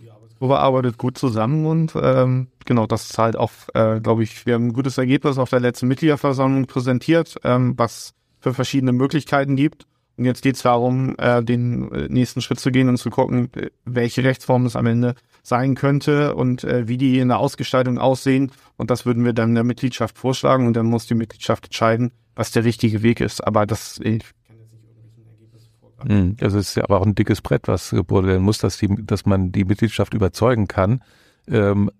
Die 0.00 0.10
Arbeitsgruppe 0.10 0.58
arbeitet 0.58 0.98
gut 0.98 1.18
zusammen 1.18 1.66
und 1.66 1.92
ähm, 2.00 2.48
genau, 2.64 2.86
das 2.86 3.10
ist 3.10 3.18
halt 3.18 3.36
auch, 3.36 3.52
äh, 3.74 4.00
glaube 4.00 4.24
ich, 4.24 4.44
wir 4.44 4.54
haben 4.54 4.68
ein 4.68 4.72
gutes 4.72 4.98
Ergebnis 4.98 5.38
auf 5.38 5.50
der 5.50 5.60
letzten 5.60 5.86
Mitgliederversammlung 5.86 6.66
präsentiert, 6.66 7.36
ähm, 7.44 7.74
was 7.76 8.12
für 8.40 8.54
verschiedene 8.54 8.92
Möglichkeiten 8.92 9.56
gibt. 9.56 9.86
Und 10.16 10.24
jetzt 10.24 10.42
geht 10.42 10.56
es 10.56 10.62
darum, 10.62 11.14
äh, 11.18 11.42
den 11.42 11.92
äh, 11.92 12.08
nächsten 12.08 12.40
Schritt 12.40 12.58
zu 12.58 12.70
gehen 12.70 12.88
und 12.88 12.96
zu 12.96 13.10
gucken, 13.10 13.50
äh, 13.54 13.70
welche 13.84 14.24
Rechtsform 14.24 14.64
es 14.64 14.74
am 14.74 14.86
Ende 14.86 15.14
sein 15.42 15.74
könnte 15.74 16.34
und 16.34 16.64
äh, 16.64 16.88
wie 16.88 16.96
die 16.96 17.18
in 17.18 17.28
der 17.28 17.38
Ausgestaltung 17.38 17.98
aussehen. 17.98 18.50
Und 18.76 18.90
das 18.90 19.04
würden 19.04 19.24
wir 19.24 19.34
dann 19.34 19.54
der 19.54 19.64
Mitgliedschaft 19.64 20.16
vorschlagen 20.16 20.66
und 20.66 20.74
dann 20.74 20.86
muss 20.86 21.06
die 21.06 21.14
Mitgliedschaft 21.14 21.66
entscheiden, 21.66 22.12
was 22.34 22.50
der 22.50 22.64
richtige 22.64 23.02
Weg 23.02 23.20
ist. 23.20 23.46
Aber 23.46 23.66
das 23.66 24.00
ich 24.02 24.22
kann 24.46 24.56
jetzt 24.58 24.72
nicht 24.72 24.84
irgendwelchen 24.88 25.26
Ergebnisse 25.28 25.68
vorgreifen. 25.78 26.36
Also 26.40 26.58
es 26.58 26.68
ist 26.70 26.74
ja 26.76 26.84
aber 26.84 27.00
auch 27.00 27.06
ein 27.06 27.14
dickes 27.14 27.42
Brett, 27.42 27.68
was 27.68 27.90
gebohrt 27.90 28.26
werden 28.26 28.42
muss, 28.42 28.58
dass, 28.58 28.78
die, 28.78 28.88
dass 28.88 29.26
man 29.26 29.52
die 29.52 29.64
Mitgliedschaft 29.64 30.14
überzeugen 30.14 30.66
kann. 30.66 31.02
Ähm, 31.46 31.90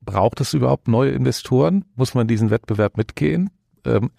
braucht 0.00 0.40
es 0.40 0.54
überhaupt 0.54 0.86
neue 0.86 1.10
Investoren? 1.10 1.84
Muss 1.96 2.14
man 2.14 2.28
diesen 2.28 2.50
Wettbewerb 2.50 2.96
mitgehen? 2.96 3.50
Ähm, 3.84 4.10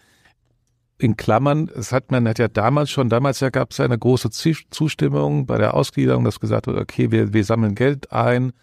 in 0.98 1.18
Klammern, 1.18 1.70
es 1.76 1.92
hat 1.92 2.12
man 2.12 2.28
hat 2.28 2.40
ja 2.40 2.48
damals 2.48 2.90
schon, 2.90 3.10
damals 3.10 3.42
ja 3.42 3.50
gab 3.50 3.72
es 3.72 3.78
ja 3.78 3.86
eine 3.86 3.98
große 3.98 4.30
Zustimmung 4.30 5.46
bei 5.46 5.58
der 5.58 5.74
Ausgliederung, 5.74 6.24
dass 6.24 6.40
gesagt 6.40 6.68
wird, 6.68 6.78
okay, 6.78 7.12
wir, 7.12 7.34
wir 7.34 7.44
sammeln 7.44 7.76
Geld 7.76 8.12
ein, 8.14 8.54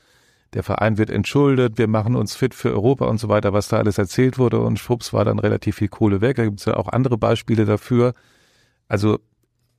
der 0.54 0.62
Verein 0.62 0.98
wird 0.98 1.10
entschuldet, 1.10 1.78
wir 1.78 1.88
machen 1.88 2.14
uns 2.14 2.34
fit 2.34 2.54
für 2.54 2.72
Europa 2.72 3.06
und 3.06 3.18
so 3.18 3.28
weiter, 3.28 3.52
was 3.52 3.68
da 3.68 3.78
alles 3.78 3.98
erzählt 3.98 4.38
wurde 4.38 4.60
und 4.60 4.78
schwupps 4.78 5.12
war 5.12 5.24
dann 5.24 5.38
relativ 5.38 5.76
viel 5.76 5.88
Kohle 5.88 6.20
weg. 6.20 6.36
Da 6.36 6.44
gibt 6.44 6.60
es 6.60 6.66
ja 6.66 6.76
auch 6.76 6.88
andere 6.88 7.18
Beispiele 7.18 7.64
dafür. 7.64 8.12
Also 8.88 9.18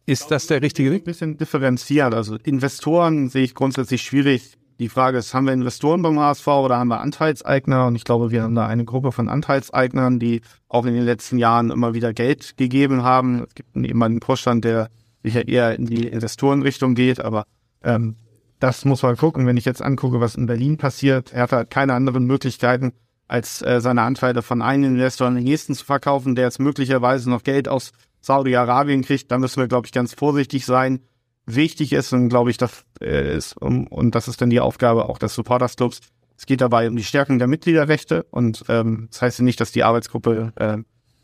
ist 0.06 0.32
das 0.32 0.47
der 0.47 0.62
richtige 0.62 0.91
Weg? 0.91 1.04
Ein 1.04 1.06
bisschen 1.06 1.38
differenziert. 1.38 2.14
Also 2.14 2.36
Investoren 2.36 3.30
sehe 3.30 3.43
ich 3.43 3.56
grundsätzlich 3.56 4.01
schwierig 4.01 4.58
die 4.80 4.89
Frage 4.89 5.17
ist, 5.17 5.34
haben 5.34 5.45
wir 5.45 5.53
Investoren 5.53 6.01
beim 6.01 6.19
HSV 6.19 6.47
oder 6.47 6.78
haben 6.78 6.88
wir 6.88 7.01
Anteilseigner? 7.01 7.88
Und 7.88 7.95
ich 7.95 8.03
glaube, 8.03 8.32
wir 8.32 8.43
haben 8.43 8.55
da 8.55 8.67
eine 8.67 8.86
Gruppe 8.86 9.11
von 9.11 9.30
Anteilseignern, 9.30 10.19
die 10.19 10.41
auch 10.67 10.86
in 10.86 10.93
den 10.93 11.03
letzten 11.03 11.38
Jahren 11.38 11.69
immer 11.69 11.93
wieder 11.93 12.13
Geld 12.13 12.57
gegeben 12.57 13.03
haben. 13.03 13.43
Es 13.47 13.55
gibt 13.55 13.76
eben 13.76 14.03
einen 14.03 14.21
Vorstand, 14.21 14.65
der 14.65 14.89
sicher 15.24 15.47
eher 15.47 15.76
in 15.76 15.86
die 15.86 16.07
Investorenrichtung 16.07 16.95
geht, 16.95 17.19
aber 17.19 17.45
ähm, 17.84 18.15
das 18.59 18.86
muss 18.86 19.03
man 19.03 19.17
gucken. 19.17 19.45
Wenn 19.45 19.57
ich 19.57 19.65
jetzt 19.65 19.82
angucke, 19.82 20.19
was 20.19 20.36
in 20.36 20.45
Berlin 20.45 20.78
passiert, 20.78 21.34
er 21.34 21.43
hat 21.43 21.51
halt 21.51 21.69
keine 21.69 21.93
anderen 21.93 22.26
Möglichkeiten, 22.26 22.93
als 23.28 23.61
äh, 23.61 23.80
seine 23.82 24.01
Anteile 24.01 24.41
von 24.41 24.61
einem 24.61 24.95
Investor 24.95 25.28
an 25.28 25.36
den 25.36 25.43
nächsten 25.43 25.76
zu 25.76 25.86
verkaufen, 25.86 26.36
der 26.36 26.45
jetzt 26.45 26.59
möglicherweise 26.59 27.30
noch 27.30 27.43
Geld 27.43 27.67
aus 27.67 27.91
Saudi-Arabien 28.21 29.03
kriegt. 29.03 29.32
Da 29.32 29.38
müssen 29.38 29.59
wir, 29.59 29.67
glaube 29.67 29.88
ich, 29.88 29.91
ganz 29.91 30.13
vorsichtig 30.13 30.65
sein 30.65 30.99
wichtig 31.45 31.93
ist 31.93 32.13
und 32.13 32.30
glaube 32.30 32.51
ich, 32.51 32.57
das 32.57 32.86
äh, 33.04 33.36
ist 33.36 33.56
um, 33.62 33.88
und 33.88 34.16
das 34.16 34.28
ist 34.28 34.41
dann 34.41 34.49
die 34.49 34.60
Aufgabe 34.60 35.10
auch 35.10 35.18
des 35.18 35.34
Supporters 35.36 35.76
Clubs. 35.76 35.99
Es 36.38 36.45
geht 36.45 36.62
dabei 36.62 36.88
um 36.88 36.95
die 36.95 37.04
Stärkung 37.04 37.39
der 37.39 37.47
Mitgliederrechte 37.47 38.24
und 38.32 38.64
ähm, 38.70 39.08
das 39.12 39.22
heißt 39.22 39.39
ja 39.39 39.45
nicht, 39.45 39.60
dass 39.60 39.72
die 39.72 39.84
Arbeitsgruppe 39.84 40.51
äh, 40.56 40.78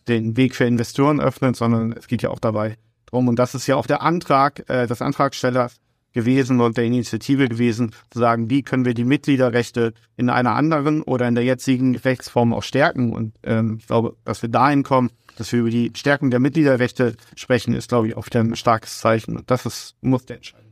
den 0.07 0.37
Weg 0.37 0.55
für 0.55 0.65
Investoren 0.65 1.19
öffnet, 1.19 1.55
sondern 1.55 1.93
es 1.93 2.07
geht 2.07 2.21
ja 2.21 2.29
auch 2.29 2.39
dabei 2.39 2.77
drum 3.07 3.27
und 3.27 3.37
das 3.37 3.55
ist 3.55 3.67
ja 3.67 3.75
auch 3.75 3.87
der 3.87 4.01
Antrag 4.01 4.69
äh, 4.69 4.87
des 4.87 5.01
Antragstellers 5.01 5.77
gewesen 6.13 6.59
und 6.59 6.77
der 6.77 6.85
Initiative 6.85 7.47
gewesen, 7.47 7.91
zu 8.09 8.19
sagen, 8.19 8.49
wie 8.49 8.63
können 8.63 8.85
wir 8.85 8.93
die 8.93 9.05
Mitgliederrechte 9.05 9.93
in 10.17 10.29
einer 10.29 10.55
anderen 10.55 11.03
oder 11.03 11.27
in 11.27 11.35
der 11.35 11.43
jetzigen 11.43 11.95
Rechtsform 11.95 12.53
auch 12.53 12.63
stärken 12.63 13.13
und 13.13 13.35
ähm, 13.43 13.77
ich 13.79 13.87
glaube, 13.87 14.15
dass 14.25 14.41
wir 14.41 14.49
dahin 14.49 14.83
kommen, 14.83 15.11
dass 15.39 15.51
wir 15.53 15.61
über 15.61 15.69
die 15.69 15.91
Stärkung 15.95 16.29
der 16.31 16.39
Mitgliederrechte 16.39 17.15
sprechen, 17.35 17.73
ist, 17.73 17.89
glaube 17.89 18.09
ich, 18.09 18.17
oft 18.17 18.35
ein 18.35 18.55
starkes 18.55 18.99
Zeichen. 18.99 19.37
Und 19.37 19.49
das 19.49 19.65
ist, 19.65 19.95
muss 20.01 20.25
der 20.25 20.39
sein. 20.43 20.68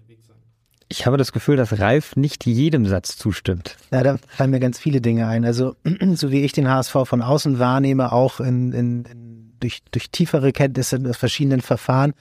Ich 0.89 1.05
habe 1.05 1.17
das 1.17 1.31
Gefühl, 1.31 1.57
dass 1.57 1.79
Ralf 1.79 2.15
nicht 2.15 2.45
jedem 2.45 2.85
Satz 2.85 3.17
zustimmt. 3.17 3.75
Ja, 3.91 4.03
da 4.03 4.17
fallen 4.27 4.51
mir 4.51 4.59
ganz 4.59 4.79
viele 4.79 5.01
Dinge 5.01 5.27
ein. 5.27 5.43
Also, 5.43 5.75
so 6.13 6.31
wie 6.31 6.43
ich 6.43 6.53
den 6.53 6.69
HSV 6.69 6.95
von 7.03 7.21
außen 7.21 7.59
wahrnehme, 7.59 8.11
auch 8.11 8.39
in, 8.39 8.71
in, 8.71 9.05
in, 9.05 9.53
durch, 9.59 9.81
durch 9.91 10.11
tiefere 10.11 10.53
Kenntnisse 10.53 10.95
in 10.95 11.13
verschiedenen 11.13 11.61
Verfahren, 11.61 12.13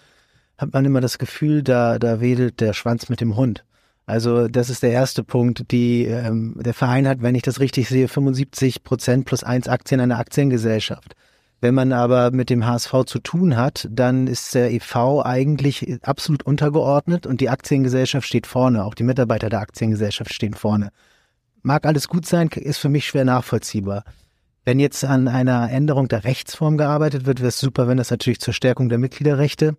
hat 0.58 0.72
man 0.72 0.84
immer 0.84 1.00
das 1.00 1.18
Gefühl, 1.18 1.62
da, 1.62 1.98
da 1.98 2.20
wedelt 2.20 2.60
der 2.60 2.72
Schwanz 2.72 3.08
mit 3.08 3.20
dem 3.20 3.36
Hund. 3.36 3.64
Also 4.06 4.46
das 4.48 4.70
ist 4.70 4.82
der 4.82 4.92
erste 4.92 5.24
Punkt. 5.24 5.70
Die, 5.72 6.04
ähm, 6.04 6.56
der 6.58 6.74
Verein 6.74 7.06
hat, 7.08 7.22
wenn 7.22 7.34
ich 7.34 7.42
das 7.42 7.60
richtig 7.60 7.88
sehe, 7.88 8.08
75 8.08 8.84
Prozent 8.84 9.26
plus 9.26 9.44
eins 9.44 9.68
Aktien 9.68 10.00
einer 10.00 10.18
Aktiengesellschaft. 10.18 11.14
Wenn 11.60 11.74
man 11.74 11.92
aber 11.92 12.32
mit 12.32 12.50
dem 12.50 12.66
HSV 12.66 13.04
zu 13.06 13.18
tun 13.18 13.56
hat, 13.56 13.88
dann 13.90 14.26
ist 14.26 14.54
der 14.54 14.72
EV 14.72 15.22
eigentlich 15.24 15.98
absolut 16.02 16.42
untergeordnet 16.42 17.26
und 17.26 17.40
die 17.40 17.48
Aktiengesellschaft 17.48 18.26
steht 18.26 18.46
vorne. 18.46 18.84
Auch 18.84 18.94
die 18.94 19.04
Mitarbeiter 19.04 19.48
der 19.48 19.60
Aktiengesellschaft 19.60 20.34
stehen 20.34 20.54
vorne. 20.54 20.90
Mag 21.62 21.86
alles 21.86 22.08
gut 22.08 22.26
sein, 22.26 22.48
ist 22.48 22.78
für 22.78 22.90
mich 22.90 23.06
schwer 23.06 23.24
nachvollziehbar. 23.24 24.04
Wenn 24.64 24.80
jetzt 24.80 25.04
an 25.04 25.28
einer 25.28 25.70
Änderung 25.70 26.08
der 26.08 26.24
Rechtsform 26.24 26.76
gearbeitet 26.76 27.24
wird, 27.24 27.38
wäre 27.38 27.48
es 27.48 27.58
super, 27.58 27.88
wenn 27.88 27.96
das 27.96 28.10
natürlich 28.10 28.40
zur 28.40 28.52
Stärkung 28.52 28.88
der 28.88 28.98
Mitgliederrechte 28.98 29.76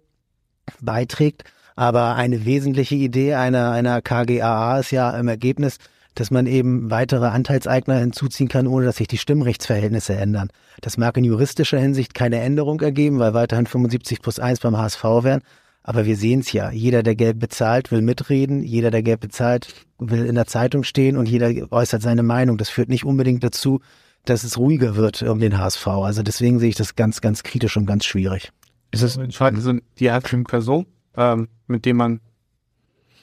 beiträgt. 0.81 1.43
Aber 1.75 2.15
eine 2.15 2.45
wesentliche 2.45 2.95
Idee 2.95 3.35
einer, 3.35 3.71
einer 3.71 4.01
KGAA 4.01 4.79
ist 4.79 4.91
ja 4.91 5.11
im 5.11 5.27
Ergebnis, 5.27 5.77
dass 6.19 6.31
man 6.31 6.47
eben 6.47 6.89
weitere 6.89 7.27
Anteilseigner 7.27 7.99
hinzuziehen 7.99 8.49
kann, 8.49 8.65
ohne 8.65 8.85
dass 8.85 8.97
sich 8.97 9.07
die 9.07 9.19
Stimmrechtsverhältnisse 9.19 10.15
ändern. 10.15 10.49
Das 10.81 10.97
mag 10.97 11.15
in 11.17 11.23
juristischer 11.23 11.77
Hinsicht 11.77 12.15
keine 12.15 12.39
Änderung 12.39 12.81
ergeben, 12.81 13.19
weil 13.19 13.35
weiterhin 13.35 13.67
75 13.67 14.21
plus 14.21 14.39
1 14.39 14.59
beim 14.61 14.75
HSV 14.75 15.03
wären. 15.03 15.41
Aber 15.83 16.05
wir 16.05 16.17
sehen 16.17 16.39
es 16.39 16.51
ja. 16.51 16.71
Jeder, 16.71 17.03
der 17.03 17.15
Geld 17.15 17.39
bezahlt, 17.39 17.91
will 17.91 18.01
mitreden. 18.01 18.63
Jeder, 18.63 18.89
der 18.89 19.03
Geld 19.03 19.19
bezahlt, 19.19 19.73
will 19.99 20.25
in 20.25 20.35
der 20.35 20.47
Zeitung 20.47 20.83
stehen 20.83 21.17
und 21.17 21.29
jeder 21.29 21.51
äußert 21.71 22.01
seine 22.01 22.23
Meinung. 22.23 22.57
Das 22.57 22.69
führt 22.69 22.89
nicht 22.89 23.05
unbedingt 23.05 23.43
dazu, 23.43 23.79
dass 24.25 24.43
es 24.43 24.57
ruhiger 24.57 24.95
wird 24.95 25.21
um 25.21 25.39
den 25.39 25.57
HSV. 25.57 25.87
Also 25.87 26.23
deswegen 26.23 26.59
sehe 26.59 26.69
ich 26.69 26.75
das 26.75 26.95
ganz, 26.95 27.21
ganz 27.21 27.43
kritisch 27.43 27.77
und 27.77 27.85
ganz 27.85 28.05
schwierig. 28.05 28.51
Ist 28.91 29.03
es 29.03 29.17
entscheidend 29.17 29.61
sind 29.61 29.83
die 29.99 30.09
einzelnen 30.09 30.45
Personen, 30.45 30.87
ähm, 31.15 31.47
mit 31.67 31.85
denen 31.85 31.97
man 31.97 32.19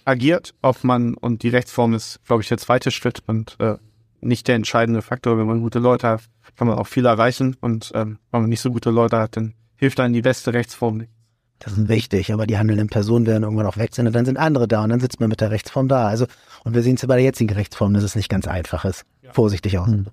agiert, 0.05 0.55
ob 0.63 0.85
man, 0.85 1.15
und 1.15 1.43
die 1.43 1.49
Rechtsform 1.49 1.95
ist, 1.95 2.21
glaube 2.27 2.43
ich, 2.43 2.49
der 2.49 2.59
zweite 2.59 2.91
Schritt 2.91 3.23
und 3.27 3.57
äh, 3.59 3.77
nicht 4.21 4.49
der 4.49 4.57
entscheidende 4.57 5.03
Faktor. 5.03 5.39
Wenn 5.39 5.47
man 5.47 5.61
gute 5.61 5.79
Leute 5.79 6.09
hat, 6.09 6.23
kann 6.57 6.69
man 6.69 6.79
auch 6.79 6.87
viel 6.87 7.07
erreichen 7.07 7.57
und 7.61 7.93
ähm, 7.95 8.19
wenn 8.31 8.43
man 8.43 8.51
nicht 8.51 8.61
so 8.61 8.71
gute 8.71 8.91
Leute 8.91 9.19
hat, 9.19 9.37
dann 9.37 9.55
hilft 9.77 10.01
einem 10.01 10.15
die 10.15 10.23
beste 10.23 10.53
Rechtsform 10.53 10.99
nicht. 10.99 11.11
Das 11.59 11.73
ist 11.73 11.89
wichtig, 11.89 12.33
aber 12.33 12.47
die 12.47 12.59
handelnden 12.59 12.89
Personen 12.89 13.27
werden 13.27 13.45
irgendwann 13.45 13.67
auch 13.67 13.79
weg 13.79 13.95
sein 13.95 14.07
und 14.07 14.15
dann 14.15 14.27
sind 14.27 14.37
andere 14.37 14.69
da 14.69 14.83
und 14.83 14.91
dann 14.91 15.01
sitzt 15.01 15.21
man 15.21 15.31
mit 15.31 15.41
der 15.41 15.51
Rechtsform 15.51 15.89
da. 15.89 16.09
Also, 16.09 16.27
und 16.65 16.75
wir 16.75 16.83
sehen 16.83 16.97
es 16.97 17.03
ja 17.03 17.09
bei 17.09 17.17
der 17.17 17.25
jetzigen 17.25 17.55
Rechtsform, 17.55 17.95
dass 17.95 18.03
es 18.03 18.17
nicht 18.17 18.29
ganz 18.29 18.47
einfach 18.47 18.85
ist. 18.85 19.05
Ja. 19.23 19.33
Vorsichtig 19.33 19.79
auch. 19.79 19.87
Hm. 19.87 20.07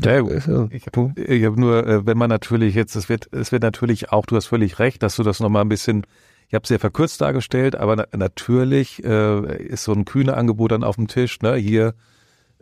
Ja, 0.00 0.20
ich 0.20 0.86
habe 0.86 1.12
hab 1.16 1.56
nur, 1.56 1.86
äh, 1.86 2.06
wenn 2.06 2.16
man 2.16 2.30
natürlich 2.30 2.74
jetzt, 2.74 2.94
es 2.94 3.08
wird, 3.08 3.28
es 3.32 3.50
wird 3.50 3.62
natürlich 3.62 4.12
auch, 4.12 4.26
du 4.26 4.36
hast 4.36 4.46
völlig 4.46 4.78
recht, 4.78 5.02
dass 5.02 5.16
du 5.16 5.24
das 5.24 5.40
nochmal 5.40 5.62
ein 5.62 5.68
bisschen 5.68 6.06
ich 6.48 6.54
habe 6.54 6.66
sehr 6.66 6.80
verkürzt 6.80 7.20
dargestellt, 7.20 7.76
aber 7.76 7.96
na 7.96 8.06
natürlich 8.16 9.04
äh, 9.04 9.62
ist 9.66 9.84
so 9.84 9.92
ein 9.92 10.04
kühne 10.04 10.36
Angebot 10.36 10.72
dann 10.72 10.82
auf 10.82 10.96
dem 10.96 11.06
Tisch. 11.06 11.40
Ne? 11.40 11.56
Hier 11.56 11.94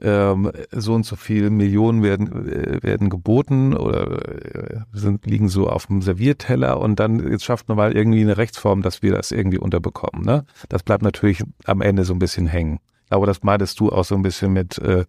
ähm, 0.00 0.50
so 0.72 0.94
und 0.94 1.06
so 1.06 1.16
viel 1.16 1.50
Millionen 1.50 2.02
werden 2.02 2.48
äh, 2.48 2.82
werden 2.82 3.08
geboten 3.08 3.74
oder 3.74 4.28
äh, 4.54 4.80
sind 4.92 5.24
liegen 5.24 5.48
so 5.48 5.68
auf 5.68 5.86
dem 5.86 6.02
Servierteller 6.02 6.80
und 6.80 7.00
dann 7.00 7.30
jetzt 7.30 7.44
schafft 7.44 7.68
man 7.68 7.76
mal 7.76 7.96
irgendwie 7.96 8.20
eine 8.20 8.36
Rechtsform, 8.36 8.82
dass 8.82 9.02
wir 9.02 9.12
das 9.12 9.30
irgendwie 9.30 9.58
unterbekommen. 9.58 10.24
Ne? 10.24 10.44
Das 10.68 10.82
bleibt 10.82 11.02
natürlich 11.02 11.42
am 11.64 11.80
Ende 11.80 12.04
so 12.04 12.12
ein 12.12 12.18
bisschen 12.18 12.46
hängen. 12.46 12.80
Aber 13.08 13.26
das 13.26 13.44
meintest 13.44 13.78
du 13.78 13.90
auch 13.90 14.04
so 14.04 14.16
ein 14.16 14.22
bisschen 14.22 14.52
mit 14.52 14.78
äh, 14.78 15.04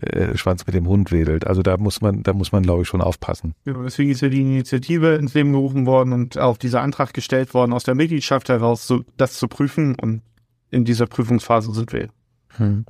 äh, 0.00 0.36
Schwanz 0.36 0.66
mit 0.66 0.74
dem 0.74 0.88
Hund 0.88 1.12
wedelt. 1.12 1.46
Also 1.46 1.62
da 1.62 1.76
muss 1.76 2.00
man, 2.00 2.22
da 2.22 2.32
muss 2.32 2.52
man, 2.52 2.62
glaube 2.62 2.82
ich, 2.82 2.88
schon 2.88 3.00
aufpassen. 3.00 3.54
Ja, 3.64 3.74
deswegen 3.82 4.10
ist 4.10 4.20
ja 4.20 4.28
die 4.28 4.40
Initiative 4.40 5.14
ins 5.16 5.34
Leben 5.34 5.52
gerufen 5.52 5.86
worden 5.86 6.12
und 6.12 6.38
auch 6.38 6.56
dieser 6.56 6.82
Antrag 6.82 7.12
gestellt 7.14 7.54
worden, 7.54 7.72
aus 7.72 7.84
der 7.84 7.94
Mitgliedschaft 7.94 8.48
heraus 8.48 8.86
so, 8.86 9.04
das 9.16 9.34
zu 9.34 9.48
prüfen. 9.48 9.94
Und 9.94 10.22
in 10.70 10.84
dieser 10.84 11.06
Prüfungsphase 11.06 11.72
sind 11.72 11.92
wir. 11.92 12.08
Hm. 12.56 12.84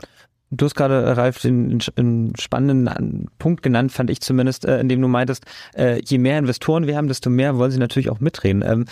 Du 0.53 0.65
hast 0.65 0.75
gerade, 0.75 1.17
Ralf, 1.17 1.41
den, 1.41 1.79
den 1.97 2.33
spannenden 2.37 3.29
Punkt 3.39 3.63
genannt, 3.63 3.93
fand 3.93 4.11
ich 4.11 4.21
zumindest, 4.21 4.65
äh, 4.65 4.81
in 4.81 4.89
dem 4.89 5.01
du 5.01 5.07
meintest, 5.07 5.45
äh, 5.77 6.03
je 6.05 6.19
mehr 6.19 6.41
Investoren 6.41 6.89
wir 6.89 6.97
haben, 6.97 7.07
desto 7.07 7.31
mehr 7.31 7.57
wollen 7.57 7.71
sie 7.71 7.79
natürlich 7.79 8.11
auch 8.11 8.19
mitreden. 8.19 8.65
Ähm, 8.67 8.87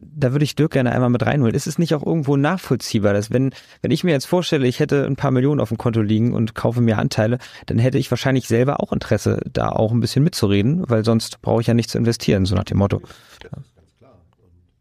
da 0.00 0.32
würde 0.32 0.44
ich 0.44 0.56
Dirk 0.56 0.72
gerne 0.72 0.90
einmal 0.90 1.10
mit 1.10 1.24
reinholen. 1.24 1.54
Ist 1.54 1.68
es 1.68 1.78
nicht 1.78 1.94
auch 1.94 2.04
irgendwo 2.04 2.36
nachvollziehbar, 2.36 3.12
dass 3.12 3.30
wenn, 3.30 3.54
wenn 3.80 3.92
ich 3.92 4.02
mir 4.02 4.10
jetzt 4.10 4.26
vorstelle, 4.26 4.66
ich 4.66 4.80
hätte 4.80 5.06
ein 5.06 5.14
paar 5.14 5.30
Millionen 5.30 5.60
auf 5.60 5.68
dem 5.68 5.78
Konto 5.78 6.00
liegen 6.00 6.32
und 6.32 6.56
kaufe 6.56 6.80
mir 6.80 6.98
Anteile, 6.98 7.38
dann 7.66 7.78
hätte 7.78 7.98
ich 7.98 8.10
wahrscheinlich 8.10 8.48
selber 8.48 8.80
auch 8.80 8.92
Interesse, 8.92 9.40
da 9.52 9.68
auch 9.68 9.92
ein 9.92 10.00
bisschen 10.00 10.24
mitzureden, 10.24 10.82
weil 10.88 11.04
sonst 11.04 11.40
brauche 11.42 11.60
ich 11.60 11.68
ja 11.68 11.74
nicht 11.74 11.90
zu 11.90 11.98
investieren, 11.98 12.44
so 12.44 12.56
nach 12.56 12.64
dem 12.64 12.78
Motto. 12.78 13.00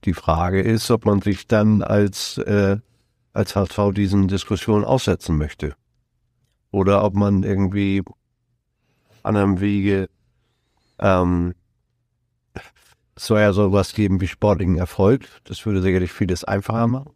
Die 0.03 0.13
Frage 0.15 0.61
ist, 0.61 0.89
ob 0.89 1.05
man 1.05 1.21
sich 1.21 1.45
dann 1.45 1.83
als, 1.83 2.39
äh, 2.39 2.77
als 3.33 3.53
HV 3.53 3.91
diesen 3.93 4.27
Diskussionen 4.27 4.83
aussetzen 4.83 5.37
möchte 5.37 5.75
oder 6.73 7.03
ob 7.03 7.13
man 7.13 7.43
irgendwie 7.43 8.01
anderem 9.21 9.61
Wege 9.61 10.09
ähm, 10.99 11.53
soll 13.15 13.41
ja 13.41 13.53
sowas 13.53 13.93
geben 13.93 14.19
wie 14.19 14.27
sportlichen 14.27 14.77
Erfolg. 14.77 15.27
Das 15.43 15.65
würde 15.65 15.83
sicherlich 15.83 16.11
vieles 16.11 16.43
einfacher 16.43 16.87
machen. 16.87 17.13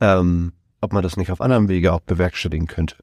Ähm, 0.00 0.52
ob 0.80 0.92
man 0.92 1.04
das 1.04 1.16
nicht 1.16 1.30
auf 1.30 1.40
anderem 1.40 1.68
Wege 1.68 1.92
auch 1.92 2.00
bewerkstelligen 2.00 2.66
könnte. 2.66 2.96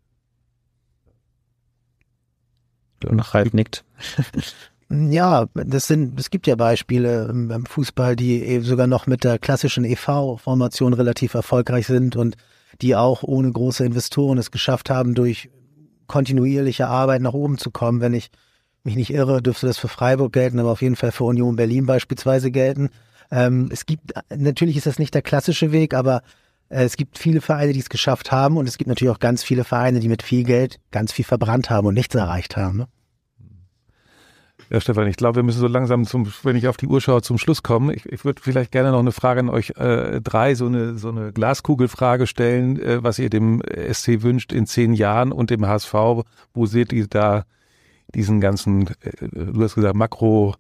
Und 3.06 3.20
Ralf 3.34 3.54
nickt. 3.54 3.84
Ja, 4.94 5.46
das 5.54 5.88
sind, 5.88 6.20
es 6.20 6.30
gibt 6.32 6.48
ja 6.48 6.56
Beispiele 6.56 7.28
beim 7.34 7.66
Fußball, 7.66 8.18
die 8.18 8.60
sogar 8.60 8.88
noch 8.88 9.08
mit 9.08 9.24
der 9.24 9.40
klassischen 9.40 9.86
EV-Formation 9.86 10.92
relativ 10.92 11.34
erfolgreich 11.34 11.88
sind 11.88 12.18
und 12.18 12.36
die 12.82 12.98
auch 12.98 13.24
ohne 13.24 13.50
große 13.50 13.86
Investoren 13.86 14.38
es 14.38 14.52
geschafft 14.52 14.90
haben, 14.90 15.14
durch 15.14 15.50
kontinuierliche 16.12 16.88
Arbeit 16.88 17.22
nach 17.22 17.34
oben 17.34 17.58
zu 17.58 17.72
kommen. 17.72 18.02
Wenn 18.02 18.14
ich 18.14 18.30
mich 18.84 18.98
nicht 18.98 19.14
irre, 19.14 19.42
dürfte 19.42 19.66
das 19.66 19.78
für 19.78 19.88
Freiburg 19.88 20.34
gelten, 20.34 20.60
aber 20.60 20.72
auf 20.72 20.82
jeden 20.82 20.98
Fall 20.98 21.14
für 21.14 21.24
Union 21.24 21.56
Berlin 21.56 21.86
beispielsweise 21.86 22.52
gelten. 22.52 22.90
Ähm, 23.32 23.70
es 23.72 23.86
gibt, 23.86 24.12
natürlich 24.36 24.76
ist 24.76 24.88
das 24.88 25.00
nicht 25.00 25.14
der 25.14 25.22
klassische 25.22 25.72
Weg, 25.72 25.94
aber 25.94 26.22
äh, 26.68 26.84
es 26.84 26.98
gibt 26.98 27.18
viele 27.18 27.40
Vereine, 27.40 27.72
die 27.72 27.80
es 27.80 27.90
geschafft 27.90 28.30
haben 28.30 28.58
und 28.58 28.68
es 28.68 28.78
gibt 28.78 28.90
natürlich 28.90 29.14
auch 29.14 29.20
ganz 29.20 29.42
viele 29.42 29.64
Vereine, 29.64 30.02
die 30.02 30.10
mit 30.10 30.22
viel 30.22 30.44
Geld 30.44 30.80
ganz 30.92 31.14
viel 31.14 31.24
verbrannt 31.24 31.70
haben 31.70 31.88
und 31.88 31.94
nichts 31.94 32.14
erreicht 32.14 32.58
haben. 32.58 32.80
Ne? 32.80 32.88
Ja, 34.72 34.80
Stefan, 34.80 35.08
ich 35.08 35.18
glaube, 35.18 35.36
wir 35.36 35.44
müssen 35.44 35.60
so 35.60 35.68
langsam 35.68 36.06
zum, 36.06 36.32
wenn 36.44 36.56
ich 36.56 36.70
auf 36.70 36.78
die 36.78 36.88
Uhr 36.88 37.02
schaue, 37.02 37.22
zum 37.22 37.38
Schluss 37.38 37.62
kommen. 37.62 37.94
Ich, 37.94 38.06
ich 38.06 38.24
würde 38.24 38.42
vielleicht 38.42 38.72
gerne 38.72 38.92
noch 38.92 39.00
eine 39.00 39.12
Frage 39.12 39.42
an 39.42 39.50
euch 39.50 39.72
äh, 39.72 40.22
drei, 40.22 40.56
so 40.56 40.68
eine, 40.68 40.98
so 40.98 41.10
eine 41.10 41.34
Glaskugelfrage 41.34 42.26
stellen, 42.26 42.82
äh, 42.82 43.04
was 43.04 43.20
ihr 43.20 43.30
dem 43.30 43.62
SC 43.92 44.22
wünscht 44.22 44.54
in 44.54 44.66
zehn 44.66 44.94
Jahren 44.94 45.34
und 45.34 45.50
dem 45.50 45.68
HSV. 45.68 45.94
Wo 46.54 46.66
seht 46.68 46.94
ihr 46.94 47.08
da 47.08 47.44
diesen 48.16 48.40
ganzen, 48.40 48.88
äh, 49.02 49.28
du 49.30 49.62
hast 49.62 49.76
gesagt, 49.76 49.96
Makro, 49.96 50.56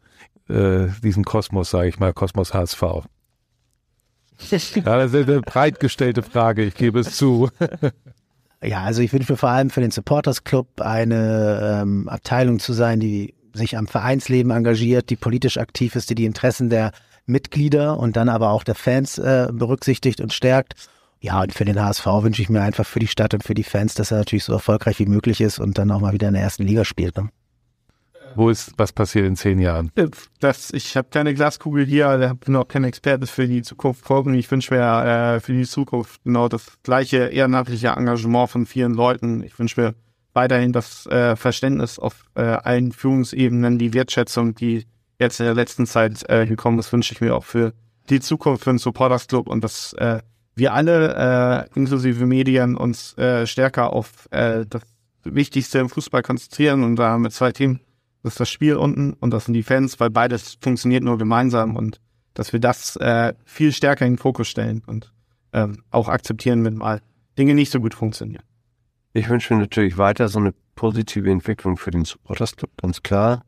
äh, 0.49 0.87
diesen 1.01 1.23
Kosmos, 1.23 1.69
sage 1.69 1.87
ich 1.87 1.97
mal, 1.97 2.11
Kosmos 2.11 2.53
HSV? 2.53 2.81
ja, 2.81 3.03
das 4.97 5.13
ist 5.13 5.29
eine 5.29 5.39
breit 5.39 5.79
gestellte 5.79 6.21
Frage, 6.21 6.63
ich 6.63 6.75
gebe 6.75 6.99
es 6.99 7.15
zu. 7.15 7.49
Ja, 8.63 8.83
also 8.83 9.01
ich 9.01 9.11
wünsche 9.11 9.33
mir 9.33 9.37
vor 9.37 9.49
allem 9.49 9.71
für 9.71 9.81
den 9.81 9.89
Supporters 9.89 10.43
Club 10.43 10.81
eine 10.81 11.79
ähm, 11.81 12.07
Abteilung 12.07 12.59
zu 12.59 12.73
sein, 12.73 12.99
die 12.99 13.33
sich 13.53 13.77
am 13.77 13.87
Vereinsleben 13.87 14.51
engagiert, 14.51 15.09
die 15.09 15.15
politisch 15.15 15.57
aktiv 15.57 15.95
ist, 15.95 16.09
die 16.09 16.15
die 16.15 16.25
Interessen 16.25 16.69
der 16.69 16.91
Mitglieder 17.25 17.99
und 17.99 18.15
dann 18.15 18.29
aber 18.29 18.51
auch 18.51 18.63
der 18.63 18.75
Fans 18.75 19.17
äh, 19.17 19.47
berücksichtigt 19.51 20.21
und 20.21 20.33
stärkt. 20.33 20.73
Ja, 21.19 21.41
und 21.41 21.53
für 21.53 21.65
den 21.65 21.79
HSV 21.79 22.05
wünsche 22.05 22.41
ich 22.41 22.49
mir 22.49 22.61
einfach 22.61 22.85
für 22.85 22.99
die 22.99 23.07
Stadt 23.07 23.33
und 23.33 23.43
für 23.43 23.53
die 23.53 23.63
Fans, 23.63 23.93
dass 23.93 24.11
er 24.11 24.17
natürlich 24.17 24.43
so 24.43 24.53
erfolgreich 24.53 24.97
wie 24.99 25.05
möglich 25.05 25.39
ist 25.39 25.59
und 25.59 25.77
dann 25.77 25.91
auch 25.91 26.01
mal 26.01 26.13
wieder 26.13 26.27
in 26.27 26.33
der 26.33 26.43
ersten 26.43 26.63
Liga 26.63 26.83
spielt. 26.83 27.15
Ne? 27.15 27.29
Wo 28.35 28.49
ist, 28.49 28.73
was 28.77 28.91
passiert 28.91 29.27
in 29.27 29.35
zehn 29.35 29.59
Jahren? 29.59 29.91
Das, 30.39 30.71
ich 30.71 30.97
habe 30.97 31.09
keine 31.11 31.33
Glaskugel 31.33 31.85
hier, 31.85 32.35
bin 32.43 32.55
auch 32.55 32.67
kein 32.67 32.83
Experte 32.83 33.27
für 33.27 33.47
die 33.47 33.61
Zukunft 33.61 34.05
folgen. 34.05 34.33
Ich 34.33 34.49
wünsche 34.49 34.73
mir 34.73 35.35
äh, 35.35 35.39
für 35.39 35.53
die 35.53 35.65
Zukunft 35.65 36.23
genau 36.23 36.47
das 36.47 36.65
gleiche 36.83 37.27
ehrenamtliche 37.27 37.89
Engagement 37.89 38.49
von 38.49 38.65
vielen 38.65 38.93
Leuten. 38.93 39.43
Ich 39.43 39.57
wünsche 39.59 39.79
mir 39.81 39.95
weiterhin 40.33 40.71
das 40.71 41.05
äh, 41.07 41.35
Verständnis 41.35 41.99
auf 41.99 42.23
äh, 42.35 42.41
allen 42.41 42.91
Führungsebenen, 42.91 43.77
die 43.77 43.93
Wertschätzung, 43.93 44.55
die 44.55 44.85
jetzt 45.19 45.39
in 45.39 45.45
der 45.45 45.55
letzten 45.55 45.85
Zeit 45.85 46.23
äh, 46.29 46.45
gekommen 46.45 46.79
ist, 46.79 46.91
wünsche 46.91 47.13
ich 47.13 47.21
mir 47.21 47.35
auch 47.35 47.43
für 47.43 47.73
die 48.09 48.19
Zukunft 48.19 48.63
für 48.63 48.71
den 48.71 48.77
Supporters 48.77 49.27
Club 49.27 49.47
und 49.47 49.63
dass 49.63 49.93
äh, 49.93 50.19
wir 50.55 50.73
alle, 50.73 51.67
äh, 51.73 51.79
inklusive 51.79 52.25
Medien, 52.25 52.75
uns 52.75 53.17
äh, 53.17 53.47
stärker 53.47 53.93
auf 53.93 54.27
äh, 54.31 54.65
das 54.69 54.81
Wichtigste 55.23 55.79
im 55.79 55.89
Fußball 55.89 56.23
konzentrieren 56.23 56.83
und 56.83 56.95
da 56.95 57.17
mit 57.17 57.31
zwei 57.33 57.51
Themen, 57.51 57.79
das 58.23 58.33
ist 58.33 58.39
das 58.39 58.49
Spiel 58.49 58.75
unten 58.75 59.13
und 59.13 59.31
das 59.31 59.45
sind 59.45 59.53
die 59.53 59.63
Fans, 59.63 59.99
weil 59.99 60.09
beides 60.09 60.57
funktioniert 60.61 61.03
nur 61.03 61.17
gemeinsam 61.17 61.75
und 61.75 61.99
dass 62.33 62.53
wir 62.53 62.59
das 62.59 62.95
äh, 62.97 63.33
viel 63.45 63.71
stärker 63.71 64.05
in 64.05 64.13
den 64.13 64.19
Fokus 64.19 64.47
stellen 64.47 64.83
und 64.85 65.11
ähm, 65.53 65.83
auch 65.89 66.07
akzeptieren, 66.07 66.63
wenn 66.63 66.75
mal 66.75 67.01
Dinge 67.37 67.55
nicht 67.55 67.71
so 67.71 67.79
gut 67.79 67.93
funktionieren. 67.93 68.43
Ich 69.13 69.29
wünsche 69.29 69.53
mir 69.53 69.59
natürlich 69.59 69.97
weiter 69.97 70.29
so 70.29 70.39
eine 70.39 70.53
positive 70.75 71.29
Entwicklung 71.29 71.77
für 71.77 71.91
den 71.91 72.05
Supporters 72.05 72.55
Club, 72.55 72.71
ganz 72.77 73.03
klar. 73.03 73.43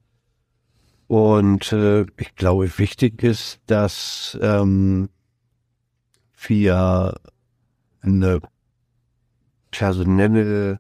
Und 1.07 1.71
äh, 1.71 2.05
ich 2.17 2.35
glaube, 2.35 2.77
wichtig 2.77 3.23
ist, 3.23 3.61
dass 3.67 4.37
ähm, 4.41 5.09
wir 6.47 7.15
eine 8.01 8.41
personelle 9.71 10.79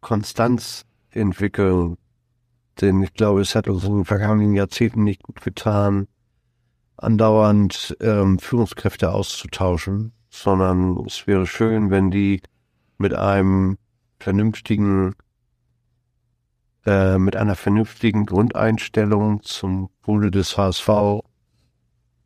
Konstanz 0.00 0.84
entwickeln 1.10 1.96
Denn 2.80 3.02
ich 3.02 3.14
glaube, 3.14 3.40
es 3.40 3.54
hat 3.54 3.68
uns 3.68 3.84
in 3.84 3.98
den 3.98 4.04
vergangenen 4.04 4.54
Jahrzehnten 4.54 5.04
nicht 5.04 5.22
gut 5.22 5.40
getan, 5.40 6.08
andauernd 6.96 7.96
ähm, 8.00 8.38
Führungskräfte 8.40 9.12
auszutauschen, 9.12 10.12
sondern 10.28 10.98
es 11.06 11.26
wäre 11.28 11.46
schön, 11.46 11.90
wenn 11.90 12.10
die 12.10 12.42
mit 12.98 13.14
einem 13.14 13.78
vernünftigen, 14.18 15.14
äh, 16.86 17.18
mit 17.18 17.36
einer 17.36 17.56
vernünftigen 17.56 18.26
Grundeinstellung 18.26 19.42
zum 19.42 19.90
Wohle 20.02 20.30
des 20.30 20.56
HSV 20.56 21.22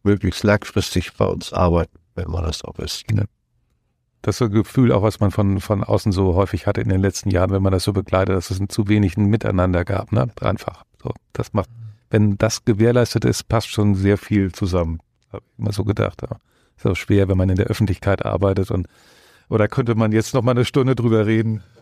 möglichst 0.03 0.45
langfristig 0.45 1.15
bei 1.17 1.27
uns 1.27 1.53
arbeiten, 1.53 1.99
wenn 2.15 2.31
man 2.31 2.45
das 2.45 2.65
auch 2.65 2.79
ist. 2.79 3.11
Ne? 3.11 3.27
Das 4.23 4.35
ist 4.35 4.39
so 4.39 4.45
ein 4.47 4.51
Gefühl 4.51 4.93
auch, 4.93 5.03
was 5.03 5.21
man 5.21 5.31
von, 5.31 5.61
von 5.61 5.85
außen 5.85 6.13
so 6.13 6.35
häufig 6.35 6.67
hatte 6.67 6.81
in 6.81 6.89
den 6.89 7.01
letzten 7.01 7.31
Jahren, 7.31 7.51
wenn 7.51 7.63
man 7.63 7.73
das 7.73 7.85
so 7.85 7.93
begleitet, 7.93 8.35
dass 8.35 8.51
es 8.51 8.59
ein 8.61 8.69
zu 8.69 8.89
wenig 8.89 9.17
ein 9.17 9.27
Miteinander 9.27 9.85
gab, 9.85 10.13
ne? 10.13 10.29
Einfach. 10.41 10.85
So, 11.03 11.13
das 11.33 11.53
macht, 11.53 11.71
wenn 12.11 12.37
das 12.37 12.65
gewährleistet 12.65 13.25
ist, 13.25 13.49
passt 13.49 13.69
schon 13.69 13.95
sehr 13.95 14.19
viel 14.19 14.51
zusammen. 14.53 15.01
Habe 15.33 15.45
ich 15.47 15.59
immer 15.59 15.73
so 15.73 15.85
gedacht. 15.85 16.23
Ja. 16.23 16.39
Ist 16.77 16.87
auch 16.87 16.97
schwer, 16.97 17.29
wenn 17.29 17.39
man 17.39 17.49
in 17.49 17.57
der 17.57 17.67
Öffentlichkeit 17.67 18.25
arbeitet 18.25 18.71
und 18.71 18.89
oder 19.49 19.69
könnte 19.69 19.95
man 19.95 20.13
jetzt 20.13 20.35
noch 20.35 20.43
mal 20.43 20.53
eine 20.53 20.65
Stunde 20.65 20.95
drüber 20.95 21.27
reden? 21.27 21.63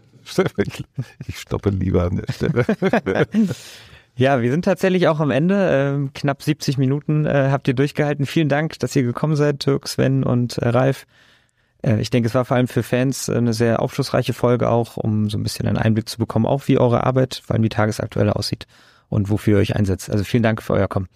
Ich 1.28 1.38
stoppe 1.38 1.70
lieber 1.70 2.04
an 2.04 2.16
der 2.16 2.32
Stelle. 2.32 2.64
Ja, 4.18 4.40
wir 4.40 4.50
sind 4.50 4.64
tatsächlich 4.64 5.08
auch 5.08 5.20
am 5.20 5.30
Ende. 5.30 5.68
Ähm, 5.70 6.10
knapp 6.14 6.42
70 6.42 6.78
Minuten 6.78 7.26
äh, 7.26 7.50
habt 7.50 7.68
ihr 7.68 7.74
durchgehalten. 7.74 8.24
Vielen 8.24 8.48
Dank, 8.48 8.78
dass 8.78 8.96
ihr 8.96 9.02
gekommen 9.02 9.36
seid, 9.36 9.66
Dirk, 9.66 9.86
Sven 9.86 10.24
und 10.24 10.56
äh, 10.56 10.68
Ralf. 10.70 11.06
Äh, 11.82 12.00
ich 12.00 12.08
denke, 12.08 12.28
es 12.28 12.34
war 12.34 12.46
vor 12.46 12.56
allem 12.56 12.66
für 12.66 12.82
Fans 12.82 13.28
eine 13.28 13.52
sehr 13.52 13.80
aufschlussreiche 13.80 14.32
Folge 14.32 14.70
auch, 14.70 14.96
um 14.96 15.28
so 15.28 15.36
ein 15.36 15.42
bisschen 15.42 15.66
einen 15.66 15.76
Einblick 15.76 16.08
zu 16.08 16.16
bekommen, 16.16 16.46
auch 16.46 16.66
wie 16.66 16.78
eure 16.78 17.04
Arbeit, 17.04 17.42
vor 17.44 17.54
allem 17.54 17.62
die 17.62 17.68
tagesaktuelle 17.68 18.36
aussieht 18.36 18.66
und 19.10 19.28
wofür 19.28 19.58
ihr 19.58 19.60
euch 19.60 19.76
einsetzt. 19.76 20.10
Also 20.10 20.24
vielen 20.24 20.42
Dank 20.42 20.62
für 20.62 20.72
euer 20.72 20.88
Kommen. 20.88 21.08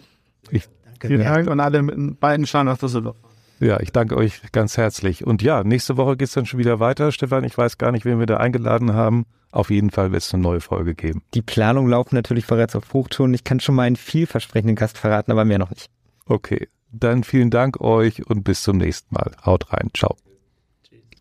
Ich, 0.50 0.68
Danke. 0.84 1.08
Vielen 1.08 1.24
Dank 1.24 1.48
und 1.48 1.60
alle 1.60 1.80
mit 1.80 2.20
beiden 2.20 2.46
schauen 2.46 2.66
nach 2.66 2.76
Düsseldorf. 2.76 3.16
Ja, 3.60 3.78
ich 3.80 3.92
danke 3.92 4.16
euch 4.16 4.40
ganz 4.52 4.78
herzlich. 4.78 5.26
Und 5.26 5.42
ja, 5.42 5.62
nächste 5.62 5.98
Woche 5.98 6.16
geht's 6.16 6.32
dann 6.32 6.46
schon 6.46 6.58
wieder 6.58 6.80
weiter. 6.80 7.12
Stefan, 7.12 7.44
ich 7.44 7.56
weiß 7.56 7.76
gar 7.76 7.92
nicht, 7.92 8.06
wen 8.06 8.18
wir 8.18 8.26
da 8.26 8.38
eingeladen 8.38 8.94
haben. 8.94 9.26
Auf 9.52 9.70
jeden 9.70 9.90
Fall 9.90 10.12
wird 10.12 10.22
es 10.22 10.32
eine 10.32 10.42
neue 10.42 10.60
Folge 10.60 10.94
geben. 10.94 11.22
Die 11.34 11.42
Planungen 11.42 11.90
laufen 11.90 12.14
natürlich 12.14 12.46
bereits 12.46 12.74
auf 12.74 12.92
Hochtouren. 12.94 13.34
Ich 13.34 13.44
kann 13.44 13.60
schon 13.60 13.74
mal 13.74 13.82
einen 13.82 13.96
vielversprechenden 13.96 14.76
Gast 14.76 14.96
verraten, 14.96 15.30
aber 15.30 15.44
mehr 15.44 15.58
noch 15.58 15.70
nicht. 15.70 15.90
Okay, 16.24 16.68
dann 16.90 17.22
vielen 17.22 17.50
Dank 17.50 17.80
euch 17.80 18.26
und 18.26 18.44
bis 18.44 18.62
zum 18.62 18.78
nächsten 18.78 19.14
Mal. 19.14 19.32
Haut 19.44 19.72
rein. 19.72 19.90
Ciao. 19.94 20.16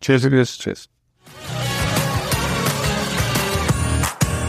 Tschüss, 0.00 0.22
tschüss, 0.22 0.58
tschüss. 0.58 0.88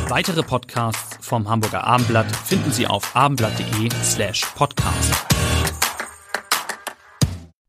Weitere 0.07 0.43
Podcasts 0.43 1.17
vom 1.25 1.49
Hamburger 1.49 1.85
Abendblatt 1.85 2.33
finden 2.35 2.71
Sie 2.71 2.87
auf 2.87 3.15
abendblatt.de 3.15 3.89
slash 4.03 4.45
podcast. 4.55 5.25